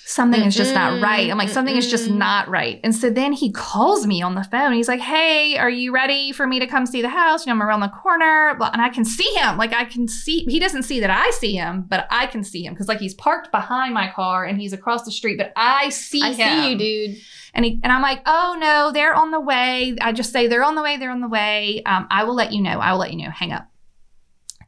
something 0.06 0.42
is 0.42 0.54
just 0.54 0.74
not 0.74 1.00
right. 1.00 1.30
I'm 1.30 1.38
like, 1.38 1.48
something 1.48 1.76
is 1.76 1.90
just 1.90 2.10
not 2.10 2.48
right. 2.48 2.80
And 2.84 2.94
so 2.94 3.10
then 3.10 3.32
he 3.32 3.50
calls 3.50 4.06
me 4.06 4.22
on 4.22 4.34
the 4.34 4.44
phone. 4.44 4.72
He's 4.72 4.88
like, 4.88 5.00
Hey, 5.00 5.56
are 5.56 5.70
you 5.70 5.92
ready 5.92 6.32
for 6.32 6.46
me 6.46 6.60
to 6.60 6.66
come 6.66 6.86
see 6.86 7.02
the 7.02 7.08
house? 7.08 7.46
You 7.46 7.50
know, 7.50 7.56
I'm 7.56 7.62
around 7.62 7.80
the 7.80 7.88
corner, 7.88 8.56
and 8.60 8.82
I 8.82 8.90
can 8.90 9.04
see 9.04 9.32
him. 9.34 9.56
Like 9.56 9.72
I 9.72 9.84
can 9.84 10.06
see. 10.06 10.44
He 10.44 10.60
doesn't 10.60 10.82
see 10.82 11.00
that 11.00 11.10
I 11.10 11.30
see 11.30 11.54
him, 11.54 11.86
but 11.88 12.06
I 12.10 12.26
can 12.26 12.44
see 12.44 12.64
him 12.64 12.74
because 12.74 12.88
like 12.88 12.98
he's 13.00 13.14
parked 13.14 13.50
behind 13.50 13.94
my 13.94 14.10
car 14.10 14.44
and 14.44 14.60
he's 14.60 14.72
across 14.72 15.04
the 15.04 15.12
street, 15.12 15.38
but 15.38 15.52
I 15.56 15.88
see 15.88 16.22
I 16.22 16.32
him. 16.32 16.62
see 16.62 16.70
you, 16.70 16.78
dude. 16.78 17.20
And 17.54 17.64
he, 17.64 17.80
and 17.82 17.92
I'm 17.92 18.02
like, 18.02 18.20
oh 18.26 18.56
no, 18.58 18.90
they're 18.92 19.14
on 19.14 19.30
the 19.30 19.40
way. 19.40 19.96
I 20.00 20.12
just 20.12 20.32
say 20.32 20.48
they're 20.48 20.64
on 20.64 20.74
the 20.74 20.82
way. 20.82 20.96
They're 20.96 21.10
on 21.10 21.20
the 21.20 21.28
way. 21.28 21.82
Um, 21.86 22.06
I 22.10 22.24
will 22.24 22.34
let 22.34 22.52
you 22.52 22.60
know. 22.60 22.80
I 22.80 22.92
will 22.92 22.98
let 22.98 23.12
you 23.12 23.24
know. 23.24 23.30
Hang 23.30 23.52
up. 23.52 23.68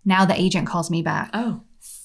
Now 0.04 0.24
the 0.24 0.40
agent 0.40 0.68
calls 0.68 0.90
me 0.90 1.02
back. 1.02 1.30
Oh. 1.34 1.62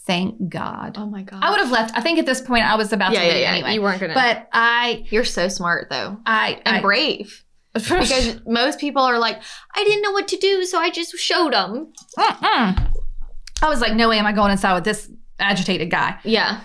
Thank 0.07 0.49
God. 0.49 0.95
Oh 0.97 1.05
my 1.05 1.21
god. 1.21 1.43
I 1.43 1.51
would 1.51 1.59
have 1.59 1.71
left. 1.71 1.95
I 1.95 2.01
think 2.01 2.17
at 2.19 2.25
this 2.25 2.41
point 2.41 2.65
I 2.65 2.75
was 2.75 2.91
about 2.91 3.13
Yeah, 3.13 3.19
to 3.21 3.25
yeah, 3.27 3.33
yeah. 3.37 3.51
anyway. 3.53 3.73
You 3.75 3.81
weren't 3.81 3.99
gonna. 4.01 4.13
but 4.13 4.47
I, 4.51 5.05
you're 5.09 5.23
so 5.25 5.47
smart 5.47 5.89
though, 5.89 6.17
I, 6.25 6.59
and 6.65 6.77
I 6.77 6.81
brave. 6.81 7.43
Because 7.73 8.41
most 8.47 8.79
people 8.79 9.03
are 9.03 9.19
like, 9.19 9.39
I 9.75 9.83
didn't 9.83 10.01
know 10.01 10.11
what 10.11 10.27
to 10.29 10.37
do, 10.37 10.65
so 10.65 10.77
I 10.79 10.89
just 10.89 11.15
showed 11.17 11.53
them. 11.53 11.93
Mm-mm. 12.17 12.91
I 13.61 13.69
was 13.69 13.79
like, 13.79 13.93
no 13.93 14.09
way 14.09 14.17
am 14.17 14.25
I 14.25 14.33
going 14.33 14.51
inside 14.51 14.73
with 14.73 14.83
this 14.83 15.09
agitated 15.39 15.89
guy. 15.91 16.17
Yeah. 16.23 16.61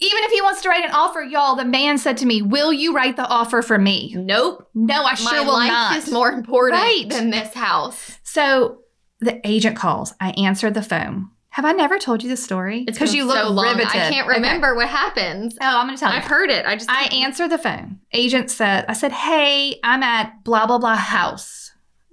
Even 0.00 0.24
if 0.24 0.30
he 0.32 0.42
wants 0.42 0.60
to 0.62 0.68
write 0.68 0.84
an 0.84 0.90
offer, 0.90 1.20
y'all, 1.22 1.56
the 1.56 1.64
man 1.64 1.98
said 1.98 2.16
to 2.18 2.26
me, 2.26 2.42
"Will 2.42 2.72
you 2.72 2.94
write 2.94 3.16
the 3.16 3.26
offer 3.26 3.62
for 3.62 3.78
me?" 3.78 4.12
Nope. 4.16 4.68
No, 4.74 5.04
I 5.04 5.14
sure 5.14 5.32
My 5.32 5.40
will 5.40 5.52
life 5.52 5.68
not. 5.70 5.96
is 5.96 6.10
more 6.10 6.30
important 6.32 6.82
Right. 6.82 7.04
than 7.08 7.30
this 7.30 7.54
house. 7.54 8.18
So 8.24 8.80
the 9.20 9.40
agent 9.46 9.76
calls. 9.76 10.12
I 10.20 10.30
answer 10.32 10.68
the 10.70 10.82
phone. 10.82 11.30
Have 11.54 11.64
I 11.64 11.70
never 11.70 11.98
told 12.00 12.20
you 12.24 12.28
the 12.28 12.36
story? 12.36 12.84
It's 12.88 12.98
Because 12.98 13.10
been 13.12 13.18
you 13.18 13.24
look 13.26 13.36
so 13.36 13.48
long. 13.48 13.66
riveted. 13.76 13.86
I 13.86 14.10
can't 14.10 14.26
Okay. 14.26 14.34
remember 14.38 14.74
what 14.74 14.88
happens. 14.88 15.56
Oh, 15.60 15.78
I'm 15.78 15.86
going 15.86 15.96
to 15.96 16.00
tell 16.00 16.10
you. 16.10 16.18
I've 16.18 16.24
heard 16.24 16.50
it. 16.50 16.66
I 16.66 16.74
just 16.74 16.90
I 16.90 17.04
answer 17.12 17.46
the 17.46 17.58
phone. 17.58 18.00
Agent 18.12 18.50
said, 18.50 18.84
I 18.88 18.92
said, 18.92 19.12
hey, 19.12 19.78
I'm 19.84 20.02
at 20.02 20.42
blah, 20.42 20.66
blah, 20.66 20.78
blah 20.78 20.96
house. 20.96 21.70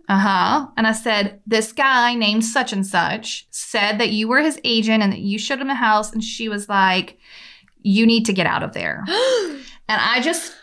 Uh 0.08 0.20
huh. 0.20 0.68
And 0.78 0.86
I 0.86 0.92
said, 0.92 1.40
this 1.48 1.72
guy 1.72 2.14
named 2.14 2.46
such 2.46 2.72
and 2.72 2.86
such 2.86 3.48
said 3.50 3.98
that 4.00 4.10
you 4.10 4.28
were 4.28 4.42
his 4.42 4.60
agent 4.64 5.02
and 5.02 5.12
that 5.12 5.22
you 5.22 5.40
showed 5.40 5.60
him 5.60 5.70
the 5.70 5.74
house. 5.74 6.12
And 6.14 6.24
she 6.24 6.48
was 6.48 6.70
like, 6.70 7.18
you 7.82 8.06
need 8.06 8.28
to 8.28 8.34
get 8.34 8.46
out 8.46 8.62
of 8.62 8.74
there. 8.74 9.04
And 9.90 10.00
I 10.02 10.22
just, 10.22 10.54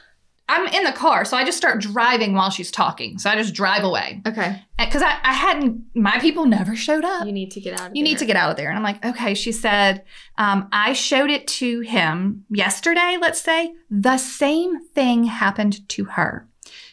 I'm 0.51 0.67
in 0.69 0.85
the 0.85 0.93
car. 0.93 1.25
So 1.25 1.37
I 1.37 1.45
just 1.45 1.59
start 1.59 1.81
driving 1.81 2.35
while 2.35 2.51
she's 2.51 2.71
talking. 2.71 3.19
So 3.19 3.29
I 3.29 3.37
just 3.37 3.55
drive 3.55 3.85
away. 3.85 4.23
okay. 4.27 4.63
Because 4.79 5.03
I, 5.03 5.19
I 5.23 5.33
hadn't, 5.33 5.83
my 5.95 6.19
people 6.21 6.47
never 6.47 6.75
showed 6.77 7.05
up. 7.05 7.27
You 7.27 7.33
need 7.33 7.51
to 7.51 7.61
get 7.61 7.79
out. 7.81 7.91
Of 7.91 7.97
You 7.97 8.03
need 8.03 8.19
to 8.19 8.25
get 8.27 8.37
out 8.37 8.51
of 8.51 8.57
there. 8.57 8.69
And 8.69 8.77
I'm 8.79 8.83
like, 8.85 9.05
okay. 9.05 9.35
She 9.35 9.53
said, 9.53 10.05
um, 10.39 10.69
I 10.73 10.93
showed 10.93 11.31
it 11.31 11.47
to 11.49 11.81
him 11.81 12.45
yesterday, 12.49 13.19
let's 13.21 13.41
say. 13.41 13.75
The 13.91 14.17
same 14.19 14.85
thing 14.89 15.25
happened 15.25 15.87
to 15.91 16.05
her. 16.05 16.49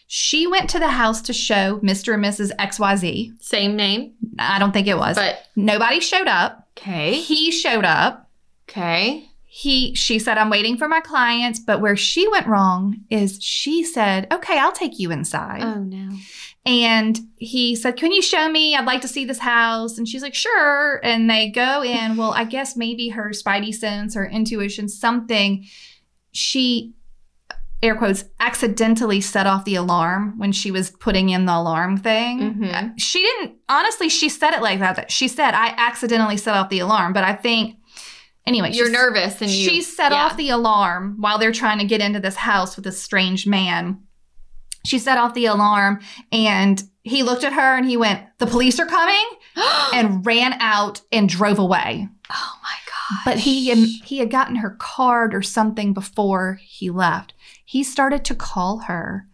She 0.07 0.45
went 0.47 0.69
to 0.71 0.79
the 0.79 0.89
house 0.89 1.21
to 1.23 1.33
show 1.33 1.79
Mr. 1.79 2.13
and 2.13 2.23
Mrs. 2.23 2.51
XYZ. 2.57 3.41
Same 3.41 3.75
name, 3.75 4.13
I 4.37 4.59
don't 4.59 4.71
think 4.71 4.87
it 4.87 4.97
was. 4.97 5.15
but 5.15 5.47
Nobody 5.55 5.99
showed 5.99 6.27
up. 6.27 6.67
okay. 6.77 7.13
He 7.19 7.51
showed 7.51 7.85
up. 7.85 8.29
Okay. 8.69 9.29
He 9.57 9.95
she 9.95 10.19
said, 10.19 10.37
I'm 10.37 10.49
waiting 10.49 10.75
for 10.75 10.89
my 10.89 10.99
clients. 10.99 11.59
But 11.59 11.79
where 11.79 11.95
she 11.95 12.27
went 12.27 12.45
wrong 12.45 12.97
is 13.09 13.41
she 13.41 13.85
said, 13.85 14.27
Okay, 14.29 14.59
I'll 14.59 14.73
take 14.73 14.99
you 14.99 15.11
inside. 15.11 15.61
Oh 15.63 15.79
no. 15.81 16.17
And 16.65 17.17
he 17.37 17.73
said, 17.73 17.95
Can 17.95 18.11
you 18.11 18.21
show 18.21 18.49
me? 18.49 18.75
I'd 18.75 18.83
like 18.83 18.99
to 19.03 19.07
see 19.07 19.23
this 19.23 19.39
house. 19.39 19.97
And 19.97 20.09
she's 20.09 20.21
like, 20.21 20.35
Sure. 20.35 20.99
And 21.05 21.29
they 21.29 21.51
go 21.51 21.83
in. 21.83 22.17
Well, 22.17 22.31
I 22.31 22.43
guess 22.43 22.75
maybe 22.75 23.07
her 23.09 23.29
spidey 23.29 23.73
sense 23.73 24.17
or 24.17 24.25
intuition, 24.25 24.89
something, 24.89 25.65
she, 26.33 26.91
air 27.81 27.95
quotes, 27.95 28.25
accidentally 28.41 29.21
set 29.21 29.47
off 29.47 29.63
the 29.63 29.75
alarm 29.75 30.37
when 30.37 30.51
she 30.51 30.69
was 30.69 30.89
putting 30.91 31.29
in 31.29 31.45
the 31.45 31.55
alarm 31.55 31.95
thing. 31.95 32.55
Mhm. 32.55 32.99
She 32.99 33.21
didn't, 33.21 33.55
honestly, 33.69 34.09
she 34.09 34.27
said 34.27 34.53
it 34.53 34.61
like 34.61 34.79
that 34.79 35.09
She 35.09 35.29
said, 35.29 35.53
I 35.53 35.73
accidentally 35.77 36.35
set 36.35 36.57
off 36.57 36.67
the 36.67 36.79
alarm. 36.79 37.13
But 37.13 37.23
I 37.23 37.31
think, 37.35 37.77
anyway, 38.47 38.71
You're 38.73 38.89
nervous 38.89 39.41
and 39.41 39.49
you. 39.49 39.69
she 39.69 39.81
set 39.81 40.11
yeah. 40.11 40.23
off 40.25 40.37
the 40.37 40.49
alarm 40.49 41.17
while 41.19 41.37
they're 41.37 41.51
trying 41.51 41.79
to 41.79 41.85
get 41.85 42.01
into 42.01 42.19
this 42.19 42.35
house 42.35 42.75
with 42.75 42.85
this 42.85 43.01
strange 43.01 43.45
man. 43.47 44.01
She 44.85 44.99
set 44.99 45.17
off 45.17 45.33
the 45.33 45.45
alarm 45.47 45.99
and 46.31 46.83
he 47.03 47.23
looked 47.23 47.43
at 47.43 47.53
her 47.53 47.77
and 47.77 47.85
he 47.87 47.97
went, 47.97 48.21
The 48.37 48.47
police 48.47 48.79
are 48.79 48.85
coming, 48.85 49.25
and 49.93 50.25
ran 50.25 50.53
out 50.59 51.01
and 51.11 51.27
drove 51.27 51.59
away. 51.59 52.07
oh 52.31 52.53
my 52.63 52.75
god. 52.85 53.21
But 53.23 53.37
he 53.39 53.73
he 53.99 54.17
had 54.19 54.31
gotten 54.31 54.57
her 54.57 54.75
card 54.79 55.33
or 55.35 55.41
something 55.43 55.93
before 55.93 56.59
he 56.63 56.89
left. 56.89 57.33
He 57.63 57.83
started 57.83 58.25
to 58.25 58.35
call 58.35 58.79
her 58.87 59.27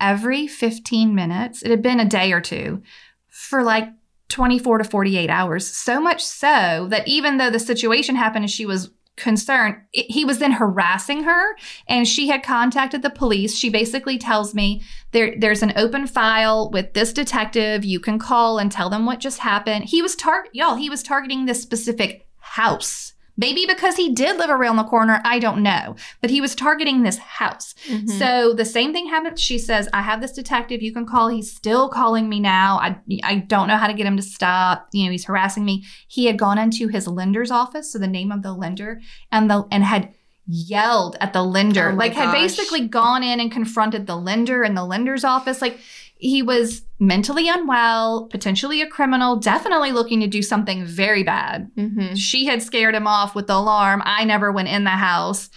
every 0.00 0.46
15 0.46 1.14
minutes. 1.14 1.62
It 1.62 1.70
had 1.70 1.82
been 1.82 2.00
a 2.00 2.04
day 2.06 2.32
or 2.32 2.40
two 2.40 2.82
for 3.28 3.62
like 3.62 3.88
24 4.28 4.78
to 4.78 4.84
48 4.84 5.30
hours. 5.30 5.66
So 5.66 6.00
much 6.00 6.24
so 6.24 6.86
that 6.90 7.06
even 7.06 7.38
though 7.38 7.50
the 7.50 7.58
situation 7.58 8.16
happened 8.16 8.44
and 8.44 8.50
she 8.50 8.66
was 8.66 8.90
concerned, 9.16 9.76
it, 9.92 10.10
he 10.10 10.24
was 10.24 10.38
then 10.38 10.52
harassing 10.52 11.24
her 11.24 11.56
and 11.88 12.06
she 12.06 12.28
had 12.28 12.42
contacted 12.42 13.02
the 13.02 13.10
police. 13.10 13.54
She 13.56 13.70
basically 13.70 14.18
tells 14.18 14.54
me 14.54 14.82
there 15.12 15.34
there's 15.38 15.62
an 15.62 15.72
open 15.76 16.06
file 16.06 16.70
with 16.70 16.94
this 16.94 17.12
detective. 17.12 17.84
You 17.84 18.00
can 18.00 18.18
call 18.18 18.58
and 18.58 18.70
tell 18.70 18.90
them 18.90 19.06
what 19.06 19.20
just 19.20 19.40
happened. 19.40 19.86
He 19.86 20.02
was 20.02 20.14
target 20.14 20.54
y'all, 20.54 20.76
he 20.76 20.90
was 20.90 21.02
targeting 21.02 21.46
this 21.46 21.62
specific 21.62 22.26
house. 22.38 23.14
Maybe 23.38 23.64
because 23.66 23.96
he 23.96 24.12
did 24.12 24.36
live 24.36 24.50
around 24.50 24.76
the 24.76 24.84
corner, 24.84 25.22
I 25.24 25.38
don't 25.38 25.62
know. 25.62 25.96
But 26.20 26.30
he 26.30 26.40
was 26.40 26.54
targeting 26.54 27.02
this 27.02 27.18
house. 27.18 27.74
Mhm. 27.88 28.10
So 28.18 28.52
the 28.52 28.64
same 28.64 28.92
thing 28.92 29.08
happened. 29.08 29.38
She 29.38 29.58
says, 29.58 29.88
I 29.92 30.02
have 30.02 30.20
this 30.20 30.32
detective 30.32 30.82
you 30.82 30.92
can 30.92 31.06
call. 31.06 31.28
He's 31.28 31.50
still 31.54 31.88
calling 31.88 32.28
me 32.28 32.40
now. 32.40 32.78
I, 32.80 32.98
I 33.22 33.36
don't 33.36 33.68
know 33.68 33.76
how 33.76 33.86
to 33.86 33.94
get 33.94 34.06
him 34.06 34.16
to 34.16 34.22
stop. 34.22 34.88
You 34.92 35.06
know, 35.06 35.12
he's 35.12 35.24
harassing 35.24 35.64
me. 35.64 35.84
He 36.08 36.26
had 36.26 36.38
gone 36.38 36.58
into 36.58 36.88
his 36.88 37.06
lender's 37.06 37.50
office, 37.50 37.92
so 37.92 37.98
the 37.98 38.06
name 38.08 38.32
of 38.32 38.42
the 38.42 38.52
lender, 38.52 39.00
and 39.30 39.48
the 39.48 39.66
and 39.70 39.84
had 39.84 40.12
yelled 40.48 41.16
at 41.20 41.32
the 41.32 41.42
lender. 41.42 41.90
Oh 41.92 41.94
like 41.94 42.14
had 42.14 42.32
basically 42.32 42.88
gone 42.88 43.22
in 43.22 43.38
and 43.38 43.52
confronted 43.52 44.06
the 44.06 44.16
lender 44.16 44.64
in 44.64 44.74
the 44.74 44.84
lender's 44.84 45.22
office. 45.22 45.60
Like 45.62 45.78
he 46.18 46.42
was 46.42 46.82
mentally 46.98 47.48
unwell, 47.48 48.26
potentially 48.26 48.82
a 48.82 48.86
criminal, 48.88 49.36
definitely 49.36 49.92
looking 49.92 50.20
to 50.20 50.26
do 50.26 50.42
something 50.42 50.84
very 50.84 51.22
bad. 51.22 51.70
Mhm. 51.76 52.16
She 52.16 52.44
had 52.46 52.62
scared 52.62 52.94
him 52.94 53.06
off 53.06 53.34
with 53.34 53.46
the 53.46 53.54
alarm. 53.54 54.02
I 54.04 54.24
never 54.24 54.50
went 54.50 54.68
in 54.68 54.84
the 54.84 54.90
house. 54.90 55.48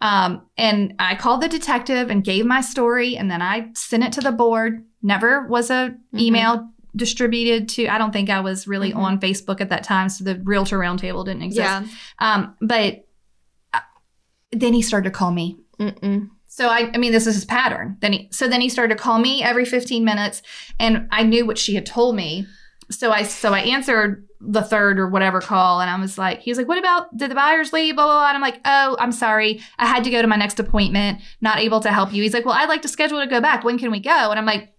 Um, 0.00 0.42
and 0.56 0.94
I 0.98 1.14
called 1.16 1.42
the 1.42 1.48
detective 1.48 2.08
and 2.10 2.24
gave 2.24 2.46
my 2.46 2.62
story, 2.62 3.16
and 3.18 3.30
then 3.30 3.42
I 3.42 3.68
sent 3.74 4.02
it 4.02 4.12
to 4.12 4.22
the 4.22 4.32
board. 4.32 4.82
Never 5.02 5.46
was 5.46 5.70
a 5.70 5.94
Mhm. 6.14 6.20
email 6.20 6.70
distributed 6.96 7.68
to. 7.68 7.86
I 7.86 7.98
don't 7.98 8.10
think 8.12 8.30
I 8.30 8.40
was 8.40 8.66
really 8.66 8.92
Mhm. 8.92 8.96
on 8.96 9.20
Facebook 9.20 9.60
at 9.60 9.68
that 9.68 9.84
time, 9.84 10.08
so 10.08 10.24
the 10.24 10.40
Realtor 10.42 10.78
Roundtable 10.78 11.24
didn't 11.26 11.42
exist. 11.42 11.58
Yeah. 11.68 11.82
Um, 12.18 12.54
but 12.62 13.04
uh, 13.74 13.80
then 14.52 14.72
he 14.72 14.80
started 14.82 15.04
to 15.10 15.16
call 15.16 15.30
me. 15.32 15.58
Mm-mm. 15.78 16.30
So 16.52 16.68
I, 16.68 16.90
I 16.92 16.98
mean, 16.98 17.12
this 17.12 17.28
is 17.28 17.36
his 17.36 17.44
pattern. 17.44 17.96
Then 18.00 18.12
he, 18.12 18.28
so 18.32 18.48
then 18.48 18.60
he 18.60 18.68
started 18.68 18.96
to 18.96 19.00
call 19.00 19.20
me 19.20 19.40
every 19.40 19.64
15 19.64 20.04
minutes, 20.04 20.42
and 20.80 21.06
I 21.12 21.22
knew 21.22 21.46
what 21.46 21.58
she 21.58 21.76
had 21.76 21.86
told 21.86 22.16
me. 22.16 22.44
So 22.90 23.12
I, 23.12 23.22
so 23.22 23.54
I 23.54 23.60
answered 23.60 24.26
the 24.40 24.62
third 24.62 24.98
or 24.98 25.06
whatever 25.06 25.40
call, 25.40 25.80
and 25.80 25.88
I 25.88 25.98
was 26.00 26.18
like, 26.18 26.40
he 26.40 26.50
was 26.50 26.58
like, 26.58 26.66
"What 26.66 26.76
about 26.78 27.16
did 27.16 27.30
the 27.30 27.36
buyers 27.36 27.72
leave?" 27.72 27.94
Blah 27.94 28.04
blah. 28.04 28.14
blah. 28.14 28.28
And 28.28 28.34
I'm 28.34 28.42
like, 28.42 28.60
"Oh, 28.64 28.96
I'm 28.98 29.12
sorry, 29.12 29.60
I 29.78 29.86
had 29.86 30.02
to 30.02 30.10
go 30.10 30.20
to 30.20 30.26
my 30.26 30.34
next 30.34 30.58
appointment, 30.58 31.20
not 31.40 31.58
able 31.58 31.78
to 31.80 31.92
help 31.92 32.12
you." 32.12 32.20
He's 32.24 32.34
like, 32.34 32.44
"Well, 32.44 32.56
I'd 32.56 32.68
like 32.68 32.82
to 32.82 32.88
schedule 32.88 33.20
to 33.20 33.28
go 33.28 33.40
back. 33.40 33.62
When 33.62 33.78
can 33.78 33.92
we 33.92 34.00
go?" 34.00 34.30
And 34.30 34.38
I'm 34.38 34.46
like. 34.46 34.74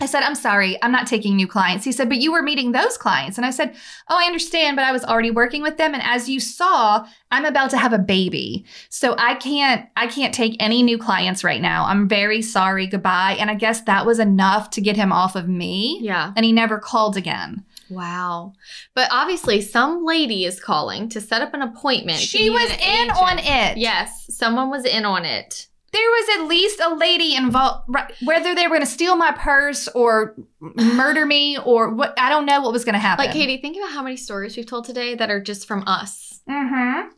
I 0.00 0.06
said, 0.06 0.22
I'm 0.22 0.36
sorry, 0.36 0.80
I'm 0.80 0.92
not 0.92 1.08
taking 1.08 1.34
new 1.34 1.48
clients. 1.48 1.84
He 1.84 1.90
said, 1.90 2.08
but 2.08 2.18
you 2.18 2.30
were 2.30 2.42
meeting 2.42 2.70
those 2.70 2.96
clients. 2.96 3.36
And 3.36 3.44
I 3.44 3.50
said, 3.50 3.74
Oh, 4.08 4.16
I 4.16 4.26
understand, 4.26 4.76
but 4.76 4.84
I 4.84 4.92
was 4.92 5.04
already 5.04 5.32
working 5.32 5.60
with 5.60 5.76
them. 5.76 5.92
And 5.92 6.02
as 6.04 6.28
you 6.28 6.38
saw, 6.38 7.04
I'm 7.32 7.44
about 7.44 7.70
to 7.70 7.78
have 7.78 7.92
a 7.92 7.98
baby. 7.98 8.64
So 8.90 9.16
I 9.18 9.34
can't 9.34 9.88
I 9.96 10.06
can't 10.06 10.32
take 10.32 10.56
any 10.60 10.82
new 10.84 10.98
clients 10.98 11.42
right 11.42 11.60
now. 11.60 11.84
I'm 11.86 12.06
very 12.08 12.42
sorry. 12.42 12.86
Goodbye. 12.86 13.36
And 13.40 13.50
I 13.50 13.54
guess 13.54 13.82
that 13.82 14.06
was 14.06 14.20
enough 14.20 14.70
to 14.70 14.80
get 14.80 14.96
him 14.96 15.12
off 15.12 15.34
of 15.34 15.48
me. 15.48 15.98
Yeah. 16.00 16.32
And 16.36 16.44
he 16.44 16.52
never 16.52 16.78
called 16.78 17.16
again. 17.16 17.64
Wow. 17.90 18.52
But 18.94 19.08
obviously, 19.10 19.60
some 19.62 20.04
lady 20.04 20.44
is 20.44 20.60
calling 20.60 21.08
to 21.08 21.20
set 21.20 21.42
up 21.42 21.54
an 21.54 21.62
appointment. 21.62 22.18
She 22.18 22.50
was 22.50 22.70
in 22.70 22.80
agent. 22.80 23.22
on 23.22 23.38
it. 23.38 23.78
Yes, 23.78 24.26
someone 24.28 24.70
was 24.70 24.84
in 24.84 25.04
on 25.04 25.24
it. 25.24 25.67
There 25.92 26.08
was 26.10 26.40
at 26.40 26.46
least 26.48 26.80
a 26.80 26.94
lady 26.94 27.34
involved, 27.34 27.84
right, 27.88 28.12
whether 28.24 28.54
they 28.54 28.64
were 28.64 28.76
going 28.76 28.80
to 28.80 28.86
steal 28.86 29.16
my 29.16 29.32
purse 29.32 29.88
or 29.88 30.34
murder 30.60 31.24
me 31.24 31.58
or 31.58 31.90
what. 31.94 32.18
I 32.18 32.28
don't 32.28 32.46
know 32.46 32.60
what 32.60 32.72
was 32.72 32.84
going 32.84 32.94
to 32.94 32.98
happen. 32.98 33.24
Like, 33.24 33.34
Katie, 33.34 33.56
think 33.58 33.76
about 33.76 33.92
how 33.92 34.02
many 34.02 34.16
stories 34.16 34.56
we've 34.56 34.66
told 34.66 34.84
today 34.84 35.14
that 35.14 35.30
are 35.30 35.40
just 35.40 35.66
from 35.66 35.84
us. 35.86 36.40
Mm-hmm. 36.48 37.08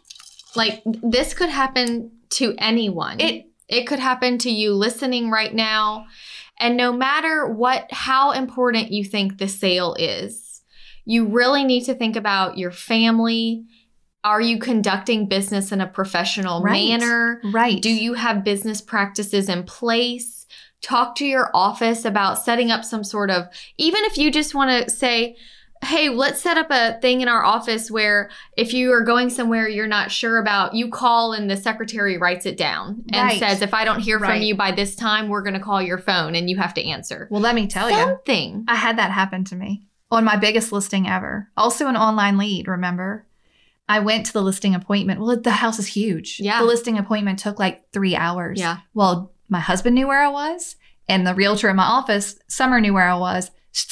Like, 0.56 0.82
this 0.84 1.34
could 1.34 1.48
happen 1.48 2.12
to 2.30 2.54
anyone. 2.58 3.20
It 3.20 3.46
It 3.70 3.86
could 3.86 4.00
happen 4.00 4.36
to 4.38 4.50
you 4.50 4.74
listening 4.74 5.30
right 5.30 5.54
now. 5.54 6.06
And 6.58 6.76
no 6.76 6.92
matter 6.92 7.46
what, 7.46 7.86
how 7.90 8.32
important 8.32 8.90
you 8.90 9.04
think 9.04 9.38
the 9.38 9.48
sale 9.48 9.94
is, 9.98 10.62
you 11.04 11.26
really 11.26 11.64
need 11.64 11.84
to 11.84 11.94
think 11.94 12.16
about 12.16 12.58
your 12.58 12.72
family. 12.72 13.64
Are 14.22 14.40
you 14.40 14.58
conducting 14.58 15.26
business 15.26 15.72
in 15.72 15.80
a 15.80 15.86
professional 15.86 16.62
Right. 16.62 16.88
manner? 16.88 17.40
right. 17.44 17.80
Do 17.80 17.90
you 17.90 18.14
have 18.14 18.44
business 18.44 18.80
practices 18.80 19.48
in 19.48 19.62
place? 19.64 20.46
Talk 20.82 21.14
to 21.16 21.26
your 21.26 21.50
office 21.54 22.04
about 22.04 22.38
setting 22.38 22.70
up 22.70 22.84
some 22.84 23.04
sort 23.04 23.30
of, 23.30 23.46
even 23.78 24.02
if 24.04 24.18
you 24.18 24.30
just 24.30 24.54
want 24.54 24.70
to 24.70 24.90
say, 24.90 25.36
hey, 25.82 26.10
let's 26.10 26.40
set 26.42 26.58
up 26.58 26.66
a 26.70 26.98
thing 27.00 27.22
in 27.22 27.28
our 27.28 27.42
office 27.42 27.90
where 27.90 28.28
if 28.58 28.74
you 28.74 28.92
are 28.92 29.00
going 29.02 29.30
somewhere 29.30 29.66
you're 29.66 29.86
not 29.86 30.10
sure 30.10 30.36
about, 30.38 30.74
you 30.74 30.90
call 30.90 31.32
and 31.32 31.48
the 31.50 31.56
secretary 31.56 32.18
writes 32.18 32.44
it 32.44 32.58
down 32.58 33.02
and 33.14 33.28
Right. 33.28 33.38
says, 33.38 33.62
if 33.62 33.72
I 33.72 33.86
don't 33.86 34.00
hear 34.00 34.18
from 34.18 34.42
you 34.42 34.54
by 34.54 34.72
this 34.72 34.94
time, 34.94 35.28
we're 35.28 35.42
going 35.42 35.54
to 35.54 35.60
call 35.60 35.80
your 35.80 35.96
phone 35.98 36.34
and 36.34 36.50
you 36.50 36.58
have 36.58 36.74
to 36.74 36.84
answer. 36.86 37.26
Well, 37.30 37.40
let 37.40 37.54
me 37.54 37.66
tell 37.66 37.90
you. 37.90 37.96
Something. 37.96 38.64
I 38.68 38.74
had 38.76 38.98
that 38.98 39.10
happen 39.10 39.44
to 39.44 39.56
me 39.56 39.86
on 40.10 40.24
my 40.24 40.36
biggest 40.36 40.72
listing 40.72 41.08
ever. 41.08 41.48
Also, 41.56 41.86
an 41.86 41.96
online 41.96 42.36
lead, 42.36 42.68
remember? 42.68 43.26
I 43.90 43.98
went 44.00 44.26
to 44.26 44.32
the 44.32 44.42
listing 44.42 44.74
appointment. 44.74 45.20
Well, 45.20 45.40
the 45.40 45.50
house 45.50 45.78
is 45.78 45.86
huge. 45.86 46.38
Yeah. 46.40 46.60
The 46.60 46.66
listing 46.66 46.96
appointment 46.96 47.38
took 47.40 47.58
like 47.58 47.90
three 47.92 48.14
hours. 48.14 48.58
Yeah. 48.60 48.78
Well, 48.94 49.32
my 49.48 49.60
husband 49.60 49.94
knew 49.96 50.06
where 50.06 50.22
I 50.22 50.28
was, 50.28 50.76
and 51.08 51.26
the 51.26 51.34
realtor 51.34 51.68
in 51.68 51.76
my 51.76 51.82
office, 51.98 52.38
Summer, 52.48 52.80
knew 52.80 52.94
where 52.94 53.08
I 53.08 53.16
was. 53.16 53.50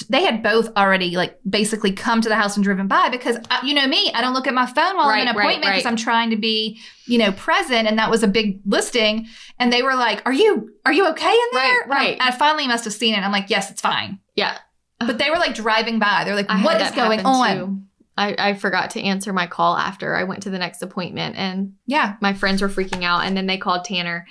They 0.08 0.22
had 0.24 0.42
both 0.42 0.68
already 0.76 1.16
like 1.16 1.38
basically 1.48 1.92
come 1.92 2.20
to 2.20 2.28
the 2.28 2.34
house 2.34 2.56
and 2.56 2.64
driven 2.64 2.88
by 2.88 3.08
because 3.10 3.36
I, 3.50 3.64
you 3.64 3.74
know 3.74 3.86
me, 3.86 4.10
I 4.12 4.20
don't 4.20 4.34
look 4.34 4.48
at 4.48 4.54
my 4.54 4.66
phone 4.66 4.96
while 4.96 5.06
I'm 5.08 5.20
in 5.20 5.26
Right, 5.26 5.28
an 5.28 5.36
appointment 5.36 5.62
because 5.72 5.84
right. 5.84 5.90
I'm 5.90 5.96
trying 5.96 6.30
to 6.30 6.36
be, 6.36 6.80
you 7.06 7.18
know, 7.18 7.30
present. 7.32 7.86
And 7.88 7.96
that 7.98 8.10
was 8.10 8.22
a 8.24 8.28
big 8.28 8.60
listing. 8.66 9.26
And 9.60 9.72
they 9.72 9.82
were 9.82 9.94
like, 9.94 10.20
"Are 10.26 10.32
you 10.32 10.70
are 10.84 10.92
you 10.92 11.08
okay 11.10 11.30
in 11.44 11.48
there?" 11.52 11.62
Right, 11.62 11.82
And 11.84 11.92
I- 11.92 11.96
right. 11.96 12.16
I 12.20 12.30
finally 12.32 12.66
must 12.66 12.84
have 12.84 12.92
seen 12.92 13.14
it. 13.14 13.18
I'm 13.18 13.32
like, 13.32 13.50
"Yes, 13.50 13.70
it's 13.70 13.80
fine." 13.80 14.18
Yeah. 14.34 14.58
But 15.00 15.18
they 15.18 15.30
were 15.30 15.38
like 15.38 15.54
driving 15.54 15.98
by. 16.00 16.22
They're 16.24 16.34
like, 16.42 16.48
"What 16.48 16.80
is 16.82 16.90
going 16.92 17.20
on?" 17.24 17.56
too. 17.56 17.82
I, 18.18 18.34
I 18.50 18.54
forgot 18.54 18.90
to 18.90 19.00
answer 19.02 19.32
my 19.32 19.46
call 19.46 19.76
after 19.76 20.14
I 20.16 20.24
went 20.24 20.42
to 20.42 20.50
the 20.50 20.58
next 20.58 20.82
appointment 20.82 21.36
and 21.36 21.74
Yeah. 21.86 22.16
my 22.20 22.32
friends 22.34 22.60
were 22.60 22.68
freaking 22.68 23.04
out 23.04 23.24
and 23.24 23.36
then 23.36 23.46
they 23.46 23.56
called 23.58 23.84
Tanner 23.84 24.26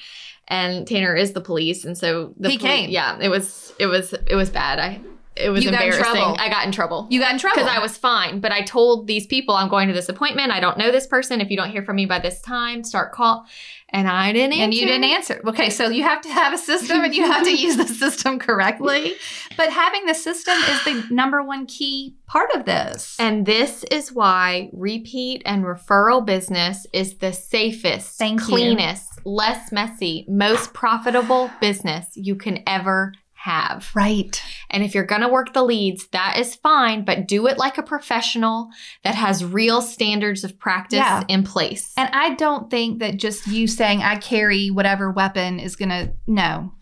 and 0.48 0.86
Tanner 0.88 1.16
is 1.16 1.34
the 1.34 1.42
police 1.42 1.86
and 1.86 1.98
so 1.98 2.34
the 2.38 2.50
He 2.50 2.58
poli- 2.58 2.70
came. 2.70 2.90
yeah 2.90 3.18
it 3.22 3.30
was 3.30 3.74
it 3.80 3.86
was 3.88 4.14
it 4.28 4.36
was 4.36 4.50
bad 4.50 4.80
I 4.80 5.00
it 5.36 5.50
was 5.52 5.64
You 5.64 5.70
in 5.70 5.76
embarrassing 5.76 6.04
trouble. 6.04 6.36
I 6.40 6.50
got 6.50 6.66
in 6.66 6.72
trouble 6.72 7.08
You 7.12 7.20
got 7.20 7.32
in 7.32 7.38
trouble. 7.40 7.56
because 7.62 7.70
I 7.72 7.80
was 7.80 7.96
fine 7.96 8.40
but 8.40 8.52
I 8.52 8.62
told 8.62 9.08
these 9.08 9.28
people 9.28 9.56
I'm 9.56 9.70
going 9.70 9.88
to 9.88 9.94
this 9.94 10.10
appointment 10.10 10.52
I 10.52 10.60
don't 10.60 10.78
know 10.78 10.92
this 10.92 11.06
person 11.08 11.42
if 11.42 11.50
you 11.52 11.58
don't 11.58 11.70
hear 11.70 11.84
from 11.84 11.96
me 11.96 12.06
by 12.06 12.20
this 12.20 12.42
time 12.42 12.84
start 12.84 13.12
call 13.14 13.46
and 13.90 14.08
I 14.08 14.34
didn't 14.34 14.54
answer 14.54 14.64
and 14.64 14.74
you 14.74 14.86
didn't 14.86 15.06
answer. 15.06 15.42
Okay, 15.48 15.70
so 15.70 15.90
you 15.90 16.04
have 16.04 16.22
to 16.22 16.30
have 16.30 16.54
a 16.54 16.58
system 16.58 17.04
and 17.04 17.16
you 17.16 17.26
have 17.26 17.44
to 17.44 17.56
use 17.58 17.78
the 17.78 17.88
system 17.88 18.38
correctly. 18.38 19.16
But 19.56 19.72
having 19.72 20.06
the 20.06 20.14
system 20.14 20.56
is 20.58 20.84
the 20.84 21.14
number 21.14 21.42
one 21.42 21.66
key 21.68 22.16
part 22.28 22.50
of 22.54 22.66
this. 22.66 23.16
and 23.20 23.46
this 23.46 23.84
is 23.86 24.12
why 24.12 24.70
repeat 24.74 25.42
and 25.46 25.64
referral 25.64 26.26
business 26.26 26.86
is 26.92 27.18
the 27.18 27.32
safest, 27.32 28.18
Thank 28.18 28.42
you. 28.42 28.46
cleanest, 28.48 29.26
less 29.26 29.72
messy, 29.72 30.26
most 30.28 30.74
profitable 30.74 31.50
business 31.62 32.08
you 32.16 32.36
can 32.36 32.64
ever 32.68 33.14
have. 33.48 33.90
right. 33.96 34.42
And 34.70 34.84
if 34.84 34.94
you're 34.94 35.06
going 35.06 35.22
to 35.22 35.28
work 35.30 35.54
the 35.54 35.64
leads, 35.64 36.08
that 36.10 36.38
is 36.38 36.56
fine, 36.56 37.06
but 37.06 37.28
do 37.28 37.48
it 37.48 37.58
like 37.58 37.78
a 37.78 37.84
professional 37.84 38.68
that 39.04 39.16
has 39.16 39.44
real 39.44 39.82
standards 39.82 40.44
of 40.44 40.60
practice 40.60 40.98
Yeah. 40.98 41.24
in 41.28 41.44
place. 41.44 41.94
And 41.98 42.10
I 42.14 42.36
don't 42.36 42.70
think 42.70 43.00
that 43.00 43.18
just 43.18 43.48
you 43.48 43.66
saying 43.68 44.02
I 44.04 44.18
carry 44.18 44.68
whatever 44.70 45.10
weapon 45.12 45.60
is 45.60 45.76
going 45.76 45.90
to 45.90 46.14
no. 46.28 46.74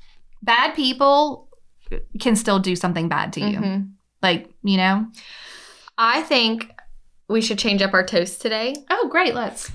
Bad 0.42 0.74
people 0.76 1.50
can 2.20 2.36
still 2.36 2.60
do 2.60 2.76
something 2.76 3.08
bad 3.10 3.34
to 3.34 3.40
you. 3.42 3.60
Mhm. 3.60 3.90
Like, 4.22 4.50
you 4.64 4.78
know. 4.78 5.06
I 5.98 6.24
think 6.24 6.72
we 7.30 7.42
should 7.42 7.60
change 7.60 7.82
up 7.82 7.94
our 7.94 8.06
toast 8.06 8.42
today. 8.42 8.76
Oh, 8.90 9.08
great, 9.10 9.34
let's. 9.36 9.72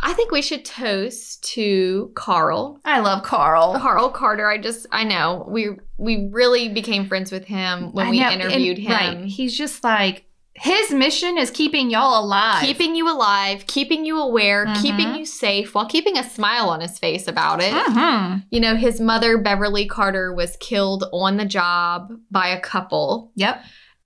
I 0.00 0.12
think 0.12 0.30
we 0.30 0.42
should 0.42 0.64
toast 0.64 1.42
to 1.54 2.10
Carl. 2.14 2.80
I 2.84 3.00
love 3.00 3.22
Carl. 3.22 3.78
Carl 3.78 4.10
Carter. 4.10 4.48
I 4.48 4.58
just 4.58 4.86
I 4.92 5.04
know 5.04 5.46
we 5.48 5.70
we 5.98 6.28
really 6.30 6.68
became 6.68 7.06
friends 7.06 7.32
with 7.32 7.44
him 7.46 7.92
when 7.92 8.08
I 8.08 8.10
we 8.10 8.20
know, 8.20 8.30
interviewed 8.30 8.78
and- 8.78 8.86
him. 8.86 8.92
Right. 9.22 9.24
He's 9.26 9.56
just 9.56 9.82
like 9.84 10.24
his 10.56 10.92
mission 10.92 11.36
is 11.36 11.50
keeping 11.50 11.90
y'all 11.90 12.24
alive. 12.24 12.62
Keeping 12.62 12.94
you 12.94 13.10
alive, 13.12 13.66
keeping 13.66 14.04
you 14.04 14.20
aware, 14.20 14.66
Mhm. 14.66 14.82
keeping 14.82 15.14
you 15.16 15.24
safe 15.26 15.74
while 15.74 15.86
keeping 15.86 16.16
a 16.16 16.22
smile 16.22 16.68
on 16.68 16.80
his 16.80 16.96
face 16.96 17.26
about 17.26 17.60
it. 17.60 17.72
Mhm. 17.72 18.44
You 18.50 18.60
know, 18.60 18.76
his 18.76 19.00
mother, 19.00 19.36
Beverly 19.36 19.84
Carter, 19.86 20.32
was 20.32 20.56
killed 20.60 21.04
on 21.12 21.38
the 21.38 21.44
job 21.44 22.12
by 22.30 22.46
a 22.48 22.60
couple, 22.60 23.32
Yep. 23.34 23.64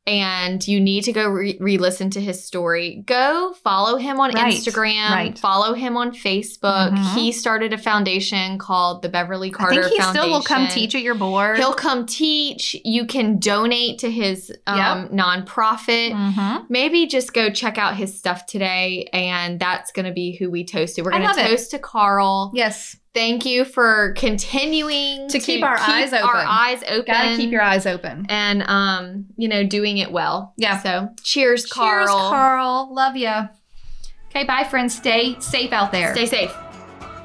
And 0.08 0.66
you 0.66 0.80
need 0.80 1.04
to 1.04 1.12
go 1.12 1.28
re 1.28 1.78
listen 1.78 2.08
to 2.10 2.20
his 2.20 2.42
story. 2.42 3.02
Go 3.06 3.54
follow 3.62 3.96
him 3.98 4.18
on 4.18 4.30
Right, 4.32 4.54
Instagram, 4.54 5.10
right. 5.10 5.38
follow 5.38 5.74
him 5.74 5.96
on 5.96 6.12
Facebook. 6.12 6.90
Mhm. 6.96 7.14
He 7.14 7.30
started 7.32 7.72
a 7.74 7.78
foundation 7.78 8.56
called 8.58 9.02
the 9.02 9.08
Beverly 9.10 9.50
Carter 9.50 9.80
I 9.80 9.82
think 9.82 9.92
he 9.92 9.98
Foundation. 9.98 10.22
still 10.22 10.30
will 10.32 10.42
come 10.42 10.66
teach 10.68 10.94
at 10.94 11.02
your 11.02 11.14
board. 11.14 11.58
He'll 11.58 11.74
come 11.74 12.06
teach. 12.06 12.74
You 12.84 13.04
can 13.06 13.38
donate 13.38 13.98
to 13.98 14.10
his 14.10 14.50
um, 14.66 15.08
nonprofit. 15.08 16.12
Mhm. 16.12 16.64
Maybe 16.68 17.06
just 17.06 17.32
go 17.34 17.50
check 17.50 17.76
out 17.78 17.96
his 17.96 18.18
stuff 18.18 18.46
today, 18.46 19.08
and 19.12 19.60
that's 19.60 19.92
going 19.92 20.06
to 20.06 20.12
be 20.12 20.36
who 20.36 20.50
we 20.50 20.64
toast 20.64 20.96
to. 20.96 21.02
We're 21.02 21.10
going 21.10 21.22
to 21.22 21.28
love 21.28 21.38
it. 21.38 21.48
toast 21.48 21.70
to 21.72 21.78
Carl. 21.78 22.50
Yes. 22.54 22.96
Thank 23.14 23.44
you 23.46 23.64
for 23.64 24.12
continuing 24.16 25.28
To 25.28 25.38
keep 25.40 25.64
our 25.64 25.76
eyes 25.78 26.12
open. 26.12 26.28
Our 26.28 26.36
eyes 26.36 26.82
open. 26.88 27.04
Gotta 27.06 27.36
keep 27.36 27.50
your 27.50 27.62
eyes 27.62 27.86
open. 27.86 28.26
and 28.28 28.62
um, 28.64 29.26
you 29.36 29.48
know, 29.48 29.64
doing 29.64 29.98
it 29.98 30.12
well. 30.12 30.54
Yeah. 30.56 30.78
So 30.82 31.08
cheers, 31.22 31.66
Carl. 31.66 32.06
Cheers, 32.06 32.10
Carl. 32.10 32.94
Love 32.94 33.16
you. 33.16 33.32
Okay, 34.30 34.44
bye, 34.44 34.64
friends. 34.64 34.94
Stay 34.94 35.36
safe 35.40 35.72
out 35.72 35.90
there. 35.90 36.14
Stay 36.14 36.26
safe. 36.26 36.54